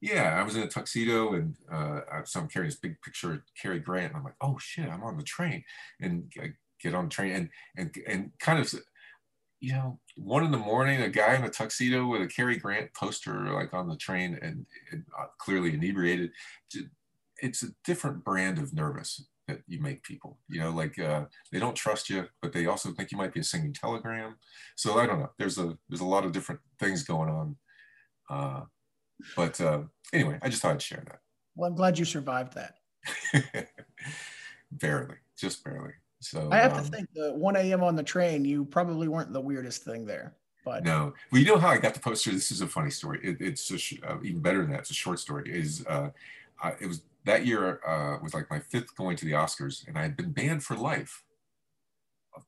Yeah, 0.00 0.36
I 0.38 0.42
was 0.42 0.56
in 0.56 0.62
a 0.62 0.68
tuxedo 0.68 1.34
and 1.34 1.56
uh, 1.70 2.00
so 2.24 2.40
I'm 2.40 2.48
carrying 2.48 2.70
this 2.70 2.80
big 2.80 3.00
picture 3.02 3.34
of 3.34 3.40
Cary 3.60 3.78
Grant. 3.78 4.08
And 4.08 4.16
I'm 4.16 4.24
like, 4.24 4.36
oh 4.40 4.58
shit, 4.58 4.88
I'm 4.88 5.04
on 5.04 5.16
the 5.16 5.22
train. 5.22 5.64
And 6.00 6.30
I 6.40 6.52
get 6.82 6.94
on 6.94 7.04
the 7.04 7.10
train 7.10 7.32
and, 7.32 7.48
and, 7.76 7.96
and 8.08 8.32
kind 8.40 8.58
of, 8.58 8.74
you 9.60 9.72
know, 9.72 10.00
one 10.16 10.44
in 10.44 10.50
the 10.50 10.58
morning, 10.58 11.00
a 11.00 11.08
guy 11.08 11.36
in 11.36 11.44
a 11.44 11.48
tuxedo 11.48 12.06
with 12.06 12.20
a 12.20 12.26
Cary 12.26 12.56
Grant 12.56 12.92
poster 12.94 13.52
like 13.52 13.72
on 13.72 13.88
the 13.88 13.96
train 13.96 14.38
and, 14.42 14.66
and 14.90 15.04
uh, 15.18 15.26
clearly 15.38 15.74
inebriated. 15.74 16.32
It's 17.38 17.62
a 17.62 17.68
different 17.84 18.24
brand 18.24 18.58
of 18.58 18.74
nervous 18.74 19.24
that 19.48 19.60
you 19.66 19.80
make 19.80 20.02
people. 20.02 20.38
You 20.48 20.60
know, 20.60 20.70
like 20.70 20.98
uh, 20.98 21.24
they 21.50 21.58
don't 21.58 21.74
trust 21.74 22.10
you, 22.10 22.26
but 22.40 22.52
they 22.52 22.66
also 22.66 22.90
think 22.92 23.10
you 23.10 23.18
might 23.18 23.34
be 23.34 23.40
a 23.40 23.44
singing 23.44 23.72
telegram. 23.72 24.36
So 24.76 24.98
I 24.98 25.06
don't 25.06 25.20
know. 25.20 25.30
There's 25.38 25.58
a 25.58 25.76
there's 25.88 26.00
a 26.00 26.06
lot 26.06 26.24
of 26.24 26.32
different 26.32 26.60
things 26.78 27.02
going 27.02 27.30
on. 27.30 27.56
Uh, 28.30 28.60
but 29.36 29.60
uh, 29.60 29.82
anyway, 30.12 30.38
I 30.42 30.48
just 30.48 30.62
thought 30.62 30.72
I'd 30.72 30.82
share 30.82 31.04
that. 31.06 31.20
Well, 31.54 31.68
I'm 31.68 31.76
glad 31.76 31.98
you 31.98 32.04
survived 32.04 32.54
that. 32.54 32.74
barely, 34.72 35.16
just 35.36 35.64
barely. 35.64 35.92
So 36.20 36.48
I 36.52 36.56
have 36.58 36.74
um, 36.74 36.84
to 36.84 36.90
think 36.90 37.08
the 37.14 37.34
1 37.34 37.56
a.m. 37.56 37.82
on 37.82 37.96
the 37.96 38.02
train, 38.02 38.44
you 38.44 38.64
probably 38.64 39.08
weren't 39.08 39.32
the 39.32 39.40
weirdest 39.40 39.82
thing 39.82 40.06
there. 40.06 40.36
But 40.64 40.84
no, 40.84 41.12
well, 41.32 41.40
you 41.40 41.46
know 41.46 41.58
how 41.58 41.68
I 41.68 41.78
got 41.78 41.94
the 41.94 42.00
poster. 42.00 42.30
This 42.30 42.52
is 42.52 42.60
a 42.60 42.68
funny 42.68 42.90
story. 42.90 43.18
It, 43.22 43.38
it's 43.40 43.66
just 43.66 43.94
uh, 44.06 44.18
even 44.22 44.40
better 44.40 44.62
than 44.62 44.70
that. 44.70 44.80
It's 44.80 44.90
a 44.90 44.94
short 44.94 45.18
story. 45.18 45.50
Is 45.52 45.84
uh, 45.88 46.10
I, 46.62 46.70
it 46.80 46.86
was 46.86 47.02
that 47.24 47.46
year 47.46 47.80
uh, 47.86 48.18
was 48.22 48.34
like 48.34 48.50
my 48.50 48.58
fifth 48.58 48.94
going 48.96 49.16
to 49.16 49.24
the 49.24 49.32
Oscars, 49.32 49.86
and 49.86 49.98
I 49.98 50.02
had 50.02 50.16
been 50.16 50.32
banned 50.32 50.64
for 50.64 50.76
life 50.76 51.22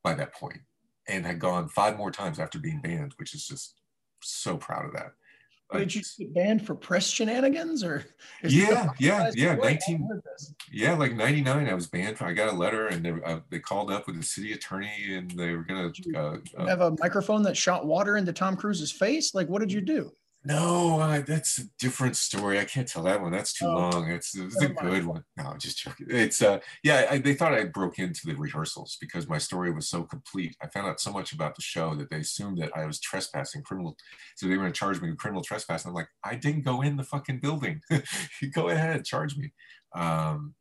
by 0.02 0.14
that 0.14 0.34
point, 0.34 0.60
and 1.08 1.24
had 1.24 1.38
gone 1.38 1.68
five 1.68 1.96
more 1.96 2.10
times 2.10 2.38
after 2.38 2.58
being 2.58 2.80
banned, 2.80 3.14
which 3.18 3.34
is 3.34 3.46
just 3.46 3.80
so 4.20 4.56
proud 4.56 4.86
of 4.86 4.92
that. 4.94 5.12
Did 5.72 5.94
you 5.94 6.02
get 6.18 6.34
banned 6.34 6.66
for 6.66 6.74
press 6.74 7.08
shenanigans 7.08 7.82
or? 7.82 8.04
Yeah, 8.44 8.90
yeah, 8.98 9.30
yeah. 9.34 9.54
Nineteen. 9.54 10.08
Yeah, 10.70 10.94
like 10.94 11.14
ninety 11.14 11.40
nine. 11.40 11.68
I 11.68 11.74
was 11.74 11.86
banned. 11.86 12.18
For, 12.18 12.26
I 12.26 12.32
got 12.32 12.52
a 12.52 12.56
letter, 12.56 12.88
and 12.88 13.04
they 13.04 13.12
uh, 13.24 13.40
they 13.50 13.58
called 13.58 13.90
up 13.90 14.06
with 14.06 14.16
the 14.16 14.22
city 14.22 14.52
attorney, 14.52 15.14
and 15.14 15.30
they 15.32 15.52
were 15.52 15.64
gonna. 15.64 15.90
Uh, 16.14 16.36
uh, 16.56 16.66
have 16.66 16.80
a 16.80 16.94
microphone 17.00 17.42
that 17.42 17.56
shot 17.56 17.86
water 17.86 18.16
into 18.16 18.32
Tom 18.32 18.56
Cruise's 18.56 18.92
face. 18.92 19.34
Like, 19.34 19.48
what 19.48 19.60
did 19.60 19.72
you 19.72 19.80
do? 19.80 20.12
No, 20.46 21.00
uh, 21.00 21.22
that's 21.26 21.58
a 21.58 21.62
different 21.78 22.16
story. 22.16 22.58
I 22.60 22.64
can't 22.64 22.86
tell 22.86 23.02
that 23.04 23.22
one. 23.22 23.32
That's 23.32 23.54
too 23.54 23.64
oh, 23.64 23.74
long. 23.74 24.10
It's, 24.10 24.36
it's 24.36 24.60
a 24.60 24.68
good 24.68 25.06
one. 25.06 25.24
No, 25.38 25.44
I'm 25.44 25.58
just 25.58 25.78
joking. 25.78 26.06
It's 26.10 26.42
uh, 26.42 26.58
yeah. 26.82 27.06
I, 27.10 27.18
they 27.18 27.32
thought 27.32 27.54
I 27.54 27.64
broke 27.64 27.98
into 27.98 28.26
the 28.26 28.34
rehearsals 28.34 28.98
because 29.00 29.26
my 29.26 29.38
story 29.38 29.72
was 29.72 29.88
so 29.88 30.02
complete. 30.02 30.54
I 30.62 30.66
found 30.66 30.86
out 30.86 31.00
so 31.00 31.10
much 31.10 31.32
about 31.32 31.54
the 31.56 31.62
show 31.62 31.94
that 31.94 32.10
they 32.10 32.18
assumed 32.18 32.58
that 32.58 32.76
I 32.76 32.84
was 32.84 33.00
trespassing, 33.00 33.62
criminal. 33.62 33.96
So 34.36 34.46
they 34.46 34.56
were 34.56 34.64
going 34.64 34.72
to 34.72 34.78
charge 34.78 35.00
me 35.00 35.08
with 35.08 35.18
criminal 35.18 35.42
trespass. 35.42 35.86
And 35.86 35.92
I'm 35.92 35.94
like, 35.94 36.08
I 36.22 36.34
didn't 36.34 36.62
go 36.62 36.82
in 36.82 36.96
the 36.96 37.04
fucking 37.04 37.40
building. 37.40 37.80
go 38.52 38.68
ahead, 38.68 39.06
charge 39.06 39.38
me. 39.38 39.50
Um, 39.94 40.54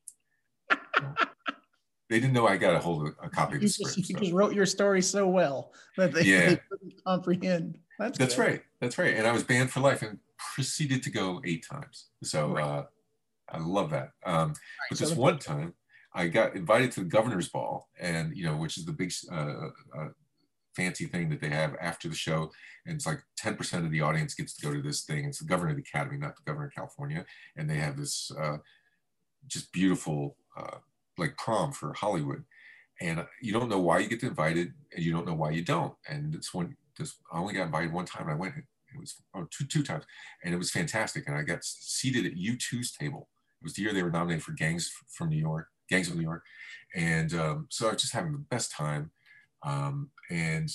they 2.09 2.21
didn't 2.21 2.33
know 2.33 2.47
I 2.47 2.55
got 2.55 2.75
a 2.75 2.79
hold 2.79 3.07
of 3.07 3.15
a 3.21 3.29
copy 3.29 3.55
of 3.55 3.61
the 3.61 3.67
script. 3.67 3.97
you 3.97 4.03
so. 4.03 4.19
just 4.19 4.31
wrote 4.31 4.53
your 4.53 4.65
story 4.65 5.01
so 5.01 5.27
well 5.27 5.73
that 5.97 6.13
they, 6.13 6.23
yeah. 6.23 6.49
they 6.49 6.59
couldn't 6.69 7.03
comprehend. 7.05 7.79
That's, 7.99 8.17
That's 8.17 8.37
right. 8.37 8.63
That's 8.79 8.97
right. 8.97 9.15
And 9.15 9.27
I 9.27 9.31
was 9.31 9.43
banned 9.43 9.71
for 9.71 9.79
life 9.79 10.01
and 10.01 10.19
proceeded 10.55 11.03
to 11.03 11.09
go 11.09 11.41
eight 11.45 11.65
times. 11.69 12.07
So 12.23 12.57
uh, 12.57 12.85
I 13.49 13.59
love 13.59 13.91
that. 13.91 14.11
Um, 14.25 14.49
right, 14.49 14.57
but 14.89 14.99
this 14.99 15.09
so 15.09 15.15
one 15.15 15.39
time, 15.39 15.73
I 16.15 16.27
got 16.27 16.55
invited 16.55 16.91
to 16.93 16.99
the 17.01 17.09
governor's 17.09 17.49
ball, 17.49 17.89
and 17.99 18.35
you 18.35 18.45
know, 18.45 18.55
which 18.55 18.77
is 18.77 18.85
the 18.85 18.91
big 18.91 19.11
uh, 19.31 19.69
uh, 19.97 20.09
fancy 20.75 21.05
thing 21.05 21.29
that 21.29 21.41
they 21.41 21.49
have 21.49 21.75
after 21.81 22.07
the 22.07 22.15
show. 22.15 22.51
And 22.85 22.95
it's 22.95 23.05
like 23.05 23.23
10% 23.39 23.85
of 23.85 23.91
the 23.91 24.01
audience 24.01 24.33
gets 24.33 24.53
to 24.55 24.65
go 24.65 24.73
to 24.73 24.81
this 24.81 25.03
thing. 25.03 25.25
It's 25.25 25.39
the 25.39 25.45
governor 25.45 25.71
of 25.71 25.77
the 25.77 25.83
academy, 25.83 26.17
not 26.17 26.35
the 26.35 26.43
governor 26.45 26.67
of 26.67 26.73
California. 26.73 27.25
And 27.55 27.69
they 27.69 27.77
have 27.77 27.97
this 27.97 28.31
uh, 28.39 28.57
just 29.47 29.71
beautiful, 29.71 30.35
uh, 30.57 30.77
like 31.17 31.37
prom 31.37 31.71
for 31.71 31.93
Hollywood. 31.93 32.43
And 33.01 33.25
you 33.41 33.53
don't 33.53 33.69
know 33.69 33.79
why 33.79 33.99
you 33.99 34.07
get 34.07 34.23
invited, 34.23 34.73
and 34.95 35.03
you 35.03 35.11
don't 35.11 35.25
know 35.25 35.33
why 35.33 35.51
you 35.51 35.63
don't. 35.63 35.93
And 36.07 36.35
it's 36.35 36.53
when 36.53 36.75
I 37.31 37.39
only 37.39 37.53
got 37.53 37.65
invited 37.65 37.93
one 37.93 38.05
time. 38.05 38.23
And 38.23 38.31
I 38.31 38.35
went 38.35 38.55
it 38.93 38.99
was 38.99 39.15
oh, 39.35 39.47
two, 39.49 39.65
two 39.65 39.83
times, 39.83 40.05
and 40.43 40.53
it 40.53 40.57
was 40.57 40.71
fantastic. 40.71 41.27
And 41.27 41.35
I 41.35 41.41
got 41.41 41.63
seated 41.63 42.25
at 42.25 42.37
U2's 42.37 42.91
table. 42.91 43.29
It 43.61 43.65
was 43.65 43.73
the 43.73 43.81
year 43.81 43.93
they 43.93 44.03
were 44.03 44.11
nominated 44.11 44.43
for 44.43 44.51
Gangs 44.51 44.91
from 45.09 45.29
New 45.29 45.37
York, 45.37 45.67
Gangs 45.89 46.09
of 46.09 46.15
New 46.15 46.23
York, 46.23 46.43
and 46.95 47.33
um, 47.33 47.67
so 47.69 47.87
I 47.87 47.93
was 47.93 48.01
just 48.01 48.13
having 48.13 48.31
the 48.31 48.37
best 48.37 48.71
time. 48.71 49.11
Um, 49.63 50.11
and 50.29 50.69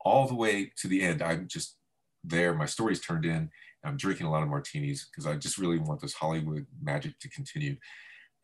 all 0.00 0.26
the 0.26 0.34
way 0.34 0.72
to 0.78 0.88
the 0.88 1.02
end, 1.02 1.22
I'm 1.22 1.48
just 1.48 1.76
there. 2.22 2.54
My 2.54 2.66
story's 2.66 3.00
turned 3.00 3.24
in. 3.24 3.50
I'm 3.84 3.96
drinking 3.96 4.26
a 4.26 4.30
lot 4.30 4.42
of 4.42 4.48
martinis 4.48 5.06
because 5.10 5.26
I 5.26 5.36
just 5.36 5.58
really 5.58 5.78
want 5.78 6.00
this 6.00 6.14
Hollywood 6.14 6.66
magic 6.82 7.18
to 7.20 7.28
continue. 7.28 7.76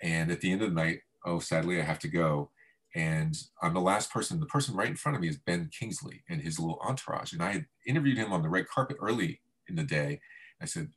And 0.02 0.30
at 0.30 0.40
the 0.40 0.52
end 0.52 0.62
of 0.62 0.68
the 0.68 0.74
night, 0.74 1.00
oh, 1.24 1.38
sadly, 1.38 1.80
I 1.80 1.84
have 1.84 1.98
to 2.00 2.08
go 2.08 2.50
and 2.95 3.36
I'm 3.62 3.74
the 3.74 3.80
last 3.80 4.12
person. 4.12 4.41
The 4.41 4.47
person 4.47 4.74
right 4.74 4.88
in 4.88 4.97
front 4.97 5.16
of 5.16 5.22
me 5.22 5.28
is 5.28 5.38
Ben 5.38 5.70
Kingsley 5.78 6.24
and 6.28 6.41
his 6.41 6.59
little 6.59 6.80
entourage. 6.82 7.32
And 7.32 7.43
I 7.43 7.53
had 7.53 7.66
interviewed 7.86 8.18
him 8.18 8.32
on 8.32 8.43
the 8.43 8.49
red 8.49 8.66
carpet 8.68 8.97
early 9.01 9.41
in 9.68 9.76
the 9.76 9.84
day. 9.84 10.20
I 10.61 10.64
said, 10.64 10.88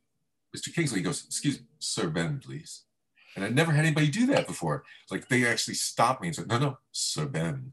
Mr. 0.56 0.74
Kingsley, 0.74 0.98
he 0.98 1.04
goes, 1.04 1.24
excuse 1.24 1.60
me, 1.60 1.66
Sir 1.78 2.08
Ben, 2.08 2.40
please. 2.44 2.84
And 3.36 3.44
I'd 3.44 3.54
never 3.54 3.72
had 3.72 3.84
anybody 3.84 4.08
do 4.08 4.26
that 4.26 4.46
before. 4.46 4.84
Like 5.10 5.28
they 5.28 5.46
actually 5.46 5.74
stopped 5.74 6.20
me 6.20 6.28
and 6.28 6.36
said, 6.36 6.48
no, 6.48 6.58
no, 6.58 6.78
Sir 6.92 7.26
Ben. 7.26 7.72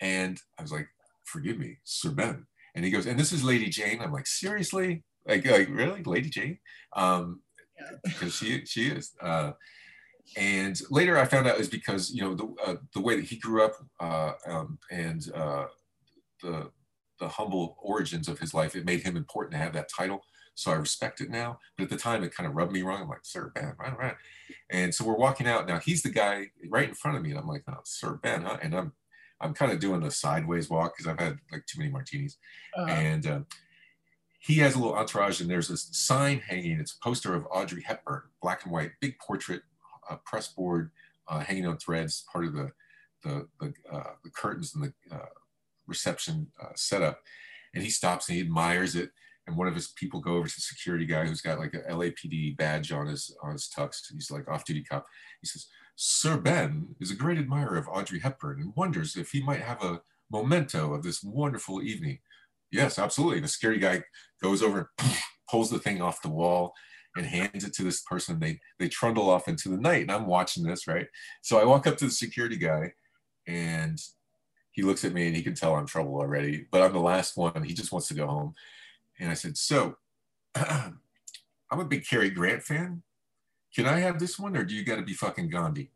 And 0.00 0.40
I 0.58 0.62
was 0.62 0.72
like, 0.72 0.88
forgive 1.24 1.58
me, 1.58 1.78
Sir 1.84 2.10
Ben. 2.10 2.46
And 2.74 2.84
he 2.84 2.90
goes, 2.90 3.06
and 3.06 3.18
this 3.18 3.32
is 3.32 3.44
Lady 3.44 3.68
Jane. 3.68 4.00
I'm 4.00 4.12
like, 4.12 4.26
seriously? 4.26 5.04
Like, 5.26 5.46
like 5.46 5.68
really, 5.68 6.02
Lady 6.02 6.30
Jane? 6.30 6.58
Um, 6.94 7.42
because 8.04 8.34
she 8.34 8.64
she 8.64 8.88
is. 8.88 9.12
Uh, 9.20 9.52
and 10.36 10.80
later 10.90 11.18
I 11.18 11.24
found 11.26 11.46
out 11.46 11.58
is 11.58 11.68
because 11.68 12.10
you 12.10 12.22
know 12.22 12.34
the 12.34 12.54
uh, 12.64 12.76
the 12.94 13.00
way 13.00 13.16
that 13.16 13.24
he 13.24 13.36
grew 13.36 13.64
up 13.64 13.74
uh, 14.00 14.32
um, 14.46 14.78
and 14.90 15.30
uh, 15.34 15.66
the 16.42 16.70
the 17.18 17.28
humble 17.28 17.76
origins 17.80 18.28
of 18.28 18.38
his 18.38 18.52
life, 18.54 18.74
it 18.74 18.84
made 18.84 19.02
him 19.02 19.16
important 19.16 19.52
to 19.52 19.58
have 19.58 19.72
that 19.74 19.88
title. 19.88 20.22
So 20.54 20.70
I 20.70 20.74
respect 20.74 21.20
it 21.20 21.30
now. 21.30 21.58
But 21.76 21.84
at 21.84 21.90
the 21.90 21.96
time, 21.96 22.22
it 22.22 22.34
kind 22.34 22.46
of 22.46 22.54
rubbed 22.54 22.72
me 22.72 22.82
wrong. 22.82 23.02
I'm 23.02 23.08
like, 23.08 23.24
Sir 23.24 23.52
Ben, 23.54 23.74
right, 23.78 23.98
right. 23.98 24.16
And 24.70 24.94
so 24.94 25.04
we're 25.04 25.16
walking 25.16 25.46
out 25.46 25.66
now. 25.66 25.78
He's 25.78 26.02
the 26.02 26.10
guy 26.10 26.48
right 26.68 26.88
in 26.88 26.94
front 26.94 27.16
of 27.16 27.22
me, 27.22 27.30
and 27.30 27.38
I'm 27.38 27.46
like, 27.46 27.62
oh, 27.68 27.80
Sir 27.84 28.18
Ben, 28.22 28.42
huh? 28.42 28.58
And 28.62 28.74
I'm 28.74 28.92
I'm 29.40 29.54
kind 29.54 29.72
of 29.72 29.80
doing 29.80 30.02
a 30.02 30.10
sideways 30.10 30.70
walk 30.70 30.96
because 30.96 31.10
I've 31.10 31.20
had 31.20 31.38
like 31.50 31.66
too 31.66 31.78
many 31.78 31.90
martinis, 31.90 32.38
uh-huh. 32.76 32.90
and. 32.90 33.26
Uh, 33.26 33.40
he 34.44 34.56
has 34.56 34.74
a 34.74 34.78
little 34.78 34.96
entourage, 34.96 35.40
and 35.40 35.48
there's 35.48 35.68
this 35.68 35.88
sign 35.92 36.40
hanging. 36.40 36.80
It's 36.80 36.96
a 37.00 37.04
poster 37.04 37.32
of 37.32 37.46
Audrey 37.52 37.80
Hepburn, 37.80 38.22
black 38.42 38.64
and 38.64 38.72
white, 38.72 38.90
big 39.00 39.16
portrait, 39.20 39.62
a 40.10 40.16
press 40.16 40.48
board 40.48 40.90
uh, 41.28 41.40
hanging 41.40 41.66
on 41.66 41.78
threads, 41.78 42.24
part 42.32 42.44
of 42.44 42.54
the 42.54 42.70
the 43.22 43.48
the, 43.60 43.72
uh, 43.90 44.12
the 44.24 44.30
curtains 44.30 44.74
and 44.74 44.84
the 44.84 45.14
uh, 45.14 45.26
reception 45.86 46.48
setup. 46.74 47.20
And 47.74 47.82
he 47.82 47.90
stops 47.90 48.28
and 48.28 48.36
he 48.36 48.42
admires 48.42 48.96
it. 48.96 49.10
And 49.46 49.56
one 49.56 49.66
of 49.66 49.74
his 49.74 49.88
people 49.88 50.20
go 50.20 50.34
over 50.34 50.46
to 50.46 50.54
the 50.54 50.60
security 50.60 51.06
guy 51.06 51.26
who's 51.26 51.40
got 51.40 51.58
like 51.58 51.74
a 51.74 51.92
LAPD 51.92 52.56
badge 52.56 52.92
on 52.92 53.06
his 53.06 53.36
on 53.42 53.52
his 53.52 53.68
tux. 53.76 54.00
He's 54.12 54.30
like 54.30 54.48
off-duty 54.48 54.84
cop. 54.84 55.06
He 55.40 55.48
says, 55.48 55.66
"Sir 55.96 56.36
Ben 56.36 56.94
is 57.00 57.10
a 57.10 57.16
great 57.16 57.38
admirer 57.38 57.76
of 57.76 57.88
Audrey 57.88 58.20
Hepburn 58.20 58.60
and 58.60 58.72
wonders 58.76 59.16
if 59.16 59.30
he 59.30 59.42
might 59.42 59.60
have 59.60 59.82
a 59.82 60.00
memento 60.30 60.94
of 60.94 61.02
this 61.02 61.22
wonderful 61.22 61.82
evening." 61.82 62.18
Yes, 62.70 62.98
absolutely. 62.98 63.40
The 63.40 63.48
security 63.48 63.80
guy 63.80 64.04
goes 64.40 64.62
over 64.62 64.90
and 65.00 65.16
pulls 65.50 65.70
the 65.70 65.78
thing 65.78 66.00
off 66.00 66.22
the 66.22 66.30
wall 66.30 66.72
and 67.16 67.26
hands 67.26 67.64
it 67.64 67.74
to 67.74 67.82
this 67.82 68.00
person. 68.02 68.38
They 68.40 68.60
they 68.78 68.88
trundle 68.88 69.28
off 69.30 69.48
into 69.48 69.68
the 69.68 69.76
night, 69.76 70.02
and 70.02 70.10
I'm 70.10 70.26
watching 70.26 70.64
this, 70.64 70.86
right? 70.86 71.06
So 71.42 71.58
I 71.60 71.64
walk 71.64 71.86
up 71.86 71.96
to 71.98 72.06
the 72.06 72.10
security 72.10 72.56
guy, 72.56 72.92
and 73.46 74.00
he 74.72 74.82
looks 74.82 75.04
at 75.04 75.12
me, 75.12 75.26
and 75.26 75.36
he 75.36 75.42
can 75.42 75.54
tell 75.54 75.74
I'm 75.74 75.86
trouble 75.86 76.14
already. 76.16 76.66
But 76.70 76.82
I'm 76.82 76.92
the 76.92 77.00
last 77.00 77.36
one. 77.36 77.62
He 77.64 77.74
just 77.74 77.92
wants 77.92 78.08
to 78.08 78.14
go 78.14 78.26
home, 78.26 78.54
and 79.18 79.30
I 79.30 79.34
said, 79.34 79.56
"So, 79.56 79.96
I'm 80.54 81.00
a 81.70 81.84
big 81.84 82.06
Cary 82.06 82.30
Grant 82.30 82.62
fan. 82.62 83.02
Can 83.74 83.86
I 83.86 84.00
have 84.00 84.18
this 84.18 84.38
one, 84.38 84.56
or 84.56 84.64
do 84.64 84.74
you 84.74 84.84
got 84.84 84.96
to 84.96 85.02
be 85.02 85.14
fucking 85.14 85.50
Gandhi?" 85.50 85.90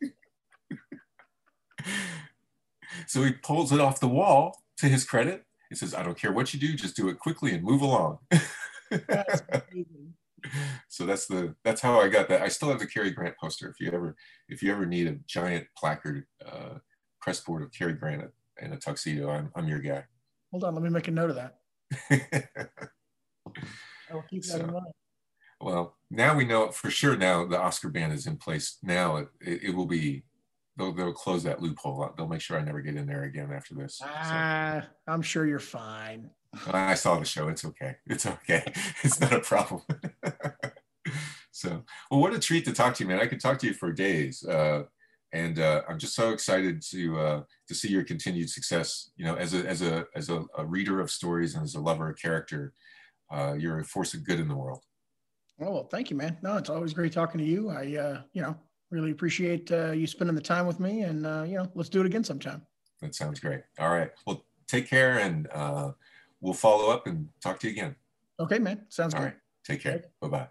so 3.06 3.22
he 3.22 3.32
pulls 3.32 3.72
it 3.72 3.80
off 3.80 4.00
the 4.00 4.08
wall. 4.08 4.58
To 4.78 4.88
his 4.88 5.04
credit, 5.04 5.44
he 5.68 5.76
says, 5.76 5.94
"I 5.94 6.02
don't 6.02 6.18
care 6.18 6.32
what 6.32 6.54
you 6.54 6.60
do, 6.60 6.74
just 6.74 6.96
do 6.96 7.08
it 7.08 7.18
quickly 7.18 7.52
and 7.52 7.62
move 7.62 7.82
along." 7.82 8.18
That's 9.08 9.42
so 10.88 11.06
that's 11.06 11.26
the 11.26 11.54
that's 11.64 11.80
how 11.80 12.00
I 12.00 12.08
got 12.08 12.28
that. 12.28 12.42
I 12.42 12.48
still 12.48 12.68
have 12.68 12.78
the 12.78 12.86
Cary 12.86 13.10
Grant 13.10 13.36
poster. 13.38 13.68
If 13.68 13.80
you 13.80 13.90
ever 13.92 14.16
if 14.48 14.62
you 14.62 14.72
ever 14.72 14.86
need 14.86 15.06
a 15.06 15.16
giant 15.26 15.66
placard 15.76 16.26
uh, 16.44 16.78
press 17.20 17.40
board 17.40 17.62
of 17.62 17.72
Cary 17.72 17.92
Grant 17.92 18.24
in 18.60 18.72
a 18.72 18.76
tuxedo, 18.76 19.30
I'm 19.30 19.50
I'm 19.54 19.68
your 19.68 19.78
guy. 19.78 20.04
Hold 20.50 20.64
on, 20.64 20.74
let 20.74 20.82
me 20.82 20.90
make 20.90 21.08
a 21.08 21.12
note 21.12 21.30
of 21.30 21.36
that. 21.36 21.58
I 24.10 24.14
will 24.14 24.24
keep 24.28 24.42
that 24.42 24.48
so, 24.48 24.60
in 24.60 24.72
mind. 24.72 24.86
Well, 25.60 25.96
now 26.10 26.36
we 26.36 26.44
know 26.44 26.70
for 26.70 26.90
sure. 26.90 27.16
Now 27.16 27.46
the 27.46 27.58
Oscar 27.58 27.88
ban 27.88 28.10
is 28.10 28.26
in 28.26 28.36
place. 28.36 28.78
Now 28.82 29.16
it, 29.16 29.28
it, 29.40 29.64
it 29.64 29.74
will 29.74 29.86
be 29.86 30.24
they'll 30.76 30.92
they'll 30.92 31.12
close 31.12 31.44
that 31.44 31.62
loophole. 31.62 32.12
They'll 32.16 32.28
make 32.28 32.40
sure 32.40 32.58
I 32.58 32.64
never 32.64 32.80
get 32.80 32.96
in 32.96 33.06
there 33.06 33.24
again 33.24 33.52
after 33.52 33.74
this. 33.74 34.00
Ah, 34.02 34.82
so. 34.82 34.88
I'm 35.06 35.22
sure 35.22 35.46
you're 35.46 35.58
fine. 35.58 36.30
I 36.72 36.94
saw 36.94 37.18
the 37.18 37.24
show. 37.24 37.48
It's 37.48 37.64
okay. 37.64 37.96
It's 38.06 38.26
okay. 38.26 38.64
It's 39.04 39.20
not 39.20 39.32
a 39.32 39.40
problem. 39.40 39.82
so, 41.50 41.84
well, 42.10 42.20
what 42.20 42.34
a 42.34 42.38
treat 42.38 42.64
to 42.66 42.72
talk 42.72 42.94
to 42.94 43.04
you, 43.04 43.08
man. 43.08 43.20
I 43.20 43.26
could 43.26 43.40
talk 43.40 43.58
to 43.60 43.66
you 43.66 43.74
for 43.74 43.92
days. 43.92 44.44
Uh, 44.44 44.84
and 45.32 45.58
uh, 45.58 45.82
I'm 45.88 45.98
just 45.98 46.14
so 46.14 46.30
excited 46.30 46.82
to 46.90 47.18
uh, 47.18 47.42
to 47.68 47.74
see 47.74 47.88
your 47.88 48.04
continued 48.04 48.50
success. 48.50 49.10
You 49.16 49.24
know, 49.24 49.34
as 49.36 49.54
a 49.54 49.66
as 49.66 49.80
a 49.80 50.04
as 50.14 50.28
a, 50.28 50.44
a 50.58 50.64
reader 50.64 51.00
of 51.00 51.10
stories 51.10 51.54
and 51.54 51.64
as 51.64 51.74
a 51.74 51.80
lover 51.80 52.10
of 52.10 52.18
character, 52.18 52.74
uh, 53.30 53.54
you're 53.58 53.80
a 53.80 53.84
force 53.84 54.12
of 54.12 54.24
good 54.24 54.40
in 54.40 54.48
the 54.48 54.56
world. 54.56 54.82
Oh 55.60 55.70
well, 55.72 55.88
thank 55.90 56.10
you, 56.10 56.16
man. 56.16 56.36
No, 56.42 56.58
it's 56.58 56.68
always 56.68 56.92
great 56.92 57.12
talking 57.12 57.38
to 57.38 57.46
you. 57.46 57.70
I, 57.70 57.96
uh, 57.96 58.20
you 58.34 58.42
know, 58.42 58.56
Really 58.92 59.10
appreciate 59.10 59.72
uh, 59.72 59.92
you 59.92 60.06
spending 60.06 60.36
the 60.36 60.42
time 60.42 60.66
with 60.66 60.78
me, 60.78 61.00
and 61.00 61.26
uh, 61.26 61.44
you 61.46 61.54
know, 61.54 61.66
let's 61.74 61.88
do 61.88 62.00
it 62.00 62.06
again 62.06 62.22
sometime. 62.22 62.60
That 63.00 63.14
sounds 63.14 63.40
great. 63.40 63.62
All 63.78 63.88
right. 63.88 64.10
Well, 64.26 64.44
take 64.68 64.86
care, 64.86 65.18
and 65.18 65.48
uh, 65.50 65.92
we'll 66.42 66.52
follow 66.52 66.90
up 66.90 67.06
and 67.06 67.28
talk 67.40 67.58
to 67.60 67.68
you 67.68 67.72
again. 67.72 67.96
Okay, 68.38 68.58
man. 68.58 68.84
Sounds 68.90 69.14
All 69.14 69.20
good. 69.20 69.26
right. 69.26 69.36
Take 69.64 69.80
care. 69.80 70.04
Bye 70.20 70.28
bye. 70.28 70.48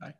Bye. 0.00 0.14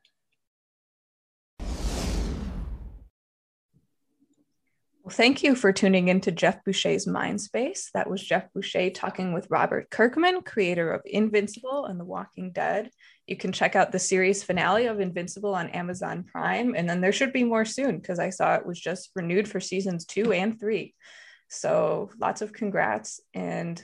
Well, 5.03 5.15
thank 5.15 5.43
you 5.43 5.55
for 5.55 5.73
tuning 5.73 6.09
into 6.09 6.33
Geoff 6.33 6.63
Boucher's 6.65 7.07
Mindspace. 7.07 7.91
That 7.95 8.11
was 8.11 8.23
Geoff 8.23 8.53
Boucher 8.53 8.91
talking 8.91 9.33
with 9.33 9.47
Robert 9.51 9.89
Kirkman, 9.89 10.43
creator 10.43 10.93
of 10.93 11.03
Invincible 11.05 11.87
and 11.87 11.99
The 11.99 12.05
Walking 12.05 12.51
Dead. 12.51 12.91
You 13.27 13.37
can 13.37 13.53
check 13.53 13.75
out 13.77 13.93
the 13.93 13.99
series 13.99 14.43
finale 14.43 14.87
of 14.87 15.01
Invincible 15.01 15.55
on 15.55 15.71
Amazon 15.71 16.25
Prime, 16.25 16.75
and 16.77 16.89
then 16.89 17.01
there 17.01 17.13
should 17.13 17.33
be 17.33 17.45
more 17.45 17.65
soon 17.65 17.99
because 17.99 18.19
I 18.19 18.31
saw 18.31 18.57
it 18.57 18.67
was 18.67 18.81
just 18.81 19.11
renewed 19.15 19.49
for 19.49 19.61
seasons 19.61 20.05
two 20.05 20.33
and 20.33 20.59
three. 20.61 20.95
So 21.49 22.11
lots 22.19 22.43
of 22.43 22.53
congrats. 22.53 23.21
And 23.33 23.83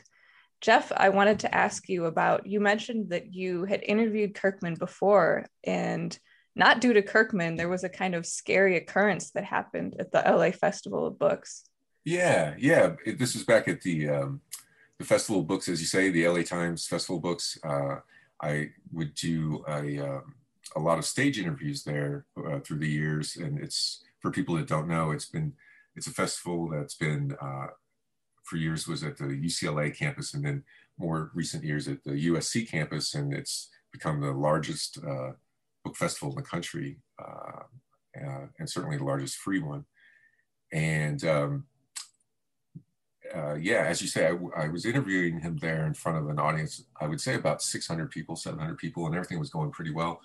Jeff, 0.63 0.93
I 0.97 1.09
wanted 1.09 1.41
to 1.41 1.55
ask 1.55 1.89
you 1.89 2.07
about 2.07 2.47
you 2.47 2.61
mentioned 2.61 3.11
that 3.11 3.35
you 3.35 3.65
had 3.65 3.83
interviewed 3.83 4.35
Kirkman 4.35 4.77
before, 4.77 5.45
and 5.65 6.17
not 6.55 6.81
due 6.81 6.93
to 6.93 7.03
Kirkman, 7.03 7.57
there 7.57 7.69
was 7.69 7.83
a 7.83 7.89
kind 7.89 8.15
of 8.15 8.25
scary 8.25 8.77
occurrence 8.77 9.33
that 9.33 9.45
happened 9.45 9.97
at 9.99 10.13
the 10.13 10.23
LA 10.25 10.53
Festival 10.53 11.05
of 11.05 11.19
Books. 11.19 11.65
Yeah, 12.05 12.55
yeah. 12.59 12.95
This 13.05 13.35
was 13.35 13.43
back 13.43 13.67
at 13.67 13.81
the 13.83 14.09
um, 14.09 14.41
the 14.99 15.05
Festival 15.05 15.41
of 15.41 15.49
Books, 15.49 15.69
as 15.69 15.81
you 15.81 15.87
say, 15.87 16.11
the 16.11 16.29
LA 16.29 16.43
Times 16.43 16.87
Festival 16.87 17.17
of 17.17 17.23
Books. 17.23 17.59
Uh, 17.65 17.97
I 18.41 18.71
would 18.93 19.15
do 19.15 19.65
a, 19.69 19.99
um, 19.99 20.35
a 20.77 20.81
lot 20.81 20.99
of 20.99 21.05
stage 21.05 21.41
interviews 21.41 21.83
there 21.83 22.25
uh, 22.37 22.61
through 22.61 22.79
the 22.79 22.89
years, 22.89 23.37
and 23.37 23.59
it's 23.59 24.05
for 24.21 24.31
people 24.31 24.55
that 24.57 24.69
don't 24.69 24.89
know, 24.89 25.11
it's 25.11 25.27
been 25.27 25.55
it's 25.97 26.07
a 26.07 26.13
festival 26.13 26.69
that's 26.69 26.95
been 26.95 27.37
uh, 27.43 27.67
for 28.53 28.59
years 28.59 28.87
was 28.87 29.03
at 29.03 29.17
the 29.17 29.25
UCLA 29.25 29.97
campus, 29.97 30.35
and 30.35 30.45
then 30.45 30.63
more 30.99 31.31
recent 31.35 31.65
years 31.65 31.89
at 31.89 32.05
the 32.05 32.29
USC 32.29 32.69
campus, 32.69 33.15
and 33.15 33.33
it's 33.33 33.71
become 33.91 34.21
the 34.21 34.33
largest 34.33 34.99
uh, 34.99 35.31
book 35.83 35.97
festival 35.97 36.29
in 36.31 36.37
the 36.37 36.43
country, 36.43 36.99
uh, 37.19 37.63
uh, 38.23 38.47
and 38.59 38.69
certainly 38.69 38.99
the 38.99 39.05
largest 39.05 39.37
free 39.37 39.59
one. 39.59 39.87
And 40.71 41.25
um, 41.25 41.65
uh, 43.35 43.55
yeah, 43.55 43.87
as 43.87 44.03
you 44.03 44.09
say, 44.09 44.27
I, 44.27 44.65
I, 44.65 44.69
was 44.69 44.85
interviewing 44.85 45.41
him 45.41 45.57
there 45.57 45.87
in 45.87 45.95
front 45.95 46.19
of 46.19 46.29
an 46.29 46.39
audience, 46.39 46.85
I 47.01 47.07
would 47.07 47.21
say 47.21 47.35
about 47.35 47.63
600 47.63 48.11
people, 48.11 48.37
700 48.37 48.77
people, 48.77 49.07
and 49.07 49.15
everything 49.15 49.39
was 49.39 49.51
going 49.51 49.71
pretty 49.71 49.93
well. 49.93 50.21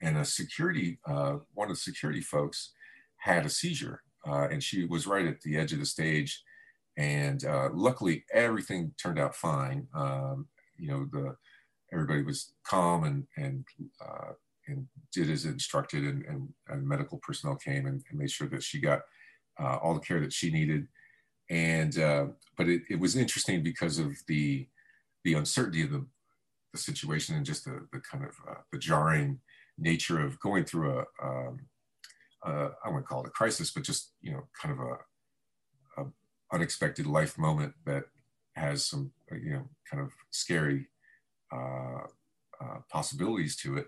And 0.00 0.16
a 0.16 0.24
security, 0.24 0.98
uh, 1.04 1.38
one 1.54 1.68
of 1.68 1.76
the 1.76 1.80
security 1.80 2.20
folks 2.20 2.72
had 3.16 3.44
a 3.44 3.50
seizure, 3.50 4.02
uh, 4.24 4.46
and 4.52 4.62
she 4.62 4.84
was 4.84 5.08
right 5.08 5.26
at 5.26 5.40
the 5.40 5.56
edge 5.56 5.72
of 5.72 5.80
the 5.80 5.86
stage. 5.86 6.44
And 6.96 7.44
uh, 7.44 7.68
luckily, 7.72 8.24
everything 8.32 8.92
turned 9.00 9.18
out 9.18 9.34
fine. 9.34 9.86
Um, 9.94 10.48
you 10.78 10.88
know, 10.88 11.06
the 11.12 11.36
everybody 11.92 12.22
was 12.22 12.52
calm 12.64 13.04
and 13.04 13.26
and 13.36 13.64
uh, 14.04 14.32
and 14.68 14.86
did 15.12 15.30
as 15.30 15.44
instructed, 15.44 16.04
and, 16.04 16.24
and, 16.24 16.48
and 16.68 16.86
medical 16.86 17.18
personnel 17.18 17.56
came 17.56 17.86
and, 17.86 18.02
and, 18.10 18.18
made 18.18 18.30
sure 18.30 18.48
that 18.48 18.62
she 18.62 18.80
got 18.80 19.00
uh, 19.60 19.76
all 19.76 19.94
the 19.94 20.00
care 20.00 20.20
that 20.20 20.32
she 20.32 20.50
needed. 20.50 20.88
And 21.50 21.98
uh, 21.98 22.26
but 22.56 22.68
it, 22.68 22.82
it, 22.90 22.98
was 22.98 23.14
interesting 23.14 23.62
because 23.62 23.98
of 23.98 24.16
the 24.26 24.66
the 25.24 25.34
uncertainty 25.34 25.82
of 25.82 25.90
the, 25.90 26.04
the 26.72 26.78
situation 26.78 27.36
and 27.36 27.46
just 27.46 27.64
the, 27.64 27.86
the 27.92 28.00
kind 28.00 28.24
of 28.24 28.30
uh, 28.48 28.60
the 28.72 28.78
jarring 28.78 29.40
nature 29.78 30.24
of 30.24 30.40
going 30.40 30.64
through 30.64 30.98
a 30.98 31.04
um, 31.22 31.60
uh, 32.44 32.68
I 32.84 32.88
wouldn't 32.88 33.06
call 33.06 33.22
it 33.22 33.28
a 33.28 33.30
crisis, 33.30 33.70
but 33.70 33.82
just 33.84 34.12
you 34.20 34.32
know 34.32 34.42
kind 34.60 34.72
of 34.72 34.80
a, 34.80 34.92
a 34.92 34.98
unexpected 36.52 37.06
life 37.06 37.38
moment 37.38 37.74
that 37.84 38.04
has 38.54 38.84
some 38.84 39.12
you 39.32 39.50
know 39.50 39.68
kind 39.90 40.02
of 40.02 40.12
scary 40.30 40.86
uh, 41.52 42.04
uh, 42.60 42.78
possibilities 42.90 43.56
to 43.56 43.76
it 43.76 43.86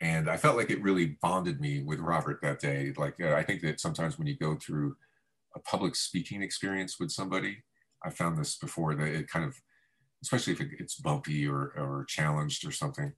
and 0.00 0.30
I 0.30 0.36
felt 0.36 0.56
like 0.56 0.70
it 0.70 0.82
really 0.82 1.16
bonded 1.20 1.60
me 1.60 1.82
with 1.82 1.98
Robert 1.98 2.40
that 2.42 2.60
day. 2.60 2.92
Like 2.96 3.14
uh, 3.20 3.34
I 3.34 3.42
think 3.42 3.62
that 3.62 3.80
sometimes 3.80 4.16
when 4.16 4.28
you 4.28 4.36
go 4.36 4.54
through 4.54 4.96
a 5.56 5.60
public 5.60 5.96
speaking 5.96 6.42
experience 6.42 7.00
with 7.00 7.10
somebody, 7.10 7.58
I 8.04 8.10
found 8.10 8.38
this 8.38 8.56
before 8.56 8.94
that 8.94 9.08
it 9.08 9.28
kind 9.28 9.44
of, 9.44 9.56
especially 10.22 10.52
if 10.52 10.60
it, 10.60 10.68
it's 10.78 10.94
bumpy 10.94 11.48
or 11.48 11.72
or 11.76 12.04
challenged 12.08 12.64
or 12.66 12.70
something, 12.70 13.12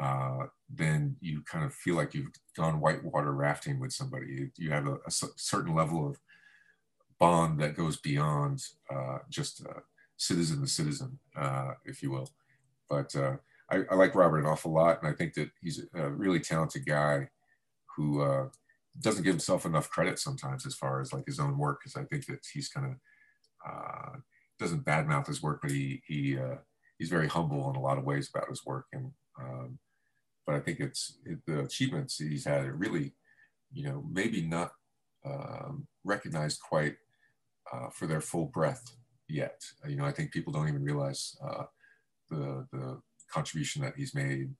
uh, 0.00 0.46
then 0.68 1.16
you 1.20 1.42
kind 1.42 1.64
of 1.64 1.72
feel 1.72 1.94
like 1.94 2.12
you've 2.12 2.32
gone 2.56 2.80
whitewater 2.80 3.32
rafting 3.32 3.78
with 3.78 3.92
somebody. 3.92 4.26
You, 4.26 4.50
you 4.58 4.70
have 4.72 4.88
a, 4.88 4.96
a, 5.06 5.10
certain 5.10 5.76
level 5.76 6.08
of 6.08 6.18
bond 7.18 7.60
that 7.60 7.76
goes 7.76 7.96
beyond 7.96 8.62
uh, 8.94 9.18
just 9.30 9.64
citizen 10.16 10.60
to 10.60 10.66
citizen, 10.66 11.18
uh, 11.36 11.72
if 11.84 12.02
you 12.02 12.10
will. 12.10 12.30
But 12.88 13.14
uh, 13.16 13.36
I, 13.70 13.82
I, 13.90 13.94
like 13.94 14.14
Robert 14.14 14.38
an 14.38 14.46
awful 14.46 14.72
lot, 14.72 15.02
and 15.02 15.10
I 15.10 15.14
think 15.14 15.34
that 15.34 15.50
he's 15.60 15.82
a 15.94 16.10
really 16.10 16.40
talented 16.40 16.86
guy 16.86 17.28
who 17.96 18.22
uh, 18.22 18.48
doesn't 19.00 19.24
give 19.24 19.34
himself 19.34 19.66
enough 19.66 19.90
credit 19.90 20.18
sometimes 20.18 20.66
as 20.66 20.74
far 20.74 21.00
as 21.00 21.12
like 21.12 21.26
his 21.26 21.40
own 21.40 21.58
work. 21.58 21.80
Because 21.80 21.96
I 21.96 22.04
think 22.04 22.26
that 22.26 22.40
he's 22.52 22.68
kind 22.68 22.86
of 22.86 22.92
uh, 23.68 24.18
doesn't 24.58 24.84
badmouth 24.84 25.26
his 25.26 25.42
work, 25.42 25.60
but 25.62 25.70
he 25.70 26.02
he 26.06 26.38
uh, 26.38 26.56
he's 26.98 27.10
very 27.10 27.28
humble 27.28 27.68
in 27.70 27.76
a 27.76 27.80
lot 27.80 27.98
of 27.98 28.04
ways 28.04 28.30
about 28.32 28.48
his 28.48 28.64
work. 28.64 28.86
And 28.92 29.10
um, 29.40 29.78
but 30.46 30.54
I 30.54 30.60
think 30.60 30.80
it's 30.80 31.18
it, 31.24 31.38
the 31.46 31.60
achievements 31.60 32.18
he's 32.18 32.44
had 32.44 32.64
are 32.66 32.74
really, 32.74 33.14
you 33.72 33.84
know, 33.88 34.04
maybe 34.08 34.42
not 34.42 34.70
um, 35.24 35.88
recognized 36.04 36.60
quite 36.60 36.96
uh, 37.72 37.88
for 37.90 38.06
their 38.06 38.20
full 38.20 38.46
breadth 38.46 38.96
yet. 39.28 39.62
You 39.86 39.96
know, 39.96 40.04
I 40.04 40.12
think 40.12 40.32
people 40.32 40.52
don't 40.52 40.68
even 40.68 40.84
realize 40.84 41.36
uh, 41.42 41.64
the 42.30 42.66
the 42.72 43.00
contribution 43.32 43.82
that 43.82 43.96
he's 43.96 44.14
made 44.14 44.54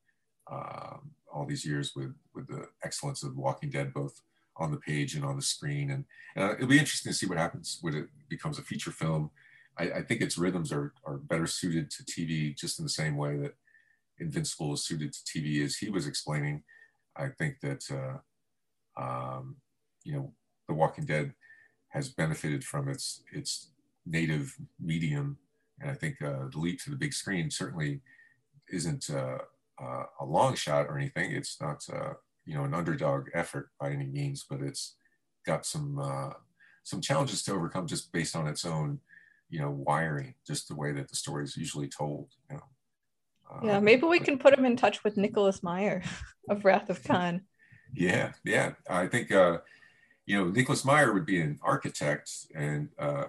um, 0.50 1.10
all 1.32 1.46
these 1.46 1.64
years 1.64 1.92
with 1.94 2.14
with 2.34 2.46
the 2.48 2.66
excellence 2.84 3.22
of 3.22 3.36
Walking 3.36 3.70
Dead, 3.70 3.92
both 3.92 4.20
on 4.58 4.70
the 4.70 4.78
page 4.78 5.14
and 5.14 5.24
on 5.24 5.36
the 5.36 5.42
screen. 5.42 5.90
And, 5.90 6.04
uh, 6.36 6.54
it'll 6.54 6.68
be 6.68 6.78
interesting 6.78 7.12
to 7.12 7.18
see 7.18 7.26
what 7.26 7.38
happens 7.38 7.78
when 7.82 7.94
it 7.94 8.06
becomes 8.28 8.58
a 8.58 8.62
feature 8.62 8.90
film. 8.90 9.30
I, 9.78 9.90
I, 9.90 10.02
think 10.02 10.22
its 10.22 10.38
rhythms 10.38 10.72
are, 10.72 10.94
are 11.04 11.18
better 11.18 11.46
suited 11.46 11.90
to 11.90 12.04
TV, 12.04 12.56
just 12.56 12.78
in 12.78 12.84
the 12.84 12.90
same 12.90 13.16
way 13.16 13.36
that 13.36 13.54
Invincible 14.18 14.72
is 14.72 14.84
suited 14.84 15.12
to 15.12 15.18
TV, 15.20 15.62
as 15.62 15.76
he 15.76 15.90
was 15.90 16.06
explaining. 16.06 16.62
I 17.16 17.28
think 17.28 17.60
that 17.60 17.84
uh, 17.90 19.00
um, 19.00 19.56
you 20.04 20.14
know 20.14 20.32
The 20.68 20.74
Walking 20.74 21.04
Dead 21.04 21.34
has 21.88 22.08
benefited 22.08 22.64
from 22.64 22.88
its 22.88 23.22
its 23.32 23.70
native 24.04 24.54
medium, 24.80 25.38
and 25.80 25.90
I 25.90 25.94
think 25.94 26.20
uh, 26.22 26.48
the 26.50 26.58
leap 26.58 26.82
to 26.84 26.90
the 26.90 26.96
big 26.96 27.12
screen 27.12 27.50
certainly 27.50 28.00
isn't 28.68 29.10
uh, 29.10 29.38
uh, 29.82 30.04
a 30.20 30.24
long 30.24 30.54
shot 30.54 30.86
or 30.86 30.98
anything. 30.98 31.32
It's 31.32 31.60
not 31.60 31.84
uh, 31.92 32.14
you 32.44 32.54
know 32.54 32.64
an 32.64 32.74
underdog 32.74 33.28
effort 33.34 33.70
by 33.80 33.90
any 33.90 34.06
means, 34.06 34.44
but 34.48 34.60
it's 34.60 34.96
got 35.46 35.66
some 35.66 35.98
uh, 35.98 36.30
some 36.82 37.00
challenges 37.00 37.42
to 37.44 37.52
overcome 37.52 37.86
just 37.86 38.12
based 38.12 38.36
on 38.36 38.46
its 38.46 38.64
own 38.64 39.00
you 39.48 39.60
know 39.60 39.70
wiring, 39.70 40.34
just 40.46 40.68
the 40.68 40.76
way 40.76 40.92
that 40.92 41.08
the 41.08 41.16
story 41.16 41.44
is 41.44 41.56
usually 41.56 41.88
told. 41.88 42.28
You 42.50 42.56
know. 42.56 42.62
yeah, 43.62 43.76
um, 43.78 43.84
maybe 43.84 44.06
we 44.06 44.18
can 44.18 44.38
put 44.38 44.56
him 44.56 44.64
in 44.64 44.76
touch 44.76 45.04
with 45.04 45.16
Nicholas 45.16 45.62
Meyer 45.62 46.02
of 46.50 46.64
Wrath 46.64 46.90
of 46.90 47.02
Khan. 47.04 47.42
Yeah, 47.94 48.32
yeah. 48.44 48.72
I 48.90 49.06
think 49.06 49.30
uh, 49.32 49.58
you 50.26 50.36
know 50.36 50.50
Nicholas 50.50 50.84
Meyer 50.84 51.12
would 51.12 51.26
be 51.26 51.40
an 51.40 51.58
architect 51.62 52.30
and 52.54 52.88
uh, 52.98 53.26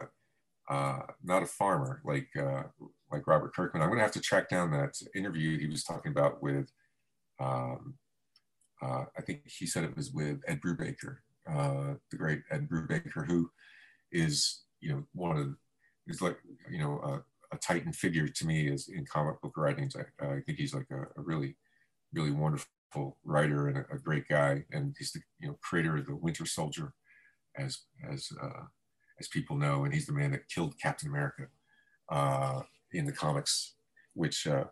uh, 0.69 0.99
not 1.23 1.43
a 1.43 1.47
farmer 1.47 2.01
like 2.03 2.27
uh, 2.35 2.63
like 3.11 3.27
Robert 3.27 3.55
Kirkman. 3.55 3.81
I'm 3.81 3.89
going 3.89 3.99
to 3.99 4.03
have 4.03 4.11
to 4.13 4.21
track 4.21 4.49
down 4.49 4.71
that 4.71 4.97
interview 5.15 5.57
he 5.57 5.67
was 5.67 5.83
talking 5.83 6.11
about 6.11 6.41
with, 6.41 6.71
um, 7.39 7.95
uh, 8.81 9.05
I 9.17 9.21
think 9.21 9.41
he 9.45 9.65
said 9.65 9.83
it 9.83 9.95
was 9.95 10.11
with 10.11 10.41
Ed 10.47 10.61
Brubaker, 10.61 11.17
uh, 11.49 11.95
the 12.11 12.17
great 12.17 12.41
Ed 12.51 12.67
Brubaker, 12.69 13.25
who 13.25 13.49
is, 14.11 14.63
you 14.81 14.89
know, 14.91 15.03
one 15.13 15.37
of, 15.37 15.55
is 16.07 16.21
like, 16.21 16.37
you 16.69 16.79
know, 16.79 16.99
a, 16.99 17.55
a 17.55 17.59
titan 17.59 17.93
figure 17.93 18.27
to 18.27 18.45
me 18.45 18.67
is 18.67 18.89
in 18.89 19.05
comic 19.05 19.41
book 19.41 19.55
writings. 19.55 19.95
I, 19.95 20.25
I 20.25 20.41
think 20.41 20.57
he's 20.57 20.73
like 20.73 20.87
a, 20.91 21.03
a, 21.17 21.23
really, 21.23 21.55
really 22.13 22.31
wonderful 22.31 22.67
writer 23.23 23.67
and 23.67 23.77
a, 23.77 23.85
a, 23.93 23.97
great 23.97 24.27
guy. 24.27 24.63
And 24.71 24.95
he's 24.97 25.11
the, 25.11 25.19
you 25.39 25.47
know, 25.47 25.57
creator 25.61 25.97
of 25.97 26.05
the 26.07 26.15
Winter 26.15 26.45
Soldier, 26.45 26.93
as, 27.57 27.79
as, 28.09 28.29
uh, 28.41 28.63
as 29.19 29.27
people 29.27 29.57
know, 29.57 29.83
and 29.83 29.93
he's 29.93 30.05
the 30.05 30.13
man 30.13 30.31
that 30.31 30.49
killed 30.49 30.79
Captain 30.81 31.09
America. 31.09 31.47
Uh, 32.09 32.61
in 32.93 33.05
the 33.05 33.11
comics, 33.11 33.73
which 34.13 34.47
uh, 34.47 34.65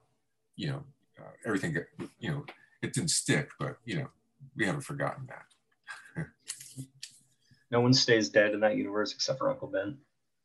you 0.56 0.68
know 0.68 0.84
uh, 1.20 1.32
everything 1.46 1.76
you 2.20 2.32
know 2.32 2.46
it 2.82 2.94
didn't 2.94 3.12
stick, 3.12 3.50
but 3.60 3.78
you 3.86 3.98
know 3.98 4.08
we 4.56 4.66
haven't 4.66 4.82
forgotten 4.82 5.28
that. 5.28 6.26
no 7.72 7.82
one 7.82 7.94
stays 7.94 8.30
dead 8.30 8.54
in 8.54 8.60
that 8.62 8.78
universe 8.78 9.14
except 9.14 9.40
for 9.40 9.50
Uncle 9.50 9.68
Ben. 9.68 9.98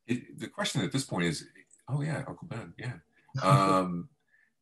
It, 0.07 0.39
the 0.39 0.47
question 0.47 0.81
at 0.81 0.91
this 0.91 1.05
point 1.05 1.25
is, 1.25 1.47
oh 1.87 2.01
yeah, 2.01 2.23
Uncle 2.27 2.47
Ben, 2.47 2.73
yeah. 2.77 2.93
Um, 3.41 4.09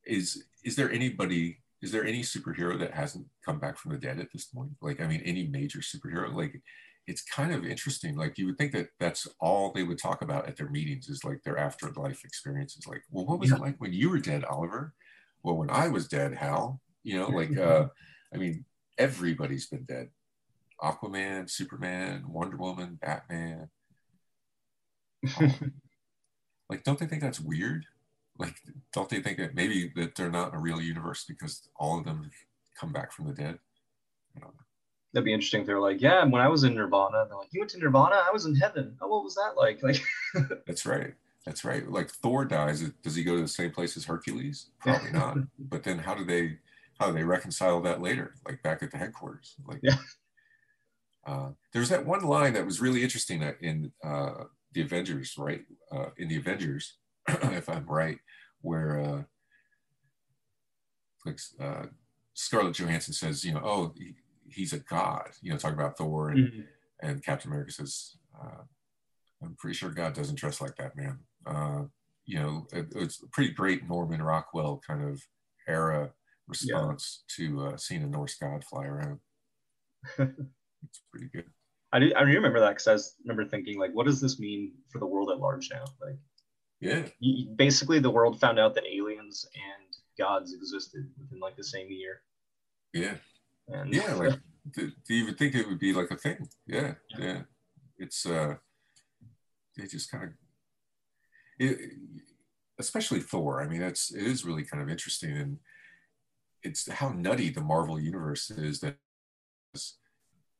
is 0.06 0.44
is 0.64 0.76
there 0.76 0.91
anybody? 0.91 1.57
Is 1.81 1.91
there 1.91 2.06
any 2.06 2.22
superhero 2.22 2.77
that 2.80 2.93
hasn't 2.93 3.26
come 3.45 3.60
back 3.60 3.77
from 3.77 3.91
the 3.91 3.97
dead 3.97 4.19
at 4.19 4.31
this 4.34 4.45
point? 4.45 4.72
Like, 4.81 4.99
I 4.99 5.07
mean, 5.07 5.22
any 5.23 5.47
major 5.47 5.80
superhero? 5.80 6.34
Like, 6.34 6.61
it's 7.07 7.23
kind 7.23 7.53
of 7.53 7.65
interesting. 7.65 8.15
Like 8.15 8.38
you 8.38 8.45
would 8.45 8.57
think 8.57 8.72
that 8.73 8.89
that's 8.99 9.27
all 9.39 9.72
they 9.72 9.84
would 9.84 9.97
talk 9.97 10.22
about 10.22 10.47
at 10.47 10.57
their 10.57 10.69
meetings 10.69 11.10
is 11.10 11.23
like 11.23 11.41
their 11.43 11.57
afterlife 11.57 12.23
experiences. 12.23 12.85
Like, 12.85 13.01
well, 13.10 13.26
what 13.26 13.39
was 13.39 13.49
Yeah. 13.49 13.56
it 13.56 13.61
like 13.61 13.76
when 13.80 13.93
you 13.93 14.10
were 14.10 14.19
dead, 14.19 14.43
Oliver? 14.43 14.93
Well, 15.41 15.57
when 15.57 15.69
I 15.69 15.88
was 15.88 16.07
dead, 16.07 16.34
Hal. 16.35 16.81
You 17.03 17.18
know, 17.18 17.30
like 17.30 17.57
uh, 17.57 17.88
I 18.34 18.38
mean, 18.38 18.65
everybody's 18.97 19.68
been 19.68 19.85
dead. 19.85 20.10
Aquaman, 20.81 21.49
Superman, 21.49 22.26
Wonder 22.27 22.57
Woman, 22.57 22.99
Batman. 23.01 23.69
Like, 26.69 26.84
don't 26.84 26.99
they 26.99 27.07
think 27.07 27.23
that's 27.23 27.39
weird? 27.39 27.88
Like, 28.40 28.56
don't 28.94 29.10
they 29.10 29.22
think 29.22 29.38
that 29.38 29.53
maybe 29.53 29.91
that 29.95 30.16
they're 30.16 30.32
not 30.32 30.56
a 30.56 30.57
real 30.57 30.82
universe 30.82 31.26
because 31.28 31.68
all 31.76 31.99
of 31.99 32.06
them 32.06 32.32
come 32.80 32.91
back 32.94 33.11
from 33.11 33.28
the 33.28 33.34
dead? 33.34 33.60
I 34.36 34.40
don't 34.40 34.53
know. 34.53 34.61
That'd 35.14 35.26
be 35.26 35.34
interesting 35.34 35.61
if 35.61 35.68
they're 35.68 35.80
like, 35.80 36.02
yeah, 36.02 36.24
when 36.24 36.41
I 36.41 36.48
was 36.48 36.64
in 36.64 36.76
Nirvana, 36.76 37.26
they're 37.28 37.38
like, 37.38 37.49
you 37.52 37.60
went 37.60 37.72
to 37.72 37.80
Nirvana? 37.80 38.16
I 38.16 38.32
was 38.32 38.45
in 38.45 38.56
heaven. 38.56 38.95
Oh, 39.02 39.07
what 39.07 39.24
was 39.24 39.36
that 39.36 39.53
like? 39.57 39.82
Like, 39.84 40.02
That's 40.68 40.86
right. 40.86 41.14
That's 41.45 41.66
right. 41.66 41.90
Like 41.90 42.10
Thor 42.11 42.45
dies, 42.45 42.82
does 43.03 43.16
he 43.16 43.24
go 43.24 43.36
to 43.36 43.41
the 43.41 43.48
same 43.48 43.72
place 43.72 43.98
as 43.98 44.06
Hercules? 44.06 44.68
Probably 44.80 45.11
not. 45.11 45.38
But 45.60 45.84
then 45.84 45.98
how 45.98 46.14
do 46.14 46.24
they 46.24 46.60
how 46.99 47.07
do 47.07 47.14
they 47.14 47.24
reconcile 47.24 47.82
that 47.82 48.02
later? 48.02 48.36
Like 48.45 48.61
back 48.61 48.84
at 48.84 48.91
the 48.91 48.98
headquarters? 48.98 49.56
Like 49.66 49.80
Yeah. 49.82 49.98
uh, 51.26 51.49
there's 51.74 51.90
that 51.90 52.06
one 52.06 52.24
line 52.24 52.53
that 52.53 52.66
was 52.66 52.80
really 52.82 53.03
interesting 53.03 53.41
in 53.61 53.91
uh, 54.03 54.44
the 54.74 54.82
Avengers, 54.82 55.34
right? 55.38 55.61
Uh, 55.91 56.07
in 56.18 56.28
the 56.28 56.38
Avengers, 56.38 56.98
if 57.28 57.70
I'm 57.70 57.86
right, 57.86 58.18
where 58.62 59.00
uh, 59.00 59.24
like 61.26 61.40
uh, 61.60 61.86
Scarlett 62.34 62.76
Johansson 62.76 63.14
says, 63.14 63.44
you 63.44 63.54
know, 63.54 63.62
oh, 63.64 63.94
he, 63.98 64.16
he's 64.48 64.74
a 64.74 64.80
god, 64.80 65.30
you 65.41 65.52
know, 65.52 65.58
talking 65.58 65.78
about 65.78 65.98
Thor, 65.98 66.30
and, 66.30 66.40
Mhm. 66.48 66.66
and 67.02 67.24
Captain 67.24 67.52
America 67.52 67.72
says, 67.72 68.18
uh, 68.41 68.64
I'm 69.44 69.56
pretty 69.56 69.76
sure 69.76 69.90
God 69.90 70.14
doesn't 70.14 70.38
dress 70.40 70.62
like 70.62 70.76
that, 70.78 70.96
man. 70.96 71.20
Uh, 71.46 71.84
you 72.26 72.40
know, 72.40 72.68
it, 72.74 72.88
it's 72.96 73.24
a 73.24 73.28
pretty 73.28 73.52
great 73.54 73.88
Norman 73.88 74.22
Rockwell 74.22 74.82
kind 74.86 75.04
of 75.04 75.22
era 75.68 76.12
response 76.48 77.24
to 77.36 77.68
uh, 77.68 77.78
seeing 77.78 78.04
a 78.04 78.08
Norse 78.08 78.36
god 78.36 78.64
fly 78.64 78.86
around. 78.86 79.20
it's 80.18 81.02
pretty 81.12 81.28
good. 81.34 81.46
I, 81.91 82.00
do, 82.00 82.12
I 82.16 82.22
remember 82.22 82.60
that 82.60 82.70
because 82.70 82.88
I 82.88 82.94
was, 82.94 83.16
remember 83.26 83.50
thinking, 83.50 83.80
like, 83.80 83.91
what 83.94 84.06
does 84.06 84.22
this 84.22 84.40
mean 84.40 84.74
for 84.91 85.00
the 85.00 85.08
world 85.08 85.32
at 85.32 85.40
large 85.40 85.70
now? 85.72 85.86
Like, 86.02 86.18
Yeah, 86.81 87.06
y- 87.22 87.45
basically, 87.56 87.99
the 87.99 88.10
world 88.10 88.39
found 88.39 88.60
out 88.60 88.73
that 88.76 88.85
aliens 88.85 89.45
and 89.53 89.97
gods 90.18 90.53
existed 90.53 91.10
within 91.19 91.39
like 91.39 91.56
the 91.57 91.64
same 91.64 91.89
year. 91.89 92.22
yeah, 92.93 93.15
And 93.68 93.93
yeah. 93.93 94.14
Like, 94.14 94.39
do, 94.72 94.91
do 95.07 95.14
you 95.14 95.23
even 95.23 95.35
think 95.35 95.56
it 95.56 95.68
would 95.68 95.80
be 95.80 95.93
like 95.93 96.11
a 96.11 96.18
thing? 96.18 96.47
Yeah, 96.68 96.93
yeah. 97.18 97.41
It's 97.97 98.26
uh, 98.26 98.56
they 99.77 99.88
just 99.88 100.11
kind 100.11 100.23
of, 100.26 100.30
it, 101.60 101.91
especially 102.80 103.19
Thor. 103.19 103.61
I 103.61 103.68
mean, 103.68 103.81
it's 103.81 104.14
it 104.14 104.23
is 104.26 104.45
really 104.45 104.64
kind 104.64 104.81
of 104.81 104.89
interesting, 104.89 105.35
and 105.38 105.57
it's 106.64 106.89
how 106.89 107.10
nutty 107.10 107.49
the 107.49 107.61
Marvel 107.61 107.99
universe 107.99 108.51
is 108.51 108.80
that 108.81 108.97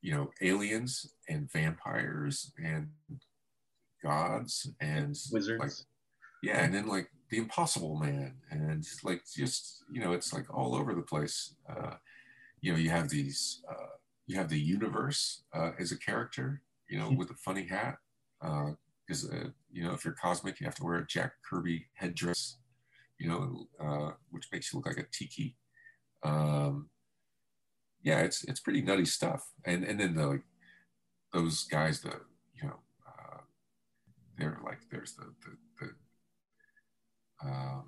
you 0.02 0.14
know 0.14 0.32
aliens 0.42 1.14
and 1.28 1.52
vampires 1.52 2.52
and 2.64 2.90
gods 4.04 4.70
and 4.80 5.16
wizards. 5.32 5.60
like 5.60 5.72
yeah 6.42 6.64
and 6.64 6.74
then 6.74 6.88
like 6.88 7.10
the 7.30 7.38
impossible 7.38 7.96
man 7.98 8.34
and 8.50 8.86
like 9.04 9.22
just 9.36 9.84
you 9.92 10.02
know 10.02 10.14
it's 10.14 10.34
like 10.34 10.46
all 10.54 10.76
over 10.76 10.94
the 10.94 11.02
place. 11.02 11.56
Uh 11.70 11.96
you 12.62 12.72
know 12.72 12.78
you 12.78 12.90
have 12.90 13.10
these 13.10 13.62
uh 13.70 13.96
you 14.28 14.36
have 14.38 14.50
the 14.50 14.60
universe 14.60 15.44
uh 15.54 15.72
as 15.80 15.92
a 15.92 15.98
character 15.98 16.62
you 16.90 16.98
know 17.00 17.10
with 17.12 17.30
a 17.32 17.36
funny 17.36 17.66
hat 17.66 17.98
uh 18.42 18.72
because 19.08 19.30
uh, 19.32 19.50
you 19.72 19.84
know 19.84 19.94
if 19.94 20.04
you're 20.04 20.14
cosmic 20.14 20.60
you 20.60 20.66
have 20.66 20.76
to 20.76 20.84
wear 20.84 20.98
a 20.98 21.08
jack 21.08 21.34
kirby 21.50 21.86
headdress 21.94 22.58
you 23.18 23.28
know 23.30 23.68
uh 23.80 24.12
which 24.32 24.48
makes 24.52 24.72
you 24.72 24.80
look 24.80 24.88
like 24.88 24.98
a 24.98 25.06
tiki. 25.12 25.56
Um 26.24 26.90
yeah 28.04 28.20
it's 28.20 28.44
it's 28.46 28.60
pretty 28.60 28.82
nutty 28.82 29.06
stuff. 29.06 29.44
And 29.66 29.84
and 29.84 30.00
then 30.00 30.16
the 30.16 30.28
like 30.28 30.44
those 31.34 31.64
guys 31.66 32.02
that 32.02 32.22
you 32.56 32.68
know 32.68 32.80
uh 33.08 33.42
they're 34.38 34.60
like 34.64 34.80
there's 34.92 35.14
the 35.14 35.26
the, 35.44 35.52
the 35.52 35.69
um, 37.44 37.84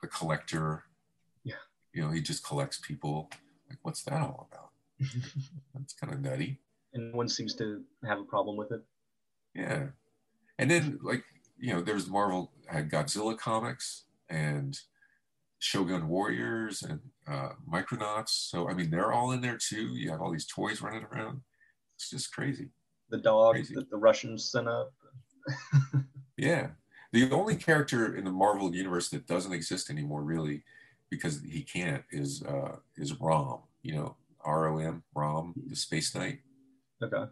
the 0.00 0.08
collector. 0.08 0.84
Yeah. 1.44 1.54
You 1.92 2.02
know, 2.02 2.10
he 2.10 2.20
just 2.20 2.44
collects 2.44 2.78
people. 2.78 3.30
Like, 3.68 3.78
what's 3.82 4.02
that 4.04 4.20
all 4.20 4.48
about? 4.50 4.70
That's 5.74 5.94
kind 5.94 6.12
of 6.12 6.20
nutty. 6.20 6.60
and 6.94 7.14
one 7.14 7.28
seems 7.28 7.54
to 7.56 7.82
have 8.06 8.18
a 8.18 8.24
problem 8.24 8.56
with 8.56 8.72
it. 8.72 8.82
Yeah. 9.54 9.86
And 10.58 10.70
then, 10.70 10.98
like, 11.02 11.24
you 11.58 11.72
know, 11.72 11.80
there's 11.82 12.08
Marvel 12.08 12.52
had 12.66 12.90
Godzilla 12.90 13.36
comics 13.38 14.04
and 14.28 14.78
Shogun 15.58 16.08
Warriors 16.08 16.82
and 16.82 17.00
uh, 17.26 17.50
Micronauts. 17.70 18.30
So, 18.30 18.68
I 18.68 18.74
mean, 18.74 18.90
they're 18.90 19.12
all 19.12 19.32
in 19.32 19.40
there 19.40 19.58
too. 19.58 19.94
You 19.94 20.10
have 20.10 20.20
all 20.20 20.32
these 20.32 20.46
toys 20.46 20.80
running 20.82 21.04
around. 21.04 21.40
It's 21.96 22.10
just 22.10 22.32
crazy. 22.32 22.68
The 23.10 23.18
dog 23.18 23.54
Crazy. 23.54 23.74
that 23.74 23.90
the 23.90 23.96
Russians 23.96 24.50
sent 24.50 24.68
up. 24.68 24.92
Yeah. 26.36 26.68
The 27.12 27.30
only 27.30 27.56
character 27.56 28.16
in 28.16 28.24
the 28.24 28.30
Marvel 28.30 28.74
universe 28.74 29.08
that 29.10 29.26
doesn't 29.26 29.52
exist 29.52 29.88
anymore, 29.88 30.22
really, 30.22 30.64
because 31.10 31.40
he 31.42 31.62
can't, 31.62 32.04
is 32.10 32.42
uh, 32.42 32.76
is 32.96 33.18
Rom. 33.20 33.60
You 33.82 33.94
know, 33.94 34.16
R 34.44 34.68
O 34.68 34.78
M, 34.78 35.02
Rom, 35.14 35.54
the 35.66 35.76
Space 35.76 36.14
Knight. 36.14 36.40
Okay. 37.02 37.30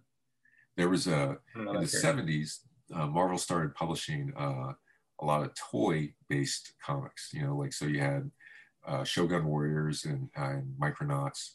There 0.76 0.88
was 0.88 1.06
a 1.06 1.38
in 1.54 1.64
the 1.64 1.72
character. 1.72 1.86
'70s. 1.86 2.58
Uh, 2.94 3.06
Marvel 3.06 3.38
started 3.38 3.74
publishing 3.74 4.32
uh, 4.38 4.72
a 5.20 5.24
lot 5.24 5.42
of 5.42 5.52
toy-based 5.54 6.74
comics. 6.84 7.30
You 7.32 7.42
know, 7.42 7.56
like 7.56 7.72
so 7.72 7.86
you 7.86 8.00
had 8.00 8.30
uh, 8.86 9.04
Shogun 9.04 9.44
Warriors 9.46 10.04
and, 10.04 10.28
and 10.36 10.74
Micronauts, 10.80 11.52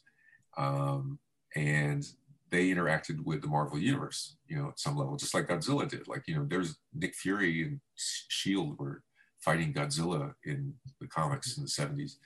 um, 0.56 1.18
and 1.56 2.04
they 2.52 2.68
interacted 2.68 3.24
with 3.24 3.40
the 3.40 3.48
Marvel 3.48 3.78
universe. 3.78 4.36
You 4.46 4.58
know, 4.58 4.68
at 4.68 4.78
some 4.78 4.96
level, 4.96 5.16
just 5.16 5.34
like 5.34 5.48
Godzilla 5.48 5.88
did. 5.88 6.06
Like 6.06 6.28
you 6.28 6.36
know, 6.36 6.46
there's 6.48 6.76
Nick 6.94 7.14
Fury 7.14 7.62
and 7.62 7.80
Shield 7.96 8.78
were 8.78 9.02
fighting 9.40 9.72
Godzilla 9.72 10.34
in 10.44 10.74
the 11.00 11.08
comics 11.08 11.56
in 11.56 11.64
the 11.64 11.68
'70s. 11.68 12.16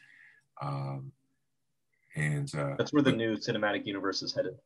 Um, 0.61 1.12
and 2.16 2.53
uh, 2.55 2.74
That's 2.77 2.93
where 2.93 3.03
the 3.03 3.12
new 3.12 3.36
cinematic 3.36 3.86
universe 3.86 4.23
is 4.23 4.35
headed. 4.35 4.57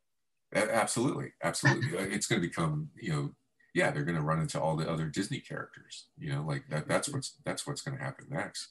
Absolutely, 0.54 1.32
absolutely. 1.44 1.88
It's 2.14 2.26
going 2.26 2.40
to 2.40 2.48
become, 2.48 2.90
you 3.00 3.12
know, 3.12 3.30
yeah, 3.74 3.90
they're 3.90 4.04
going 4.04 4.16
to 4.16 4.22
run 4.22 4.40
into 4.40 4.60
all 4.60 4.76
the 4.76 4.90
other 4.90 5.06
Disney 5.06 5.40
characters. 5.40 6.06
You 6.18 6.32
know, 6.32 6.42
like 6.42 6.64
that. 6.70 6.88
That's 6.88 7.08
what's 7.08 7.36
that's 7.44 7.66
what's 7.66 7.82
going 7.82 7.98
to 7.98 8.02
happen 8.02 8.26
next. 8.30 8.68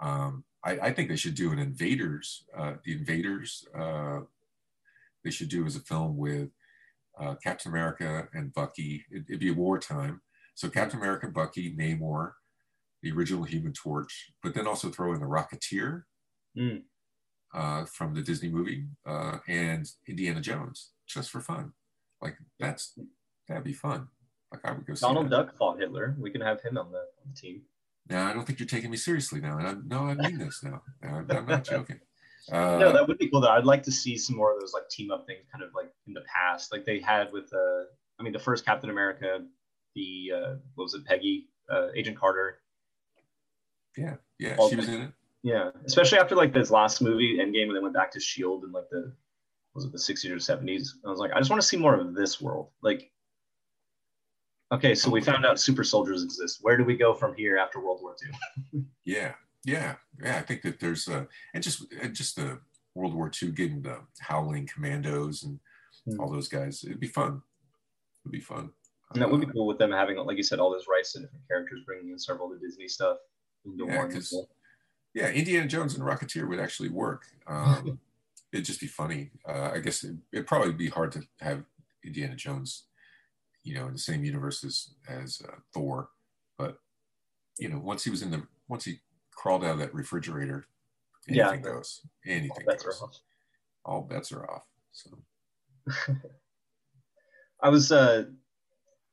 Um, 0.00 0.44
I, 0.64 0.72
I 0.72 0.92
think 0.92 1.08
they 1.08 1.16
should 1.16 1.36
do 1.36 1.52
an 1.52 1.58
Invaders. 1.58 2.44
Uh, 2.56 2.74
the 2.84 2.92
Invaders. 2.92 3.64
Uh, 3.78 4.20
they 5.26 5.32
should 5.32 5.48
do 5.48 5.66
as 5.66 5.74
a 5.74 5.80
film 5.80 6.16
with 6.16 6.50
uh, 7.20 7.34
Captain 7.42 7.70
America 7.72 8.28
and 8.32 8.54
Bucky. 8.54 9.04
It, 9.10 9.24
it'd 9.28 9.40
be 9.40 9.50
wartime. 9.50 10.22
So 10.54 10.70
Captain 10.70 11.00
America, 11.00 11.26
Bucky, 11.28 11.74
Namor, 11.76 12.32
the 13.02 13.10
original 13.10 13.42
Human 13.44 13.72
Torch, 13.72 14.30
but 14.42 14.54
then 14.54 14.66
also 14.68 14.88
throw 14.88 15.12
in 15.12 15.20
the 15.20 15.26
Rocketeer 15.26 16.04
Mm. 16.56 16.84
uh, 17.52 17.84
from 17.84 18.14
the 18.14 18.22
Disney 18.22 18.48
movie 18.48 18.86
uh, 19.04 19.38
and 19.46 19.86
Indiana 20.08 20.40
Jones 20.40 20.92
just 21.06 21.30
for 21.30 21.40
fun. 21.42 21.72
Like 22.22 22.36
that's 22.58 22.98
that'd 23.46 23.62
be 23.64 23.74
fun. 23.74 24.08
Like 24.50 24.64
I 24.64 24.72
would 24.72 24.86
go 24.86 24.94
see 24.94 25.06
Donald. 25.06 25.28
Duck 25.30 25.54
fought 25.58 25.78
Hitler. 25.78 26.16
We 26.18 26.30
can 26.30 26.40
have 26.40 26.62
him 26.62 26.78
on 26.78 26.92
the, 26.92 26.98
on 26.98 27.26
the 27.30 27.38
team. 27.38 27.62
Now 28.08 28.26
I 28.28 28.32
don't 28.32 28.46
think 28.46 28.58
you're 28.58 28.66
taking 28.68 28.90
me 28.90 28.96
seriously 28.96 29.40
now. 29.40 29.58
And 29.58 29.66
I, 29.68 29.74
no, 29.84 30.06
I 30.06 30.14
mean 30.14 30.38
this 30.38 30.62
now. 30.62 30.80
I'm, 31.02 31.26
I'm 31.30 31.46
not 31.46 31.64
joking. 31.64 32.00
Uh, 32.50 32.78
no, 32.78 32.92
that 32.92 33.06
would 33.06 33.18
be 33.18 33.28
cool. 33.28 33.40
Though 33.40 33.50
I'd 33.50 33.64
like 33.64 33.82
to 33.84 33.92
see 33.92 34.16
some 34.16 34.36
more 34.36 34.54
of 34.54 34.60
those 34.60 34.72
like 34.72 34.88
team 34.88 35.10
up 35.10 35.26
things, 35.26 35.44
kind 35.50 35.64
of 35.64 35.70
like 35.74 35.92
in 36.06 36.12
the 36.12 36.22
past, 36.22 36.72
like 36.72 36.84
they 36.84 37.00
had 37.00 37.32
with 37.32 37.52
uh, 37.52 37.84
I 38.18 38.22
mean, 38.22 38.32
the 38.32 38.38
first 38.38 38.64
Captain 38.64 38.90
America, 38.90 39.44
the 39.94 40.32
uh, 40.34 40.54
what 40.74 40.84
was 40.84 40.94
it, 40.94 41.04
Peggy, 41.04 41.48
uh, 41.70 41.88
Agent 41.94 42.18
Carter. 42.18 42.60
yeah, 43.96 44.14
yeah, 44.38 44.56
All 44.58 44.68
she 44.70 44.76
was 44.76 44.88
in 44.88 45.02
it. 45.02 45.10
Yeah, 45.42 45.70
especially 45.84 46.18
after 46.18 46.34
like 46.34 46.52
this 46.52 46.70
last 46.70 47.00
movie, 47.00 47.38
Endgame, 47.38 47.68
and 47.68 47.76
then 47.76 47.82
went 47.82 47.94
back 47.94 48.10
to 48.12 48.20
Shield 48.20 48.64
in 48.64 48.72
like 48.72 48.88
the 48.90 49.12
was 49.74 49.84
it 49.84 49.92
the 49.92 49.98
60s 49.98 50.30
or 50.30 50.36
70s? 50.36 50.88
I 51.04 51.10
was 51.10 51.18
like, 51.18 51.32
I 51.32 51.38
just 51.38 51.50
want 51.50 51.60
to 51.60 51.68
see 51.68 51.76
more 51.76 51.94
of 51.94 52.14
this 52.14 52.40
world. 52.40 52.70
Like, 52.82 53.12
okay, 54.72 54.94
so 54.94 55.10
we 55.10 55.20
found 55.20 55.44
out 55.44 55.60
super 55.60 55.84
soldiers 55.84 56.24
exist. 56.24 56.58
Where 56.62 56.78
do 56.78 56.84
we 56.84 56.96
go 56.96 57.12
from 57.12 57.34
here 57.34 57.58
after 57.58 57.78
World 57.78 58.00
War 58.02 58.16
II? 58.74 58.84
Yeah, 59.04 59.34
yeah, 59.66 59.96
yeah. 60.22 60.38
I 60.38 60.42
think 60.42 60.62
that 60.62 60.80
there's 60.80 61.08
a 61.08 61.26
and 61.52 61.62
just 61.62 61.84
and 62.00 62.14
just 62.14 62.36
the 62.36 62.60
World 62.94 63.14
War 63.14 63.30
II 63.42 63.50
getting 63.50 63.82
the 63.82 63.98
Howling 64.20 64.66
Commandos 64.72 65.42
and 65.42 65.60
Hmm. 66.06 66.20
all 66.20 66.30
those 66.30 66.46
guys. 66.48 66.84
It'd 66.84 67.00
be 67.00 67.08
fun. 67.08 67.42
It'd 68.22 68.30
be 68.32 68.40
fun. 68.40 68.70
And 69.12 69.20
that 69.22 69.28
would 69.30 69.40
be 69.40 69.46
Uh, 69.48 69.52
cool 69.52 69.66
with 69.66 69.78
them 69.78 69.90
having, 69.90 70.16
like 70.18 70.36
you 70.36 70.42
said, 70.44 70.60
all 70.60 70.70
those 70.70 70.86
rights 70.88 71.12
to 71.12 71.20
different 71.20 71.46
characters, 71.48 71.82
bringing 71.84 72.10
in 72.10 72.18
several 72.18 72.52
of 72.52 72.60
the 72.60 72.64
Disney 72.66 72.86
stuff 72.88 73.18
Yeah, 73.64 73.96
one. 74.02 74.12
'cause- 74.12 74.32
movie. 74.32 74.46
yeah, 75.14 75.30
Indiana 75.30 75.66
Jones 75.66 75.94
and 75.96 76.04
Rocketeer 76.04 76.48
would 76.48 76.60
actually 76.60 76.88
work. 76.90 77.26
Um, 77.48 78.00
it'd 78.52 78.64
just 78.66 78.80
be 78.80 78.86
funny. 78.86 79.32
Uh, 79.44 79.72
I 79.74 79.80
guess 79.80 80.04
it, 80.04 80.16
it'd 80.32 80.46
probably 80.46 80.72
be 80.72 80.88
hard 80.88 81.10
to 81.12 81.26
have 81.40 81.64
Indiana 82.04 82.36
Jones, 82.36 82.86
you 83.64 83.74
know, 83.74 83.86
in 83.88 83.92
the 83.94 83.98
same 83.98 84.24
universe 84.24 84.62
as 84.62 84.94
as 85.08 85.42
uh, 85.42 85.56
Thor, 85.74 86.10
but 86.56 86.80
you 87.58 87.68
know, 87.68 87.80
once 87.80 88.04
he 88.04 88.10
was 88.10 88.22
in 88.22 88.30
the 88.30 88.46
once 88.68 88.84
he 88.84 89.00
crawled 89.36 89.64
out 89.64 89.72
of 89.72 89.78
that 89.78 89.94
refrigerator, 89.94 90.66
anything 91.28 91.60
Yeah. 91.64 91.72
goes. 91.72 92.00
Anything 92.26 92.50
All 92.68 92.76
goes. 92.76 93.20
All 93.84 94.02
bets 94.02 94.32
are 94.32 94.50
off. 94.50 94.66
So 94.92 95.10
I 97.62 97.68
was 97.68 97.92
uh, 97.92 98.24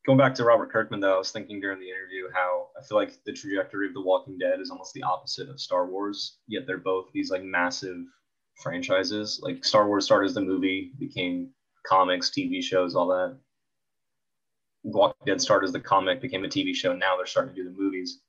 going 0.05 0.17
back 0.17 0.33
to 0.35 0.43
Robert 0.43 0.71
Kirkman 0.71 0.99
though. 0.99 1.15
I 1.15 1.17
was 1.19 1.31
thinking 1.31 1.59
during 1.61 1.79
the 1.79 1.89
interview 1.89 2.27
how 2.33 2.69
I 2.79 2.83
feel 2.83 2.97
like 2.97 3.23
the 3.25 3.33
trajectory 3.33 3.87
of 3.87 3.93
The 3.93 4.01
Walking 4.01 4.37
Dead 4.37 4.59
is 4.59 4.71
almost 4.71 4.93
the 4.93 5.03
opposite 5.03 5.49
of 5.49 5.59
Star 5.59 5.85
Wars. 5.87 6.39
Yet 6.47 6.63
they're 6.65 6.77
both 6.79 7.11
these 7.13 7.29
like 7.29 7.43
massive 7.43 7.97
franchises. 8.61 9.39
Like 9.43 9.63
Star 9.63 9.87
Wars 9.87 10.05
started 10.05 10.27
as 10.29 10.33
the 10.33 10.41
movie, 10.41 10.91
became 10.99 11.51
comics, 11.85 12.31
TV 12.31 12.63
shows, 12.63 12.95
all 12.95 13.07
that. 13.07 13.37
Walking 14.83 15.25
Dead 15.25 15.41
started 15.41 15.67
as 15.67 15.73
the 15.73 15.79
comic, 15.79 16.21
became 16.21 16.43
a 16.43 16.47
TV 16.49 16.73
show. 16.75 16.93
Now 16.93 17.15
they're 17.15 17.25
starting 17.25 17.55
to 17.55 17.63
do 17.63 17.69
the 17.69 17.75
movies. 17.77 18.21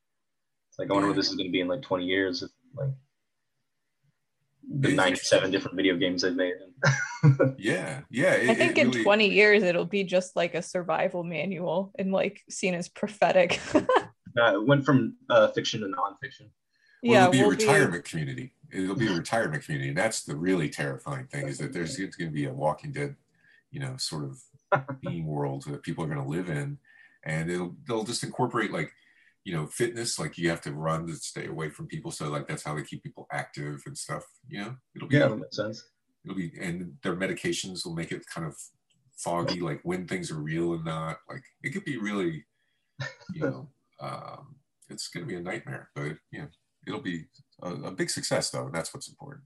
It's 0.74 0.80
like 0.80 0.90
I 0.90 0.94
wonder 0.94 1.06
what 1.06 1.16
this 1.16 1.28
is 1.28 1.36
going 1.36 1.46
to 1.46 1.52
be 1.52 1.60
in 1.60 1.68
like 1.68 1.82
20 1.82 2.04
years. 2.04 2.42
If, 2.42 2.50
like 2.76 2.88
the 4.68 4.88
97 4.88 5.52
different 5.52 5.76
video 5.76 5.96
games 5.96 6.22
they've 6.22 6.34
made. 6.34 6.54
yeah, 7.58 8.00
yeah. 8.10 8.32
it- 8.32 8.50
I 8.50 8.54
think 8.56 8.76
it 8.76 8.80
in 8.80 8.90
really- 8.90 9.04
20 9.04 9.28
years 9.28 9.62
it'll 9.62 9.84
be 9.84 10.02
just 10.02 10.34
like 10.34 10.56
a 10.56 10.62
survival 10.62 11.22
manual 11.22 11.92
and 11.96 12.10
like 12.10 12.42
seen 12.50 12.74
as 12.74 12.88
prophetic. 12.88 13.60
uh, 13.74 13.82
it 14.36 14.66
went 14.66 14.84
from 14.84 15.14
uh, 15.30 15.46
fiction 15.52 15.82
to 15.82 15.86
nonfiction. 15.86 16.48
Well, 17.04 17.12
yeah, 17.12 17.20
it'll 17.20 17.30
be 17.30 17.38
a 17.38 17.42
we'll 17.42 17.50
retirement 17.50 18.04
community. 18.04 18.52
It'll 18.72 18.96
be 18.96 19.06
a 19.06 19.14
retirement 19.14 19.62
community, 19.62 19.90
and 19.90 19.98
that's 19.98 20.24
the 20.24 20.34
really 20.34 20.68
terrifying 20.68 21.28
thing 21.28 21.46
is 21.46 21.58
that 21.58 21.72
there's 21.72 21.96
going 21.96 22.10
to 22.10 22.30
be 22.30 22.46
a 22.46 22.52
Walking 22.52 22.90
Dead, 22.90 23.14
you 23.70 23.78
know, 23.78 23.96
sort 23.96 24.24
of 24.24 24.40
being 25.02 25.24
world 25.24 25.66
that 25.68 25.84
people 25.84 26.02
are 26.02 26.08
going 26.08 26.20
to 26.20 26.28
live 26.28 26.48
in, 26.48 26.78
and 27.22 27.48
it'll 27.48 27.76
they'll 27.86 28.02
just 28.02 28.24
incorporate 28.24 28.72
like, 28.72 28.92
you 29.44 29.54
know, 29.54 29.66
fitness. 29.66 30.18
Like 30.18 30.36
you 30.38 30.48
have 30.50 30.60
to 30.62 30.72
run 30.72 31.06
to 31.06 31.14
stay 31.14 31.46
away 31.46 31.70
from 31.70 31.86
people, 31.86 32.10
so 32.10 32.28
like 32.28 32.48
that's 32.48 32.62
how 32.64 32.74
they 32.74 32.82
keep 32.82 33.02
people 33.02 33.26
active 33.32 33.82
and 33.86 33.96
stuff. 33.96 34.24
You 34.48 34.60
know, 34.60 34.76
it'll 34.96 35.08
be 35.08 35.16
Yeah, 35.16 35.28
that 35.28 35.36
makes 35.36 35.56
sense. 35.56 35.84
it'll 36.24 36.36
be 36.36 36.52
and 36.60 36.94
their 37.02 37.16
medications 37.16 37.84
will 37.84 37.94
make 37.94 38.12
it 38.12 38.24
kind 38.26 38.46
of 38.46 38.56
foggy, 39.16 39.60
like 39.60 39.80
when 39.84 40.06
things 40.08 40.30
are 40.30 40.40
real 40.40 40.74
and 40.74 40.84
not. 40.84 41.18
Like 41.28 41.42
it 41.62 41.70
could 41.70 41.84
be 41.84 41.98
really, 41.98 42.44
you 43.34 43.40
know, 43.42 43.68
um, 44.00 44.56
it's 44.88 45.08
going 45.08 45.24
to 45.26 45.28
be 45.28 45.36
a 45.36 45.40
nightmare, 45.42 45.90
but 45.94 46.16
you 46.30 46.40
know, 46.40 46.48
it'll 46.86 47.00
be 47.00 47.24
a, 47.62 47.70
a 47.70 47.90
big 47.90 48.10
success 48.10 48.50
though, 48.50 48.66
and 48.66 48.74
that's 48.74 48.92
what's 48.94 49.08
important. 49.08 49.44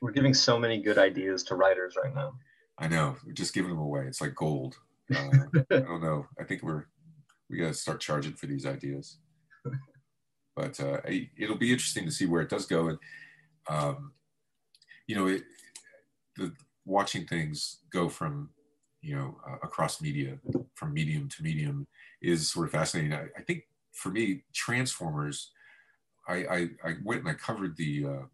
We're 0.00 0.10
giving 0.12 0.34
so 0.34 0.58
many 0.58 0.80
good 0.82 0.98
ideas 0.98 1.44
to 1.44 1.54
writers 1.54 1.94
right 2.02 2.14
now. 2.14 2.32
I 2.78 2.88
know, 2.88 3.16
we're 3.24 3.32
just 3.32 3.54
giving 3.54 3.70
them 3.70 3.78
away. 3.78 4.04
It's 4.06 4.20
like 4.20 4.34
gold. 4.34 4.76
Uh, 5.14 5.30
I 5.70 5.78
don't 5.78 6.02
know. 6.02 6.26
I 6.40 6.42
think 6.42 6.64
we're 6.64 6.86
we 7.48 7.58
got 7.58 7.68
to 7.68 7.74
start 7.74 8.00
charging 8.00 8.32
for 8.32 8.46
these 8.46 8.66
ideas. 8.66 9.18
But 10.54 10.80
uh, 10.80 11.02
it'll 11.36 11.58
be 11.58 11.70
interesting 11.70 12.06
to 12.06 12.10
see 12.10 12.24
where 12.24 12.40
it 12.40 12.48
does 12.48 12.64
go, 12.64 12.88
and 12.88 12.98
um, 13.68 14.12
you 15.06 15.14
know, 15.14 15.26
it, 15.26 15.42
the 16.36 16.50
watching 16.86 17.26
things 17.26 17.80
go 17.92 18.08
from 18.08 18.48
you 19.02 19.14
know 19.14 19.36
uh, 19.46 19.56
across 19.62 20.00
media, 20.00 20.38
from 20.74 20.94
medium 20.94 21.28
to 21.28 21.42
medium, 21.42 21.86
is 22.22 22.50
sort 22.50 22.68
of 22.68 22.72
fascinating. 22.72 23.12
I, 23.12 23.26
I 23.36 23.42
think 23.46 23.64
for 23.92 24.10
me, 24.10 24.44
Transformers. 24.54 25.50
I, 26.28 26.34
I, 26.34 26.58
I 26.84 26.94
went 27.04 27.20
and 27.20 27.28
I 27.28 27.34
covered 27.34 27.76
the, 27.76 28.06
uh, 28.06 28.24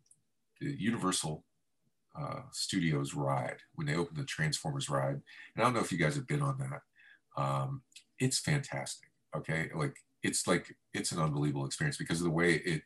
the 0.61 0.75
Universal 0.79 1.45
uh, 2.19 2.41
Studios 2.51 3.15
ride 3.15 3.59
when 3.75 3.87
they 3.87 3.97
opened 3.97 4.19
the 4.19 4.25
Transformers 4.25 4.89
ride. 4.89 5.15
And 5.15 5.23
I 5.59 5.63
don't 5.63 5.75
know 5.75 5.81
if 5.81 5.93
you 5.93 5.99
guys 5.99 6.15
have 6.17 6.27
been 6.27 6.43
on 6.43 6.59
that. 6.59 7.43
Um, 7.43 7.83
it's 8.23 8.39
fantastic. 8.39 9.11
Okay, 9.37 9.71
like 9.75 9.97
it's 10.23 10.47
like 10.47 10.75
it's 10.95 11.13
an 11.13 11.21
unbelievable 11.21 11.67
experience 11.67 11.97
because 11.97 12.21
of 12.21 12.25
the 12.25 12.31
way 12.31 12.55
it 12.55 12.83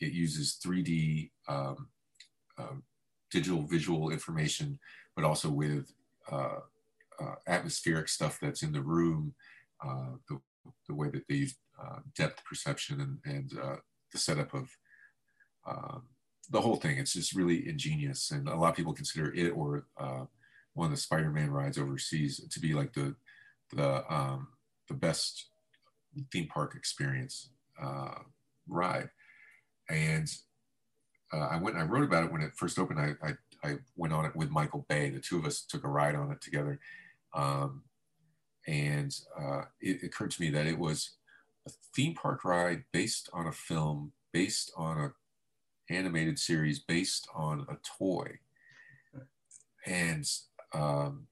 it 0.00 0.12
uses 0.12 0.58
3D 0.64 1.30
um, 1.48 1.88
um, 2.58 2.82
digital 3.30 3.62
visual 3.62 4.10
information, 4.10 4.78
but 5.14 5.24
also 5.24 5.48
with 5.50 5.92
uh, 6.30 6.58
uh, 7.20 7.34
atmospheric 7.46 8.08
stuff 8.08 8.38
that's 8.40 8.62
in 8.62 8.72
the 8.72 8.82
room. 8.82 9.34
Uh, 9.84 10.16
the, 10.28 10.40
the 10.88 10.94
way 10.94 11.08
that 11.10 11.26
they 11.28 11.34
use 11.36 11.56
uh, 11.80 11.98
depth 12.16 12.44
perception 12.44 13.00
and, 13.00 13.18
and 13.24 13.58
uh, 13.58 13.76
the 14.12 14.18
setup 14.18 14.54
of 14.54 14.68
um, 15.66 16.02
the 16.50 16.60
whole 16.60 16.76
thing. 16.76 16.98
It's 16.98 17.14
just 17.14 17.34
really 17.34 17.68
ingenious, 17.68 18.30
and 18.30 18.48
a 18.48 18.56
lot 18.56 18.70
of 18.70 18.76
people 18.76 18.92
consider 18.92 19.32
it 19.34 19.50
or 19.50 19.86
uh, 19.98 20.24
one 20.74 20.86
of 20.86 20.90
the 20.92 20.96
Spider-Man 20.96 21.50
rides 21.50 21.78
overseas 21.78 22.40
to 22.48 22.60
be 22.60 22.74
like 22.74 22.92
the 22.92 23.14
the 23.74 24.04
um, 24.12 24.48
the 24.92 24.98
best 24.98 25.46
theme 26.30 26.46
park 26.46 26.74
experience 26.76 27.50
uh, 27.82 28.18
ride. 28.68 29.08
And 29.88 30.28
uh, 31.32 31.48
I 31.50 31.56
went 31.56 31.76
and 31.76 31.84
I 31.84 31.86
wrote 31.86 32.04
about 32.04 32.24
it 32.24 32.32
when 32.32 32.42
it 32.42 32.52
first 32.54 32.78
opened. 32.78 33.00
I, 33.00 33.14
I, 33.26 33.32
I 33.64 33.76
went 33.96 34.12
on 34.12 34.26
it 34.26 34.36
with 34.36 34.50
Michael 34.50 34.84
Bay. 34.88 35.08
The 35.08 35.20
two 35.20 35.38
of 35.38 35.46
us 35.46 35.62
took 35.62 35.84
a 35.84 35.88
ride 35.88 36.14
on 36.14 36.30
it 36.30 36.40
together. 36.40 36.78
Um, 37.32 37.84
and 38.66 39.14
uh, 39.40 39.62
it 39.80 40.02
occurred 40.02 40.30
to 40.32 40.42
me 40.42 40.50
that 40.50 40.66
it 40.66 40.78
was 40.78 41.12
a 41.66 41.70
theme 41.94 42.14
park 42.14 42.44
ride 42.44 42.84
based 42.92 43.30
on 43.32 43.46
a 43.46 43.52
film, 43.52 44.12
based 44.32 44.72
on 44.76 44.98
a 44.98 45.12
animated 45.92 46.38
series, 46.38 46.78
based 46.78 47.26
on 47.34 47.66
a 47.68 47.76
toy. 47.98 48.38
And 49.86 50.28
um, 50.72 51.26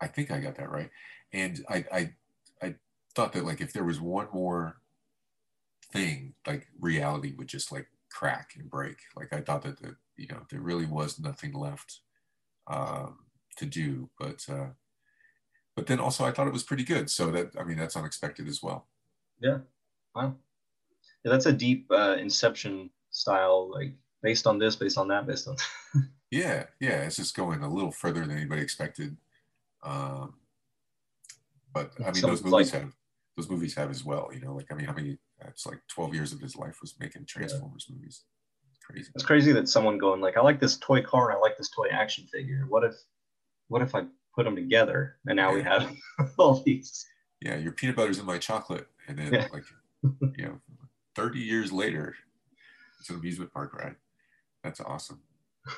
I 0.00 0.06
think 0.06 0.30
I 0.30 0.38
got 0.40 0.56
that 0.56 0.70
right. 0.70 0.90
And 1.32 1.64
I, 1.68 1.84
I, 1.92 1.98
I 1.98 2.12
thought 3.14 3.32
that 3.32 3.44
like 3.44 3.60
if 3.60 3.72
there 3.72 3.84
was 3.84 4.00
one 4.00 4.28
more 4.32 4.76
thing, 5.92 6.34
like 6.46 6.66
reality 6.80 7.34
would 7.36 7.48
just 7.48 7.70
like 7.72 7.88
crack 8.10 8.52
and 8.58 8.70
break. 8.70 8.96
Like 9.16 9.32
I 9.32 9.40
thought 9.40 9.62
that 9.62 9.80
the, 9.80 9.96
you 10.16 10.28
know 10.28 10.42
there 10.50 10.60
really 10.60 10.86
was 10.86 11.18
nothing 11.18 11.52
left 11.52 12.00
um, 12.66 13.18
to 13.56 13.66
do, 13.66 14.08
but 14.18 14.44
uh, 14.48 14.68
but 15.76 15.86
then 15.86 16.00
also 16.00 16.24
I 16.24 16.30
thought 16.32 16.46
it 16.46 16.52
was 16.52 16.62
pretty 16.64 16.84
good. 16.84 17.10
So 17.10 17.30
that 17.30 17.52
I 17.58 17.64
mean 17.64 17.76
that's 17.78 17.96
unexpected 17.96 18.48
as 18.48 18.62
well. 18.62 18.86
Yeah. 19.40 19.58
Wow. 20.14 20.34
Yeah, 21.24 21.32
that's 21.32 21.46
a 21.46 21.52
deep 21.52 21.86
uh, 21.90 22.16
Inception 22.18 22.90
style, 23.10 23.70
like 23.70 23.92
based 24.22 24.46
on 24.46 24.58
this, 24.58 24.76
based 24.76 24.98
on 24.98 25.08
that, 25.08 25.26
based 25.26 25.48
on. 25.48 25.56
Yeah, 26.30 26.64
yeah, 26.80 27.02
it's 27.02 27.14
just 27.14 27.36
going 27.36 27.62
a 27.62 27.72
little 27.72 27.92
further 27.92 28.26
than 28.26 28.36
anybody 28.36 28.60
expected. 28.60 29.16
Um, 29.84 30.34
but 31.72 31.92
I 32.00 32.06
mean, 32.06 32.14
So 32.14 32.26
those 32.26 32.42
movies 32.42 32.72
like- 32.72 32.82
have 32.82 32.92
those 33.36 33.50
movies 33.50 33.74
have 33.74 33.90
as 33.90 34.04
well. 34.04 34.30
You 34.32 34.40
know, 34.40 34.54
like 34.54 34.66
I 34.70 34.74
mean, 34.74 34.86
how 34.86 34.92
many? 34.94 35.18
Uh, 35.42 35.48
it's 35.48 35.66
like 35.66 35.80
twelve 35.88 36.14
years 36.14 36.32
of 36.32 36.40
his 36.40 36.56
life 36.56 36.78
was 36.80 36.94
making 37.00 37.26
Transformers 37.26 37.86
movies. 37.90 38.22
It's 38.70 38.84
crazy. 38.84 39.10
it's 39.14 39.24
crazy 39.24 39.52
that 39.52 39.68
someone 39.68 39.98
going 39.98 40.20
like, 40.20 40.36
I 40.36 40.40
like 40.42 40.60
this 40.60 40.76
toy 40.78 41.02
car 41.02 41.32
I 41.32 41.40
like 41.40 41.56
this 41.56 41.70
toy 41.70 41.88
action 41.90 42.26
figure. 42.32 42.64
What 42.68 42.84
if, 42.84 42.94
what 43.68 43.82
if 43.82 43.94
I 43.94 44.04
put 44.34 44.44
them 44.44 44.54
together 44.56 45.16
and 45.26 45.36
now 45.36 45.54
we 45.54 45.62
have 45.62 45.90
all 46.38 46.62
these? 46.64 47.06
Yeah, 47.40 47.56
your 47.56 47.72
peanut 47.72 47.96
butter's 47.96 48.18
in 48.18 48.26
my 48.26 48.38
chocolate, 48.38 48.86
and 49.08 49.18
then 49.18 49.32
Yeah. 49.32 49.48
like, 49.52 49.64
you 50.02 50.44
know, 50.44 50.60
thirty 51.14 51.40
years 51.40 51.72
later, 51.72 52.14
it's 53.00 53.10
an 53.10 53.16
amusement 53.16 53.52
park 53.52 53.74
ride. 53.74 53.96
That's 54.62 54.80
awesome. 54.80 55.20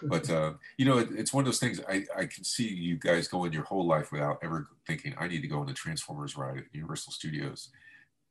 But 0.02 0.28
uh, 0.28 0.54
you 0.78 0.84
know, 0.84 0.98
it, 0.98 1.08
it's 1.12 1.32
one 1.32 1.42
of 1.42 1.46
those 1.46 1.60
things. 1.60 1.80
I 1.88 2.04
I 2.16 2.26
can 2.26 2.44
see 2.44 2.68
you 2.68 2.98
guys 2.98 3.28
going 3.28 3.52
your 3.52 3.64
whole 3.64 3.86
life 3.86 4.10
without 4.10 4.38
ever 4.42 4.66
thinking 4.86 5.14
I 5.18 5.28
need 5.28 5.42
to 5.42 5.48
go 5.48 5.60
on 5.60 5.66
the 5.66 5.72
Transformers 5.72 6.36
ride 6.36 6.58
at 6.58 6.64
Universal 6.72 7.12
Studios. 7.12 7.70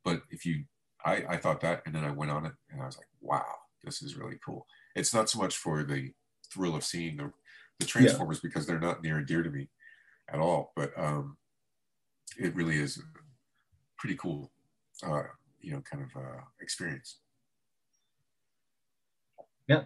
But 0.04 0.22
if 0.30 0.44
you, 0.44 0.64
I 1.04 1.24
I 1.28 1.36
thought 1.38 1.60
that, 1.62 1.82
and 1.86 1.94
then 1.94 2.04
I 2.04 2.10
went 2.10 2.30
on 2.30 2.46
it, 2.46 2.52
and 2.70 2.82
I 2.82 2.86
was 2.86 2.98
like, 2.98 3.08
wow, 3.20 3.44
this 3.82 4.02
is 4.02 4.16
really 4.16 4.38
cool. 4.44 4.66
It's 4.94 5.14
not 5.14 5.30
so 5.30 5.38
much 5.38 5.56
for 5.56 5.82
the 5.82 6.12
thrill 6.52 6.76
of 6.76 6.84
seeing 6.84 7.16
the 7.16 7.32
the 7.78 7.86
Transformers 7.86 8.40
because 8.40 8.66
they're 8.66 8.78
not 8.78 9.02
near 9.02 9.18
and 9.18 9.26
dear 9.26 9.42
to 9.42 9.50
me 9.50 9.68
at 10.32 10.38
all, 10.38 10.72
but 10.76 10.92
um, 10.96 11.36
it 12.38 12.54
really 12.54 12.78
is 12.78 12.98
a 12.98 13.02
pretty 13.98 14.16
cool, 14.16 14.50
uh, 15.06 15.22
you 15.60 15.72
know, 15.72 15.82
kind 15.90 16.04
of 16.04 16.22
uh, 16.22 16.40
experience. 16.60 17.18
Yeah, 19.68 19.82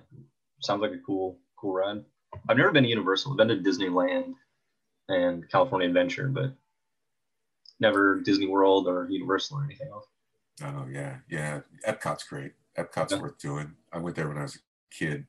sounds 0.60 0.82
like 0.82 0.92
a 0.92 0.98
cool, 1.04 1.38
cool 1.60 1.74
ride. 1.74 2.04
I've 2.48 2.56
never 2.56 2.72
been 2.72 2.84
to 2.84 2.88
Universal. 2.88 3.32
I've 3.32 3.38
been 3.38 3.48
to 3.48 3.56
Disneyland 3.56 4.34
and 5.08 5.48
California 5.50 5.88
Adventure, 5.88 6.28
but 6.28 6.54
never 7.80 8.20
Disney 8.20 8.46
World 8.46 8.86
or 8.86 9.08
Universal 9.10 9.58
or 9.58 9.64
anything 9.64 9.88
else. 9.88 10.06
Oh 10.62 10.86
yeah, 10.90 11.16
yeah. 11.28 11.60
Epcot's 11.86 12.24
great. 12.24 12.52
Epcot's 12.78 13.12
Yeah. 13.12 13.20
worth 13.20 13.38
doing. 13.38 13.74
I 13.92 13.98
went 13.98 14.16
there 14.16 14.28
when 14.28 14.38
I 14.38 14.42
was 14.42 14.56
a 14.56 14.58
kid, 14.90 15.26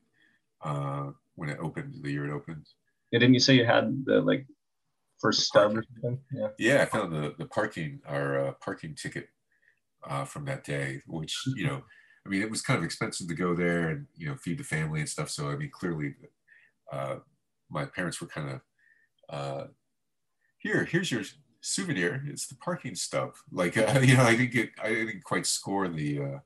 uh, 0.62 1.10
when 1.34 1.48
it 1.48 1.58
opened, 1.60 1.94
the 2.02 2.10
year 2.10 2.26
it 2.26 2.32
opened. 2.32 2.66
Yeah, 3.10 3.18
didn't 3.18 3.34
you 3.34 3.40
say 3.40 3.54
you 3.54 3.64
had 3.64 4.04
the 4.04 4.20
like 4.20 4.46
first 5.20 5.40
stub 5.40 5.76
or 5.76 5.82
something? 5.94 6.20
Yeah. 6.32 6.48
Yeah, 6.58 6.82
I 6.82 6.84
found 6.84 7.12
the 7.12 7.34
the 7.38 7.46
parking 7.46 8.00
our 8.06 8.46
uh, 8.46 8.52
parking 8.52 8.94
ticket 8.94 9.28
uh, 10.04 10.24
from 10.24 10.44
that 10.46 10.64
day, 10.64 11.02
which 11.06 11.36
you 11.56 11.66
know, 11.66 11.82
I 12.24 12.28
mean, 12.28 12.42
it 12.42 12.50
was 12.50 12.62
kind 12.62 12.78
of 12.78 12.84
expensive 12.84 13.28
to 13.28 13.34
go 13.34 13.54
there 13.54 13.88
and 13.90 14.06
you 14.16 14.28
know 14.28 14.36
feed 14.36 14.58
the 14.58 14.64
family 14.64 15.00
and 15.00 15.08
stuff. 15.08 15.30
So 15.30 15.50
I 15.50 15.56
mean, 15.56 15.70
clearly, 15.70 16.14
uh, 16.92 17.16
my 17.70 17.84
parents 17.84 18.20
were 18.20 18.28
kind 18.28 18.50
of 18.50 18.60
uh, 19.28 19.66
here, 20.58 20.84
here's 20.84 21.10
your 21.10 21.22
souvenir. 21.60 22.22
It's 22.26 22.46
the 22.46 22.56
parking 22.56 22.94
stub. 22.94 23.32
Like, 23.50 23.76
uh, 23.78 24.00
you 24.02 24.16
know, 24.16 24.22
I 24.24 24.36
didn't 24.36 24.52
get, 24.52 24.70
I 24.82 24.88
didn't 24.90 25.24
quite 25.24 25.46
score 25.46 25.88
the, 25.88 26.20
uh, 26.22 26.38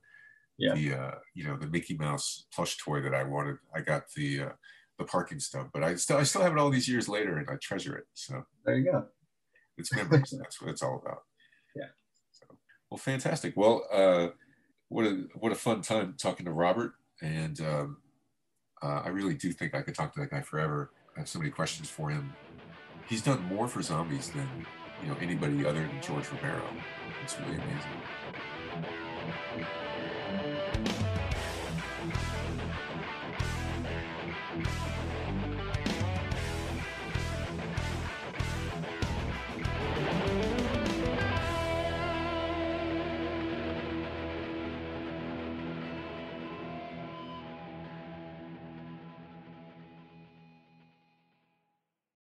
Yeah. 0.58 0.74
the, 0.74 0.94
uh, 0.94 1.14
you 1.34 1.44
know, 1.44 1.56
the 1.56 1.66
Mickey 1.66 1.96
Mouse 1.96 2.46
plush 2.54 2.76
toy 2.78 3.00
that 3.02 3.14
I 3.14 3.24
wanted. 3.24 3.56
I 3.74 3.80
got 3.80 4.04
the, 4.14 4.42
uh, 4.42 4.52
the 4.98 5.04
parking 5.04 5.40
stub, 5.40 5.68
but 5.74 5.84
I 5.84 5.96
still, 5.96 6.16
I 6.18 6.22
still 6.22 6.42
have 6.42 6.52
it 6.52 6.58
all 6.58 6.70
these 6.70 6.88
years 6.88 7.08
later, 7.08 7.36
and 7.36 7.48
I 7.50 7.56
treasure 7.56 7.96
it. 7.96 8.06
So 8.14 8.44
There 8.64 8.76
you 8.78 8.90
go. 8.90 9.08
it's 9.76 9.92
memories. 9.92 10.32
That's 10.40 10.60
what 10.60 10.70
it's 10.70 10.82
all 10.82 11.02
about. 11.04 11.22
Yeah. 11.76 11.88
So, 12.30 12.46
well, 12.90 12.96
fantastic. 12.96 13.54
Well, 13.54 13.86
uh, 13.92 14.28
what 14.88 15.06
a 15.06 15.24
what 15.34 15.52
a 15.52 15.56
fun 15.56 15.82
time 15.82 16.14
talking 16.18 16.46
to 16.46 16.52
Robert, 16.52 16.92
and 17.20 17.60
um, 17.60 17.98
uh, 18.82 19.02
I 19.04 19.08
really 19.08 19.34
do 19.34 19.52
think 19.52 19.74
I 19.74 19.82
could 19.82 19.94
talk 19.94 20.14
to 20.14 20.20
that 20.20 20.30
guy 20.30 20.40
forever. 20.42 20.90
I 21.16 21.20
have 21.20 21.28
so 21.28 21.38
many 21.38 21.50
questions 21.50 21.88
for 21.88 22.10
him. 22.10 22.32
He's 23.08 23.22
done 23.22 23.42
more 23.44 23.68
for 23.68 23.82
zombies 23.82 24.30
than 24.30 24.48
you 25.02 25.08
know 25.08 25.16
anybody 25.20 25.64
other 25.64 25.80
than 25.80 26.02
George 26.02 26.26
Romero. 26.30 26.62
It's 27.24 27.38
really 27.40 27.56
amazing. 27.56 28.02